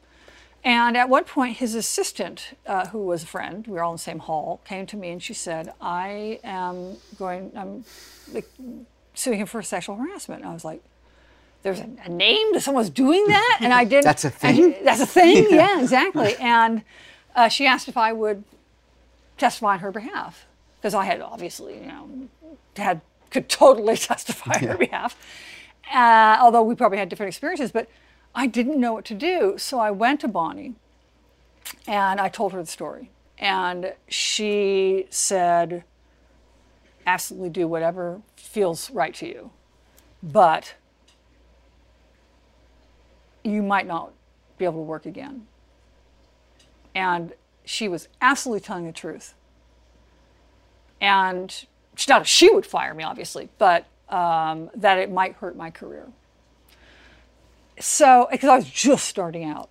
And 0.64 0.97
at 0.97 1.07
one 1.07 1.24
point, 1.24 1.57
his 1.57 1.74
assistant, 1.74 2.57
uh, 2.68 2.88
who 2.88 2.99
was 3.05 3.24
a 3.24 3.28
friend, 3.28 3.66
we 3.66 3.74
were 3.74 3.84
all 3.84 3.91
in 3.91 3.95
the 3.95 3.99
same 3.99 4.20
hall, 4.20 4.62
came 4.66 4.86
to 4.88 4.97
me 4.97 5.10
and 5.10 5.24
she 5.24 5.34
said, 5.34 5.74
I 5.80 6.39
am 6.43 6.97
going, 7.18 7.51
I'm 7.55 7.86
like, 8.34 8.49
suing 9.14 9.39
him 9.39 9.47
for 9.47 9.62
sexual 9.62 9.95
harassment. 9.95 10.41
And 10.41 10.49
I 10.49 10.53
was 10.53 10.66
like, 10.66 10.84
there's 11.64 11.80
a, 11.80 11.89
a 12.05 12.10
name 12.10 12.53
to 12.53 12.62
someone's 12.62 12.89
doing 12.89 13.26
that? 13.28 13.60
And 13.62 13.74
I 13.74 13.86
didn't. 13.86 14.03
That's 14.05 14.26
a 14.26 14.30
thing? 14.30 14.76
that's 14.84 15.01
a 15.01 15.05
thing, 15.05 15.47
yeah, 15.49 15.82
exactly. 15.82 16.36
And 16.39 16.84
uh, 17.36 17.47
she 17.47 17.66
asked 17.66 17.88
if 17.88 17.97
I 17.97 18.12
would 18.12 18.43
testify 19.38 19.74
on 19.74 19.80
her 19.80 19.91
behalf 19.91 20.45
because 20.78 20.93
I 20.93 21.05
had 21.05 21.22
obviously, 21.22 21.80
you 21.80 21.88
know, 21.88 22.30
had 22.76 23.01
could 23.30 23.49
totally 23.49 23.97
testify 23.97 24.55
on 24.55 24.68
her 24.68 24.78
behalf. 24.78 25.16
Uh, 25.93 26.38
although 26.39 26.64
we 26.64 26.76
probably 26.76 26.97
had 26.97 27.10
different 27.10 27.30
experiences, 27.30 27.72
but 27.72 27.89
I 28.39 28.47
didn't 28.47 28.79
know 28.79 28.93
what 28.93 29.03
to 29.05 29.15
do, 29.15 29.55
so 29.57 29.79
I 29.79 29.91
went 29.91 30.21
to 30.21 30.29
Bonnie 30.29 30.75
and 31.85 32.21
I 32.21 32.29
told 32.29 32.53
her 32.53 32.61
the 32.61 32.71
story, 32.71 33.11
and 33.37 33.93
she 34.07 35.07
said, 35.09 35.83
"Absolutely 37.05 37.49
do 37.49 37.67
whatever 37.67 38.21
feels 38.37 38.89
right 38.91 39.13
to 39.15 39.27
you, 39.27 39.51
but 40.23 40.75
you 43.43 43.61
might 43.61 43.85
not 43.85 44.13
be 44.57 44.63
able 44.63 44.83
to 44.83 44.87
work 44.87 45.05
again." 45.05 45.45
And 46.95 47.33
she 47.65 47.89
was 47.89 48.07
absolutely 48.21 48.61
telling 48.61 48.85
the 48.85 48.93
truth. 48.93 49.33
And 51.01 51.65
not 52.07 52.25
she 52.25 52.49
would 52.49 52.65
fire 52.65 52.93
me, 52.93 53.03
obviously, 53.03 53.49
but 53.57 53.85
um, 54.07 54.69
that 54.75 54.97
it 54.97 55.11
might 55.11 55.33
hurt 55.35 55.57
my 55.57 55.69
career. 55.69 56.07
So, 57.80 58.27
because 58.32 58.49
I 58.49 58.55
was 58.57 58.69
just 58.69 59.07
starting 59.07 59.43
out, 59.45 59.69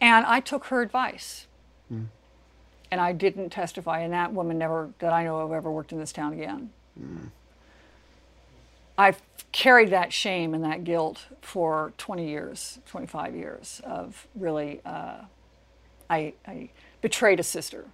and 0.00 0.24
I 0.26 0.40
took 0.40 0.66
her 0.66 0.82
advice, 0.82 1.46
and 2.90 3.00
I 3.00 3.12
didn't 3.12 3.50
testify. 3.50 4.00
And 4.00 4.12
that 4.12 4.32
woman 4.32 4.58
never, 4.58 4.90
that 5.00 5.12
I 5.12 5.24
know 5.24 5.40
of, 5.40 5.52
ever 5.52 5.70
worked 5.70 5.92
in 5.92 5.98
this 5.98 6.12
town 6.12 6.32
again. 6.32 6.70
I've 8.98 9.22
carried 9.52 9.90
that 9.90 10.12
shame 10.12 10.54
and 10.54 10.64
that 10.64 10.84
guilt 10.84 11.26
for 11.42 11.92
20 11.98 12.28
years, 12.28 12.78
25 12.86 13.34
years 13.34 13.80
of 13.84 14.26
really, 14.34 14.80
uh, 14.84 15.22
I, 16.10 16.34
I 16.46 16.70
betrayed 17.00 17.40
a 17.40 17.42
sister. 17.42 17.86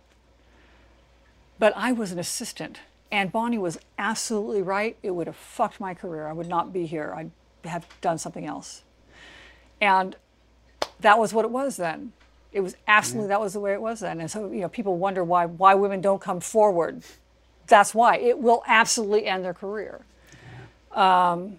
But 1.58 1.72
I 1.76 1.92
was 1.92 2.12
an 2.12 2.18
assistant, 2.18 2.80
and 3.10 3.32
Bonnie 3.32 3.58
was 3.58 3.78
absolutely 3.98 4.62
right. 4.62 4.96
It 5.02 5.12
would 5.12 5.26
have 5.26 5.36
fucked 5.36 5.80
my 5.80 5.94
career. 5.94 6.26
I 6.26 6.32
would 6.32 6.48
not 6.48 6.72
be 6.72 6.86
here. 6.86 7.14
I'd 7.16 7.30
have 7.68 7.86
done 8.00 8.18
something 8.18 8.46
else. 8.46 8.82
And 9.80 10.16
that 11.00 11.18
was 11.18 11.32
what 11.32 11.44
it 11.44 11.50
was 11.50 11.76
then. 11.76 12.12
It 12.52 12.60
was 12.60 12.76
absolutely 12.88 13.28
that 13.28 13.40
was 13.40 13.52
the 13.52 13.60
way 13.60 13.72
it 13.74 13.80
was 13.82 14.00
then. 14.00 14.20
And 14.20 14.30
so 14.30 14.50
you 14.50 14.60
know, 14.60 14.68
people 14.68 14.96
wonder 14.96 15.22
why 15.22 15.46
why 15.46 15.74
women 15.74 16.00
don't 16.00 16.20
come 16.20 16.40
forward. 16.40 17.02
That's 17.66 17.94
why 17.94 18.16
it 18.18 18.38
will 18.38 18.62
absolutely 18.66 19.26
end 19.26 19.44
their 19.44 19.54
career. 19.54 20.04
Um, 20.92 21.58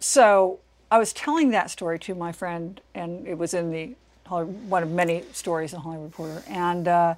so 0.00 0.60
I 0.90 0.98
was 0.98 1.12
telling 1.12 1.50
that 1.50 1.70
story 1.70 1.98
to 2.00 2.14
my 2.14 2.32
friend, 2.32 2.80
and 2.94 3.26
it 3.26 3.36
was 3.36 3.52
in 3.52 3.70
the 3.70 3.94
one 4.28 4.82
of 4.82 4.90
many 4.90 5.24
stories 5.32 5.72
in 5.72 5.80
Hollywood 5.80 6.06
Reporter. 6.06 6.42
And 6.48 6.86
uh, 6.86 7.14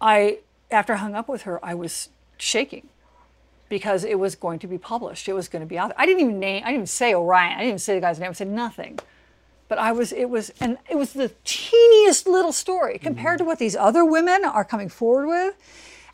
I, 0.00 0.38
after 0.70 0.92
I 0.94 0.96
hung 0.96 1.14
up 1.14 1.28
with 1.28 1.42
her, 1.42 1.64
I 1.64 1.74
was 1.74 2.10
shaking 2.36 2.88
because 3.70 4.04
it 4.04 4.18
was 4.18 4.34
going 4.34 4.58
to 4.58 4.66
be 4.66 4.76
published. 4.76 5.26
It 5.28 5.32
was 5.32 5.48
going 5.48 5.60
to 5.60 5.66
be 5.66 5.78
out 5.78 5.88
there. 5.88 6.00
I 6.00 6.04
didn't 6.04 6.20
even 6.20 6.38
name, 6.38 6.62
I 6.62 6.66
didn't 6.66 6.80
even 6.80 6.86
say 6.86 7.14
Orion. 7.14 7.52
I 7.52 7.58
didn't 7.60 7.68
even 7.68 7.78
say 7.78 7.94
the 7.94 8.00
guy's 8.02 8.18
name. 8.18 8.28
I 8.28 8.32
said 8.34 8.48
nothing. 8.48 8.98
But 9.68 9.78
I 9.78 9.92
was, 9.92 10.12
it 10.12 10.28
was, 10.28 10.50
and 10.60 10.76
it 10.90 10.96
was 10.96 11.12
the 11.12 11.30
teeniest 11.44 12.26
little 12.26 12.52
story 12.52 12.98
compared 12.98 13.38
to 13.38 13.44
what 13.44 13.60
these 13.60 13.76
other 13.76 14.04
women 14.04 14.44
are 14.44 14.64
coming 14.64 14.88
forward 14.88 15.28
with. 15.28 15.54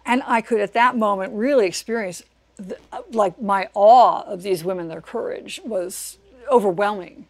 And 0.04 0.22
I 0.26 0.42
could, 0.42 0.61
at 0.61 0.74
that 0.74 0.96
moment, 0.96 1.32
really 1.32 1.66
experience, 1.66 2.22
the, 2.57 2.78
like, 3.11 3.40
my 3.40 3.68
awe 3.74 4.22
of 4.22 4.42
these 4.42 4.62
women, 4.62 4.88
their 4.88 5.00
courage 5.00 5.61
was 5.64 6.18
overwhelming. 6.50 7.26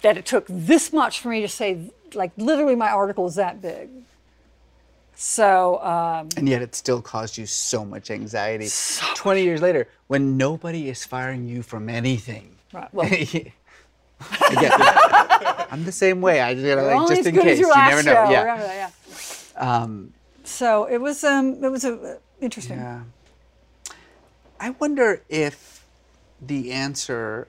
That 0.00 0.16
it 0.16 0.24
took 0.24 0.46
this 0.48 0.92
much 0.92 1.20
for 1.20 1.28
me 1.28 1.42
to 1.42 1.48
say, 1.48 1.92
like, 2.14 2.32
literally, 2.38 2.74
my 2.74 2.88
article 2.88 3.26
is 3.26 3.34
that 3.34 3.60
big. 3.60 3.90
So, 5.16 5.82
um, 5.82 6.28
And 6.36 6.48
yet 6.48 6.62
it 6.62 6.74
still 6.74 7.00
caused 7.00 7.38
you 7.38 7.46
so 7.46 7.84
much 7.84 8.10
anxiety. 8.10 8.68
20 9.14 9.42
years 9.42 9.62
later, 9.62 9.88
when 10.08 10.36
nobody 10.36 10.88
is 10.88 11.04
firing 11.04 11.46
you 11.46 11.62
from 11.62 11.88
anything. 11.88 12.56
right, 12.72 12.92
well, 12.92 13.08
I. 14.20 15.66
I'm 15.70 15.84
the 15.84 15.92
same 15.92 16.20
way. 16.20 16.40
I 16.40 16.50
you 16.50 16.76
know, 16.76 16.84
like, 16.84 17.08
just 17.08 17.26
in 17.26 17.34
case. 17.36 17.58
You 17.58 17.68
never 17.74 18.02
know. 18.02 18.12
show. 18.12 18.30
Yeah. 18.30 18.56
That, 18.56 18.92
yeah. 19.58 19.86
so 20.44 20.84
it 20.84 20.98
was 20.98 21.24
um 21.24 21.62
it 21.64 21.68
was 21.68 21.84
a, 21.84 22.18
interesting. 22.40 22.78
Yeah. 22.78 23.02
I 24.60 24.70
wonder 24.70 25.22
if 25.28 25.84
the 26.40 26.72
answer 26.72 27.48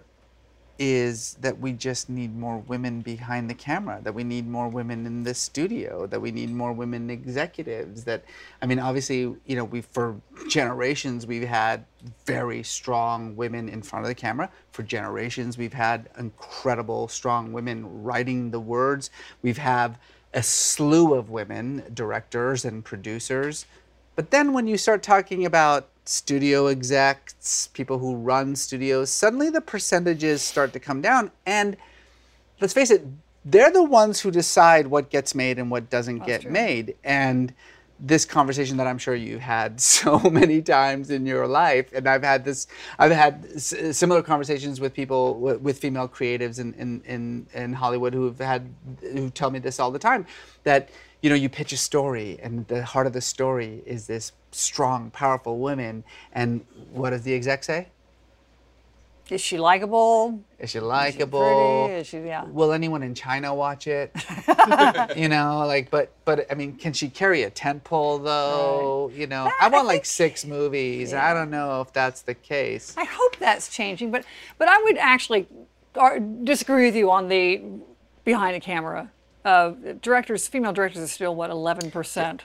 is 0.77 1.35
that 1.35 1.57
we 1.59 1.71
just 1.71 2.09
need 2.09 2.35
more 2.35 2.57
women 2.57 3.01
behind 3.01 3.49
the 3.49 3.53
camera, 3.53 3.99
that 4.03 4.13
we 4.13 4.23
need 4.23 4.47
more 4.47 4.67
women 4.67 5.05
in 5.05 5.23
the 5.23 5.33
studio, 5.33 6.05
that 6.07 6.19
we 6.19 6.31
need 6.31 6.51
more 6.51 6.73
women 6.73 7.09
executives. 7.09 8.03
That 8.03 8.23
I 8.61 8.65
mean, 8.65 8.79
obviously, 8.79 9.35
you 9.45 9.55
know, 9.55 9.63
we 9.63 9.81
for 9.81 10.15
generations 10.49 11.25
we've 11.25 11.47
had 11.47 11.85
very 12.25 12.61
strong 12.63 13.35
women 13.35 13.69
in 13.69 13.81
front 13.81 14.03
of 14.03 14.09
the 14.09 14.15
camera. 14.15 14.49
For 14.71 14.83
generations, 14.83 15.57
we've 15.57 15.73
had 15.73 16.09
incredible, 16.17 17.07
strong 17.07 17.53
women 17.53 18.03
writing 18.03 18.51
the 18.51 18.59
words. 18.59 19.09
We've 19.41 19.57
had 19.57 19.97
a 20.33 20.43
slew 20.43 21.13
of 21.13 21.29
women 21.29 21.83
directors 21.93 22.65
and 22.65 22.83
producers. 22.83 23.65
But 24.15 24.31
then 24.31 24.53
when 24.53 24.67
you 24.67 24.77
start 24.77 25.01
talking 25.01 25.45
about 25.45 25.89
studio 26.05 26.67
execs, 26.67 27.67
people 27.73 27.99
who 27.99 28.15
run 28.15 28.55
studios, 28.55 29.09
suddenly 29.09 29.49
the 29.49 29.61
percentages 29.61 30.41
start 30.41 30.73
to 30.73 30.79
come 30.79 31.01
down. 31.01 31.31
And 31.45 31.75
let's 32.61 32.73
face 32.73 32.91
it, 32.91 33.05
they're 33.43 33.71
the 33.71 33.83
ones 33.83 34.21
who 34.21 34.31
decide 34.31 34.87
what 34.87 35.09
gets 35.09 35.35
made 35.35 35.59
and 35.59 35.69
what 35.69 35.89
doesn't 35.89 36.19
get 36.25 36.49
made. 36.49 36.95
And 37.03 37.53
this 37.99 38.25
conversation 38.25 38.77
that 38.77 38.87
I'm 38.87 38.97
sure 38.97 39.15
you 39.15 39.37
had 39.39 39.79
so 39.81 40.19
many 40.19 40.61
times 40.61 41.09
in 41.09 41.25
your 41.25 41.47
life, 41.47 41.91
and 41.93 42.07
I've 42.07 42.23
had 42.23 42.43
this, 42.43 42.67
I've 42.99 43.11
had 43.11 43.47
s- 43.55 43.97
similar 43.97 44.21
conversations 44.21 44.79
with 44.79 44.93
people 44.93 45.35
with 45.39 45.79
female 45.79 46.07
creatives 46.07 46.59
in, 46.59 46.73
in, 46.73 47.01
in, 47.05 47.47
in 47.53 47.73
Hollywood 47.73 48.13
who've 48.13 48.37
had 48.37 48.69
who 49.01 49.29
tell 49.29 49.49
me 49.49 49.59
this 49.59 49.79
all 49.79 49.91
the 49.91 49.99
time 49.99 50.25
that 50.63 50.89
you 51.21 51.29
know 51.29 51.35
you 51.35 51.49
pitch 51.49 51.71
a 51.71 51.77
story 51.77 52.37
and 52.41 52.67
the 52.67 52.83
heart 52.83 53.07
of 53.07 53.13
the 53.13 53.21
story 53.21 53.81
is 53.85 54.07
this 54.07 54.31
strong, 54.55 55.11
powerful 55.11 55.59
women. 55.59 56.03
and 56.33 56.65
what 56.91 57.11
does 57.11 57.23
the 57.23 57.33
exec 57.33 57.63
say? 57.63 57.87
Is 59.29 59.41
she 59.41 59.57
likable? 59.57 60.39
Is 60.59 60.69
she 60.69 60.77
Is 60.77 60.83
she 60.83 60.87
likable? 60.87 61.85
pretty? 61.87 61.99
Is 62.01 62.07
she, 62.07 62.19
yeah. 62.19 62.43
Will 62.43 62.71
anyone 62.71 63.01
in 63.01 63.15
China 63.15 63.55
watch 63.55 63.87
it? 63.87 64.11
you 65.17 65.27
know, 65.29 65.65
like, 65.65 65.89
but, 65.89 66.11
but 66.25 66.45
I 66.51 66.53
mean, 66.53 66.75
can 66.75 66.93
she 66.93 67.09
carry 67.09 67.41
a 67.41 67.49
tent 67.49 67.83
pole 67.83 68.19
though? 68.19 69.11
You 69.15 69.25
know, 69.25 69.51
I 69.59 69.67
want 69.69 69.87
like 69.87 70.05
six 70.05 70.45
movies. 70.45 71.11
I 71.11 71.33
don't 71.33 71.49
know 71.49 71.81
if 71.81 71.91
that's 71.91 72.21
the 72.21 72.35
case. 72.35 72.93
I 72.97 73.05
hope 73.05 73.37
that's 73.37 73.67
changing, 73.69 74.11
but 74.11 74.25
but 74.59 74.67
I 74.67 74.79
would 74.83 74.97
actually 74.97 75.47
disagree 76.43 76.85
with 76.85 76.95
you 76.95 77.09
on 77.09 77.27
the 77.27 77.63
behind 78.25 78.55
the 78.55 78.59
camera. 78.59 79.09
Uh, 79.43 79.71
directors, 80.03 80.47
female 80.47 80.73
directors 80.73 81.01
are 81.01 81.07
still 81.07 81.33
what 81.35 81.49
11 81.49 81.89
percent 81.89 82.43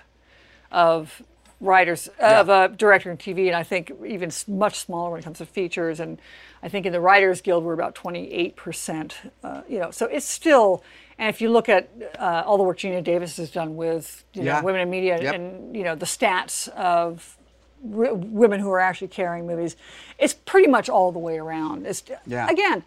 of 0.73 1.21
writers 1.61 2.09
of 2.19 2.49
a 2.49 2.69
director 2.75 3.11
in 3.11 3.17
TV, 3.19 3.47
and 3.49 3.55
I 3.57 3.63
think 3.63 3.93
even 4.07 4.31
much 4.49 4.79
smaller 4.79 5.11
when 5.11 5.21
it 5.21 5.25
comes 5.25 5.39
to 5.39 5.47
features. 5.47 6.01
And 6.01 6.19
I 6.63 6.69
think 6.69 6.87
in 6.87 6.93
the 6.93 7.01
Writers 7.01 7.41
Guild 7.43 7.65
we're 7.65 7.75
about 7.75 7.95
28 7.95 8.57
percent. 8.57 9.17
Uh, 9.45 9.63
you 9.69 9.79
know, 9.79 9.91
so 9.91 10.07
it's 10.07 10.27
still. 10.27 10.83
And 11.19 11.29
if 11.29 11.43
you 11.43 11.51
look 11.51 11.69
at 11.69 11.91
uh, 12.19 12.43
all 12.47 12.57
the 12.57 12.63
work 12.63 12.79
Geena 12.79 13.05
Davis 13.05 13.37
has 13.37 13.51
done 13.51 13.77
with 13.77 14.25
you 14.33 14.43
know 14.43 14.63
women 14.63 14.81
in 14.81 14.89
media 14.91 15.21
Yep. 15.23 15.35
and 15.35 15.77
you 15.77 15.85
know 15.85 15.95
the 15.95 16.07
stats 16.07 16.69
of 16.71 17.37
women 17.83 18.61
who 18.61 18.71
are 18.71 18.81
actually 18.81 19.09
carrying 19.09 19.47
movies, 19.47 19.77
it's 20.19 20.35
pretty 20.35 20.69
much 20.69 20.89
all 20.89 21.13
the 21.13 21.19
way 21.19 21.39
around. 21.39 21.87
It's 21.87 22.03
Yeah. 22.27 22.49
again, 22.49 22.85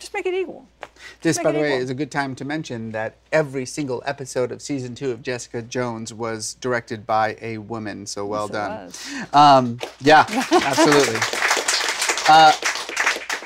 just 0.00 0.12
make 0.12 0.26
it 0.26 0.34
equal. 0.34 0.66
This, 1.22 1.38
by 1.38 1.52
the 1.52 1.60
way, 1.60 1.68
equal. 1.68 1.82
is 1.82 1.90
a 1.90 1.94
good 1.94 2.10
time 2.10 2.34
to 2.36 2.44
mention 2.44 2.92
that 2.92 3.16
every 3.30 3.66
single 3.66 4.02
episode 4.06 4.50
of 4.50 4.60
season 4.60 4.94
two 4.94 5.10
of 5.12 5.22
Jessica 5.22 5.62
Jones 5.62 6.12
was 6.12 6.54
directed 6.54 7.06
by 7.06 7.36
a 7.40 7.58
woman. 7.58 8.06
So 8.06 8.26
well 8.26 8.48
Yes, 8.52 9.12
done. 9.12 9.28
Um, 9.32 9.78
yeah, 10.00 10.24
absolutely. 10.50 11.20
Uh, 12.28 12.52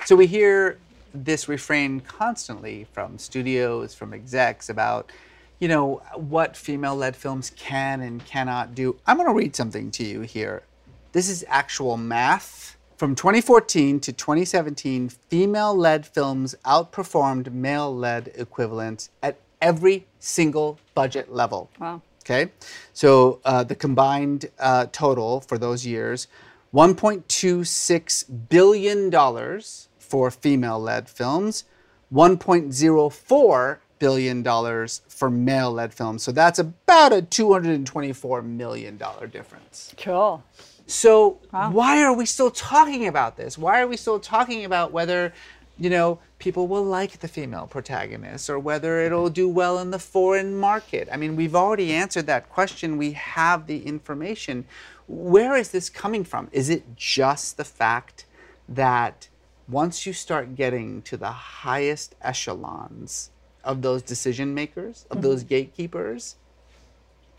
so 0.05 0.14
we 0.14 0.26
hear 0.26 0.78
this 1.14 1.48
refrain 1.48 2.01
constantly 2.01 2.86
from 2.93 3.18
studios, 3.18 3.94
from 3.94 4.12
execs 4.12 4.68
about, 4.68 5.10
you 5.59 5.68
know, 5.68 6.02
what 6.16 6.55
female-led 6.55 7.16
films 7.16 7.51
can 7.56 8.02
and 8.02 8.22
cannot 8.26 8.74
do. 8.74 8.97
I'm 9.06 9.16
going 9.16 9.28
to 9.28 9.35
read 9.35 9.56
something 9.56 9.90
to 9.93 10.05
you 10.05 10.20
here. 10.20 10.64
This 11.12 11.31
is 11.31 11.47
actual 11.48 11.97
math. 11.97 12.73
From 12.96 13.16
2014 13.16 13.98
to 14.00 14.12
2017, 14.12 15.08
female-led 15.08 16.06
films 16.06 16.54
outperformed 16.64 17.52
male-led 17.52 18.30
equivalents 18.36 19.10
at 19.20 19.40
every 19.60 20.06
single 20.20 20.78
budget 20.94 21.32
level. 21.32 21.70
Wow. 21.80 22.02
Okay, 22.24 22.52
so 22.92 23.40
uh, 23.44 23.64
the 23.64 23.74
combined 23.74 24.46
uh, 24.58 24.86
total 24.92 25.40
for 25.40 25.58
those 25.58 25.84
years, 25.84 26.28
1.26 26.72 28.48
billion 28.48 29.10
dollars 29.10 29.88
for 29.98 30.30
female-led 30.30 31.08
films, 31.08 31.64
1.04 32.12 33.78
billion 33.98 34.42
dollars 34.42 35.02
for 35.08 35.30
male-led 35.30 35.92
films. 35.92 36.22
So 36.22 36.32
that's 36.32 36.58
about 36.58 37.12
a 37.12 37.22
224 37.22 38.42
million 38.42 38.96
dollar 38.96 39.26
difference. 39.26 39.94
Cool. 39.98 40.42
So 40.86 41.39
why 41.51 42.02
are 42.02 42.12
we 42.12 42.27
still 42.27 42.51
talking 42.51 43.06
about 43.06 43.36
this? 43.36 43.56
Why 43.56 43.81
are 43.81 43.86
we 43.86 43.97
still 43.97 44.20
talking 44.20 44.65
about 44.65 44.93
whether, 44.93 45.32
you 45.78 45.89
know, 45.89 46.19
people 46.39 46.66
will 46.66 46.82
like 46.82 47.20
the 47.20 47.28
female 47.28 47.66
protagonist 47.66 48.51
or 48.51 48.59
whether 48.59 49.01
it'll 49.01 49.31
do 49.31 49.48
well 49.48 49.78
in 49.78 49.90
the 49.90 49.98
foreign 49.98 50.56
market? 50.56 51.09
I 51.11 51.16
mean, 51.16 51.36
we've 51.36 51.55
already 51.55 51.93
answered 51.93 52.27
that 52.27 52.51
question. 52.51 52.98
We 52.98 53.12
have 53.12 53.66
the 53.66 53.86
information. 53.86 54.66
Where 55.06 55.56
is 55.56 55.70
this 55.70 55.89
coming 55.89 56.24
from? 56.24 56.48
Is 56.52 56.69
it 56.69 56.97
just 56.97 57.56
the 57.56 57.65
fact 57.65 58.27
that 58.69 59.28
once 59.69 60.05
you 60.05 60.12
start 60.12 60.55
getting 60.55 61.01
to 61.02 61.16
the 61.16 61.32
highest 61.32 62.15
echelons 62.20 63.31
of 63.65 63.81
those 63.81 64.02
decision 64.02 64.55
makers, 64.55 65.06
of 65.11 65.19
mm-hmm. 65.19 65.27
those 65.27 65.44
gatekeepers, 65.44 66.36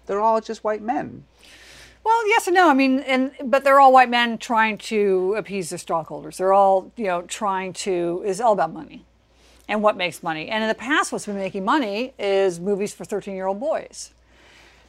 they're 0.07 0.21
all 0.21 0.41
just 0.41 0.63
white 0.63 0.81
men. 0.81 1.25
Well, 2.05 2.27
yes 2.27 2.45
and 2.45 2.53
no. 2.53 2.69
I 2.69 2.75
mean, 2.75 2.99
and 2.99 3.31
but 3.43 3.63
they're 3.63 3.79
all 3.79 3.91
white 3.91 4.11
men 4.11 4.37
trying 4.37 4.77
to 4.77 5.33
appease 5.35 5.71
their 5.71 5.79
stockholders. 5.79 6.37
They're 6.37 6.53
all, 6.53 6.91
you 6.95 7.05
know, 7.05 7.23
trying 7.23 7.73
to. 7.73 8.21
It's 8.23 8.39
all 8.39 8.53
about 8.53 8.71
money, 8.71 9.03
and 9.67 9.81
what 9.81 9.97
makes 9.97 10.21
money. 10.21 10.47
And 10.49 10.63
in 10.63 10.67
the 10.69 10.75
past, 10.75 11.11
what's 11.11 11.25
been 11.25 11.35
making 11.35 11.65
money 11.65 12.13
is 12.19 12.59
movies 12.59 12.93
for 12.93 13.05
thirteen-year-old 13.05 13.59
boys. 13.59 14.11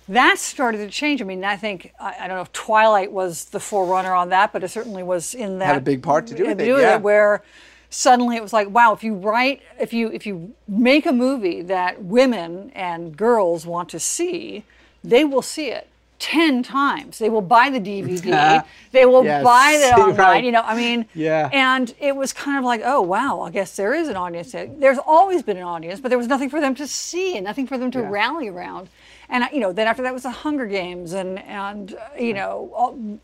That 0.09 0.39
started 0.39 0.79
to 0.79 0.89
change. 0.89 1.23
I 1.23 1.25
mean, 1.25 1.43
I 1.43 1.57
think 1.57 1.95
I, 1.99 2.17
I 2.21 2.29
don't 2.29 2.37
know 2.37 2.43
if 2.43 2.53
Twilight 2.53 3.11
was 3.11 3.47
the 3.47 3.61
forerunner 3.61 4.13
on 4.13 4.29
that, 4.29 4.53
but 4.53 4.63
it 4.63 4.69
certainly 4.69 5.03
was 5.03 5.35
in 5.35 5.59
that. 5.61 5.69
had 5.69 5.79
a 5.79 5.81
big 5.81 6.03
part 6.03 6.27
to 6.27 6.35
do 6.35 6.47
with 6.47 6.61
it, 6.61 6.71
with 6.71 6.83
yeah. 6.83 6.99
where 6.99 7.43
suddenly 7.89 8.37
it 8.37 8.43
was 8.43 8.53
like, 8.53 8.69
wow, 8.69 8.93
if 8.93 9.03
you 9.03 9.15
write, 9.15 9.63
if 9.81 9.95
you 9.95 10.09
if 10.13 10.27
you 10.27 10.55
make 10.69 11.07
a 11.07 11.13
movie 11.13 11.63
that 11.63 12.03
women 12.03 12.71
and 12.75 13.17
girls 13.17 13.65
want 13.65 13.89
to 13.89 13.99
see, 13.99 14.65
they 15.03 15.25
will 15.25 15.41
see 15.41 15.71
it. 15.71 15.89
10 16.19 16.63
times. 16.63 17.19
They 17.19 17.29
will 17.29 17.43
buy 17.43 17.69
the 17.71 17.79
DVD. 17.81 18.65
they 18.93 19.05
will 19.05 19.25
Yes, 19.25 19.45
buy 19.45 19.73
it 19.73 19.93
online. 19.99 20.17
right. 20.17 20.45
You 20.45 20.53
know, 20.53 20.63
I 20.63 20.75
mean, 20.77 21.07
Yeah. 21.15 21.51
and 21.53 21.95
it 22.01 22.17
was 22.17 22.33
kind 22.33 22.59
of 22.59 22.65
like, 22.65 22.81
oh, 22.85 23.03
wow, 23.03 23.41
I 23.43 23.51
guess 23.51 23.77
there 23.77 23.93
is 23.95 24.09
an 24.09 24.17
audience. 24.17 24.53
there. 24.53 24.67
There's 24.67 24.99
always 24.99 25.43
been 25.43 25.57
an 25.59 25.63
audience, 25.65 26.01
but 26.01 26.09
there 26.09 26.19
was 26.19 26.27
nothing 26.27 26.49
for 26.49 26.61
them 26.61 26.75
to 26.77 26.87
see 26.87 27.37
and 27.37 27.45
nothing 27.45 27.67
for 27.67 27.77
them 27.79 27.91
to 27.93 28.03
rally 28.03 28.49
around. 28.49 28.89
And, 29.29 29.45
you 29.53 29.61
know, 29.61 29.73
then 29.73 29.87
after 29.89 30.03
that 30.03 30.15
was 30.15 30.23
the 30.23 30.31
Hunger 30.31 30.67
Games 30.67 31.13
and, 31.13 31.39
and 31.41 31.95
uh, 31.95 31.99
you 32.19 32.33
know, 32.33 32.71
all, 32.75 33.19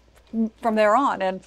from 0.61 0.75
there 0.75 0.95
on. 0.97 1.23
And 1.23 1.41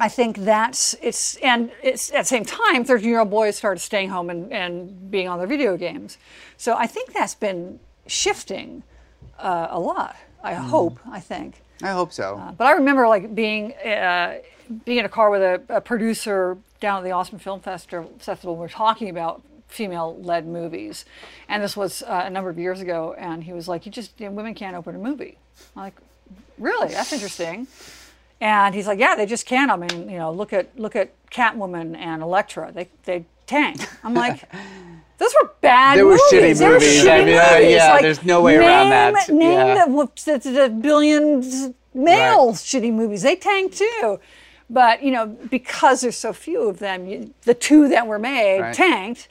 I 0.00 0.08
think 0.08 0.38
that's, 0.38 0.94
it's, 1.02 1.36
and 1.36 1.70
it's 1.82 2.10
at 2.12 2.18
the 2.20 2.24
same 2.24 2.44
time, 2.44 2.84
13 2.84 3.08
year 3.08 3.18
old 3.20 3.30
boys 3.30 3.56
started 3.56 3.80
staying 3.80 4.10
home 4.10 4.30
and, 4.30 4.52
and 4.52 5.10
being 5.10 5.28
on 5.28 5.38
their 5.38 5.46
video 5.48 5.76
games. 5.76 6.16
So 6.56 6.74
I 6.76 6.86
think 6.86 7.12
that's 7.12 7.34
been 7.34 7.80
shifting 8.06 8.84
uh, 9.38 9.66
a 9.70 9.78
lot. 9.80 10.16
I 10.50 10.54
hope, 10.54 10.98
I 11.10 11.20
think. 11.20 11.62
I 11.82 11.88
hope 11.88 12.12
so. 12.12 12.54
But 12.56 12.66
I 12.66 12.72
remember 12.72 13.06
like 13.06 13.34
being 13.34 13.72
uh, 13.74 14.38
being 14.84 14.98
in 14.98 15.04
a 15.04 15.08
car 15.08 15.30
with 15.30 15.42
a, 15.42 15.62
a 15.68 15.80
producer 15.80 16.58
down 16.80 16.98
at 16.98 17.04
the 17.04 17.12
Austin 17.12 17.38
Film 17.38 17.60
Festival. 17.60 18.12
Festival 18.18 18.56
we 18.56 18.60
were 18.60 18.68
talking 18.68 19.08
about 19.08 19.42
female-led 19.68 20.46
movies, 20.46 21.04
and 21.48 21.62
this 21.62 21.76
was 21.76 22.02
uh, 22.02 22.22
a 22.24 22.30
number 22.30 22.50
of 22.50 22.58
years 22.58 22.80
ago. 22.80 23.14
And 23.18 23.44
he 23.44 23.52
was 23.52 23.68
like, 23.68 23.86
"You 23.86 23.92
just 23.92 24.18
you 24.18 24.26
know, 24.26 24.32
women 24.32 24.54
can't 24.54 24.76
open 24.76 24.94
a 24.94 24.98
movie." 24.98 25.38
I'm 25.76 25.82
like, 25.84 25.94
"Really? 26.58 26.88
That's 26.88 27.12
interesting." 27.12 27.66
And 28.40 28.74
he's 28.74 28.86
like, 28.86 28.98
"Yeah, 28.98 29.14
they 29.14 29.26
just 29.26 29.46
can't. 29.46 29.70
I 29.70 29.76
mean, 29.76 30.10
you 30.10 30.18
know, 30.18 30.32
look 30.32 30.52
at 30.52 30.78
look 30.78 30.96
at 30.96 31.12
Catwoman 31.30 31.96
and 31.96 32.22
Elektra. 32.22 32.72
They 32.72 32.88
they 33.04 33.24
tank." 33.46 33.86
I'm 34.02 34.14
like. 34.14 34.42
Those 35.18 35.34
were 35.42 35.50
bad 35.60 35.98
were 36.02 36.04
movies. 36.10 36.22
shitty 36.32 36.58
They 36.58 36.66
were 36.66 36.72
movies. 36.74 37.06
I 37.06 37.08
shitty 37.20 37.24
mean, 37.26 37.36
uh, 37.38 37.48
movies. 37.52 37.70
yeah, 37.74 37.92
Like, 37.92 38.02
there's 38.02 38.24
no 38.24 38.40
way 38.40 38.56
around 38.56 38.90
name- 38.90 39.14
that. 39.14 39.28
Name 39.28 39.52
Yeah. 39.52 39.84
the, 39.86 40.38
the, 40.38 40.50
the 40.50 40.68
billion 40.70 41.74
male 41.94 42.52
shitty 42.52 42.92
movies. 42.92 43.22
They 43.22 43.36
tanked 43.36 43.76
too. 43.78 44.20
But, 44.70 45.02
you 45.02 45.10
know, 45.10 45.26
because 45.26 46.02
there's 46.02 46.16
so 46.16 46.32
few 46.32 46.68
of 46.68 46.78
them, 46.78 47.06
you, 47.06 47.34
the 47.42 47.54
two 47.54 47.88
that 47.88 48.06
were 48.06 48.18
made 48.18 48.60
Right. 48.60 48.74
tanked. 48.74 49.28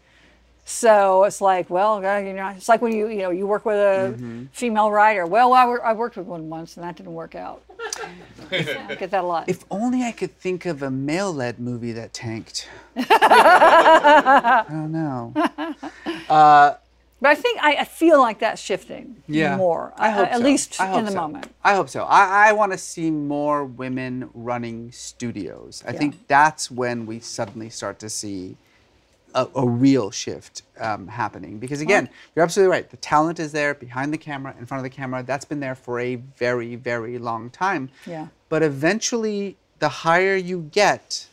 So 0.69 1.23
it's 1.23 1.39
like, 1.39 1.69
well, 1.69 2.06
uh, 2.06 2.18
you 2.18 2.34
know, 2.34 2.49
it's 2.49 2.68
like 2.68 2.81
when 2.81 2.91
you, 2.94 3.07
you 3.07 3.19
know, 3.19 3.30
you 3.30 3.48
work 3.48 3.65
with 3.65 3.77
a 3.77 4.11
Mm-hmm. 4.11 4.45
female 4.52 4.91
writer. 4.91 5.26
Well, 5.26 5.53
I, 5.53 5.64
I 5.64 5.94
worked 5.94 6.18
with 6.18 6.27
one 6.27 6.49
once 6.49 6.76
and 6.76 6.85
that 6.85 6.98
didn't 6.98 7.14
work 7.14 7.35
out. 7.35 7.64
I 8.52 8.95
get 8.99 9.11
that 9.11 9.23
a 9.23 9.27
lot. 9.27 9.48
If 9.48 9.64
only 9.72 10.03
I 10.03 10.11
could 10.11 10.38
think 10.38 10.65
of 10.65 10.84
a 10.84 10.91
male-led 10.91 11.57
movie 11.61 11.94
that 11.94 12.11
tanked. 12.14 12.68
I 12.98 14.65
don't 14.69 14.91
know. 14.91 15.31
but 16.27 16.81
I 17.23 17.35
think, 17.35 17.64
I, 17.64 17.77
I 17.77 17.84
feel 17.85 18.19
like 18.19 18.39
that's 18.39 18.61
shifting 18.61 19.23
Yeah, 19.26 19.56
more. 19.56 19.94
I 19.98 20.10
hope 20.10 20.27
At 20.27 20.39
so. 20.39 20.44
least 20.44 20.81
I 20.81 20.88
hope 20.88 20.99
in 20.99 21.06
the 21.06 21.11
so. 21.11 21.22
moment. 21.22 21.48
I 21.64 21.76
hope 21.76 21.88
so. 21.88 22.03
I, 22.03 22.49
I 22.49 22.52
want 22.52 22.73
to 22.73 22.77
see 22.77 23.10
more 23.10 23.64
women 23.64 24.30
running 24.34 24.91
studios. 24.91 25.81
I 25.88 25.94
Yeah. 25.94 25.99
think 25.99 26.27
that's 26.27 26.69
when 26.69 27.06
we 27.06 27.22
suddenly 27.22 27.69
start 27.69 27.99
to 27.99 28.10
see 28.10 28.57
a, 29.34 29.48
a 29.56 29.68
real 29.68 30.12
shift 30.12 30.64
um, 30.80 31.08
happening. 31.08 31.60
Because 31.60 31.82
again, 31.82 32.10
you're 32.36 32.44
absolutely 32.44 32.72
right. 32.72 32.90
The 32.90 32.98
talent 32.98 33.40
is 33.40 33.52
there 33.52 33.74
behind 33.74 34.14
the 34.14 34.18
camera, 34.18 34.56
in 34.60 34.66
front 34.66 34.80
of 34.80 34.84
the 34.84 34.95
camera. 34.95 35.24
That's 35.24 35.45
been 35.45 35.60
there 35.60 35.76
for 35.76 35.99
a 35.99 36.16
very, 36.16 36.76
very 36.76 37.18
long 37.18 37.49
time. 37.49 37.90
Yeah. 38.06 38.28
But 38.49 38.64
eventually, 38.64 39.58
the 39.80 39.90
higher 39.90 40.36
you 40.36 40.70
get, 40.72 41.28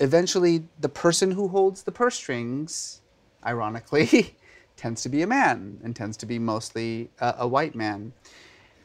eventually 0.00 0.64
the 0.80 0.88
person 0.88 1.32
who 1.32 1.48
holds 1.48 1.82
the 1.82 1.92
purse 1.92 2.16
strings, 2.16 3.00
ironically, 3.44 4.36
tends 4.76 5.02
to 5.02 5.08
be 5.08 5.22
a 5.22 5.26
man 5.26 5.78
and 5.82 5.94
tends 5.94 6.16
to 6.18 6.26
be 6.26 6.38
mostly 6.38 7.10
a, 7.20 7.34
a 7.40 7.48
white 7.48 7.74
man. 7.74 8.12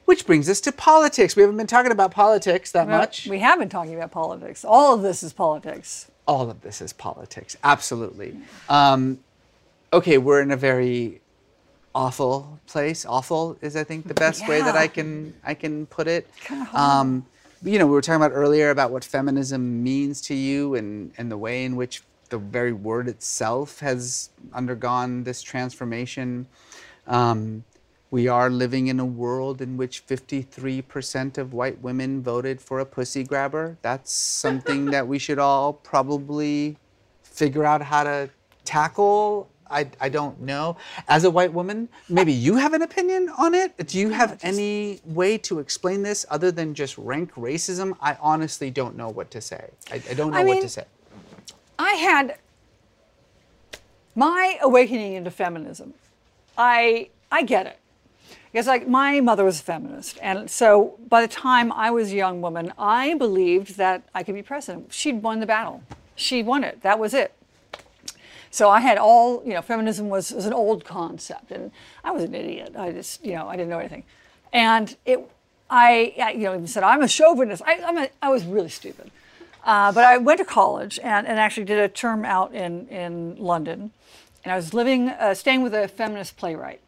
Which 0.06 0.26
brings 0.26 0.50
us 0.50 0.60
to 0.62 0.72
politics. 0.72 1.36
We 1.36 1.44
haven't 1.44 1.58
been 1.58 1.68
talking 1.68 1.92
about 1.92 2.12
politics 2.12 2.72
that 2.74 2.88
Well, 2.88 3.00
much. 3.00 3.28
We 3.28 3.40
have 3.40 3.60
been 3.60 3.70
talking 3.70 3.96
about 3.96 4.12
politics. 4.12 4.66
All 4.66 4.94
of 4.94 5.04
this 5.04 5.24
is 5.24 5.32
politics. 5.32 6.11
All 6.32 6.50
of 6.50 6.62
this 6.62 6.82
is 6.82 6.94
politics, 6.94 7.58
absolutely. 7.62 8.38
Um, 8.70 9.20
okay, 9.92 10.18
we're 10.18 10.42
in 10.42 10.52
a 10.52 10.56
very 10.56 11.20
awful 11.94 12.58
place. 12.68 13.06
Awful 13.06 13.58
is, 13.62 13.76
I 13.76 13.84
think, 13.84 14.08
the 14.08 14.14
best 14.14 14.48
way 14.48 14.62
that 14.62 14.78
I 14.78 14.88
can 14.88 15.34
I 15.44 15.54
can 15.54 15.88
put 15.88 16.08
it. 16.08 16.30
Um, 16.74 17.26
you 17.64 17.78
know, 17.78 17.86
we 17.86 17.92
were 17.92 18.02
talking 18.02 18.22
about 18.24 18.32
earlier 18.34 18.70
about 18.70 18.92
what 18.92 19.04
feminism 19.04 19.84
means 19.84 20.22
to 20.22 20.34
you 20.34 20.76
and, 20.76 21.12
and 21.18 21.30
the 21.30 21.38
way 21.38 21.66
in 21.66 21.76
which 21.76 22.02
the 22.30 22.38
very 22.38 22.72
word 22.72 23.10
itself 23.10 23.82
has 23.82 24.30
undergone 24.54 25.26
this 25.26 25.42
transformation. 25.42 26.48
Um, 27.08 27.66
we 28.12 28.28
are 28.28 28.50
living 28.50 28.88
in 28.88 29.00
a 29.00 29.06
world 29.06 29.62
in 29.62 29.78
which 29.78 30.06
53% 30.06 31.38
of 31.38 31.54
white 31.54 31.82
women 31.82 32.22
voted 32.22 32.60
for 32.60 32.80
a 32.80 32.86
pussy 32.86 33.24
grabber. 33.24 33.78
That's 33.82 34.12
something 34.12 34.88
that 34.88 35.08
we 35.08 35.18
should 35.18 35.40
all 35.40 35.72
probably 35.72 36.76
figure 37.24 37.64
out 37.64 37.82
how 37.82 38.04
to 38.04 38.30
tackle. 38.66 39.50
I, 39.70 39.90
I 40.02 40.10
don't 40.10 40.42
know. 40.42 40.76
As 41.08 41.24
a 41.24 41.30
white 41.32 41.54
woman, 41.54 41.88
maybe 42.10 42.34
you 42.34 42.58
have 42.58 42.74
an 42.74 42.82
opinion 42.82 43.30
on 43.38 43.56
it. 43.56 43.88
Do 43.88 43.98
you 43.98 44.10
have 44.10 44.38
any 44.44 45.00
way 45.06 45.38
to 45.40 45.60
explain 45.60 46.04
this 46.04 46.26
other 46.30 46.52
than 46.52 46.74
just 46.74 46.98
rank 46.98 47.34
racism? 47.36 47.96
I 48.02 48.18
honestly 48.20 48.70
don't 48.70 48.98
know 48.98 49.08
what 49.08 49.32
to 49.32 49.40
say. 49.40 49.70
I, 49.90 50.02
I 50.10 50.14
don't 50.14 50.32
know 50.32 50.38
I 50.38 50.44
what 50.44 50.54
mean- 50.56 50.62
to 50.64 50.70
say. 50.70 50.84
I 51.80 51.94
had 51.94 52.38
my 54.14 54.60
awakening 54.62 55.14
into 55.14 55.32
feminism. 55.32 55.94
I 56.58 57.10
I 57.32 57.44
get 57.44 57.66
it. 57.66 57.80
Because 58.52 58.68
like 58.68 58.88
my 58.88 59.22
mother 59.22 59.46
was 59.46 59.62
a 59.62 59.64
feminist, 59.64 60.20
and 60.22 60.50
so 60.50 60.98
by 61.08 61.22
the 61.22 61.28
time 61.28 61.72
I 61.72 61.90
was 61.90 62.12
a 62.12 62.16
young 62.16 62.42
woman, 62.42 62.74
I 62.78 63.14
believed 63.14 63.78
that 63.78 64.04
I 64.14 64.24
could 64.24 64.36
be 64.36 64.44
president. 64.44 64.92
She'd 64.94 65.24
won 65.24 65.40
the 65.40 65.46
battle. 65.46 65.84
She 66.16 66.44
won 66.44 66.66
it. 66.66 66.82
That 66.82 67.00
was 67.00 67.14
it. 67.14 67.34
So 68.50 68.70
I 68.70 68.82
had 68.82 68.98
all, 68.98 69.42
you 69.46 69.54
know, 69.54 69.62
feminism 69.62 70.10
was, 70.10 70.32
was 70.32 70.46
an 70.46 70.52
old 70.52 70.84
concept, 70.84 71.52
and 71.52 71.72
I 72.04 72.12
was 72.12 72.24
an 72.24 72.36
idiot. 72.36 72.76
I 72.76 72.92
just, 72.92 73.24
you 73.26 73.36
know, 73.36 73.48
I 73.48 73.56
didn't 73.56 73.70
know 73.70 73.80
anything, 73.80 74.04
and 74.52 74.98
it, 75.06 75.20
I, 75.70 76.34
you 76.36 76.44
know, 76.44 76.54
even 76.54 76.68
said 76.68 76.84
I'm 76.84 77.02
a 77.02 77.08
chauvinist. 77.08 77.62
I, 77.66 77.82
I'm 77.82 77.98
a, 77.98 78.10
I 78.22 78.30
was 78.30 78.44
really 78.44 78.68
stupid, 78.68 79.12
uh, 79.64 79.94
but 79.94 80.04
I 80.04 80.18
went 80.18 80.40
to 80.40 80.46
college 80.46 81.00
and, 81.02 81.26
and 81.26 81.40
actually 81.40 81.64
did 81.64 81.80
a 81.80 81.88
term 81.88 82.26
out 82.26 82.54
in 82.54 82.90
in 82.90 83.38
London, 83.38 83.92
and 84.44 84.52
I 84.52 84.58
was 84.58 84.74
living, 84.74 85.08
uh, 85.08 85.34
staying 85.36 85.64
with 85.64 85.74
a 85.74 85.88
feminist 85.88 86.36
playwright. 86.36 86.82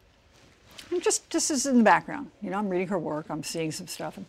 And 0.94 1.02
just 1.02 1.28
just 1.28 1.50
as 1.50 1.66
in 1.66 1.78
the 1.78 1.82
background, 1.82 2.30
you 2.40 2.50
know, 2.50 2.56
I'm 2.56 2.68
reading 2.68 2.86
her 2.86 2.98
work, 3.00 3.26
I'm 3.28 3.42
seeing 3.42 3.72
some 3.72 3.88
stuff, 3.88 4.16
and, 4.16 4.26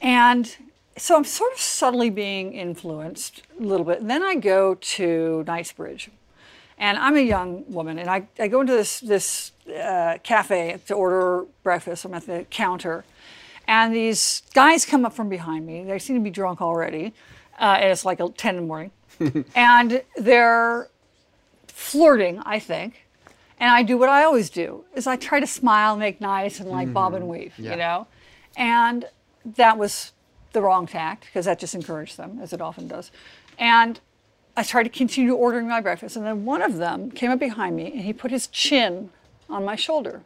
and 0.00 0.56
so 0.96 1.16
I'm 1.16 1.24
sort 1.24 1.52
of 1.52 1.58
subtly 1.58 2.10
being 2.10 2.52
influenced 2.52 3.42
a 3.58 3.64
little 3.64 3.84
bit. 3.84 4.00
And 4.00 4.08
then 4.08 4.22
I 4.22 4.36
go 4.36 4.76
to 4.76 5.42
Knightsbridge, 5.48 6.10
and 6.78 6.96
I'm 6.96 7.16
a 7.16 7.22
young 7.22 7.64
woman, 7.66 7.98
and 7.98 8.08
I, 8.08 8.28
I 8.38 8.46
go 8.46 8.60
into 8.60 8.72
this 8.72 9.00
this 9.00 9.50
uh, 9.68 10.18
cafe 10.22 10.78
to 10.86 10.94
order 10.94 11.46
breakfast. 11.64 12.04
I'm 12.04 12.14
at 12.14 12.24
the 12.24 12.46
counter, 12.50 13.04
and 13.66 13.92
these 13.92 14.42
guys 14.54 14.86
come 14.86 15.04
up 15.04 15.12
from 15.12 15.28
behind 15.28 15.66
me. 15.66 15.82
They 15.82 15.98
seem 15.98 16.14
to 16.14 16.22
be 16.22 16.30
drunk 16.30 16.62
already, 16.62 17.14
uh, 17.58 17.78
and 17.80 17.90
it's 17.90 18.04
like 18.04 18.20
10 18.36 18.54
in 18.54 18.60
the 18.60 18.66
morning, 18.68 18.92
and 19.56 20.04
they're 20.16 20.88
flirting, 21.66 22.38
I 22.46 22.60
think. 22.60 23.06
And 23.60 23.70
I 23.70 23.82
do 23.82 23.98
what 23.98 24.08
I 24.08 24.24
always 24.24 24.50
do: 24.50 24.84
is 24.94 25.06
I 25.06 25.16
try 25.16 25.38
to 25.38 25.46
smile, 25.46 25.96
make 25.96 26.20
nice, 26.20 26.60
and 26.60 26.70
like 26.70 26.92
bob 26.92 27.14
and 27.14 27.22
mm-hmm. 27.22 27.32
weave, 27.32 27.54
Yeah. 27.58 27.70
you 27.70 27.76
know. 27.76 28.06
And 28.56 29.04
that 29.44 29.78
was 29.78 30.12
the 30.52 30.62
wrong 30.62 30.86
tact 30.86 31.26
because 31.26 31.44
that 31.44 31.58
just 31.58 31.74
encouraged 31.74 32.16
them, 32.16 32.38
as 32.42 32.52
it 32.52 32.60
often 32.60 32.88
does. 32.88 33.10
And 33.58 34.00
I 34.56 34.62
tried 34.62 34.84
to 34.84 34.88
continue 34.88 35.34
ordering 35.34 35.68
my 35.68 35.80
breakfast, 35.80 36.16
and 36.16 36.26
then 36.26 36.44
one 36.44 36.62
of 36.62 36.76
them 36.78 37.10
came 37.10 37.30
up 37.30 37.38
behind 37.38 37.76
me 37.76 37.92
and 37.92 38.00
he 38.00 38.12
put 38.12 38.30
his 38.30 38.46
chin 38.48 39.10
on 39.48 39.64
my 39.64 39.76
shoulder. 39.76 40.22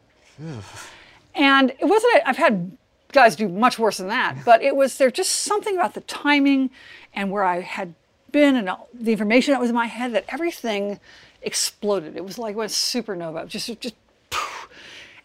and 1.35 1.69
it 1.71 1.85
wasn't, 1.85 2.21
I've 2.25 2.37
had 2.37 2.77
guys 3.11 3.35
do 3.35 3.47
much 3.47 3.79
worse 3.79 3.97
than 3.97 4.07
that, 4.07 4.37
but 4.43 4.61
it 4.61 4.75
was 4.75 4.97
there 4.97 5.11
just 5.11 5.31
something 5.31 5.75
about 5.75 5.93
the 5.93 6.01
timing 6.01 6.69
and 7.13 7.31
where 7.31 7.43
I 7.43 7.61
had 7.61 7.93
been 8.31 8.55
and 8.55 8.67
all 8.69 8.89
the 8.93 9.11
information 9.11 9.53
that 9.53 9.61
was 9.61 9.69
in 9.69 9.75
my 9.75 9.85
head 9.85 10.13
that 10.13 10.25
everything 10.27 10.99
exploded. 11.45 12.17
It 12.17 12.25
was 12.25 12.37
like 12.37 12.55
went 12.55 12.71
supernova, 12.71 13.47
just, 13.47 13.79
just, 13.79 13.95
poof. 14.29 14.67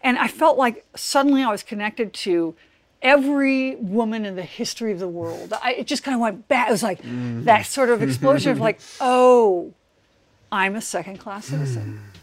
and 0.01 0.17
I 0.17 0.27
felt 0.27 0.57
like 0.57 0.85
suddenly 0.95 1.43
I 1.43 1.51
was 1.51 1.63
connected 1.63 2.13
to 2.13 2.55
every 3.01 3.75
woman 3.75 4.25
in 4.25 4.35
the 4.35 4.43
history 4.43 4.91
of 4.91 4.99
the 4.99 5.07
world. 5.07 5.53
I, 5.61 5.73
it 5.73 5.87
just 5.87 6.03
kind 6.03 6.15
of 6.15 6.21
went 6.21 6.47
back. 6.47 6.69
It 6.69 6.71
was 6.71 6.83
like 6.83 7.01
mm-hmm. 7.01 7.43
that 7.45 7.65
sort 7.65 7.89
of 7.89 8.01
explosion 8.03 8.51
of 8.51 8.59
like, 8.59 8.79
oh, 9.01 9.73
I'm 10.51 10.75
a 10.75 10.81
second 10.81 11.17
class 11.17 11.45
citizen. 11.45 11.99
Mm. 11.99 12.17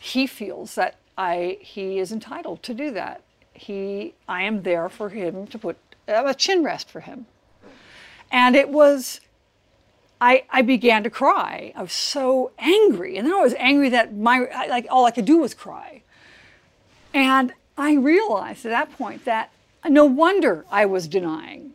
He 0.00 0.26
feels 0.26 0.74
that 0.74 0.96
I 1.16 1.58
he 1.60 1.98
is 1.98 2.12
entitled 2.12 2.62
to 2.64 2.74
do 2.74 2.90
that. 2.92 3.22
He 3.52 4.14
I 4.28 4.42
am 4.42 4.62
there 4.62 4.88
for 4.88 5.10
him 5.10 5.46
to 5.48 5.58
put 5.58 5.76
a 6.08 6.34
chin 6.34 6.62
rest 6.62 6.90
for 6.90 7.00
him. 7.00 7.26
And 8.30 8.56
it 8.56 8.68
was 8.68 9.20
I, 10.20 10.44
I 10.50 10.62
began 10.62 11.02
to 11.04 11.10
cry. 11.10 11.72
I 11.76 11.82
was 11.82 11.92
so 11.92 12.52
angry. 12.58 13.16
And 13.18 13.26
then 13.26 13.34
I 13.34 13.40
was 13.42 13.54
angry 13.58 13.90
that 13.90 14.14
my 14.16 14.46
I- 14.46 14.66
like 14.66 14.86
all 14.90 15.04
I 15.04 15.10
could 15.10 15.24
do 15.26 15.38
was 15.38 15.54
cry. 15.54 16.02
And 17.12 17.52
I 17.76 17.94
realized 17.94 18.64
at 18.66 18.70
that 18.70 18.96
point 18.96 19.24
that 19.26 19.50
no 19.88 20.04
wonder 20.06 20.64
I 20.70 20.86
was 20.86 21.06
denying 21.08 21.72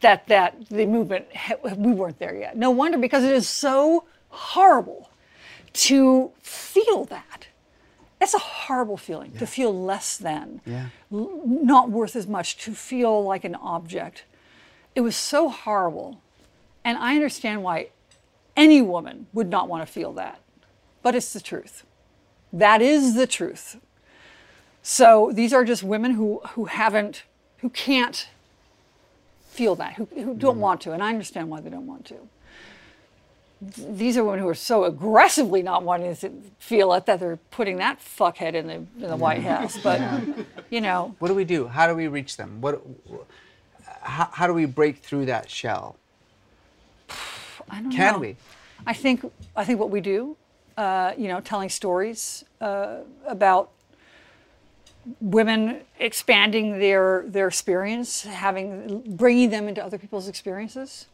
that 0.00 0.26
that 0.28 0.68
the 0.68 0.86
movement 0.86 1.26
we 1.76 1.92
weren't 1.92 2.18
there 2.18 2.36
yet. 2.36 2.56
No 2.56 2.70
wonder 2.70 2.98
because 2.98 3.24
it 3.24 3.32
is 3.32 3.48
so 3.48 4.04
horrible 4.28 5.10
to 5.74 6.32
feel 6.42 7.04
that. 7.06 7.46
It's 8.20 8.34
a 8.34 8.38
horrible 8.38 8.96
feeling 8.96 9.32
to 9.32 9.46
feel 9.46 9.72
less 9.84 10.16
than, 10.16 10.60
Yeah. 10.64 10.86
not 11.10 11.90
worth 11.90 12.16
as 12.16 12.26
much, 12.26 12.56
to 12.58 12.74
feel 12.74 13.22
like 13.22 13.44
an 13.44 13.54
object. 13.56 14.24
It 14.94 15.00
was 15.02 15.14
so 15.16 15.48
horrible. 15.48 16.20
And 16.84 16.98
I 16.98 17.14
understand 17.14 17.62
why 17.62 17.88
any 18.56 18.82
woman 18.82 19.26
would 19.32 19.48
not 19.48 19.68
want 19.68 19.86
to 19.86 19.92
feel 19.92 20.12
that. 20.14 20.40
But 21.02 21.14
it's 21.14 21.32
the 21.32 21.40
truth. 21.40 21.84
That 22.52 22.80
is 22.82 23.14
the 23.14 23.26
truth. 23.26 23.80
So 24.82 25.30
these 25.32 25.52
are 25.52 25.64
just 25.64 25.82
women 25.82 26.12
who, 26.12 26.40
who 26.50 26.66
haven't, 26.66 27.24
who 27.58 27.70
can't 27.70 28.28
feel 29.48 29.74
that, 29.76 29.94
who, 29.94 30.06
who 30.14 30.34
don't 30.34 30.54
mm-hmm. 30.54 30.60
want 30.60 30.80
to. 30.82 30.92
And 30.92 31.02
I 31.02 31.08
understand 31.08 31.48
why 31.48 31.60
they 31.60 31.70
don't 31.70 31.86
want 31.86 32.04
to. 32.06 32.16
Th- 33.74 33.88
These 33.96 34.16
are 34.18 34.24
women 34.24 34.40
who 34.40 34.48
are 34.48 34.54
so 34.54 34.84
aggressively 34.84 35.62
not 35.62 35.84
wanting 35.84 36.14
to 36.16 36.30
feel 36.58 36.92
it 36.92 37.06
that 37.06 37.18
they're 37.18 37.38
putting 37.50 37.78
that 37.78 37.98
fuckhead 38.00 38.54
in 38.54 38.66
the, 38.66 38.74
in 38.74 39.08
the 39.08 39.16
White 39.16 39.42
House. 39.42 39.78
But, 39.78 40.02
you 40.70 40.80
know, 40.80 41.14
What 41.18 41.28
do 41.28 41.34
we 41.34 41.44
do? 41.44 41.66
How 41.66 41.86
do 41.86 41.94
we 41.94 42.08
reach 42.08 42.36
them? 42.36 42.60
What? 42.60 42.82
How, 44.02 44.28
how 44.32 44.46
do 44.46 44.52
we 44.52 44.66
break 44.66 44.98
through 44.98 45.26
that 45.26 45.50
shell? 45.50 45.96
I 47.70 47.80
don't 47.80 47.90
Can 47.90 48.14
know. 48.14 48.18
we? 48.18 48.36
I 48.86 48.92
think 48.92 49.24
I 49.56 49.64
think 49.64 49.80
what 49.80 49.90
we 49.90 50.00
do, 50.00 50.36
uh, 50.76 51.12
you 51.16 51.28
know, 51.28 51.40
telling 51.40 51.68
stories 51.68 52.44
uh, 52.60 52.98
about 53.26 53.70
women 55.20 55.80
expanding 55.98 56.78
their 56.78 57.24
their 57.26 57.48
experience, 57.48 58.22
having 58.22 59.02
bringing 59.16 59.50
them 59.50 59.68
into 59.68 59.84
other 59.84 59.98
people's 59.98 60.28
experiences. 60.28 61.06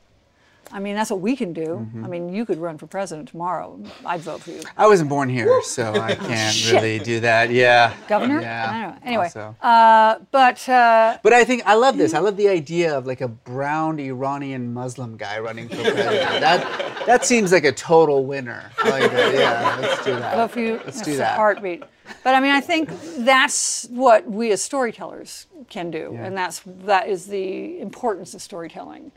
I 0.73 0.79
mean, 0.79 0.95
that's 0.95 1.11
what 1.11 1.21
we 1.21 1.35
can 1.37 1.53
do. 1.53 1.67
Mm-hmm. 1.67 2.05
I 2.05 2.09
mean, 2.09 2.33
you 2.33 2.45
could 2.45 2.59
run 2.59 2.79
for 2.79 2.87
president 2.87 3.29
tomorrow. 3.29 3.81
I'd 4.07 4.21
vote 4.21 4.43
for 4.43 4.51
you. 4.51 4.61
I 4.77 4.87
wasn't 4.87 5.09
born 5.09 5.29
here, 5.29 5.61
so 5.63 5.95
I 5.95 6.15
can't 6.31 6.71
really 6.73 6.99
do 7.01 7.21
that. 7.21 7.51
Yeah. 7.51 7.95
Governor? 8.09 8.41
Yeah. 8.41 8.69
I 8.69 8.73
don't 8.73 8.91
know. 8.95 9.07
Anyway, 9.07 9.55
uh, 9.61 10.19
but 10.31 10.69
uh, 10.69 11.19
But 11.23 11.33
I 11.33 11.45
think 11.45 11.63
I 11.67 11.75
love 11.75 11.97
this. 11.99 12.15
I 12.15 12.21
love 12.21 12.37
the 12.37 12.49
idea 12.49 12.97
of 12.97 13.07
like 13.07 13.21
a 13.21 13.29
brown 13.29 13.99
Iranian 13.99 14.73
Muslim 14.73 15.17
guy 15.17 15.39
running 15.41 15.69
for 15.69 15.77
president. 15.77 16.41
that 16.41 17.07
that 17.07 17.25
seems 17.25 17.51
like 17.53 17.65
a 17.65 17.73
total 17.73 18.25
winner. 18.25 18.71
I 18.79 18.91
like 18.91 19.11
that. 19.11 19.35
Yeah, 19.35 19.79
let's 19.81 20.05
do 20.05 20.15
that. 20.15 20.37
vote 20.37 20.51
for 20.53 20.61
you. 20.61 20.81
Let's 20.85 21.03
do 21.03 21.15
a 21.15 21.17
that. 21.17 21.37
heartbeat. 21.37 21.83
But 22.25 22.35
I 22.35 22.41
mean, 22.41 22.51
I 22.53 22.61
think 22.61 22.91
that's 23.19 23.87
what 23.91 24.29
we 24.29 24.51
as 24.53 24.63
storytellers 24.63 25.47
can 25.69 25.91
do, 25.91 26.11
Yeah. 26.13 26.27
and 26.27 26.37
that's 26.37 26.63
that 26.67 27.09
is 27.09 27.27
the 27.27 27.81
importance 27.81 28.35
of 28.35 28.43
storytelling, 28.43 29.13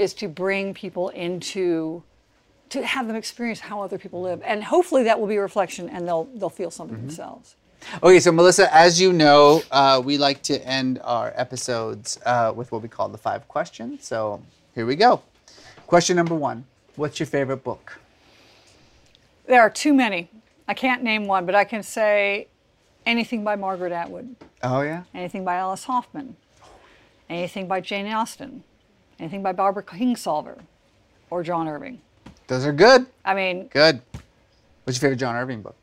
is 0.00 0.14
to 0.14 0.28
bring 0.28 0.74
people 0.74 1.10
into 1.10 2.02
to 2.70 2.84
have 2.86 3.06
them 3.08 3.16
experience 3.16 3.58
how 3.60 3.82
other 3.82 3.98
people 3.98 4.22
live, 4.22 4.40
and 4.44 4.62
hopefully 4.62 5.02
that 5.04 5.18
will 5.18 5.26
be 5.26 5.36
a 5.36 5.40
reflection, 5.40 5.88
and 5.88 6.06
they'll 6.06 6.24
they'll 6.34 6.48
feel 6.48 6.70
something 6.70 6.96
themselves. 7.06 7.56
Okay, 8.02 8.20
so 8.20 8.30
Melissa, 8.30 8.72
as 8.74 9.00
you 9.00 9.12
know, 9.12 9.62
uh, 9.70 10.00
we 10.04 10.18
like 10.18 10.42
to 10.42 10.64
end 10.66 11.00
our 11.02 11.32
episodes 11.34 12.18
uh, 12.26 12.52
with 12.54 12.70
what 12.72 12.82
we 12.82 12.88
call 12.88 13.08
the 13.08 13.18
five 13.18 13.48
questions. 13.48 14.04
So 14.06 14.42
here 14.74 14.86
we 14.86 14.96
go. 14.96 15.22
Question 15.86 16.16
number 16.16 16.34
one 16.34 16.64
What's 16.96 17.18
your 17.18 17.26
favorite 17.26 17.64
book? 17.64 17.98
There 19.46 19.60
are 19.60 19.70
too 19.70 19.92
many. 19.94 20.28
I 20.68 20.74
can't 20.74 21.02
name 21.02 21.26
one, 21.26 21.46
but 21.46 21.54
I 21.56 21.64
can 21.64 21.82
say 21.82 22.46
anything 23.04 23.42
by 23.42 23.56
Margaret 23.56 23.92
Atwood, 23.92 24.36
Oh, 24.62 24.82
yeah? 24.82 25.02
anything 25.12 25.44
by 25.44 25.56
Alice 25.56 25.84
Hoffman, 25.84 26.36
anything 27.28 27.66
by 27.66 27.80
Jane 27.80 28.06
Austen, 28.06 28.62
anything 29.20 29.42
by 29.42 29.52
Barbara 29.52 29.82
Kingsolver, 29.82 30.58
or 31.30 31.42
John 31.42 31.68
Irving. 31.68 32.00
Those 32.48 32.64
are 32.66 32.72
good. 32.72 33.06
I 33.24 33.34
mean, 33.34 33.68
Good. 33.68 34.00
What's 34.84 34.96
your 34.98 35.02
favorite 35.02 35.18
John 35.20 35.36
Irving 35.36 35.62
book? 35.62 35.76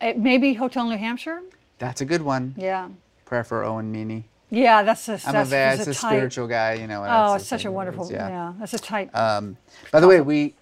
it 0.00 0.18
may 0.18 0.38
be 0.38 0.54
Hotel 0.54 0.88
New 0.88 0.96
Hampshire. 0.96 1.42
That's 1.78 2.00
a 2.00 2.04
good 2.04 2.22
one. 2.22 2.54
Yeah. 2.56 2.88
Prayer 3.24 3.44
for 3.44 3.64
Owen 3.64 3.92
Meany. 3.92 4.24
Yeah, 4.50 4.82
that's 4.82 5.08
a 5.08 5.12
I'm 5.12 5.32
that's, 5.32 5.48
a, 5.48 5.50
very, 5.50 5.76
that's 5.76 5.88
a 5.88 5.94
tight- 5.94 6.08
spiritual 6.16 6.46
guy, 6.48 6.72
you 6.74 6.86
know. 6.86 7.04
Oh, 7.06 7.34
it's 7.34 7.46
such 7.46 7.66
a 7.66 7.70
wonderful. 7.70 8.06
it's- 8.06 8.18
Yeah. 8.18 8.54
that's 8.58 8.72
a 8.74 8.78
tight. 8.78 9.14
Um, 9.14 9.56
by 9.92 10.00
the 10.00 10.08
way, 10.08 10.20
we 10.22 10.54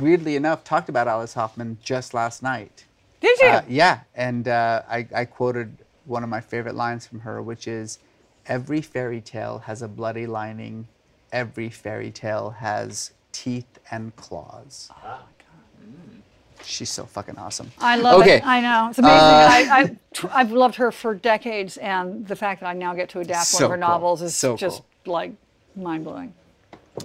weirdly 0.00 0.34
enough 0.36 0.64
talked 0.64 0.88
about 0.88 1.06
Alice 1.06 1.34
Hoffman 1.34 1.76
just 1.82 2.14
last 2.14 2.42
night. 2.42 2.86
Did 3.20 3.38
you? 3.40 3.48
Uh, 3.48 3.62
yeah, 3.68 4.00
and 4.14 4.48
uh, 4.48 4.82
I, 4.88 5.06
I 5.14 5.24
quoted 5.26 5.76
one 6.06 6.22
of 6.22 6.30
my 6.30 6.40
favorite 6.40 6.74
lines 6.74 7.06
from 7.06 7.20
her, 7.20 7.40
which 7.42 7.68
is, 7.68 7.98
"Every 8.46 8.80
fairy 8.80 9.20
tale 9.20 9.58
has 9.66 9.82
a 9.82 9.88
bloody 9.88 10.26
lining. 10.26 10.88
Every 11.34 11.68
fairy 11.68 12.10
tale 12.12 12.50
has 12.50 13.10
teeth 13.32 13.78
and 13.90 14.14
claws." 14.16 14.88
Ah, 14.92 15.02
my 15.02 15.44
God! 15.44 16.22
She's 16.64 16.90
so 16.90 17.04
fucking 17.04 17.36
awesome. 17.36 17.72
I 17.78 17.96
love 17.96 18.22
okay. 18.22 18.36
it. 18.36 18.46
I 18.46 18.60
know. 18.60 18.88
It's 18.88 18.98
amazing. 19.00 19.18
Uh, 19.18 19.48
I, 19.50 19.80
I, 19.80 19.96
tr- 20.14 20.26
I've 20.30 20.52
loved 20.52 20.76
her 20.76 20.92
for 20.92 21.14
decades, 21.14 21.76
and 21.78 22.26
the 22.26 22.36
fact 22.36 22.60
that 22.60 22.68
I 22.68 22.72
now 22.72 22.94
get 22.94 23.08
to 23.10 23.20
adapt 23.20 23.52
one 23.52 23.62
of 23.64 23.70
her 23.70 23.76
cool. 23.76 23.88
novels 23.88 24.22
is 24.22 24.36
So 24.36 24.56
just 24.56 24.82
cool. 25.04 25.12
like 25.14 25.32
mind 25.76 26.04
blowing. 26.04 26.32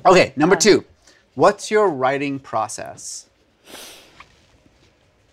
Okay, 0.05 0.31
number 0.35 0.55
two. 0.55 0.85
What's 1.35 1.71
your 1.71 1.89
writing 1.89 2.39
process? 2.39 3.25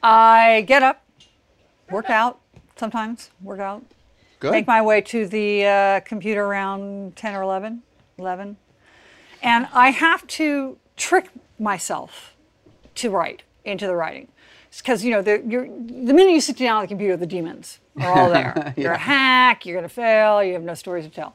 I 0.03 0.65
get 0.67 0.83
up, 0.83 1.05
work 1.91 2.11
out 2.11 2.41
sometimes, 2.77 3.31
work 3.43 3.61
out, 3.61 3.83
Good. 4.41 4.53
make 4.53 4.67
my 4.67 4.81
way 4.83 5.01
to 5.03 5.27
the 5.27 5.65
uh, 5.67 6.01
computer 6.01 6.45
around 6.45 7.17
10 7.17 7.35
or 7.35 7.43
11, 7.43 7.83
11. 8.19 8.57
And 9.43 9.69
I 9.73 9.91
have 9.91 10.27
to 10.29 10.79
trick 10.97 11.29
myself 11.59 12.35
to 12.97 13.11
write 13.11 13.43
into 13.65 13.87
the 13.87 13.95
writing. 13.95 14.29
Because, 14.77 15.05
you 15.05 15.11
know, 15.11 15.23
the, 15.23 15.43
you're, 15.47 15.67
the 15.67 16.13
minute 16.13 16.33
you 16.33 16.41
sit 16.41 16.57
down 16.59 16.79
at 16.79 16.83
the 16.83 16.89
computer, 16.89 17.17
the 17.17 17.27
demons 17.27 17.79
are 17.99 18.13
all 18.13 18.29
there. 18.31 18.75
You're 18.77 18.93
a 18.93 18.99
hack, 18.99 19.65
you're 19.65 19.75
going 19.75 19.89
to 19.89 19.95
fail, 19.95 20.43
you 20.45 20.53
have 20.53 20.63
no 20.63 20.75
stories 20.75 21.05
to 21.07 21.11
tell. 21.11 21.35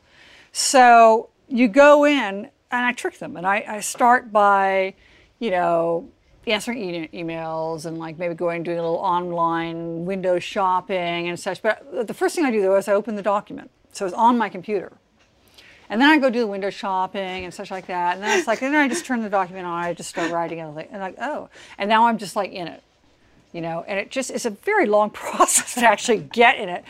So 0.51 1.29
you 1.47 1.67
go 1.67 2.05
in, 2.05 2.49
and 2.71 2.85
I 2.85 2.93
trick 2.93 3.19
them. 3.19 3.35
And 3.35 3.45
I, 3.45 3.65
I 3.67 3.79
start 3.79 4.31
by, 4.31 4.93
you 5.39 5.51
know, 5.51 6.09
answering 6.47 6.77
e- 6.79 7.09
emails 7.13 7.85
and 7.85 7.97
like 7.97 8.17
maybe 8.17 8.33
going 8.33 8.63
doing 8.63 8.79
a 8.79 8.81
little 8.81 8.97
online 8.97 10.05
window 10.05 10.39
shopping 10.39 11.27
and 11.27 11.39
such. 11.39 11.61
But 11.61 12.07
the 12.07 12.13
first 12.13 12.35
thing 12.35 12.45
I 12.45 12.51
do 12.51 12.61
though 12.61 12.75
is 12.77 12.87
I 12.87 12.93
open 12.93 13.15
the 13.15 13.21
document. 13.21 13.69
So 13.91 14.05
it's 14.05 14.15
on 14.15 14.37
my 14.37 14.49
computer. 14.49 14.93
And 15.91 16.01
then 16.01 16.09
I 16.09 16.17
go 16.17 16.29
do 16.31 16.39
the 16.39 16.47
window 16.47 16.69
shopping 16.71 17.43
and 17.45 17.53
such 17.53 17.69
like 17.69 17.85
that. 17.87 18.15
And 18.15 18.23
then 18.23 18.39
it's 18.39 18.47
like, 18.47 18.61
and 18.63 18.73
then 18.73 18.81
I 18.81 18.87
just 18.87 19.05
turn 19.05 19.21
the 19.21 19.29
document 19.29 19.65
on. 19.67 19.83
I 19.83 19.93
just 19.93 20.09
start 20.09 20.31
writing 20.31 20.59
and 20.61 20.73
like, 20.73 20.89
and 20.91 21.01
like, 21.01 21.15
oh, 21.21 21.49
and 21.77 21.87
now 21.89 22.07
I'm 22.07 22.17
just 22.17 22.35
like 22.35 22.51
in 22.53 22.67
it, 22.69 22.81
you 23.51 23.59
know. 23.61 23.83
And 23.87 23.99
it 23.99 24.09
just 24.09 24.31
it's 24.31 24.45
a 24.45 24.51
very 24.51 24.85
long 24.87 25.09
process 25.25 25.75
to 25.75 25.81
actually 25.85 26.19
get 26.19 26.57
in 26.57 26.69
it. 26.69 26.83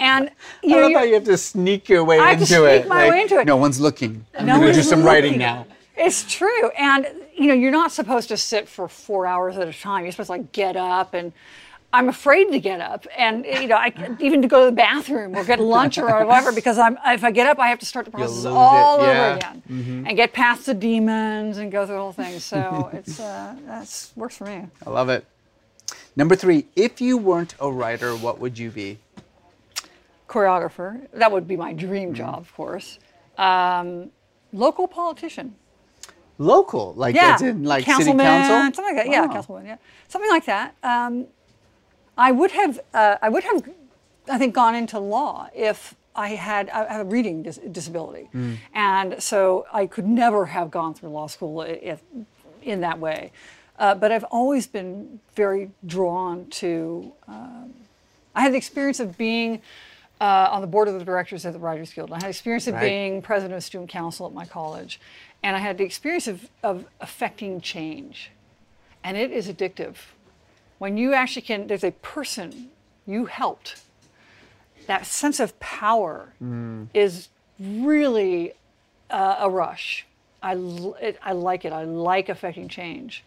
And 0.00 0.30
you 0.62 0.70
I 0.74 0.76
know, 0.76 0.82
love 0.82 0.90
you're- 0.90 1.00
how 1.00 1.06
you 1.06 1.14
have 1.14 1.24
to 1.24 1.36
sneak 1.36 1.88
your 1.88 2.02
way 2.02 2.16
into 2.16 2.24
it. 2.24 2.26
I 2.26 2.30
have 2.30 2.48
to 2.48 2.54
into 2.54 2.64
it. 2.66 2.78
sneak 2.80 2.88
my 2.88 3.10
way 3.10 3.22
into 3.22 3.38
it. 3.38 3.46
No 3.46 3.56
one's 3.56 3.78
looking. 3.78 4.24
I'm 4.38 4.46
No 4.46 4.54
gonna 4.54 4.72
do 4.72 4.78
one's 4.78 4.88
some 4.88 5.02
writing 5.04 5.38
now. 5.38 5.66
It's 5.94 6.24
true. 6.30 6.68
And 6.70 7.06
you 7.36 7.48
know, 7.48 7.54
you're 7.54 7.70
not 7.70 7.92
supposed 7.92 8.28
to 8.28 8.36
sit 8.38 8.66
for 8.68 8.88
four 8.88 9.26
hours 9.26 9.58
at 9.58 9.68
a 9.68 9.72
time. 9.72 10.04
You're 10.04 10.12
supposed 10.12 10.28
to 10.28 10.32
like 10.32 10.52
get 10.52 10.76
up 10.76 11.12
and 11.12 11.32
I'm 11.92 12.08
afraid 12.08 12.50
to 12.52 12.60
get 12.60 12.80
up 12.80 13.06
and 13.16 13.44
you 13.46 13.68
know, 13.68 13.76
I 13.76 13.92
even 14.20 14.42
to 14.42 14.48
go 14.48 14.60
to 14.60 14.66
the 14.66 14.76
bathroom 14.76 15.34
or 15.36 15.44
get 15.44 15.60
lunch 15.60 15.98
or 15.98 16.06
whatever 16.06 16.52
because 16.52 16.78
I'm 16.78 16.98
if 17.06 17.24
I 17.24 17.30
get 17.30 17.46
up 17.46 17.58
I 17.58 17.68
have 17.68 17.78
to 17.80 17.86
start 17.86 18.04
the 18.04 18.10
process 18.10 18.44
all 18.44 19.02
yeah. 19.02 19.10
over 19.10 19.36
again 19.36 20.04
and 20.06 20.16
get 20.16 20.32
past 20.32 20.66
the 20.66 20.74
demons 20.74 21.58
and 21.58 21.72
go 21.72 21.86
through 21.86 21.94
the 21.96 22.00
whole 22.02 22.12
thing. 22.12 22.38
So 22.38 22.90
it's 22.94 23.18
uh 23.20 23.54
that's 23.66 24.12
works 24.16 24.36
for 24.36 24.44
me. 24.44 24.66
I 24.86 24.90
love 24.90 25.08
it. 25.08 25.24
Number 26.16 26.34
three, 26.34 26.66
if 26.76 27.00
you 27.00 27.18
weren't 27.18 27.54
a 27.60 27.70
writer, 27.70 28.16
what 28.16 28.38
would 28.40 28.58
you 28.58 28.70
be? 28.70 28.98
Choreographer. 30.28 31.06
That 31.12 31.30
would 31.30 31.46
be 31.46 31.56
my 31.56 31.72
Mm-hmm. 31.72 31.86
dream 31.86 32.14
job, 32.14 32.38
of 32.40 32.52
course. 32.54 32.98
Um, 33.38 34.10
local 34.52 34.88
politician. 34.88 35.54
Local, 36.38 36.92
like 36.94 37.14
yeah, 37.14 37.42
in 37.42 37.64
like 37.64 37.84
city 37.84 37.92
councilman, 37.92 38.26
council. 38.26 38.74
something 38.74 38.96
like 38.96 39.06
that. 39.06 39.10
Yeah, 39.10 39.26
councilman. 39.28 39.66
Yeah, 39.66 39.76
something 40.08 40.30
like 40.30 40.44
that. 40.46 40.74
Um, 40.82 41.26
I 42.16 42.32
would 42.32 42.50
have, 42.52 42.80
uh, 42.94 43.16
I 43.20 43.28
would 43.28 43.44
have, 43.44 43.68
I 44.30 44.38
think, 44.38 44.54
gone 44.54 44.74
into 44.74 44.98
law 44.98 45.48
if 45.54 45.94
I 46.14 46.30
had 46.30 46.70
I 46.70 46.90
have 46.90 47.02
a 47.06 47.10
reading 47.10 47.42
dis- 47.42 47.58
disability, 47.70 48.28
Mm. 48.34 48.56
and 48.72 49.22
so 49.22 49.66
I 49.72 49.86
could 49.86 50.06
never 50.06 50.46
have 50.46 50.70
gone 50.70 50.94
through 50.94 51.10
law 51.10 51.26
school 51.26 51.60
if, 51.62 52.00
in 52.62 52.80
that 52.80 52.98
way. 52.98 53.32
Uh, 53.78 53.94
but 53.94 54.10
I've 54.10 54.24
always 54.24 54.66
been 54.66 55.20
very 55.34 55.70
drawn 55.84 56.46
to. 56.62 57.12
Um, 57.28 57.74
I 58.34 58.40
had 58.40 58.52
the 58.54 58.56
experience 58.56 58.98
of 59.00 59.18
being 59.18 59.60
uh, 60.18 60.48
on 60.50 60.62
the 60.62 60.66
board 60.66 60.88
of 60.88 60.98
the 60.98 61.04
directors 61.04 61.44
at 61.44 61.52
the 61.52 61.58
Writers 61.58 61.92
Guild. 61.92 62.10
I 62.10 62.16
had 62.16 62.30
experience 62.30 62.66
of 62.66 62.74
Right. 62.74 62.88
being 62.88 63.20
president 63.20 63.54
of 63.58 63.62
student 63.64 63.90
council 63.90 64.26
at 64.26 64.32
my 64.32 64.46
college, 64.46 64.98
and 65.42 65.54
I 65.54 65.58
had 65.58 65.76
the 65.76 65.84
experience 65.84 66.26
of, 66.26 66.48
of 66.62 66.86
affecting 67.02 67.60
change, 67.60 68.30
and 69.04 69.18
it 69.18 69.30
is 69.30 69.48
addictive. 69.48 69.96
When 70.78 70.96
you 70.96 71.14
actually 71.14 71.42
can, 71.42 71.66
there's 71.66 71.84
a 71.84 71.92
person 71.92 72.70
you 73.06 73.26
helped. 73.26 73.82
That 74.86 75.06
sense 75.06 75.40
of 75.40 75.58
power 75.58 76.32
is 76.94 77.28
really 77.58 78.52
uh, 79.10 79.36
a 79.40 79.50
rush. 79.50 80.06
I, 80.42 80.54
it, 81.00 81.18
I 81.22 81.32
like 81.32 81.64
it. 81.64 81.72
I 81.72 81.84
like 81.84 82.28
affecting 82.28 82.68
change. 82.68 83.24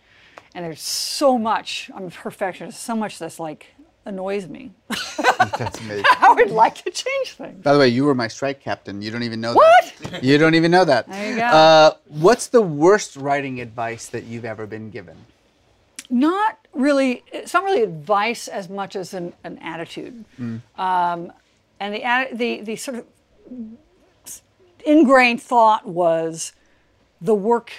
And 0.56 0.64
there's 0.66 0.82
so 0.82 1.38
much, 1.38 1.92
I'm 1.94 2.06
a 2.06 2.10
perfectionist, 2.10 2.82
so 2.82 2.96
much 2.96 3.20
that's 3.20 3.40
like 3.40 3.68
annoys 4.06 4.48
me. 4.48 4.72
That's 5.58 5.80
amazing. 5.82 6.06
I 6.20 6.34
would 6.36 6.50
like 6.52 6.76
to 6.84 6.90
change 6.90 7.34
things. 7.34 7.64
By 7.64 7.74
the 7.74 7.80
way, 7.80 7.90
you 7.90 8.06
were 8.06 8.16
my 8.16 8.28
strike 8.28 8.60
captain. 8.62 9.02
You 9.02 9.12
don't 9.12 9.24
even 9.24 9.40
know 9.40 9.54
that 9.54 9.58
What? 10.02 10.12
that. 10.12 10.24
You 10.24 10.38
don't 10.38 10.56
even 10.56 10.72
know 10.72 10.84
that. 10.86 11.08
There 11.08 11.30
you 11.30 11.36
go. 11.36 11.44
Uh, 11.44 11.92
what's 12.08 12.48
the 12.48 12.62
worst 12.62 13.16
writing 13.16 13.62
advice 13.62 14.08
that 14.08 14.24
you've 14.24 14.46
ever 14.46 14.66
been 14.66 14.90
given? 14.90 15.16
Not 16.10 16.68
really, 16.74 17.24
it's 17.32 17.54
not 17.54 17.64
really 17.64 17.84
advice 17.84 18.48
as 18.48 18.70
much 18.70 18.96
as 18.96 19.14
an, 19.14 19.34
an 19.44 19.58
attitude. 19.60 20.26
Um, 20.78 21.32
and 21.80 21.94
the, 21.94 22.28
the, 22.34 22.62
the 22.62 22.76
sort 22.76 22.98
of 22.98 23.06
ingrained 24.86 25.42
thought 25.42 25.88
was 25.88 26.54
the 27.22 27.36
work, 27.36 27.72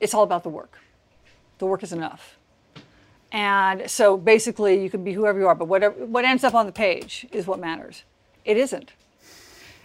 it's 0.00 0.14
all 0.14 0.22
about 0.22 0.42
the 0.42 0.48
work. 0.50 0.78
The 1.58 1.66
work 1.66 1.82
is 1.82 1.92
enough. 1.92 2.38
And 3.32 3.90
so 3.90 4.16
basically, 4.16 4.82
you 4.82 4.88
can 4.88 5.04
be 5.04 5.12
whoever 5.12 5.38
you 5.38 5.48
are, 5.48 5.54
but 5.54 5.66
whatever, 5.66 6.06
what 6.06 6.24
ends 6.24 6.44
up 6.44 6.54
on 6.54 6.66
the 6.66 6.72
page 6.72 7.26
is 7.32 7.46
what 7.46 7.58
matters. 7.58 8.04
It 8.44 8.56
isn't. 8.56 8.92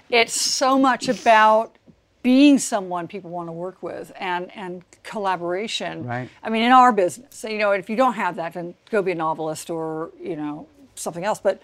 It's 0.09 0.39
so 0.39 0.77
much 0.77 1.09
about 1.09 1.75
being 2.23 2.57
someone 2.57 3.07
people 3.07 3.29
want 3.29 3.49
to 3.49 3.51
work 3.51 3.83
with 3.83 4.11
and, 4.17 4.49
and 4.55 4.83
collaboration. 5.03 6.05
Right. 6.05 6.29
I 6.41 6.49
mean, 6.49 6.63
in 6.63 6.71
our 6.71 6.91
business, 6.93 7.45
you 7.47 7.57
know, 7.57 7.71
if 7.71 7.89
you 7.89 7.97
don't 7.97 8.13
have 8.13 8.37
that, 8.37 8.53
then 8.53 8.73
go 8.89 9.01
be 9.01 9.11
a 9.11 9.15
novelist 9.15 9.69
or, 9.69 10.11
you 10.21 10.37
know, 10.37 10.67
something 10.95 11.25
else. 11.25 11.39
But 11.39 11.61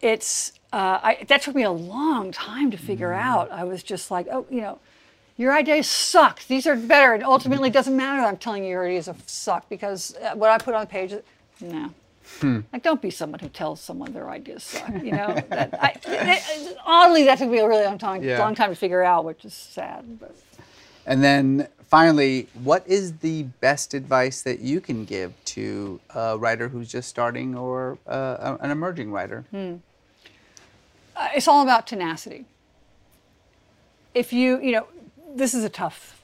it's, 0.00 0.52
uh, 0.72 1.00
I, 1.02 1.24
that 1.26 1.42
took 1.42 1.54
me 1.54 1.64
a 1.64 1.70
long 1.70 2.32
time 2.32 2.70
to 2.70 2.78
figure 2.78 3.12
out. 3.12 3.50
I 3.50 3.64
was 3.64 3.82
just 3.82 4.10
like, 4.10 4.28
oh, 4.30 4.46
you 4.48 4.60
know, 4.60 4.78
your 5.36 5.52
ideas 5.52 5.88
suck. 5.88 6.44
These 6.46 6.66
are 6.66 6.76
better. 6.76 7.14
And 7.14 7.24
ultimately, 7.24 7.68
it 7.68 7.72
doesn't 7.72 7.96
matter 7.96 8.22
that 8.22 8.28
I'm 8.28 8.36
telling 8.36 8.62
you 8.62 8.70
your 8.70 8.86
ideas 8.86 9.10
suck 9.26 9.68
because 9.68 10.14
uh, 10.16 10.34
what 10.34 10.50
I 10.50 10.58
put 10.58 10.74
on 10.74 10.82
the 10.82 10.86
page, 10.86 11.14
no. 11.60 11.92
Like, 12.72 12.82
don't 12.82 13.02
be 13.02 13.10
someone 13.10 13.40
who 13.40 13.48
tells 13.48 13.80
someone 13.80 14.12
their 14.12 14.30
ideas 14.30 14.62
suck. 14.62 14.90
You 15.02 15.12
know, 15.12 15.42
that, 15.50 15.74
I, 15.80 15.94
it- 16.04 16.76
oddly, 16.84 17.24
that 17.24 17.38
took 17.38 17.48
me 17.50 17.58
a 17.58 17.68
really 17.68 17.84
long 17.84 17.98
time, 17.98 18.22
Yeah. 18.22 18.38
long 18.40 18.54
time 18.54 18.70
to 18.70 18.76
figure 18.76 19.02
out, 19.02 19.24
which 19.24 19.44
is 19.44 19.52
sad. 19.54 20.18
But 20.18 20.34
And 21.06 21.22
then 21.22 21.68
finally, 21.88 22.48
what 22.64 22.86
is 22.86 23.18
the 23.18 23.42
best 23.60 23.92
advice 23.94 24.42
that 24.42 24.60
you 24.60 24.80
can 24.80 25.04
give 25.04 25.32
to 25.46 26.00
a 26.14 26.38
writer 26.38 26.68
who's 26.68 26.90
just 26.90 27.08
starting 27.08 27.54
or 27.56 27.98
uh, 28.06 28.56
an 28.60 28.70
emerging 28.70 29.12
writer? 29.12 29.44
uh, 29.54 31.28
it's 31.34 31.46
all 31.46 31.62
about 31.62 31.86
tenacity. 31.86 32.46
If 34.14 34.32
you, 34.32 34.60
you 34.60 34.72
know, 34.72 34.86
this 35.34 35.54
is 35.54 35.64
a 35.64 35.68
tough 35.70 36.22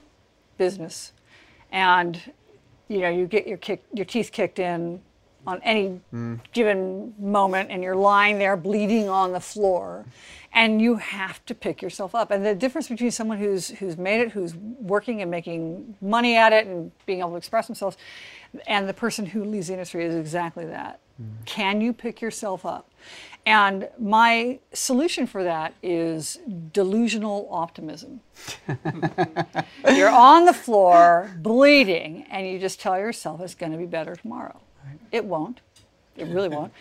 business, 0.56 1.12
and 1.70 2.20
you 2.89 3.01
know, 3.01 3.09
you 3.10 3.26
get 3.26 3.47
your 3.47 3.59
kick, 3.59 3.85
your 3.93 4.05
teeth 4.06 4.32
kicked 4.32 4.59
in 4.59 5.01
on 5.47 5.60
any 5.62 6.01
hmm. 6.10 6.36
given 6.52 7.15
moment, 7.19 7.70
and 7.70 7.82
you're 7.82 7.97
lying 7.97 8.39
there 8.39 8.56
bleeding 8.56 9.09
on 9.09 9.32
the 9.32 9.40
floor, 9.40 10.05
and 10.52 10.81
you 10.82 10.97
have 10.97 11.44
to 11.47 11.55
pick 11.55 11.81
yourself 11.81 12.15
up. 12.15 12.31
And 12.31 12.44
the 12.44 12.55
difference 12.55 12.89
between 12.89 13.10
someone 13.10 13.39
who's 13.39 13.69
who's 13.70 13.97
made 13.97 14.20
it, 14.20 14.31
who's 14.31 14.55
working 14.55 15.23
and 15.23 15.31
making 15.31 15.97
money 16.01 16.36
at 16.36 16.52
it, 16.52 16.66
and 16.66 16.93
being 17.06 17.20
able 17.20 17.31
to 17.31 17.36
express 17.36 17.66
themselves, 17.66 17.97
and 18.66 18.89
the 18.89 18.94
person 18.94 19.27
who 19.27 19.44
leaves 19.44 19.69
the 19.69 19.74
industry 19.74 20.05
is 20.05 20.15
exactly 20.15 20.66
that. 20.66 21.01
Hmm. 21.16 21.24
Can 21.44 21.81
you 21.81 21.93
pick 21.93 22.20
yourself 22.20 22.66
up? 22.66 22.90
And 23.47 23.89
my 23.98 24.59
solution 24.74 25.27
for 25.27 25.43
that 25.43 25.73
is 25.82 26.39
delusional 26.73 27.48
optimism. 27.51 28.20
You're 29.94 30.10
on 30.10 30.44
the 30.44 30.52
floor 30.52 31.31
bleeding, 31.39 32.27
and 32.28 32.47
you 32.47 32.59
just 32.59 32.78
tell 32.78 32.98
yourself 32.98 33.40
it's 33.40 33.55
going 33.55 33.73
to 33.73 33.78
be 33.78 33.86
better 33.86 34.16
tomorrow. 34.16 34.60
It 35.12 35.24
won't. 35.24 35.60
It 36.16 36.27
really 36.27 36.48
won't. 36.48 36.73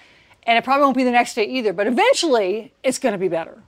And 0.43 0.57
it 0.57 0.63
probably 0.63 0.84
won't 0.84 0.97
be 0.97 1.03
the 1.03 1.11
next 1.11 1.34
day 1.34 1.45
either, 1.45 1.73
but 1.73 1.88
eventually 1.88 2.73
it's 2.84 2.99
going 2.99 3.13
to 3.13 3.19
be 3.19 3.27
better. 3.27 3.61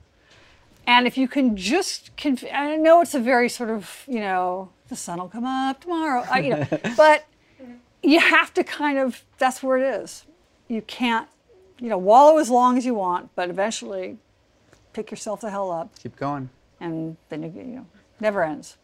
And 0.86 1.06
if 1.06 1.16
you 1.18 1.28
can 1.28 1.56
just, 1.56 2.16
conf- 2.16 2.44
I 2.52 2.76
know 2.76 3.00
it's 3.02 3.14
a 3.14 3.20
very 3.20 3.48
sort 3.48 3.70
of, 3.70 4.02
you 4.08 4.20
know, 4.20 4.70
the 4.88 4.96
sun 4.96 5.18
will 5.20 5.28
come 5.28 5.44
up 5.44 5.82
tomorrow, 5.82 6.24
I, 6.28 6.40
you 6.40 6.50
know, 6.50 6.66
but 6.96 7.26
you 8.02 8.18
have 8.18 8.52
to 8.54 8.64
kind 8.64 8.98
of, 8.98 9.24
that's 9.38 9.62
where 9.62 9.76
it 9.78 10.02
is. 10.02 10.24
You 10.68 10.82
can't, 10.82 11.28
you 11.78 11.88
know, 11.88 11.98
wallow 11.98 12.38
as 12.38 12.48
long 12.50 12.76
as 12.78 12.86
you 12.86 12.94
want, 12.94 13.30
but 13.34 13.50
eventually 13.50 14.18
pick 14.92 15.10
yourself 15.10 15.42
the 15.42 15.50
hell 15.50 15.70
up 15.70 15.96
Keep 15.98 16.16
going. 16.16 16.50
and 16.80 17.16
then 17.28 17.42
you, 17.42 17.52
you 17.54 17.64
know, 17.76 17.86
never 18.18 18.42
ends. 18.42 18.76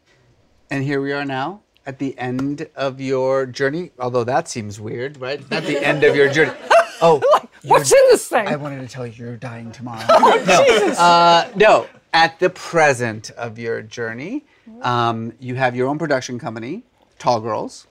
And 0.71 0.85
here 0.85 1.01
we 1.01 1.13
are 1.13 1.25
now 1.25 1.63
at 1.87 1.99
the 1.99 2.19
end 2.19 2.69
of 2.75 3.01
your 3.01 3.47
journey. 3.47 3.93
Although 3.99 4.25
that 4.25 4.49
seems 4.49 4.81
weird, 4.81 5.19
right? 5.21 5.41
At 5.51 5.65
the 5.65 5.79
end 5.85 6.05
of 6.05 6.15
your 6.15 6.31
journey. 6.31 6.53
Oh, 7.01 7.23
What's 7.63 7.93
in 7.93 7.99
this 8.11 8.29
thing? 8.29 8.47
I 8.47 8.57
wanted 8.57 8.81
to 8.81 8.89
tell 8.89 9.07
you 9.07 9.13
you're 9.17 9.37
dying 9.37 9.73
tomorrow. 9.73 10.07
no, 10.09 10.95
uh, 10.99 11.51
no. 11.57 11.87
At 12.13 12.39
the 12.39 12.51
present 12.51 13.31
of 13.31 13.59
your 13.59 13.83
journey, 13.83 14.45
um, 14.83 15.33
you 15.41 15.57
have 15.57 15.75
your 15.75 15.89
own 15.89 15.99
production 15.99 16.39
company, 16.39 16.85
Tall 17.19 17.41
Girls, 17.41 17.87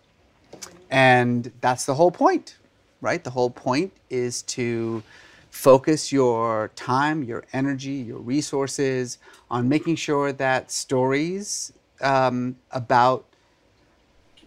and 0.89 1.51
that's 1.61 1.85
the 1.85 1.93
whole 1.93 2.09
point, 2.09 2.57
right? 3.01 3.23
The 3.23 3.29
whole 3.29 3.49
point 3.49 3.91
is 4.09 4.43
to 4.43 5.03
focus 5.51 6.11
your 6.11 6.71
time, 6.75 7.23
your 7.23 7.43
energy, 7.53 7.91
your 7.91 8.19
resources 8.19 9.19
on 9.51 9.69
making 9.69 9.97
sure 9.97 10.31
that 10.33 10.71
stories 10.71 11.71
um, 12.01 12.55
about 12.71 13.25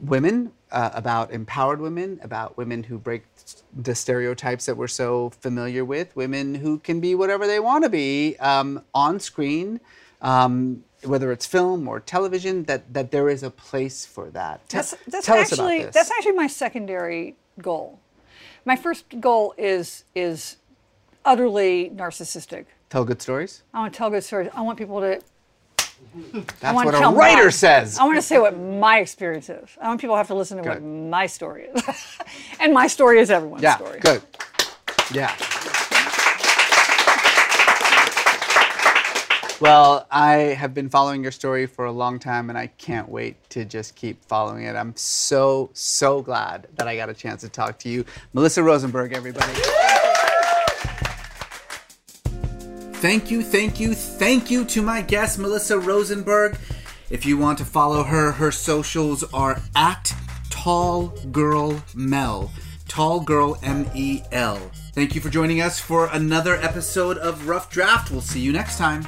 women, 0.00 0.52
uh, 0.70 0.90
about 0.94 1.32
empowered 1.32 1.80
women, 1.80 2.20
about 2.22 2.56
women 2.56 2.82
who 2.84 2.98
break 2.98 3.24
the 3.76 3.94
stereotypes 3.94 4.66
that 4.66 4.76
we're 4.76 4.86
so 4.88 5.30
familiar 5.30 5.84
with, 5.84 6.14
women 6.16 6.54
who 6.56 6.78
can 6.78 7.00
be 7.00 7.14
whatever 7.14 7.46
they 7.46 7.60
want 7.60 7.84
to 7.84 7.90
be 7.90 8.36
um, 8.38 8.82
on 8.94 9.18
screen, 9.20 9.80
um, 10.22 10.84
whether 11.04 11.32
it's 11.32 11.46
film 11.46 11.88
or 11.88 12.00
television, 12.00 12.64
that, 12.64 12.92
that 12.92 13.10
there 13.10 13.28
is 13.28 13.42
a 13.42 13.50
place 13.50 14.04
for 14.04 14.30
that. 14.30 14.66
Te- 14.68 14.78
That's, 14.78 14.94
that's 15.06 15.26
tell 15.26 15.38
actually 15.38 15.76
us 15.78 15.80
about 15.82 15.86
this. 15.86 15.94
that's 15.94 16.10
actually 16.10 16.32
my 16.32 16.46
secondary 16.46 17.36
goal. 17.60 17.98
My 18.64 18.76
first 18.76 19.20
goal 19.20 19.54
is 19.56 20.04
is 20.14 20.56
utterly 21.24 21.90
narcissistic. 21.94 22.66
tell 22.90 23.04
good 23.04 23.22
stories. 23.22 23.62
I 23.72 23.80
want 23.80 23.92
to 23.94 23.98
tell 23.98 24.10
good 24.10 24.24
stories. 24.24 24.50
I 24.54 24.62
want 24.62 24.78
people 24.78 25.00
to. 25.00 25.20
That's 26.60 26.74
what 26.74 26.94
a 26.94 27.08
writer 27.10 27.44
my- 27.44 27.50
says. 27.50 27.98
I 27.98 28.04
want 28.04 28.16
to 28.16 28.22
say 28.22 28.38
what 28.38 28.58
my 28.58 28.98
experience 28.98 29.48
is. 29.48 29.68
I 29.80 29.88
want 29.88 30.00
people 30.00 30.14
to 30.14 30.18
have 30.18 30.28
to 30.28 30.34
listen 30.34 30.62
to 30.62 30.68
what 30.68 30.82
my 30.82 31.26
story 31.26 31.64
is, 31.74 31.82
and 32.60 32.72
my 32.72 32.86
story 32.86 33.20
is 33.20 33.30
everyone's 33.30 33.62
yeah, 33.62 33.76
story. 33.76 34.00
good. 34.00 34.22
Yeah. 35.12 35.34
Well, 39.60 40.06
I 40.08 40.34
have 40.56 40.72
been 40.72 40.88
following 40.88 41.20
your 41.20 41.32
story 41.32 41.66
for 41.66 41.86
a 41.86 41.90
long 41.90 42.20
time, 42.20 42.48
and 42.48 42.56
I 42.56 42.68
can't 42.68 43.08
wait 43.08 43.36
to 43.50 43.64
just 43.64 43.96
keep 43.96 44.24
following 44.24 44.64
it. 44.64 44.76
I'm 44.76 44.94
so, 44.94 45.70
so 45.72 46.22
glad 46.22 46.68
that 46.76 46.86
I 46.86 46.94
got 46.94 47.08
a 47.08 47.14
chance 47.14 47.40
to 47.40 47.48
talk 47.48 47.76
to 47.80 47.88
you. 47.88 48.04
Melissa 48.34 48.62
Rosenberg, 48.62 49.12
everybody. 49.12 49.52
Thank 53.00 53.30
you, 53.30 53.42
thank 53.42 53.78
you, 53.78 53.94
thank 53.94 54.50
you 54.50 54.64
to 54.64 54.82
my 54.82 55.02
guest, 55.02 55.38
Melissa 55.38 55.78
Rosenberg. 55.78 56.58
If 57.10 57.24
you 57.24 57.38
want 57.38 57.58
to 57.58 57.64
follow 57.64 58.02
her, 58.02 58.32
her 58.32 58.50
socials 58.50 59.22
are 59.32 59.60
at 59.76 60.12
Tall 60.50 61.08
Girl 61.30 61.80
Mel. 61.94 62.50
Tall 62.88 63.20
Girl 63.20 63.56
M 63.62 63.88
E 63.94 64.22
L. 64.32 64.58
Thank 64.94 65.14
you 65.14 65.20
for 65.20 65.28
joining 65.28 65.62
us 65.62 65.78
for 65.78 66.08
another 66.12 66.56
episode 66.56 67.18
of 67.18 67.46
Rough 67.46 67.70
Draft. 67.70 68.10
We'll 68.10 68.20
see 68.20 68.40
you 68.40 68.50
next 68.50 68.78
time. 68.78 69.06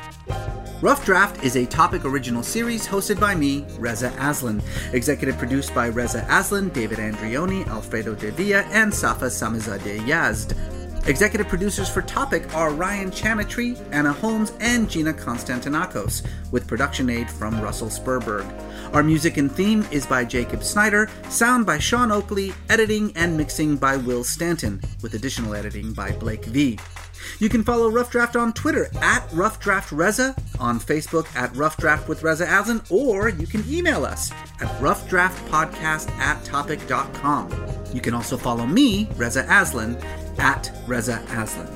Rough 0.80 1.04
Draft 1.04 1.42
is 1.42 1.56
a 1.56 1.66
topic 1.66 2.04
original 2.04 2.44
series 2.44 2.86
hosted 2.86 3.18
by 3.18 3.34
me, 3.34 3.66
Reza 3.76 4.14
Aslan. 4.18 4.62
Executive 4.92 5.36
produced 5.36 5.74
by 5.74 5.88
Reza 5.88 6.24
Aslan, 6.30 6.68
David 6.68 6.98
Andrioni, 6.98 7.66
Alfredo 7.66 8.14
De 8.14 8.30
Villa, 8.30 8.62
and 8.70 8.94
Safa 8.94 9.26
Samizadeh 9.26 9.98
Yazd. 10.06 10.56
Executive 11.06 11.48
producers 11.48 11.88
for 11.88 12.02
Topic 12.02 12.54
are 12.54 12.72
Ryan 12.72 13.10
Chanatry, 13.10 13.80
Anna 13.90 14.12
Holmes, 14.12 14.52
and 14.60 14.88
Gina 14.88 15.12
Konstantinakos, 15.12 16.26
with 16.52 16.68
production 16.68 17.08
aid 17.08 17.30
from 17.30 17.60
Russell 17.60 17.88
Spurberg. 17.88 18.46
Our 18.94 19.02
music 19.02 19.38
and 19.38 19.50
theme 19.50 19.86
is 19.90 20.06
by 20.06 20.24
Jacob 20.24 20.62
Snyder, 20.62 21.08
sound 21.30 21.64
by 21.64 21.78
Sean 21.78 22.12
Oakley, 22.12 22.52
editing 22.68 23.12
and 23.16 23.36
mixing 23.36 23.76
by 23.76 23.96
Will 23.96 24.24
Stanton, 24.24 24.80
with 25.02 25.14
additional 25.14 25.54
editing 25.54 25.94
by 25.94 26.12
Blake 26.12 26.44
V. 26.44 26.78
You 27.38 27.48
can 27.48 27.64
follow 27.64 27.90
Rough 27.90 28.10
Draft 28.10 28.36
on 28.36 28.52
Twitter 28.52 28.90
at 29.00 29.26
Rough 29.32 29.58
Draft 29.60 29.92
Reza, 29.92 30.34
on 30.58 30.78
Facebook 30.80 31.26
at 31.34 31.54
Rough 31.56 31.76
Draft 31.78 32.08
with 32.08 32.22
Reza 32.22 32.44
Aslan, 32.44 32.82
or 32.90 33.30
you 33.30 33.46
can 33.46 33.64
email 33.68 34.04
us 34.04 34.30
at 34.60 34.68
roughdraftpodcast 34.80 36.10
at 36.18 36.44
topic.com. 36.44 37.50
You 37.92 38.00
can 38.00 38.14
also 38.14 38.36
follow 38.36 38.66
me, 38.66 39.08
Reza 39.16 39.46
Aslan, 39.48 39.96
at 40.40 40.72
Reza 40.86 41.22
Aslan. 41.28 41.68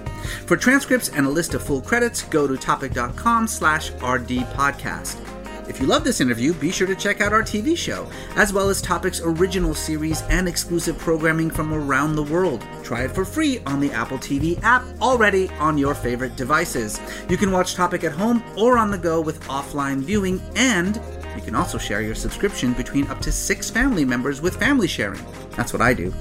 For 0.47 0.57
transcripts 0.57 1.11
and 1.11 1.27
a 1.27 1.31
list 1.31 1.55
of 1.55 1.63
full 1.63 1.83
credits, 1.83 2.23
go 2.23 2.47
to 2.47 2.57
topic.com 2.57 3.47
slash 3.47 3.93
rdpodcast. 3.93 5.21
If 5.69 5.81
you 5.81 5.87
love 5.87 6.05
this 6.05 6.21
interview, 6.21 6.53
be 6.53 6.71
sure 6.71 6.87
to 6.87 6.95
check 6.95 7.21
out 7.21 7.33
our 7.33 7.43
TV 7.43 7.77
show, 7.77 8.07
as 8.37 8.53
well 8.53 8.69
as 8.69 8.83
Topic's 8.83 9.23
original 9.23 9.75
series 9.75 10.23
and 10.23 10.47
exclusive 10.47 10.99
programming 10.99 11.51
from 11.51 11.73
around 11.73 12.17
the 12.17 12.23
world. 12.23 12.67
Try 12.83 13.05
it 13.05 13.13
for 13.13 13.25
free 13.25 13.61
on 13.65 13.81
the 13.81 13.91
Apple 13.93 14.19
TV 14.19 14.63
app, 14.63 14.85
already 15.01 15.49
on 15.59 15.79
your 15.79 15.95
favorite 15.95 16.37
devices. 16.37 17.01
You 17.31 17.39
can 17.39 17.51
watch 17.51 17.75
Topic 17.75 18.05
at 18.05 18.13
home 18.13 18.45
or 18.59 18.77
on 18.77 18.91
the 18.91 18.99
go 18.99 19.21
with 19.21 19.41
offline 19.45 20.01
viewing, 20.01 20.41
and 20.55 21.01
you 21.35 21.43
can 21.43 21.55
also 21.55 21.79
share 21.79 22.03
your 22.03 22.15
subscription 22.15 22.75
between 22.75 23.07
up 23.09 23.21
to 23.21 23.33
six 23.33 23.71
family 23.71 24.05
members 24.05 24.43
with 24.43 24.57
family 24.57 24.87
sharing. 24.87 25.25
That's 25.57 25.73
what 25.73 25.83
I 25.83 25.95
do. 25.95 26.13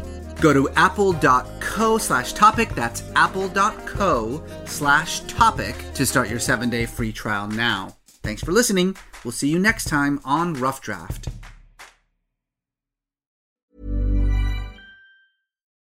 Go 0.43 0.51
to 0.51 0.67
apple.co 0.75 1.97
slash 1.97 2.33
topic, 2.33 2.75
that's 2.75 3.01
apple.co 3.15 4.43
slash 4.65 5.21
topic 5.21 5.73
to 5.93 6.05
start 6.05 6.29
your 6.29 6.39
seven 6.39 6.69
day 6.69 6.85
free 6.85 7.13
trial 7.13 7.47
now. 7.47 7.95
Thanks 8.23 8.43
for 8.43 8.51
listening. 8.51 8.97
We'll 9.23 9.31
see 9.31 9.47
you 9.47 9.57
next 9.57 9.85
time 9.85 10.19
on 10.25 10.55
Rough 10.55 10.81
Draft. 10.81 11.29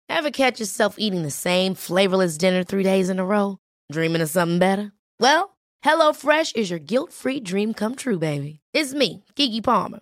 Ever 0.08 0.30
catch 0.30 0.60
yourself 0.60 0.98
eating 1.00 1.24
the 1.24 1.32
same 1.32 1.74
flavorless 1.74 2.38
dinner 2.38 2.64
three 2.64 2.84
days 2.84 3.10
in 3.10 3.18
a 3.18 3.26
row? 3.26 3.58
Dreaming 3.92 4.22
of 4.22 4.30
something 4.30 4.60
better? 4.60 4.92
Well, 5.20 5.58
HelloFresh 5.84 6.56
is 6.56 6.70
your 6.70 6.78
guilt 6.78 7.14
free 7.14 7.40
dream 7.40 7.74
come 7.74 7.96
true, 7.96 8.20
baby. 8.20 8.60
It's 8.76 8.94
me, 8.94 9.24
Keke 9.36 9.64
Palmer. 9.64 10.02